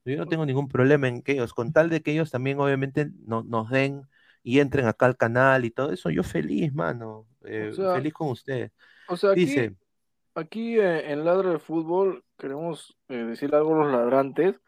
Yo 0.05 0.16
no 0.16 0.26
tengo 0.28 0.46
ningún 0.46 0.68
problema 0.68 1.08
en 1.08 1.22
que 1.22 1.32
ellos, 1.32 1.52
con 1.55 1.72
tal 1.72 1.90
de 1.90 2.02
que 2.02 2.12
ellos 2.12 2.30
también 2.30 2.60
obviamente 2.60 3.10
no- 3.26 3.42
nos 3.42 3.70
den 3.70 4.02
y 4.42 4.60
entren 4.60 4.86
acá 4.86 5.06
al 5.06 5.16
canal 5.16 5.64
y 5.64 5.70
todo 5.70 5.92
eso, 5.92 6.10
yo 6.10 6.22
feliz, 6.22 6.72
mano. 6.74 7.26
Eh, 7.44 7.70
O 7.70 7.74
sea, 7.74 7.92
feliz 7.94 8.12
con 8.12 8.30
ustedes. 8.30 8.70
O 9.06 9.16
sea, 9.16 9.32
aquí, 9.32 9.42
Dice, 9.46 9.76
aquí 10.34 10.78
eh, 10.78 11.12
en 11.12 11.24
Ladra 11.24 11.50
de 11.52 11.58
Fútbol 11.58 12.24
queremos 12.38 12.96
eh, 13.08 13.16
decirle 13.16 13.56
algo 13.58 13.74
a 13.76 13.84
los 13.84 13.92
ladrantes. 13.92 14.60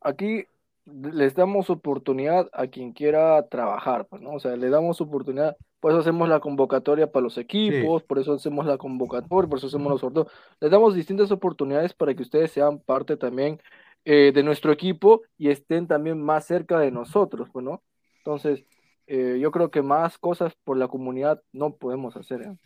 Aquí 0.00 0.46
les 0.86 1.34
damos 1.34 1.70
oportunidad 1.70 2.48
a 2.52 2.68
quien 2.68 2.92
quiera 2.92 3.46
trabajar, 3.48 4.06
pues, 4.08 4.22
¿no? 4.22 4.32
O 4.34 4.40
sea, 4.40 4.56
le 4.56 4.70
damos 4.70 5.00
oportunidad, 5.00 5.56
por 5.82 5.92
eso 5.92 6.00
hacemos 6.00 6.30
la 6.30 6.40
convocatoria 6.40 7.12
para 7.12 7.24
los 7.24 7.38
equipos, 7.38 8.04
por 8.04 8.20
eso 8.20 8.34
hacemos 8.34 8.66
la 8.66 8.78
convocatoria, 8.78 9.50
por 9.50 9.58
eso 9.58 9.66
hacemos 9.68 9.90
los 9.92 10.00
sorteos. 10.02 10.28
Les 10.60 10.70
damos 10.70 10.94
distintas 10.94 11.32
oportunidades 11.32 11.94
para 11.94 12.14
que 12.14 12.22
ustedes 12.22 12.52
sean 12.52 12.80
parte 12.80 13.18
también 13.18 13.60
eh, 14.06 14.32
de 14.34 14.44
nuestro 14.44 14.72
equipo 14.72 15.22
y 15.38 15.50
estén 15.50 15.88
también 15.88 16.22
más 16.22 16.46
cerca 16.46 16.78
de 16.80 16.92
nosotros, 16.92 17.50
pues, 17.52 17.64
¿no? 17.66 17.82
Entonces, 18.18 18.64
eh, 19.08 19.38
yo 19.42 19.50
creo 19.50 19.70
que 19.72 19.82
más 19.82 20.18
cosas 20.18 20.54
por 20.64 20.78
la 20.78 20.88
comunidad 20.88 21.42
no 21.52 21.76
podemos 21.76 22.16
hacer, 22.16 22.42
¿eh? 22.42 22.56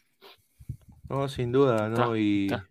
no, 1.08 1.28
sin 1.28 1.52
duda, 1.52 1.88
¿no? 1.88 2.14
Ta, 2.14 2.18
Y, 2.18 2.48
ta. 2.48 2.70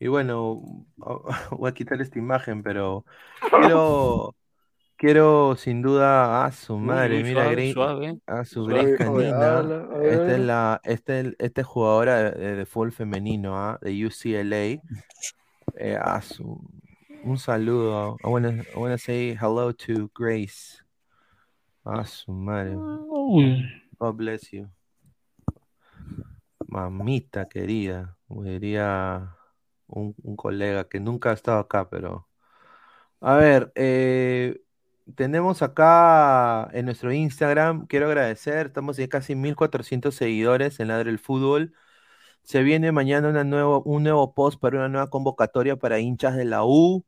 y 0.00 0.08
bueno, 0.08 0.62
voy 1.52 1.70
a 1.70 1.74
quitar 1.74 2.00
esta 2.00 2.18
imagen, 2.18 2.62
pero 2.64 3.04
quiero, 3.54 4.36
quiero 4.98 5.54
sin 5.56 5.80
duda 5.80 6.44
a 6.44 6.52
su 6.52 6.76
madre, 6.76 7.22
mira, 7.22 7.44
suave, 7.44 7.72
suave. 7.72 8.18
a 8.26 8.44
su 8.44 8.64
Suave. 8.64 8.96
Grace 8.96 9.08
Oye, 9.08 9.30
Canina. 9.30 9.88
Esta 10.02 10.32
es 10.34 10.40
la, 10.40 10.80
esta 10.84 11.20
es, 11.20 11.34
esta 11.38 11.60
es 11.62 11.66
jugadora 11.66 12.30
de, 12.32 12.56
de 12.56 12.66
fútbol 12.66 12.92
femenino, 12.92 13.56
¿ah? 13.56 13.78
De 13.80 14.04
UCLA. 14.04 14.82
Eh, 15.76 15.96
a 16.00 16.20
su, 16.20 16.60
un 17.22 17.38
saludo. 17.38 18.16
I 18.24 18.26
wanna, 18.26 18.64
I 18.74 18.76
wanna 18.76 18.98
say 18.98 19.36
hello 19.40 19.72
to 19.72 20.10
Grace. 20.14 20.82
A 21.84 22.04
su 22.04 22.32
madre. 22.32 22.74
God 22.74 24.16
bless 24.16 24.50
you. 24.50 24.68
Mamita 26.66 27.48
querida, 27.48 28.16
como 28.26 28.42
diría 28.42 29.36
un, 29.86 30.14
un 30.22 30.36
colega 30.36 30.88
que 30.88 31.00
nunca 31.00 31.30
ha 31.30 31.34
estado 31.34 31.60
acá, 31.60 31.88
pero. 31.88 32.28
A 33.20 33.36
ver, 33.36 33.72
eh, 33.74 34.60
tenemos 35.14 35.62
acá 35.62 36.68
en 36.72 36.84
nuestro 36.84 37.12
Instagram, 37.12 37.86
quiero 37.86 38.06
agradecer, 38.06 38.66
estamos 38.66 38.96
ya 38.96 39.08
casi 39.08 39.34
1400 39.34 40.14
seguidores 40.14 40.80
en 40.80 40.88
Ladre 40.88 41.10
el 41.10 41.18
Fútbol. 41.18 41.74
Se 42.42 42.62
viene 42.62 42.92
mañana 42.92 43.28
una 43.28 43.44
nuevo, 43.44 43.82
un 43.82 44.04
nuevo 44.04 44.34
post 44.34 44.60
para 44.60 44.78
una 44.78 44.88
nueva 44.88 45.10
convocatoria 45.10 45.76
para 45.76 45.98
hinchas 45.98 46.36
de 46.36 46.44
la 46.44 46.64
U, 46.64 47.04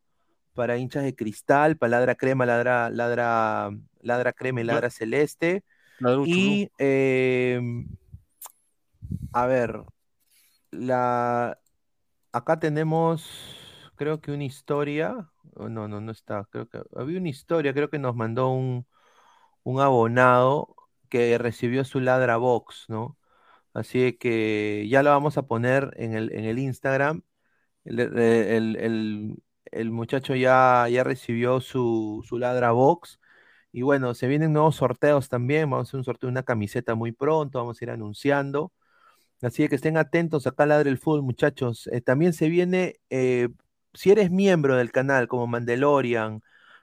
para 0.55 0.77
hinchas 0.77 1.05
de 1.05 1.15
Cristal, 1.15 1.77
para 1.77 1.91
Ladra 1.91 2.15
Crema, 2.15 2.47
Ladra, 2.47 2.91
Ladra, 2.91 3.71
Ladra 4.01 4.33
Crema 4.33 4.61
y 4.61 4.65
Ladra 4.65 4.91
Celeste. 4.91 5.65
Ladra 5.99 6.23
Y 6.27 6.71
eh, 6.79 7.61
a 9.33 9.47
ver, 9.47 9.83
la 10.71 11.59
acá 12.33 12.59
tenemos, 12.59 13.57
creo 13.97 14.21
que 14.21 14.33
una 14.33 14.45
historia. 14.45 15.31
No, 15.57 15.89
no, 15.89 16.01
no 16.01 16.13
está. 16.13 16.47
Creo 16.51 16.69
que 16.69 16.81
había 16.97 17.19
una 17.19 17.29
historia, 17.29 17.73
creo 17.75 17.91
que 17.91 17.99
nos 17.99 18.15
mandó 18.17 18.49
un, 18.51 18.87
un 19.65 19.81
abonado 19.81 20.77
que 21.11 21.39
recibió 21.39 21.85
su 21.85 22.01
Ladra 22.01 22.37
Box, 22.39 22.87
¿no? 22.89 23.19
Así 23.75 24.15
que 24.15 24.87
ya 24.91 25.03
lo 25.03 25.11
vamos 25.11 25.39
a 25.39 25.47
poner 25.47 25.93
en 25.99 26.15
el, 26.15 26.33
en 26.35 26.45
el 26.47 26.59
Instagram. 26.61 27.23
El, 27.85 28.01
el- 28.01 28.77
el- 29.73 29.91
muchacho 29.93 30.35
ya, 30.37 30.89
ya 30.91 31.05
recibió 31.05 31.61
su, 31.61 32.25
su 32.29 32.39
Ladra 32.39 32.73
Box. 32.73 33.21
Y 33.73 33.83
bueno, 33.83 34.15
se 34.15 34.29
vienen 34.29 34.53
nuevos 34.53 34.77
sorteos 34.77 35.29
también. 35.31 35.71
Vamos 35.71 35.89
a 35.89 35.91
hacer 35.91 35.99
un 35.99 36.05
sorteo 36.05 36.29
de 36.29 36.33
una 36.33 36.45
camiseta 36.45 36.95
muy 36.97 37.13
pronto. 37.13 37.59
Vamos 37.61 37.81
a 37.81 37.85
ir 37.85 37.91
anunciando. 37.91 38.73
Así 39.43 39.69
que 39.69 39.75
estén 39.77 39.97
atentos 39.97 40.47
acá 40.47 40.67
Ladre 40.67 40.91
el 40.91 40.99
Fútbol, 40.99 41.23
muchachos. 41.23 41.87
Eh, 41.93 42.01
también 42.03 42.33
se 42.35 42.49
viene, 42.51 42.97
eh, 43.11 43.49
si 43.95 44.11
eres 44.11 44.31
miembro 44.31 44.77
del 44.77 44.93
canal, 44.93 45.29
como 45.29 45.47
Mandalorian, 45.47 46.43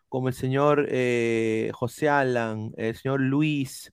como 0.09 0.27
el 0.29 0.33
señor 0.33 0.87
eh, 0.89 1.71
José 1.73 2.09
Alan, 2.09 2.71
el 2.77 2.95
señor 2.95 3.21
Luis, 3.21 3.91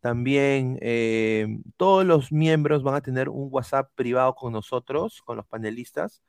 también 0.00 0.78
eh, 0.82 1.46
todos 1.76 2.04
los 2.06 2.30
miembros 2.32 2.82
van 2.82 2.94
a 2.94 3.00
tener 3.00 3.28
un 3.28 3.48
WhatsApp 3.50 3.90
privado 3.94 4.34
con 4.34 4.52
nosotros, 4.52 5.22
con 5.22 5.36
los 5.36 5.46
panelistas, 5.46 6.22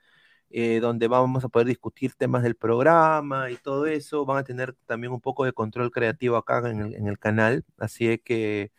eh, 0.50 0.80
donde 0.80 1.08
vamos 1.08 1.44
a 1.46 1.50
poder 1.50 1.68
discutir 1.68 2.16
temas 2.16 2.44
del 2.44 2.56
programa 2.56 3.52
y 3.52 3.58
todo 3.58 3.86
eso. 3.88 4.26
Van 4.26 4.38
a 4.40 4.44
tener 4.44 4.76
también 4.86 5.14
un 5.14 5.22
poco 5.22 5.46
de 5.46 5.54
control 5.54 5.92
creativo 5.92 6.38
acá 6.38 6.60
en 6.70 6.80
el, 6.82 6.96
en 6.96 7.08
el 7.08 7.20
canal. 7.20 7.66
Así 7.78 8.18
que 8.20 8.72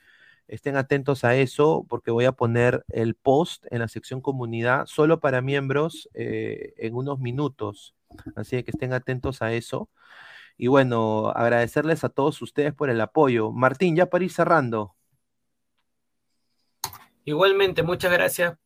estén 0.49 0.77
atentos 0.77 1.25
a 1.25 1.37
eso 1.37 1.87
porque 1.89 2.11
voy 2.11 2.25
a 2.25 2.33
poner 2.33 2.85
el 2.89 3.15
post 3.15 3.67
en 3.71 3.81
la 3.81 3.89
sección 3.89 4.21
comunidad 4.21 4.87
solo 4.87 5.21
para 5.21 5.43
miembros 5.43 6.09
eh, 6.15 6.75
en 6.79 6.95
unos 6.95 7.21
minutos. 7.21 7.95
Así 8.35 8.63
que 8.63 8.71
estén 8.71 8.93
atentos 8.93 9.43
a 9.43 9.53
eso. 9.53 9.89
Y 10.57 10.67
bueno, 10.67 11.29
agradecerles 11.29 12.03
a 12.03 12.09
todos 12.09 12.43
ustedes 12.43 12.75
por 12.75 12.91
el 12.91 13.01
apoyo. 13.01 13.53
Martín, 13.53 13.95
ya 13.95 14.07
para 14.07 14.25
ir 14.25 14.33
cerrando. 14.33 14.97
Igualmente, 17.25 17.83
muchas 17.83 18.11
gracias 18.11 18.57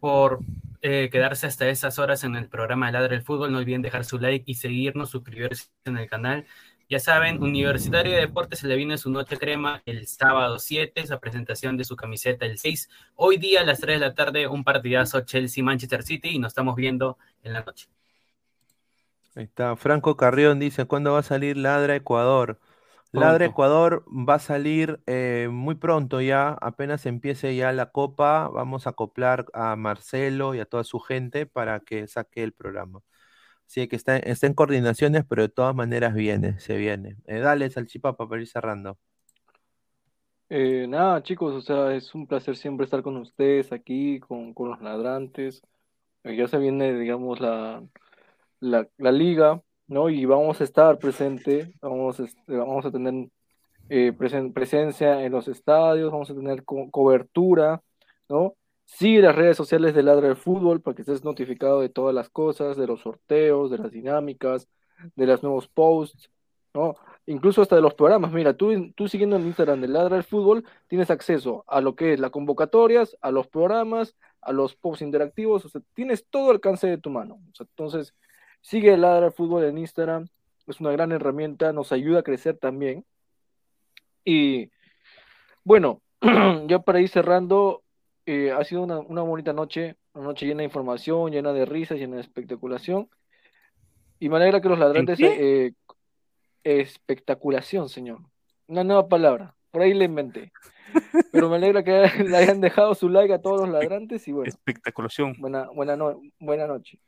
por 0.00 0.38
eh, 0.80 1.10
quedarse 1.10 1.46
hasta 1.48 1.68
esas 1.68 1.98
horas 1.98 2.22
en 2.22 2.36
el 2.36 2.48
programa 2.48 2.86
de 2.86 2.92
Ladra 2.92 3.16
el 3.16 3.22
Fútbol. 3.22 3.52
No 3.52 3.58
olviden 3.58 3.82
dejar 3.82 4.04
su 4.04 4.18
like 4.18 4.50
y 4.50 4.54
seguirnos, 4.54 5.10
suscribirse 5.10 5.66
en 5.84 5.98
el 5.98 6.08
canal. 6.08 6.46
Ya 6.90 6.98
saben, 7.00 7.42
Universitario 7.42 8.12
de 8.12 8.20
Deportes 8.20 8.60
se 8.60 8.66
le 8.66 8.74
viene 8.74 8.96
su 8.96 9.10
noche 9.10 9.36
crema 9.36 9.82
el 9.84 10.06
sábado 10.06 10.58
7, 10.58 11.02
esa 11.02 11.20
presentación 11.20 11.76
de 11.76 11.84
su 11.84 11.96
camiseta 11.96 12.46
el 12.46 12.56
6. 12.56 12.88
Hoy 13.14 13.36
día 13.36 13.60
a 13.60 13.64
las 13.64 13.80
3 13.80 14.00
de 14.00 14.06
la 14.06 14.14
tarde 14.14 14.46
un 14.46 14.64
partidazo 14.64 15.20
Chelsea-Manchester 15.20 16.02
City 16.02 16.30
y 16.30 16.38
nos 16.38 16.52
estamos 16.52 16.76
viendo 16.76 17.18
en 17.42 17.52
la 17.52 17.60
noche. 17.60 17.88
Ahí 19.36 19.44
está, 19.44 19.76
Franco 19.76 20.16
Carrión 20.16 20.58
dice, 20.58 20.86
¿cuándo 20.86 21.12
va 21.12 21.18
a 21.18 21.22
salir 21.22 21.58
Ladra 21.58 21.94
Ecuador? 21.94 22.58
Ladra 23.12 23.36
Pronto. 23.36 23.44
Ecuador 23.44 24.04
va 24.08 24.34
a 24.36 24.38
salir 24.38 25.00
eh, 25.06 25.48
muy 25.50 25.74
pronto 25.74 26.22
ya, 26.22 26.56
apenas 26.58 27.04
empiece 27.04 27.54
ya 27.54 27.70
la 27.72 27.90
copa, 27.90 28.48
vamos 28.48 28.86
a 28.86 28.90
acoplar 28.90 29.44
a 29.52 29.76
Marcelo 29.76 30.54
y 30.54 30.60
a 30.60 30.64
toda 30.64 30.84
su 30.84 31.00
gente 31.00 31.44
para 31.44 31.80
que 31.80 32.08
saque 32.08 32.42
el 32.42 32.52
programa. 32.52 33.02
Sí, 33.68 33.88
que 33.88 33.96
está, 33.96 34.18
está 34.18 34.48
en 34.48 34.54
coordinaciones, 34.54 35.24
pero 35.28 35.42
de 35.44 35.48
todas 35.50 35.74
maneras 35.76 36.14
viene, 36.14 36.58
se 36.60 36.76
viene. 36.76 37.16
Eh, 37.26 37.40
dale, 37.40 37.70
Salchipapa, 37.70 38.28
para 38.28 38.42
ir 38.42 38.48
cerrando. 38.48 38.98
Eh, 40.50 40.86
nada, 40.88 41.22
chicos, 41.22 41.54
o 41.54 41.60
sea, 41.60 41.94
es 41.94 42.14
un 42.14 42.26
placer 42.26 42.56
siempre 42.56 42.84
estar 42.84 43.02
con 43.02 43.16
ustedes 43.18 43.70
aquí, 43.72 44.18
con, 44.20 44.54
con 44.54 44.70
los 44.70 44.80
ladrantes. 44.80 45.62
Eh, 46.24 46.36
ya 46.36 46.48
se 46.48 46.58
viene, 46.58 46.94
digamos, 46.98 47.40
la, 47.40 47.84
la, 48.60 48.88
liga, 49.12 49.62
¿no? 49.88 50.10
Y 50.10 50.24
vamos 50.26 50.60
a 50.60 50.64
estar 50.64 50.98
presente, 51.00 51.74
vamos, 51.82 52.20
a 52.20 52.26
vamos 52.48 52.86
a 52.86 52.92
tener 52.92 53.30
eh, 53.90 54.12
presen- 54.18 54.52
presencia 54.54 55.24
en 55.24 55.32
los 55.32 55.48
estadios, 55.48 56.12
vamos 56.12 56.30
a 56.30 56.34
tener 56.36 56.64
co- 56.64 56.90
cobertura, 56.90 57.82
¿no? 58.28 58.56
Sigue 58.88 59.20
las 59.20 59.36
redes 59.36 59.54
sociales 59.54 59.94
de 59.94 60.02
Ladra 60.02 60.28
del 60.28 60.36
Fútbol 60.36 60.80
para 60.80 60.94
que 60.94 61.02
estés 61.02 61.22
notificado 61.22 61.82
de 61.82 61.90
todas 61.90 62.14
las 62.14 62.30
cosas, 62.30 62.78
de 62.78 62.86
los 62.86 63.02
sorteos, 63.02 63.70
de 63.70 63.76
las 63.76 63.92
dinámicas, 63.92 64.66
de 65.14 65.26
los 65.26 65.42
nuevos 65.42 65.68
posts, 65.68 66.30
¿no? 66.72 66.96
Incluso 67.26 67.60
hasta 67.60 67.76
de 67.76 67.82
los 67.82 67.92
programas. 67.92 68.32
Mira, 68.32 68.54
tú, 68.54 68.90
tú 68.92 69.06
siguiendo 69.06 69.36
el 69.36 69.44
Instagram 69.44 69.82
de 69.82 69.88
Ladra 69.88 70.16
del 70.16 70.24
Fútbol, 70.24 70.64
tienes 70.86 71.10
acceso 71.10 71.64
a 71.68 71.82
lo 71.82 71.94
que 71.96 72.14
es 72.14 72.18
las 72.18 72.30
convocatorias, 72.30 73.14
a 73.20 73.30
los 73.30 73.46
programas, 73.46 74.16
a 74.40 74.52
los 74.52 74.74
posts 74.74 75.02
interactivos, 75.02 75.66
o 75.66 75.68
sea, 75.68 75.82
tienes 75.92 76.26
todo 76.30 76.48
al 76.48 76.56
alcance 76.56 76.86
de 76.86 76.96
tu 76.96 77.10
mano. 77.10 77.38
Entonces, 77.60 78.14
sigue 78.62 78.96
Ladra 78.96 79.26
del 79.26 79.32
Fútbol 79.32 79.64
en 79.64 79.76
Instagram, 79.76 80.28
es 80.66 80.80
una 80.80 80.92
gran 80.92 81.12
herramienta, 81.12 81.74
nos 81.74 81.92
ayuda 81.92 82.20
a 82.20 82.24
crecer 82.24 82.56
también. 82.56 83.04
Y 84.24 84.70
bueno, 85.62 86.00
ya 86.66 86.78
para 86.78 87.00
ir 87.00 87.10
cerrando, 87.10 87.82
eh, 88.30 88.52
ha 88.52 88.62
sido 88.64 88.82
una, 88.82 88.98
una 88.98 89.22
bonita 89.22 89.52
noche, 89.52 89.96
una 90.14 90.24
noche 90.24 90.46
llena 90.46 90.58
de 90.58 90.64
información, 90.64 91.30
llena 91.32 91.52
de 91.52 91.64
risas, 91.64 91.98
llena 91.98 92.16
de 92.16 92.22
espectaculación. 92.22 93.08
Y 94.20 94.28
me 94.28 94.36
alegra 94.36 94.60
que 94.60 94.68
los 94.68 94.78
ladrantes... 94.78 95.16
qué? 95.18 95.66
eh, 95.66 95.72
espectaculación, 96.64 97.88
señor. 97.88 98.18
Una 98.66 98.84
nueva 98.84 99.08
palabra, 99.08 99.54
por 99.70 99.82
ahí 99.82 99.94
la 99.94 100.04
inventé. 100.04 100.52
Pero 101.32 101.48
me 101.48 101.56
alegra 101.56 101.82
que 101.82 101.92
le 102.24 102.36
hayan 102.36 102.60
dejado 102.60 102.94
su 102.94 103.08
like 103.08 103.32
a 103.32 103.40
todos 103.40 103.60
los 103.60 103.68
ladrantes 103.70 104.26
y 104.28 104.32
bueno, 104.32 104.48
Espectaculación. 104.48 105.34
buena, 105.38 105.68
buena, 105.70 105.96
no- 105.96 106.20
buena 106.38 106.66
noche. 106.66 106.98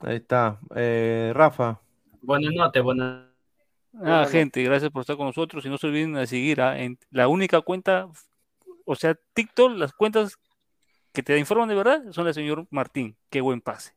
Ahí 0.00 0.16
está. 0.16 0.58
Eh, 0.74 1.32
Rafa. 1.34 1.80
Buenas 2.22 2.52
noches, 2.54 2.82
buenas 2.82 3.24
Ah, 4.02 4.26
gente, 4.28 4.60
gracias 4.64 4.90
por 4.90 5.02
estar 5.02 5.16
con 5.16 5.26
nosotros 5.26 5.64
y 5.64 5.68
no 5.68 5.78
se 5.78 5.86
olviden 5.86 6.14
de 6.14 6.26
seguir 6.26 6.58
en 6.58 6.98
la 7.10 7.28
única 7.28 7.60
cuenta, 7.60 8.08
o 8.84 8.94
sea, 8.94 9.16
TikTok, 9.34 9.72
las 9.76 9.92
cuentas 9.92 10.36
que 11.12 11.22
te 11.22 11.38
informan 11.38 11.68
de 11.68 11.74
verdad 11.74 12.02
son 12.10 12.24
del 12.24 12.34
señor 12.34 12.66
Martín. 12.70 13.16
Qué 13.30 13.40
buen 13.40 13.60
pase. 13.60 13.92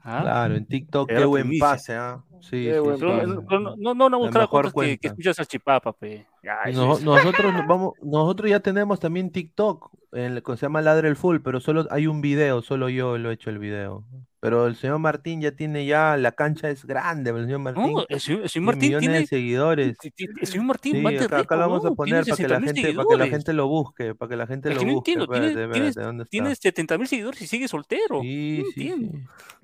Ah, 0.00 0.20
Claro, 0.22 0.54
en 0.56 0.66
TikTok, 0.66 1.08
qué 1.08 1.24
buen 1.24 1.42
primicia. 1.42 1.66
pase, 1.68 1.94
¿ah? 1.96 2.24
Sí, 2.40 2.64
Qué 2.64 2.74
sí, 2.74 2.78
buen 2.80 2.96
sí. 2.98 3.04
Pero 3.06 3.64
pase. 3.64 3.76
no, 3.78 3.94
no, 3.94 3.94
no, 3.94 4.08
no 4.10 4.16
a 4.16 4.18
buscar 4.18 4.72
que, 4.74 4.98
que 4.98 5.08
escuchas 5.08 5.38
al 5.38 5.46
chipapa, 5.46 5.92
pe. 5.92 6.26
No- 6.72 6.98
nosotros 7.00 7.52
nos 7.52 7.66
vamos, 7.66 7.92
nosotros 8.02 8.48
ya 8.50 8.60
tenemos 8.60 9.00
también 9.00 9.30
TikTok, 9.30 9.90
el 10.12 10.42
que 10.42 10.56
se 10.56 10.62
llama 10.62 10.80
Ladre 10.82 11.08
el 11.08 11.16
Full, 11.16 11.38
pero 11.40 11.60
solo 11.60 11.86
hay 11.90 12.06
un 12.06 12.20
video, 12.20 12.62
solo 12.62 12.88
yo 12.88 13.18
lo 13.18 13.30
he 13.30 13.34
hecho 13.34 13.50
el 13.50 13.58
video. 13.58 14.04
Pero 14.40 14.68
el 14.68 14.76
señor 14.76 15.00
Martín 15.00 15.40
ya 15.40 15.50
tiene 15.50 15.84
ya, 15.84 16.16
la 16.16 16.30
cancha 16.30 16.70
es 16.70 16.84
grande, 16.84 17.30
el 17.30 17.44
señor 17.46 17.58
Martín 17.58 17.92
No, 17.92 18.04
el 18.08 18.20
señor, 18.20 18.42
el 18.42 18.48
señor 18.48 18.50
tiene 18.50 18.64
Martín 18.64 18.88
millones 18.88 19.00
tiene. 19.00 19.18
de 19.18 19.26
seguidores. 19.26 19.96
El 20.40 20.46
señor 20.46 20.64
Martín 20.66 20.92
Sí, 20.96 21.02
bate 21.02 21.24
acá, 21.24 21.38
acá 21.40 21.56
lo 21.56 21.62
vamos 21.62 21.84
a 21.84 21.90
poner 21.90 22.24
para 22.24 22.36
que 22.36 22.48
la 22.48 22.58
60.000 22.60 22.64
gente, 22.74 22.92
para 22.94 23.08
que 23.08 23.16
la 23.16 23.26
gente 23.26 23.52
lo 23.52 23.66
busque, 23.66 24.14
para 24.14 24.28
que 24.30 24.36
la 24.36 24.46
gente 24.46 24.68
Es 24.68 24.74
lo 24.76 24.80
que 24.80 24.86
no 24.86 24.92
busque. 24.94 25.10
entiendo, 25.10 25.24
Espérate, 25.24 25.46
tiene, 25.48 25.62
espérate, 25.64 25.72
tienes, 25.92 25.94
¿dónde 26.06 26.22
está? 26.22 26.30
tienes 26.30 26.58
70 26.60 26.98
mil 26.98 27.08
seguidores 27.08 27.42
y 27.42 27.46
sigue 27.48 27.66
soltero. 27.68 28.20
Sí, 28.22 28.58
no 28.60 28.64
sí, 28.66 28.72
sí. 28.74 28.88
entiendo. 28.88 29.18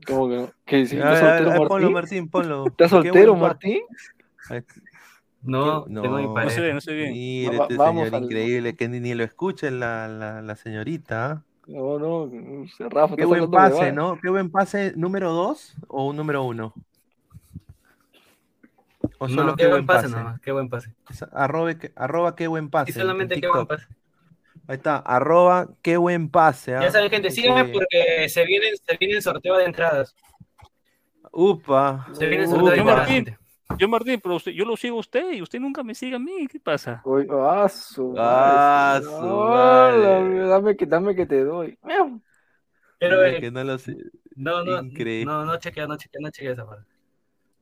¿Cómo 0.09 0.51
que 0.67 0.87
si 0.87 0.97
A 0.97 0.99
estás 0.99 1.13
ver, 1.13 1.21
soltero, 1.31 1.51
a 1.51 1.59
ver, 1.61 1.69
ponlo, 1.69 1.91
Martín? 1.93 2.29
Ponlo. 2.29 2.67
¿Estás 2.67 2.91
soltero, 2.91 3.37
Martín? 3.37 3.79
No, 5.43 5.85
qué- 5.85 5.91
tengo 6.01 6.17
mi 6.17 6.23
no, 6.25 6.35
No 6.35 6.51
se 6.51 6.61
ve, 6.61 6.75
no 6.75 6.81
se 6.81 6.93
ve. 6.95 7.11
Mire, 7.11 7.59
Va- 7.59 7.65
este 7.65 7.77
vamos 7.77 8.05
señor 8.07 8.15
al- 8.17 8.25
increíble, 8.25 8.75
que 8.77 8.89
ni, 8.89 8.99
ni 9.01 9.15
lo 9.15 9.23
escuche 9.25 9.71
la, 9.71 10.09
la, 10.09 10.43
la 10.43 10.57
señorita. 10.57 11.45
No, 11.67 11.99
no, 11.99 12.31
Rafa, 12.91 13.17
Qué 13.17 13.25
buen 13.25 13.51
pase. 13.51 13.91
¿no? 13.93 14.19
Qué 14.21 14.29
buen 14.29 14.51
pase, 14.51 14.93
número 14.97 15.33
dos 15.33 15.75
o 15.89 16.07
un 16.09 16.17
número 16.17 16.43
uno. 16.45 16.75
O 19.19 19.29
solo 19.29 19.45
No, 19.45 19.57
qué, 19.57 19.67
buen 19.69 19.87
pase. 19.87 20.09
nomás, 20.09 20.41
qué 20.41 20.53
buen 20.53 20.69
pase. 20.69 20.95
Es 21.09 21.23
Arroba, 21.33 21.73
arroba 21.97 22.37
qué 22.37 22.47
buen 22.49 22.69
pase. 22.71 22.91
Y 22.91 22.95
en- 22.95 23.01
solamente 23.01 23.35
en 23.35 23.41
qué 23.41 23.49
buen 23.49 23.67
pase. 23.67 23.87
Ahí 24.67 24.77
está, 24.77 24.97
arroba 24.97 25.69
qué 25.83 25.97
buen 25.97 26.29
pase. 26.31 26.75
¿ah? 26.75 26.81
Ya 26.83 26.91
saben, 26.91 27.11
gente, 27.11 27.31
síganme 27.31 27.67
Sí. 27.67 27.73
porque 27.73 28.29
se 28.29 28.45
viene, 28.47 28.67
se 28.77 28.97
viene 28.99 29.15
el 29.17 29.23
sorteo 29.23 29.57
de 29.57 29.65
entradas. 29.65 30.15
Upa. 31.33 32.07
Se 32.13 32.27
viene 32.27 32.45
el 32.45 32.51
Upa. 32.51 32.57
sorteo 32.61 32.73
de 32.75 32.79
entradas. 32.81 33.39
Yo 33.79 33.89
Martín, 33.89 34.21
pero 34.23 34.37
usted, 34.37 34.53
yo 34.53 34.65
lo 34.65 34.77
sigo 34.77 34.97
a 34.97 35.01
usted 35.01 35.33
y 35.33 35.43
usted 35.43 35.59
nunca 35.59 35.83
me 35.83 35.95
sigue 35.95 36.17
a 36.17 36.19
mí. 36.19 36.47
¿Qué 36.47 36.61
pasa? 36.61 37.01
Oye, 37.05 37.27
ah, 37.31 37.69
su 37.69 38.15
Ah, 38.19 39.01
madre. 39.01 39.05
su 39.05 39.11
Hola, 39.27 39.91
madre. 40.21 40.39
dame 40.49 40.77
que, 40.77 40.87
dame 40.87 41.15
que 41.17 41.27
te 41.27 41.45
doy. 41.45 41.79
Pero, 42.99 43.25
eh, 43.25 43.41
que 43.41 43.51
no 43.51 43.65
lo 43.65 43.79
sé. 43.79 43.97
no, 44.37 44.65
no, 44.65 44.81
Increíble. 44.83 45.25
no, 45.33 45.45
no 45.45 45.57
chequea, 45.59 45.87
no 45.87 45.97
chequea, 45.97 46.21
no 46.23 46.31
chequea 46.31 46.53
esa 46.53 46.67
parte. 46.67 46.87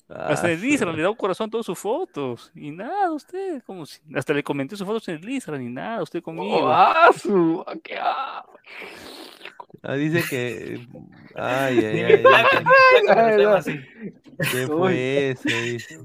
Hasta 0.09 0.49
Ah, 0.49 0.51
el 0.53 0.63
Instagram 0.63 0.95
le 0.97 1.03
da 1.03 1.11
un 1.11 1.17
corazón 1.17 1.47
a 1.47 1.51
todas 1.51 1.65
sus 1.65 1.79
fotos. 1.79 2.51
Y 2.55 2.71
nada, 2.71 3.11
usted, 3.13 3.63
como 3.65 3.87
si. 3.87 4.01
Hasta 4.15 4.35
le 4.35 4.43
comenté 4.43 4.77
sus 4.77 4.87
fotos 4.87 5.09
en 5.09 5.17
el 5.17 5.29
Instagram 5.31 5.63
y 5.63 5.71
nada, 5.71 6.03
usted 6.03 6.21
conmigo. 6.23 6.65
Oh, 6.67 6.69
ah, 6.69 7.09
su. 7.17 7.65
qué 7.83 7.97
ah. 7.99 8.45
Ah, 9.85 9.95
dice 9.95 10.23
que. 10.31 10.87
Ay, 11.35 11.79
ay, 11.85 12.01
ay. 12.03 12.23
¿Qué 14.53 14.67
fue 14.69 15.31
eso? 15.31 15.49
Dice. 15.49 15.99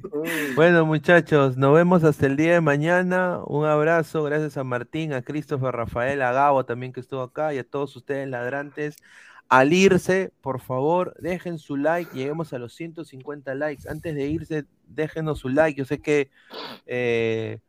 Bueno, 0.56 0.84
muchachos, 0.86 1.58
nos 1.58 1.76
vemos 1.76 2.04
hasta 2.04 2.26
el 2.26 2.38
día 2.38 2.54
de 2.54 2.62
mañana. 2.62 3.40
Un 3.46 3.66
abrazo, 3.66 4.24
gracias 4.24 4.58
a 4.58 4.64
Martín, 4.64 5.14
a 5.14 5.22
Christopher, 5.22 5.76
Rafael, 5.76 6.24
a 6.24 6.32
Gabo 6.32 6.66
también 6.66 6.92
que 6.92 7.02
estuvo 7.02 7.22
acá 7.22 7.54
y 7.54 7.60
a 7.60 7.64
todos 7.64 7.96
ustedes 7.96 8.28
ladrantes. 8.28 8.96
Al 9.48 9.72
irse, 9.72 10.34
por 10.42 10.60
favor, 10.60 11.16
dejen 11.20 11.60
su 11.60 11.78
like, 11.78 12.12
lleguemos 12.14 12.54
a 12.54 12.58
los 12.60 12.74
150 12.74 13.54
likes. 13.54 13.88
Antes 13.88 14.16
de 14.16 14.28
irse, 14.28 14.66
déjenos 14.88 15.40
su 15.40 15.50
like. 15.50 15.78
Yo 15.78 15.86
sé 15.86 16.00
que 16.00 16.32
eh, 16.88 17.60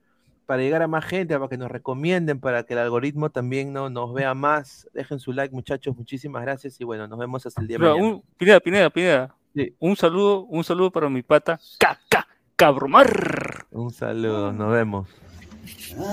para 0.48 0.62
llegar 0.62 0.80
a 0.80 0.88
más 0.88 1.04
gente, 1.04 1.34
para 1.36 1.46
que 1.50 1.58
nos 1.58 1.70
recomienden, 1.70 2.40
para 2.40 2.62
que 2.62 2.72
el 2.72 2.78
algoritmo 2.78 3.28
también 3.28 3.70
no, 3.70 3.90
nos 3.90 4.14
vea 4.14 4.32
más, 4.32 4.88
dejen 4.94 5.18
su 5.18 5.34
like, 5.34 5.54
muchachos. 5.54 5.94
Muchísimas 5.94 6.40
gracias 6.40 6.80
y 6.80 6.84
bueno, 6.84 7.06
nos 7.06 7.18
vemos 7.18 7.44
hasta 7.44 7.60
el 7.60 7.68
día 7.68 7.76
de 7.76 7.84
mañana. 7.84 8.02
un- 8.02 8.22
Pineda, 8.38 8.58
Pineda, 8.58 8.88
Pineda. 8.88 9.34
Sí. 9.54 9.74
Un 9.78 9.94
saludo, 9.94 10.44
un 10.44 10.64
saludo 10.64 10.90
para 10.90 11.10
mi 11.10 11.20
pata. 11.22 11.60
Caca, 11.78 12.26
cabromar. 12.56 13.66
Un 13.72 13.90
saludo, 13.92 14.50
nos 14.50 14.72
vemos. 14.72 15.06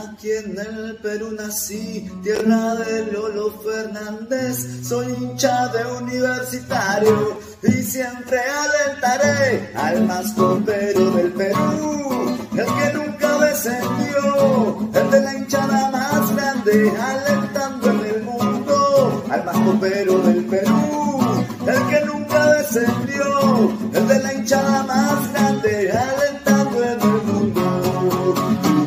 Aquí 0.10 0.32
en 0.32 0.58
el 0.60 0.98
Perú 1.02 1.32
nací, 1.32 2.06
tierra 2.22 2.76
de 2.76 3.10
Lolo 3.14 3.52
Fernández. 3.62 4.86
Soy 4.86 5.14
hincha 5.14 5.70
de 5.70 5.86
universitario 6.04 7.40
y 7.64 7.72
siempre 7.72 8.38
alentaré 8.40 9.72
al 9.76 10.06
más 10.06 10.34
copero 10.34 11.12
del 11.12 11.32
Perú. 11.32 12.38
El 12.52 12.66
que 12.66 12.98
nunca 12.98 13.35
descendió, 13.56 14.90
el 14.94 15.12
de 15.12 15.22
la 15.22 15.34
hinchada 15.34 15.90
más 15.92 16.36
grande, 16.36 16.92
alentando 17.00 17.90
en 17.90 18.00
el 18.06 18.24
mundo 18.24 19.24
al 19.30 19.46
más 19.46 19.58
copero 19.60 20.20
del 20.20 20.44
Perú. 20.46 21.20
El 21.66 21.88
que 21.88 22.06
nunca 22.06 22.46
descendió, 22.56 23.72
el 23.94 24.08
de 24.08 24.20
la 24.20 24.34
hinchada 24.34 24.84
más 24.84 25.32
grande, 25.32 25.92
alentando 25.92 26.84
en 26.84 26.90
el 26.90 26.98
mundo 27.24 28.36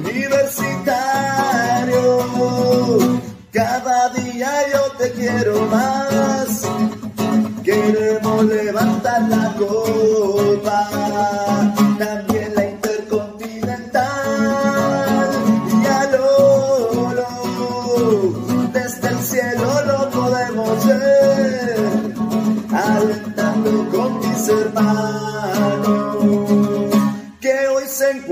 universitario. 0.05 0.99
Cada 3.51 4.11
día 4.11 4.51
yo 4.73 4.83
te 4.99 5.11
quiero 5.13 5.63
más. 5.67 6.69
Queremos 7.65 8.45
levantar 8.45 9.23
la 9.29 9.55
copa, 9.59 10.18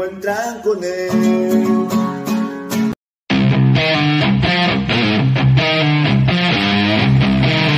encuentran 0.07 0.63
con 0.63 0.85
él. 0.85 1.87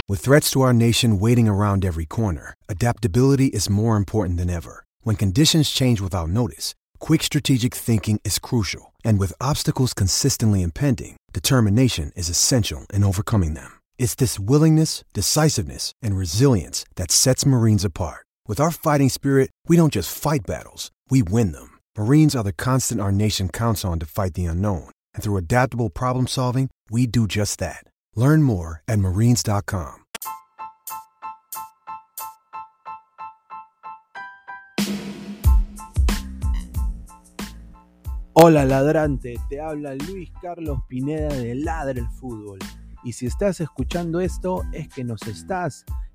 With 0.09 0.21
threats 0.21 0.51
to 0.53 0.63
our 0.63 0.73
nation 0.73 1.19
waiting 1.19 1.49
around 1.49 1.85
every 1.85 2.07
corner, 2.07 2.55
adaptability 2.69 3.47
is 3.47 3.69
more 3.71 3.97
important 3.97 4.39
than 4.39 4.51
ever. 4.51 4.85
When 5.03 5.17
conditions 5.17 5.71
change 5.71 6.01
without 6.01 6.31
notice, 6.31 6.75
quick 6.99 7.23
strategic 7.23 7.75
thinking 7.75 8.21
is 8.25 8.39
crucial. 8.39 8.95
And 9.05 9.19
with 9.19 9.33
obstacles 9.41 9.95
consistently 9.95 10.63
impending, 10.63 11.17
determination 11.33 12.13
is 12.17 12.29
essential 12.29 12.87
in 12.93 13.05
overcoming 13.05 13.55
them. 13.55 13.79
It's 13.99 14.15
this 14.15 14.39
willingness, 14.41 15.05
decisiveness, 15.13 15.93
and 16.03 16.17
resilience 16.17 16.85
that 16.97 17.11
sets 17.11 17.45
Marines 17.47 17.85
apart. 17.85 18.25
With 18.47 18.61
our 18.61 18.71
fighting 18.71 19.11
spirit, 19.11 19.51
we 19.67 19.77
don't 19.77 19.93
just 19.93 20.17
fight 20.17 20.47
battles, 20.47 20.91
we 21.11 21.23
win 21.23 21.53
them. 21.53 21.78
Marines 21.99 22.37
are 22.37 22.45
the 22.45 22.53
constant 22.53 23.01
our 23.01 23.11
nation 23.11 23.49
counts 23.49 23.85
on 23.85 23.99
to 23.99 24.07
fight 24.07 24.35
the 24.35 24.45
unknown. 24.45 24.89
And 25.15 25.23
through 25.25 25.37
adaptable 25.37 25.91
problem 25.91 26.29
solving, 26.29 26.71
we 26.89 27.09
do 27.09 27.27
just 27.27 27.59
that. 27.59 27.83
Learn 28.15 28.45
more 28.45 28.83
at 28.87 29.01
marines.com. 29.01 30.05
Hola 38.37 38.65
ladrante, 38.65 39.35
te 39.51 39.59
habla 39.59 39.97
Luis 40.07 40.31
Carlos 40.41 40.79
Pineda 40.89 41.35
de 41.35 41.57
Ladre 41.57 41.99
el 41.99 42.07
Fútbol. 42.21 42.61
Y 43.03 43.13
si 43.13 43.27
estás 43.27 43.61
escuchando 43.61 44.21
esto 44.21 44.63
es 44.73 44.89
que 44.89 45.03
nos 45.03 45.23
estás 45.23 45.85